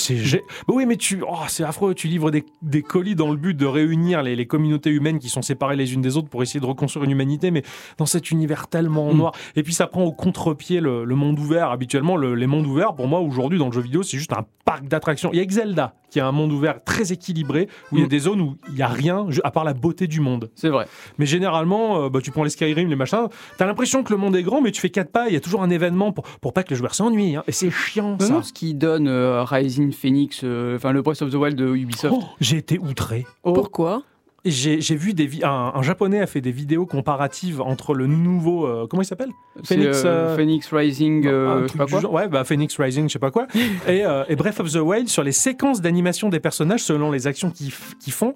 Bah 0.68 0.74
oui, 0.74 0.86
mais 0.86 0.96
tu, 0.96 1.22
oh, 1.28 1.36
c'est 1.48 1.64
affreux. 1.64 1.94
Tu 1.94 2.08
livres 2.08 2.32
des, 2.32 2.46
des 2.62 2.82
colis 2.82 3.16
dans 3.16 3.30
le 3.32 3.38
but 3.38 3.56
de 3.56 3.66
réunir 3.66 4.24
les, 4.24 4.36
les 4.36 4.46
communautés 4.48 4.90
humaines 4.92 5.20
qui 5.20 5.30
sont 5.30 5.42
séparées 5.42 5.76
les 5.76 5.94
unes 5.94 6.02
des 6.02 6.16
autres 6.18 6.30
pour 6.30 6.42
essayer 6.42 6.60
de 6.60 6.66
reconstruire 6.66 7.04
une 7.04 7.12
humanité, 7.12 7.52
mais 7.52 7.64
dans 7.98 8.06
cet 8.06 8.32
univers 8.32 8.68
tellement 8.68 9.12
Mm. 9.14 9.18
noir. 9.18 9.32
Et 9.56 9.64
puis 9.64 9.74
ça 9.74 9.88
prend 9.88 10.04
au 10.04 10.12
contre-pied 10.14 10.80
le, 10.80 11.04
le 11.04 11.16
monde 11.16 11.38
ouvert. 11.40 11.70
Habituellement, 11.72 12.16
le- 12.18 12.36
les 12.36 12.48
mondes 12.48 12.66
ouverts, 12.66 12.94
pour 12.96 13.08
moi, 13.08 13.20
aujourd'hui, 13.20 13.60
dans 13.60 13.68
le 13.68 13.74
jeu 13.74 13.82
vidéo, 13.82 14.04
c'est 14.04 14.18
juste 14.18 14.34
un 14.34 14.46
parc 14.64 14.88
d'attractions. 14.88 15.30
Il 15.34 15.40
y 15.40 15.42
a 15.46 15.50
Zelda 15.50 15.96
qui 16.10 16.20
a 16.20 16.28
un 16.28 16.32
monde 16.34 16.52
ouvert 16.52 16.84
très 16.84 17.12
équilibré 17.14 17.68
où 17.92 17.96
il 17.98 18.00
y 18.00 18.04
a 18.04 18.06
Mm. 18.06 18.10
des 18.10 18.20
zones 18.20 18.42
où 18.42 18.58
il 18.72 18.78
y 18.78 18.82
a 18.82 18.88
rien 18.88 19.28
à 19.44 19.52
part 19.52 19.64
la 19.64 19.74
beauté 19.74 20.08
du 20.08 20.20
monde. 20.22 20.50
C'est 20.56 20.70
vrai. 20.70 20.88
Mais 21.18 21.26
généralement, 21.26 22.04
euh, 22.06 22.10
bah, 22.10 22.20
tu 22.22 22.32
prends 22.32 22.44
les 22.44 22.50
Skyrim, 22.50 22.90
les 22.90 22.96
machins, 22.96 23.28
t'as 23.58 23.66
l'impression 23.66 24.04
que 24.04 24.12
le 24.14 24.18
monde 24.18 24.36
est 24.36 24.44
grand, 24.44 24.62
mais 24.62 24.72
tu 24.72 24.80
fais 24.82 24.90
quatre 24.90 25.12
pas. 25.12 25.28
Il 25.30 25.34
y 25.34 25.38
a 25.38 25.40
toujours 25.40 25.64
un 25.64 25.70
événement 25.70 26.12
pour, 26.12 26.24
pour 26.42 26.54
pas 26.54 26.64
que 26.64 26.70
le 26.72 26.76
joueur 26.76 26.94
s'ennuie. 26.96 27.36
hein. 27.38 27.44
Et 27.48 27.52
c'est 27.54 27.71
chiant, 27.72 28.18
ça. 28.20 28.28
demande 28.28 28.44
ce 28.44 28.54
qui 28.54 28.74
donne 28.74 29.08
euh, 29.08 29.44
Rising 29.44 29.92
Phoenix, 29.92 30.42
euh, 30.44 30.76
enfin 30.76 30.92
le 30.92 31.02
Breath 31.02 31.22
of 31.22 31.32
the 31.32 31.36
Wild 31.36 31.56
de 31.58 31.74
Ubisoft. 31.76 32.14
Oh, 32.18 32.24
j'ai 32.40 32.58
été 32.58 32.78
outré. 32.80 33.26
Oh, 33.44 33.54
Pourquoi? 33.54 34.04
J'ai 34.44 34.80
vu 34.96 35.14
des 35.14 35.28
vi- 35.28 35.44
un, 35.44 35.72
un 35.76 35.82
japonais 35.84 36.20
a 36.20 36.26
fait 36.26 36.42
des 36.42 36.52
vidéos 36.52 36.88
comparatives 36.88 37.62
entre 37.62 37.94
le 37.94 38.08
nouveau 38.08 38.66
euh, 38.66 38.88
comment 38.90 39.04
il 39.04 39.06
s'appelle? 39.06 39.30
Phoenix, 39.64 40.02
euh, 40.04 40.08
euh, 40.08 40.36
Phoenix 40.36 40.68
Rising, 40.74 41.28
euh, 41.28 41.68
je 41.68 41.72
sais 41.74 41.78
pas 41.78 41.86
quoi. 41.86 42.00
genre. 42.00 42.12
ouais 42.14 42.28
bah 42.28 42.44
Phoenix 42.44 42.76
Rising 42.80 43.08
je 43.08 43.14
sais 43.14 43.20
pas 43.20 43.30
quoi 43.30 43.46
et, 43.88 44.04
euh, 44.04 44.24
et 44.30 44.36
Breath 44.36 44.60
of 44.60 44.72
the 44.72 44.78
Wild 44.78 45.10
sur 45.10 45.22
les 45.22 45.32
séquences 45.32 45.80
d'animation 45.80 46.30
des 46.30 46.40
personnages 46.40 46.82
selon 46.82 47.12
les 47.12 47.28
actions 47.28 47.52
qu'ils 47.52 47.72
qu'ils 48.00 48.14
font 48.14 48.34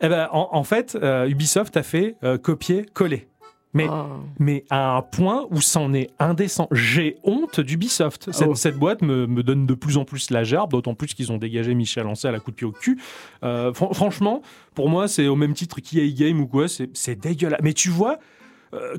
eh 0.00 0.08
ben, 0.08 0.26
en, 0.32 0.48
en 0.50 0.64
fait 0.64 0.98
euh, 1.00 1.28
Ubisoft 1.28 1.76
a 1.76 1.84
fait 1.84 2.16
euh, 2.24 2.36
copier 2.36 2.84
coller 2.92 3.28
mais 3.74 3.86
Ah. 3.90 4.06
mais 4.38 4.64
à 4.70 4.96
un 4.96 5.02
point 5.02 5.46
où 5.50 5.60
c'en 5.60 5.92
est 5.92 6.10
indécent. 6.18 6.68
J'ai 6.72 7.16
honte 7.24 7.60
d'Ubisoft. 7.60 8.30
Cette, 8.32 8.48
Oh. 8.48 8.54
cette 8.54 8.76
boîte 8.78 9.02
me, 9.02 9.26
me 9.26 9.42
donne 9.42 9.66
de 9.66 9.74
plus 9.74 9.98
en 9.98 10.04
plus 10.06 10.30
la 10.30 10.44
gerbe, 10.44 10.70
d'autant 10.70 10.94
plus 10.94 11.12
qu'ils 11.12 11.30
ont 11.32 11.38
dégagé 11.38 11.74
Michel 11.74 12.06
Ancel 12.06 12.34
à 12.34 12.40
coup 12.40 12.50
de 12.50 12.56
pied 12.56 12.66
au 12.66 12.72
cul. 12.72 12.98
Euh, 13.42 13.72
fran- 13.74 13.92
franchement, 13.92 14.40
pour 14.74 14.88
moi, 14.88 15.08
c'est 15.08 15.26
au 15.26 15.36
même 15.36 15.52
titre 15.54 15.80
qu'EA 15.80 16.08
Game 16.14 16.40
ou 16.40 16.46
quoi, 16.46 16.68
c'est 16.68 16.88
c'est 16.94 17.20
dégueulasse. 17.20 17.60
Mais 17.62 17.74
tu 17.74 17.90
vois, 17.90 18.18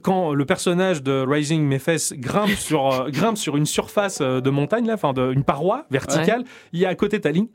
quand 0.04 0.34
le 0.34 0.46
personnage 0.46 1.04
de 1.04 1.26
Rising 1.28 1.64
Mephes 1.64 2.14
grimpe 2.14 2.50
sur, 2.58 2.92
euh, 2.92 3.10
grimpe 3.10 3.38
sur 3.38 3.58
une 3.58 3.66
surface 3.66 4.20
euh, 4.22 4.42
de 4.42 4.50
montagne, 4.50 4.86
là, 4.88 4.94
enfin 4.96 5.14
de- 5.14 5.32
une 5.34 5.44
paroi 5.44 5.86
verticale, 5.92 6.44
il 6.74 6.80
y 6.80 6.86
a 6.86 6.90
à 6.90 6.96
côté 6.96 7.20
ta 7.22 7.32
ligne. 7.32 7.48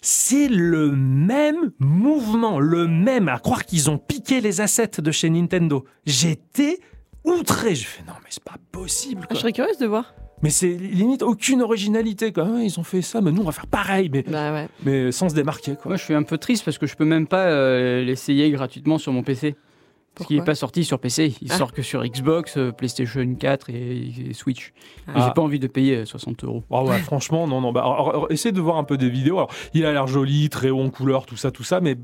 C'est 0.00 0.46
le 0.48 0.92
même 0.92 1.72
mouvement, 1.80 2.60
le 2.60 2.86
même, 2.86 3.28
à 3.28 3.38
croire 3.40 3.64
qu'ils 3.64 3.90
ont 3.90 3.98
piqué 3.98 4.40
les 4.40 4.60
assets 4.60 5.00
de 5.00 5.10
chez 5.10 5.28
Nintendo. 5.28 5.84
J'étais 6.06 6.78
outré. 7.24 7.74
Je 7.74 7.84
fais 7.86 8.02
non, 8.06 8.12
mais 8.22 8.28
c'est 8.30 8.44
pas 8.44 8.56
possible. 8.70 9.22
Ah, 9.24 9.26
quoi. 9.26 9.34
Je 9.34 9.40
serais 9.40 9.52
curieuse 9.52 9.78
de 9.78 9.86
voir. 9.86 10.14
Mais 10.40 10.50
c'est 10.50 10.68
limite 10.72 11.22
aucune 11.24 11.62
originalité. 11.62 12.32
Quoi. 12.32 12.48
Ils 12.62 12.78
ont 12.78 12.84
fait 12.84 13.02
ça, 13.02 13.20
mais 13.20 13.32
nous 13.32 13.42
on 13.42 13.46
va 13.46 13.50
faire 13.50 13.66
pareil, 13.66 14.08
mais, 14.12 14.22
Bah 14.22 14.52
ouais. 14.52 14.68
mais 14.84 15.10
sans 15.10 15.28
se 15.28 15.34
démarquer. 15.34 15.72
Quoi. 15.74 15.86
Moi, 15.90 15.96
je 15.96 16.04
suis 16.04 16.14
un 16.14 16.22
peu 16.22 16.38
triste 16.38 16.64
parce 16.64 16.78
que 16.78 16.86
je 16.86 16.94
peux 16.94 17.04
même 17.04 17.26
pas 17.26 17.46
euh, 17.46 18.04
l'essayer 18.04 18.48
gratuitement 18.52 18.98
sur 18.98 19.12
mon 19.12 19.24
PC. 19.24 19.56
Parce 20.18 20.26
qu'il 20.28 20.36
n'est 20.38 20.44
pas 20.44 20.54
sorti 20.54 20.84
sur 20.84 20.98
PC, 20.98 21.34
il 21.40 21.52
Ah. 21.52 21.56
sort 21.56 21.72
que 21.72 21.80
sur 21.82 22.04
Xbox, 22.04 22.56
euh, 22.56 22.72
PlayStation 22.72 23.24
4 23.34 23.70
et, 23.70 24.12
et 24.30 24.32
Switch. 24.34 24.68
Et 24.68 25.10
Ah. 25.14 25.24
J'ai 25.26 25.32
pas 25.34 25.42
envie 25.42 25.58
de 25.58 25.66
payer 25.68 25.96
euh, 25.98 26.04
60 26.04 26.44
euros. 26.44 26.64
Ah 26.70 26.82
ouais, 26.84 26.98
franchement, 26.98 27.46
non, 27.46 27.60
non. 27.60 27.72
Bah, 27.72 27.80
alors, 27.80 28.10
alors, 28.10 28.26
essayez 28.30 28.52
de 28.52 28.60
voir 28.60 28.76
un 28.76 28.84
peu 28.84 28.98
des 28.98 29.08
vidéos. 29.08 29.36
Alors, 29.38 29.50
il 29.74 29.84
a 29.86 29.92
l'air 29.92 30.06
joli, 30.06 30.48
très 30.50 30.70
haut 30.70 30.80
en 30.82 30.90
couleur, 30.90 31.24
tout 31.26 31.36
ça, 31.36 31.50
tout 31.50 31.64
ça, 31.64 31.80
mais 31.80 31.96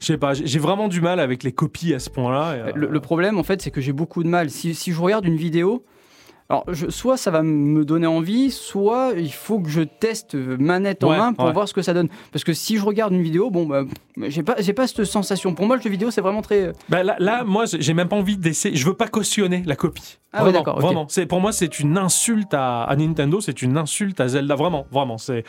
je 0.00 0.06
sais 0.06 0.18
pas, 0.18 0.34
j'ai 0.34 0.46
j'ai 0.46 0.58
vraiment 0.58 0.88
du 0.88 1.00
mal 1.00 1.20
avec 1.20 1.42
les 1.42 1.52
copies 1.52 1.94
à 1.94 1.98
ce 1.98 2.10
point-là. 2.10 2.50
euh, 2.50 2.72
Le, 2.74 2.88
le 2.88 3.00
problème, 3.00 3.38
en 3.38 3.42
fait, 3.42 3.62
c'est 3.62 3.70
que 3.70 3.80
j'ai 3.80 3.92
beaucoup 3.92 4.22
de 4.22 4.28
mal. 4.28 4.50
Si, 4.50 4.74
si 4.74 4.92
je 4.92 5.00
regarde 5.00 5.24
une 5.24 5.36
vidéo, 5.36 5.84
alors 6.48 6.64
je- 6.68 6.88
soit 6.90 7.16
ça 7.16 7.30
va 7.30 7.42
me 7.42 7.84
donner 7.84 8.06
envie, 8.06 8.50
soit 8.50 9.12
il 9.16 9.32
faut 9.32 9.58
que 9.60 9.68
je 9.68 9.80
teste 9.82 10.34
euh, 10.36 10.56
manette 10.58 11.02
en 11.04 11.10
Ouais, 11.10 11.16
main 11.18 11.32
pour 11.32 11.46
ouais. 11.46 11.52
voir 11.52 11.66
ce 11.68 11.74
que 11.74 11.82
ça 11.82 11.92
donne. 11.94 12.08
Parce 12.32 12.44
que 12.44 12.52
si 12.52 12.76
je 12.76 12.84
regarde 12.84 13.12
une 13.12 13.22
vidéo, 13.22 13.50
bon, 13.50 13.66
bah, 13.66 13.82
j'ai 14.28 14.42
pas, 14.42 14.54
j'ai 14.58 14.72
pas 14.72 14.86
cette 14.86 15.04
sensation. 15.04 15.54
Pour 15.54 15.66
moi, 15.66 15.76
le 15.76 15.82
jeu 15.82 15.90
vidéo, 15.90 16.10
c'est 16.10 16.20
vraiment 16.20 16.42
très. 16.42 16.66
euh, 16.68 16.72
Bah, 16.88 17.02
là, 17.02 17.16
là, 17.18 17.42
moi, 17.44 17.64
j'ai 17.66 17.94
même 17.94 18.08
pas 18.08 18.16
envie 18.16 18.36
d'essayer. 18.36 18.76
Je 18.76 18.86
veux 18.86 18.94
pas 18.94 19.08
cautionner 19.08 19.62
la 19.66 19.74
copie. 19.76 20.18
Ah 20.32 20.38
ouais, 20.38 20.42
vraiment, 20.50 20.58
d'accord, 20.60 20.76
ok. 20.76 20.82
vraiment. 20.82 21.06
C'est 21.08 21.26
pour 21.26 21.40
moi, 21.40 21.50
c'est 21.52 21.80
une 21.80 21.98
insulte 21.98 22.54
à, 22.54 22.84
à 22.84 22.94
Nintendo, 22.96 23.40
c'est 23.40 23.62
une 23.62 23.76
insulte 23.76 24.20
à 24.20 24.28
Zelda. 24.28 24.54
Vraiment, 24.54 24.86
vraiment. 24.92 25.18
C'est 25.18 25.42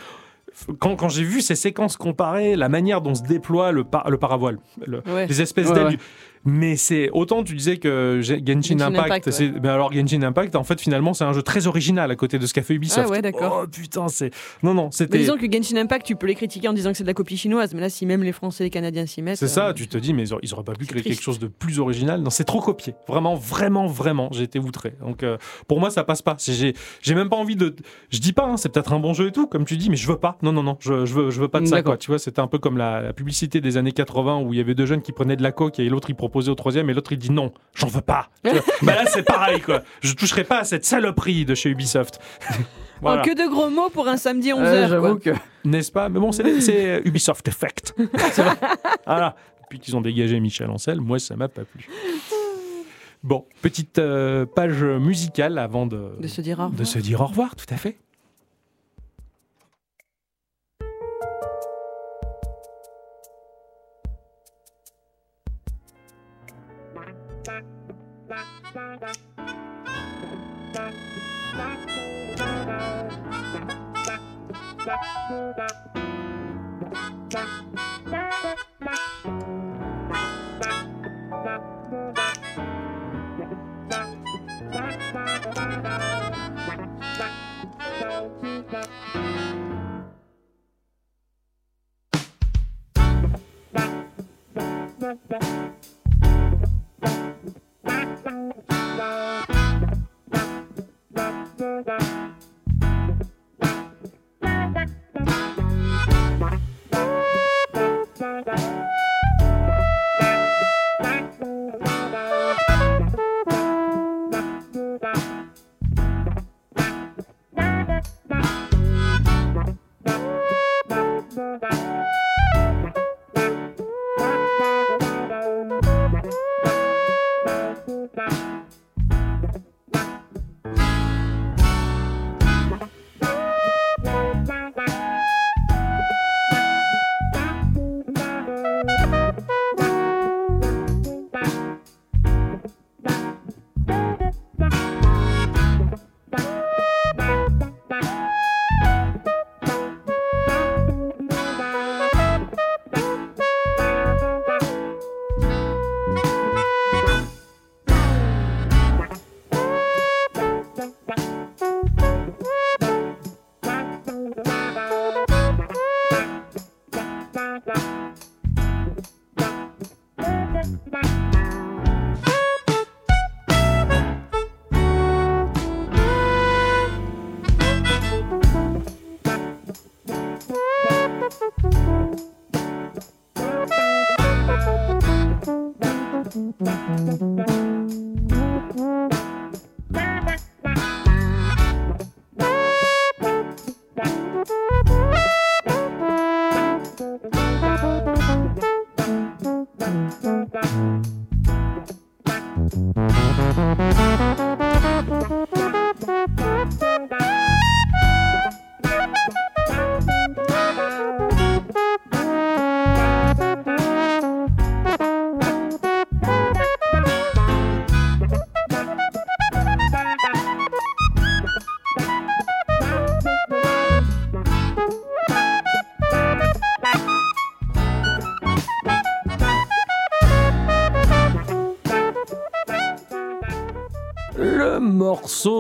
quand, 0.79 0.95
quand 0.95 1.09
j'ai 1.09 1.23
vu 1.23 1.41
ces 1.41 1.53
séquences 1.55 1.97
comparées, 1.97 2.55
la 2.55 2.69
manière 2.69 3.01
dont 3.01 3.13
se 3.13 3.21
déploie 3.21 3.71
le, 3.71 3.83
par- 3.83 4.09
le 4.09 4.17
paravoile, 4.17 4.57
le- 4.85 5.03
Ouais. 5.05 5.27
les 5.27 5.41
espèces 5.41 5.67
Ouais, 5.67 5.73
d'ailes. 5.75 5.87
ouais. 5.87 5.97
Mais 6.45 6.75
c'est 6.75 7.09
autant 7.11 7.43
tu 7.43 7.55
disais 7.55 7.77
que 7.77 8.19
Gen- 8.21 8.39
Genshin, 8.45 8.77
Genshin 8.77 8.93
Impact, 8.93 9.27
Impact, 9.27 9.39
ouais. 9.39 9.53
mais 9.61 9.69
alors 9.69 9.91
Genshin 9.93 10.21
Impact 10.23 10.55
en 10.55 10.63
fait 10.63 10.79
finalement 10.79 11.13
c'est 11.13 11.23
un 11.23 11.33
jeu 11.33 11.41
très 11.41 11.67
original 11.67 12.09
à 12.11 12.15
côté 12.15 12.39
de 12.39 12.45
ce 12.45 12.53
qu'a 12.53 12.63
fait 12.63 12.75
Ubisoft. 12.75 13.07
Ah 13.07 13.09
ouais, 13.09 13.21
d'accord. 13.21 13.61
Oh 13.63 13.67
putain, 13.67 14.07
c'est 14.07 14.31
non 14.63 14.73
non, 14.73 14.85
Mais 14.85 14.89
c'était 14.91 15.17
disons 15.19 15.37
que 15.37 15.51
Genshin 15.51 15.77
Impact, 15.77 16.05
tu 16.05 16.15
peux 16.15 16.27
les 16.27 16.35
critiquer 16.35 16.67
en 16.67 16.73
disant 16.73 16.91
que 16.91 16.97
c'est 16.97 17.03
de 17.03 17.07
la 17.07 17.13
copie 17.13 17.37
chinoise, 17.37 17.73
mais 17.73 17.81
là, 17.81 17.89
si 17.89 18.05
même 18.05 18.23
les 18.23 18.31
Français 18.31 18.63
et 18.63 18.67
les 18.67 18.69
Canadiens 18.69 19.05
s'y 19.05 19.21
mettent. 19.21 19.37
C'est 19.37 19.47
ça, 19.47 19.69
euh, 19.69 19.73
tu 19.73 19.87
te 19.87 19.97
dis, 19.97 20.13
mais 20.13 20.23
ils 20.41 20.53
auraient, 20.53 20.63
pas 20.63 20.73
pu 20.73 20.85
créer 20.85 21.01
quelque 21.01 21.21
chose 21.21 21.39
de 21.39 21.47
plus 21.47 21.79
original. 21.79 22.21
Non, 22.21 22.29
c'est 22.29 22.43
trop 22.43 22.61
copié. 22.61 22.93
Vraiment, 23.07 23.35
vraiment, 23.35 23.87
vraiment, 23.87 24.29
j'ai 24.31 24.43
été 24.43 24.59
outré. 24.59 24.93
Donc, 25.01 25.23
euh, 25.23 25.37
pour 25.67 25.79
moi, 25.79 25.89
ça 25.89 26.03
passe 26.03 26.21
pas. 26.21 26.35
J'ai, 26.39 26.73
j'ai 27.01 27.15
même 27.15 27.29
pas 27.29 27.35
envie 27.37 27.55
de. 27.55 27.75
Je 28.09 28.19
dis 28.19 28.33
pas, 28.33 28.45
hein, 28.45 28.57
c'est 28.57 28.69
peut-être 28.69 28.93
un 28.93 28.99
bon 28.99 29.13
jeu 29.13 29.27
et 29.27 29.31
tout, 29.31 29.47
comme 29.47 29.65
tu 29.65 29.77
dis, 29.77 29.89
mais 29.89 29.95
je 29.95 30.07
veux 30.07 30.17
pas. 30.17 30.37
non, 30.41 30.51
non, 30.51 30.63
non, 30.63 30.77
je, 30.79 31.05
je, 31.05 31.13
veux, 31.13 31.29
je 31.29 31.39
veux 31.39 31.47
pas 31.47 31.59
de 31.59 31.65
ça. 31.65 31.81
Quoi. 31.81 31.97
Tu 31.97 32.07
vois, 32.11 32.19
c'était 32.19 32.41
un 32.41 32.47
peu 32.47 32.57
comme 32.57 32.77
la, 32.77 33.01
la 33.01 33.13
publicité 33.13 33.61
des 33.61 33.77
années 33.77 33.91
80 33.91 34.41
où 34.41 34.53
il 34.53 34.57
y 34.57 34.61
avait 34.61 34.75
deux 34.75 34.85
jeunes 34.85 35.01
qui 35.01 35.11
prenaient 35.11 35.35
de 35.35 35.43
la 35.43 35.51
coke 35.51 35.79
et 35.79 35.89
l'autre 35.89 36.09
il 36.09 36.15
proposait 36.27 36.51
au 36.51 36.55
troisième 36.55 36.89
et 36.89 36.93
l'autre 36.93 37.11
il 37.13 37.17
dit 37.17 37.31
non, 37.31 37.51
j'en 37.73 37.87
veux 37.87 38.01
pas. 38.01 38.29
Bah 38.81 38.95
là, 38.95 39.05
c'est 39.07 39.23
pareil, 39.23 39.61
quoi. 39.61 39.81
Je 40.01 40.13
toucherai 40.13 40.43
pas 40.43 40.59
à 40.59 40.63
cette 40.63 40.85
saloperie 40.85 41.45
de 41.45 41.55
chez 41.55 41.69
Ubisoft. 41.69 42.19
Voilà. 42.99 43.21
Oh, 43.23 43.29
que 43.29 43.35
de 43.35 43.47
gros 43.47 43.69
mots 43.69 43.89
pour 43.91 44.07
un 44.07 44.17
samedi 44.17 44.49
11h. 44.49 44.59
Euh, 44.65 44.87
J'avoue 44.87 45.19
que. 45.19 45.29
N'est-ce 45.63 45.91
pas? 45.91 46.09
Mais 46.09 46.19
bon, 46.19 46.31
c'est 46.31 46.99
Ubisoft 47.05 47.47
Effect. 47.47 47.93
voilà. 49.05 49.35
Depuis 49.61 49.77
qu'ils 49.79 49.95
ont 49.95 50.01
dégagé 50.01 50.39
Michel 50.39 50.67
Ancel, 50.71 50.99
moi, 50.99 51.19
ça 51.19 51.35
m'a 51.35 51.47
pas 51.47 51.61
plu. 51.63 51.87
Bon, 53.21 53.45
petite 53.61 53.99
euh, 53.99 54.47
page 54.47 54.83
musicale 54.83 55.59
avant 55.59 55.85
de, 55.85 56.13
De 56.19 56.27
se 56.27 56.41
dire 56.41 56.57
au 56.59 56.63
de 56.63 56.69
revoir. 56.71 56.87
se 56.87 56.97
dire 56.97 57.21
au 57.21 57.25
revoir, 57.27 57.55
tout 57.55 57.71
à 57.71 57.77
fait. 57.77 57.99
Bye. 68.73 69.07
Le 98.27 98.67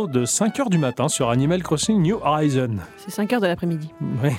de 0.09 0.25
5h 0.25 0.69
du 0.69 0.77
matin 0.77 1.07
sur 1.09 1.29
Animal 1.29 1.61
Crossing 1.63 2.01
New 2.01 2.17
Horizon. 2.23 2.77
C'est 2.97 3.11
5 3.11 3.33
heures 3.33 3.41
de 3.41 3.47
l'après-midi. 3.47 3.89
Ouais. 4.23 4.35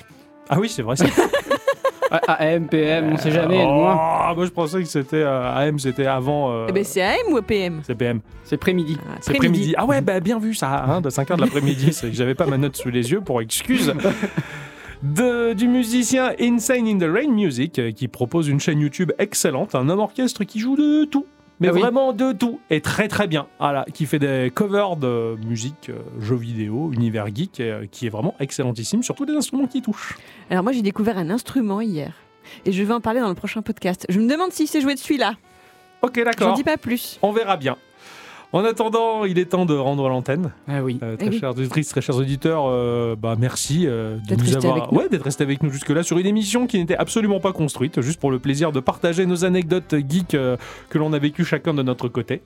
Ah 0.49 0.59
oui, 0.59 0.69
c'est 0.69 0.83
vrai. 0.83 0.97
ça. 0.97 1.05
Ah, 2.11 2.37
AM, 2.43 2.69
PM, 2.69 3.12
on 3.12 3.16
sait 3.19 3.31
jamais, 3.31 3.62
Oh, 3.66 3.71
loin. 3.71 4.33
moi 4.35 4.47
je 4.47 4.51
pensais 4.51 4.79
que 4.83 4.89
c'était 4.89 5.16
euh, 5.16 5.53
AM, 5.55 5.79
c'était 5.79 6.07
avant. 6.07 6.51
euh, 6.51 6.64
Eh 6.66 6.73
ben, 6.73 6.83
c'est 6.83 7.03
AM 7.03 7.35
ou 7.35 7.43
PM 7.43 7.83
c'est 7.87 7.95
PM. 7.95 8.21
C'est 8.45 8.57
pré-midi. 8.57 8.97
Ah, 9.07 9.16
C'est 9.21 9.33
après-midi. 9.37 9.75
après-midi. 9.75 9.75
Ah 9.77 9.85
ouais, 9.85 10.01
bah, 10.01 10.19
bien 10.21 10.39
vu 10.39 10.55
ça, 10.55 10.85
hein, 10.87 11.03
de 11.03 11.11
5h 11.11 11.37
de 11.37 11.43
l'après-midi. 11.43 11.93
c'est 11.93 12.09
que 12.09 12.14
j'avais 12.16 12.35
pas 12.35 12.47
ma 12.47 12.57
note 12.57 12.77
sous 12.79 12.89
les 12.89 13.11
yeux 13.11 13.21
pour 13.21 13.43
excuse. 13.43 13.93
De, 15.03 15.53
du 15.53 15.69
musicien 15.69 16.33
Insane 16.41 16.87
in 16.89 16.99
the 16.99 17.09
Rain 17.12 17.29
Music 17.31 17.79
euh, 17.79 17.93
qui 17.93 18.09
propose 18.09 18.49
une 18.49 18.59
chaîne 18.59 18.81
YouTube 18.81 19.12
excellente, 19.19 19.75
un 19.75 19.87
homme 19.91 20.01
orchestre 20.01 20.45
qui 20.45 20.61
joue 20.61 20.77
de 20.77 21.05
tout. 21.05 21.27
Mais 21.61 21.68
Ah 21.68 21.72
oui. 21.72 21.80
vraiment 21.80 22.12
de 22.12 22.32
tout, 22.32 22.61
et 22.70 22.80
très 22.80 23.09
très 23.09 23.26
bien. 23.26 23.46
Voilà, 23.59 23.84
qui 23.92 24.06
fait 24.06 24.18
des 24.20 24.52
covers 24.54 24.96
de 24.96 25.36
musique, 25.44 25.88
euh, 25.90 25.98
jeux 26.20 26.36
vidéo, 26.36 26.92
univers 26.92 27.26
geek, 27.34 27.59
euh, 27.61 27.86
qui 27.90 28.06
est 28.06 28.11
vraiment 28.11 28.34
excellentissime 28.38 29.02
sur 29.02 29.14
tous 29.16 29.24
les 29.24 29.34
instruments 29.34 29.66
qui 29.66 29.82
touchent. 29.82 30.16
Alors 30.50 30.62
moi 30.62 30.72
j'ai 30.72 30.82
découvert 30.82 31.18
un 31.18 31.30
instrument 31.30 31.80
hier. 31.80 32.12
Et 32.64 32.72
je 32.72 32.82
vais 32.82 32.94
en 32.94 33.00
parler 33.00 33.20
dans 33.20 33.28
le 33.28 33.34
prochain 33.34 33.61
podcast. 33.61 34.06
Je 34.09 34.20
me 34.20 34.28
demande 34.30 34.52
si 34.52 34.66
c'est 34.66 34.80
joué 34.80 34.94
de 34.94 34.98
celui-là. 35.00 35.34
Ok, 36.02 36.14
d'accord. 36.24 36.54
dis 36.54 36.64
pas 36.64 36.76
plus. 36.76 37.18
On 37.22 37.32
verra 37.32 37.56
bien. 37.56 37.76
En 38.53 38.64
attendant, 38.64 39.26
il 39.26 39.38
est 39.38 39.44
temps 39.44 39.66
de 39.66 39.74
rendre 39.74 40.09
l'antenne. 40.09 40.53
Ah 40.68 40.82
oui. 40.82 40.99
Euh, 41.03 41.14
Eh 41.14 41.16
très 41.18 41.28
oui. 41.28 41.38
chères 41.38 41.51
auditrices, 41.51 41.88
très 41.88 42.01
chers 42.01 42.16
auditeurs, 42.16 42.64
euh, 42.66 43.14
bah 43.14 43.36
merci 43.38 43.84
euh, 43.86 44.16
de 44.16 44.34
D'être 44.36 44.57
avoir, 44.57 44.76
avec 44.78 44.90
nous. 44.90 44.99
ouais, 44.99 45.09
d'être 45.11 45.24
restés 45.24 45.44
avec 45.44 45.62
nous 45.62 45.70
jusque-là 45.70 46.03
sur 46.03 46.18
une 46.18 46.24
émission 46.26 46.66
qui 46.66 46.78
n'était 46.78 46.96
absolument 46.96 47.40
pas 47.40 47.53
construite, 47.53 48.01
juste 48.01 48.18
pour 48.18 48.30
le 48.30 48.38
plaisir 48.38 48.72
de 48.72 48.80
partager 48.80 49.26
nos 49.26 49.44
anecdotes 49.44 49.94
geeks 50.09 50.32
euh, 50.34 50.57
que 50.88 50.96
l'on 50.96 51.12
a 51.12 51.18
vécues 51.18 51.44
chacun 51.44 51.74
de 51.74 51.82
notre 51.82 52.09
côté. 52.09 52.40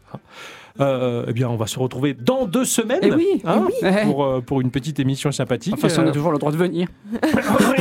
Euh, 0.81 1.25
eh 1.29 1.33
bien, 1.33 1.49
on 1.49 1.57
va 1.57 1.67
se 1.67 1.79
retrouver 1.79 2.15
dans 2.15 2.47
deux 2.47 2.65
semaines. 2.65 3.01
Eh 3.03 3.13
oui, 3.13 3.27
hein, 3.45 3.67
eh 3.83 3.87
oui. 3.87 3.93
Pour, 4.05 4.25
euh, 4.25 4.41
pour 4.41 4.61
une 4.61 4.71
petite 4.71 4.99
émission 5.01 5.31
sympathique. 5.31 5.75
Enfin, 5.75 5.89
si 5.89 5.99
on 5.99 6.03
Euh, 6.07 6.09
a 6.09 6.13
toujours 6.13 6.33
le 6.33 6.39
droit 6.39 6.51
de 6.53 6.57
venir. 6.57 6.89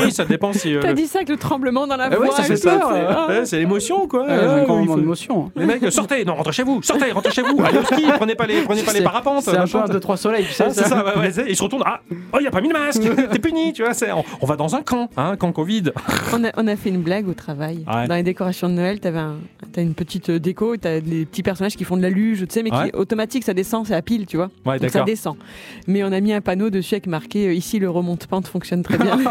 oui, 0.04 0.12
ça 0.12 0.26
dépend 0.26 0.54
si. 0.54 0.76
euh, 0.76 0.80
T'as 0.82 0.90
le- 0.90 0.94
dit 0.96 1.08
ça 1.08 1.20
avec 1.20 1.30
le 1.30 1.38
tremblement 1.38 1.88
dans 1.88 1.96
la 1.96 2.10
ouais, 2.10 2.16
voix. 2.18 2.32
ça 2.36 2.44
fait 2.44 2.56
et 2.56 2.58
tout, 2.60 2.64
peur, 2.68 2.90
c'est- 2.92 3.00
euh. 3.00 3.28
Ouais, 3.40 3.46
c'est 3.46 3.60
l'émotion, 3.60 4.08
quoi. 4.08 4.26
Ah, 4.28 4.32
Euh, 4.34 4.64
un 4.64 4.68
moment 4.68 4.86
faut- 4.94 5.00
d'émotion. 5.00 5.46
hein. 5.48 5.52
Les 5.56 5.66
mecs, 5.66 5.92
sortez, 5.92 6.26
non, 6.26 6.36
rentrez 6.36 6.52
chez 6.54 6.64
vous, 6.64 6.82
sortez, 6.84 7.12
rentrez 7.12 7.32
chez 7.32 7.42
vous, 7.44 7.56
allez 7.64 7.78
au 7.80 7.84
ski. 7.84 8.04
prenez 8.18 8.36
pas 8.36 8.46
les, 8.46 8.62
prenez 8.64 8.84
pas 8.84 8.92
les 8.92 8.98
C'est- 9.00 9.04
parapentes. 9.04 9.44
C'est 9.44 9.52
un 9.52 9.54
peu 9.66 9.78
machin. 9.78 9.84
un 9.84 9.94
2-3 9.94 10.18
soleil, 10.18 10.46
tu 10.46 10.54
sais. 10.54 10.66
Ah, 10.68 10.72
c'est 10.72 10.84
ça, 10.84 11.06
ouais, 11.06 11.18
ouais, 11.22 11.32
c'est- 11.32 11.46
il 11.48 11.56
se 11.56 11.64
retourne. 11.64 11.84
Ah, 11.86 12.02
oh, 12.34 12.38
il 12.42 12.48
a 12.48 12.52
pas 12.52 12.62
mis 12.62 12.68
le 12.68 12.74
masque. 12.74 13.02
T'es 13.32 13.40
puni, 13.40 13.74
tu 13.74 13.84
vois. 13.84 13.94
c'est- 13.94 14.12
On, 14.12 14.24
on 14.42 14.46
va 14.46 14.56
dans 14.58 14.76
un 14.76 14.82
camp, 14.82 15.10
hein, 15.18 15.36
camp 15.38 15.52
Covid. 15.52 15.84
On 16.34 16.44
a, 16.44 16.50
on 16.58 16.68
a 16.68 16.76
fait 16.76 16.90
une 16.90 17.02
blague 17.02 17.28
au 17.28 17.34
travail. 17.34 17.86
Ouais. 17.88 18.08
Dans 18.08 18.16
les 18.16 18.24
décorations 18.24 18.68
de 18.70 18.74
Noël, 18.74 19.00
t'avais 19.00 19.20
un- 19.20 19.36
t'as 19.72 19.82
une 19.82 19.94
petite 19.94 20.30
euh, 20.30 20.40
déco, 20.40 20.76
t'as 20.78 21.00
des 21.00 21.26
petits 21.26 21.44
personnages 21.44 21.76
qui 21.76 21.84
font 21.84 21.98
de 21.98 22.02
la 22.02 22.10
luge, 22.10 22.40
tu 22.40 22.46
sais, 22.50 22.64
mais 22.64 22.70
Ouais. 22.86 22.96
automatique, 22.96 23.44
ça 23.44 23.54
descend, 23.54 23.86
c'est 23.88 23.96
à 23.96 24.02
pile, 24.02 24.26
tu 24.26 24.38
vois. 24.38 24.50
Ouais, 24.66 24.80
Donc 24.80 24.90
ça 24.90 25.04
descend. 25.04 25.36
Mais 25.88 26.04
on 26.04 26.12
a 26.12 26.20
mis 26.20 26.34
un 26.34 26.42
panneau 26.42 26.70
dessus 26.70 26.96
avec 26.96 27.08
marqué 27.08 27.48
euh, 27.48 27.54
ici 27.54 27.80
le 27.80 27.90
remonte-pente 27.90 28.48
fonctionne 28.48 28.84
très 28.84 28.98
bien. 28.98 29.18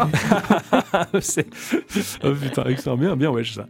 Oh 2.23 2.31
putain, 2.33 2.63
excellent, 2.65 2.97
bien, 2.97 3.15
bien, 3.15 3.29
wesh 3.31 3.55
ça. 3.55 3.67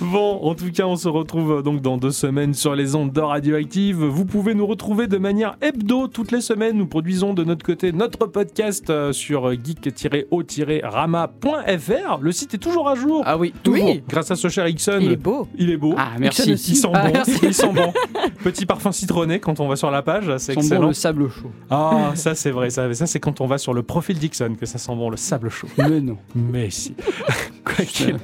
Bon, 0.00 0.40
en 0.42 0.54
tout 0.54 0.70
cas, 0.72 0.84
on 0.86 0.96
se 0.96 1.08
retrouve 1.08 1.58
euh, 1.58 1.62
donc 1.62 1.80
dans 1.80 1.96
deux 1.96 2.10
semaines 2.10 2.54
sur 2.54 2.74
les 2.74 2.94
ondes 2.94 3.12
de 3.12 3.20
Radioactive. 3.20 3.98
Vous 4.02 4.24
pouvez 4.24 4.54
nous 4.54 4.66
retrouver 4.66 5.06
de 5.06 5.18
manière 5.18 5.56
hebdo 5.60 6.08
toutes 6.08 6.32
les 6.32 6.40
semaines. 6.40 6.76
Nous 6.76 6.86
produisons 6.86 7.34
de 7.34 7.44
notre 7.44 7.64
côté 7.64 7.92
notre 7.92 8.26
podcast 8.26 8.90
euh, 8.90 9.12
sur 9.12 9.50
geek-o-rama.fr. 9.52 12.18
Le 12.20 12.32
site 12.32 12.54
est 12.54 12.58
toujours 12.58 12.88
à 12.88 12.94
jour. 12.94 13.22
Ah 13.26 13.36
oui, 13.38 13.52
toujours. 13.62 13.86
Oui. 13.86 14.02
Grâce 14.08 14.30
à 14.30 14.36
ce 14.36 14.48
cher 14.48 14.66
Ixon. 14.68 14.98
Il 15.00 15.12
est 15.12 15.16
beau. 15.16 15.48
Il 15.58 15.70
est 15.70 15.76
beau. 15.76 15.94
Ah, 15.96 16.10
Il 16.16 16.20
merci. 16.22 16.56
sent 16.56 16.88
Ah, 16.92 17.06
bon. 17.06 17.10
merci. 17.12 17.38
Il 17.42 17.54
sent 17.54 17.72
bon. 17.72 17.92
Petit 18.42 18.66
parfum 18.66 18.92
citronné 19.00 19.40
quand 19.40 19.60
on 19.60 19.68
va 19.68 19.76
sur 19.76 19.90
la 19.90 20.02
page, 20.02 20.36
c'est 20.38 20.52
excellent. 20.54 20.88
le 20.88 20.92
sable 20.92 21.28
chaud. 21.28 21.50
Ah, 21.70 22.12
ça 22.14 22.34
c'est 22.34 22.50
vrai. 22.50 22.70
Ça, 22.70 22.92
ça 22.94 23.06
c'est 23.06 23.20
quand 23.20 23.40
on 23.40 23.46
va 23.46 23.58
sur 23.58 23.74
le 23.74 23.82
profil 23.82 24.18
Dixon 24.18 24.54
que 24.58 24.66
ça 24.66 24.78
sent 24.78 24.94
bon, 24.94 25.10
le 25.10 25.16
sable 25.16 25.48
chaud. 25.50 25.68
Mais 25.78 26.00
non. 26.00 26.16
Mais 26.34 26.70
si. 26.70 26.94
Quoi 27.64 27.84
qu'il 27.84 28.16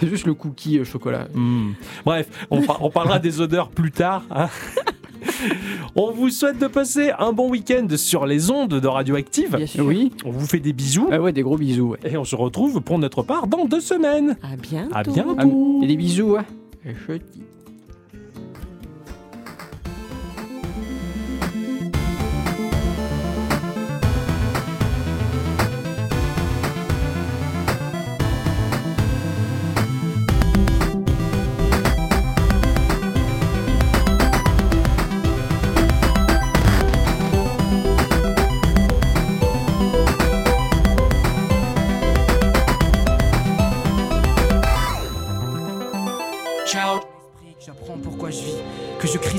C'est 0.00 0.08
juste 0.08 0.26
le 0.26 0.34
cookie 0.34 0.78
euh, 0.78 0.84
chocolat. 0.84 1.26
Hmm. 1.34 1.72
Bref, 2.04 2.28
on, 2.50 2.62
par- 2.62 2.82
on 2.84 2.90
parlera 2.90 3.18
des 3.18 3.40
odeurs 3.40 3.68
plus 3.70 3.90
tard. 3.90 4.22
hein. 4.30 4.48
on 5.96 6.12
vous 6.12 6.30
souhaite 6.30 6.58
de 6.58 6.66
passer 6.68 7.10
un 7.18 7.32
bon 7.32 7.50
week-end 7.50 7.86
sur 7.96 8.26
les 8.26 8.50
ondes 8.50 8.74
de 8.80 8.86
Radioactive. 8.88 9.56
Bien 9.56 9.66
sûr. 9.66 9.84
Oui. 9.84 10.12
On 10.24 10.30
vous 10.30 10.46
fait 10.46 10.60
des 10.60 10.72
bisous. 10.72 11.08
Ah 11.10 11.20
ouais, 11.20 11.32
des 11.32 11.42
gros 11.42 11.56
bisous. 11.56 11.90
Ouais. 11.90 11.98
Et 12.12 12.16
on 12.16 12.24
se 12.24 12.36
retrouve 12.36 12.80
pour 12.80 12.98
notre 12.98 13.22
part 13.22 13.46
dans 13.46 13.64
deux 13.66 13.80
semaines. 13.80 14.36
À 14.42 14.56
bientôt. 14.56 14.94
À 14.94 15.02
bientôt. 15.02 15.36
Ah, 15.80 15.84
et 15.84 15.86
des 15.86 15.96
bisous, 15.96 16.32
ouais. 16.32 16.42
Je 16.84 17.18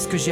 que 0.10 0.18
j'ai 0.18 0.32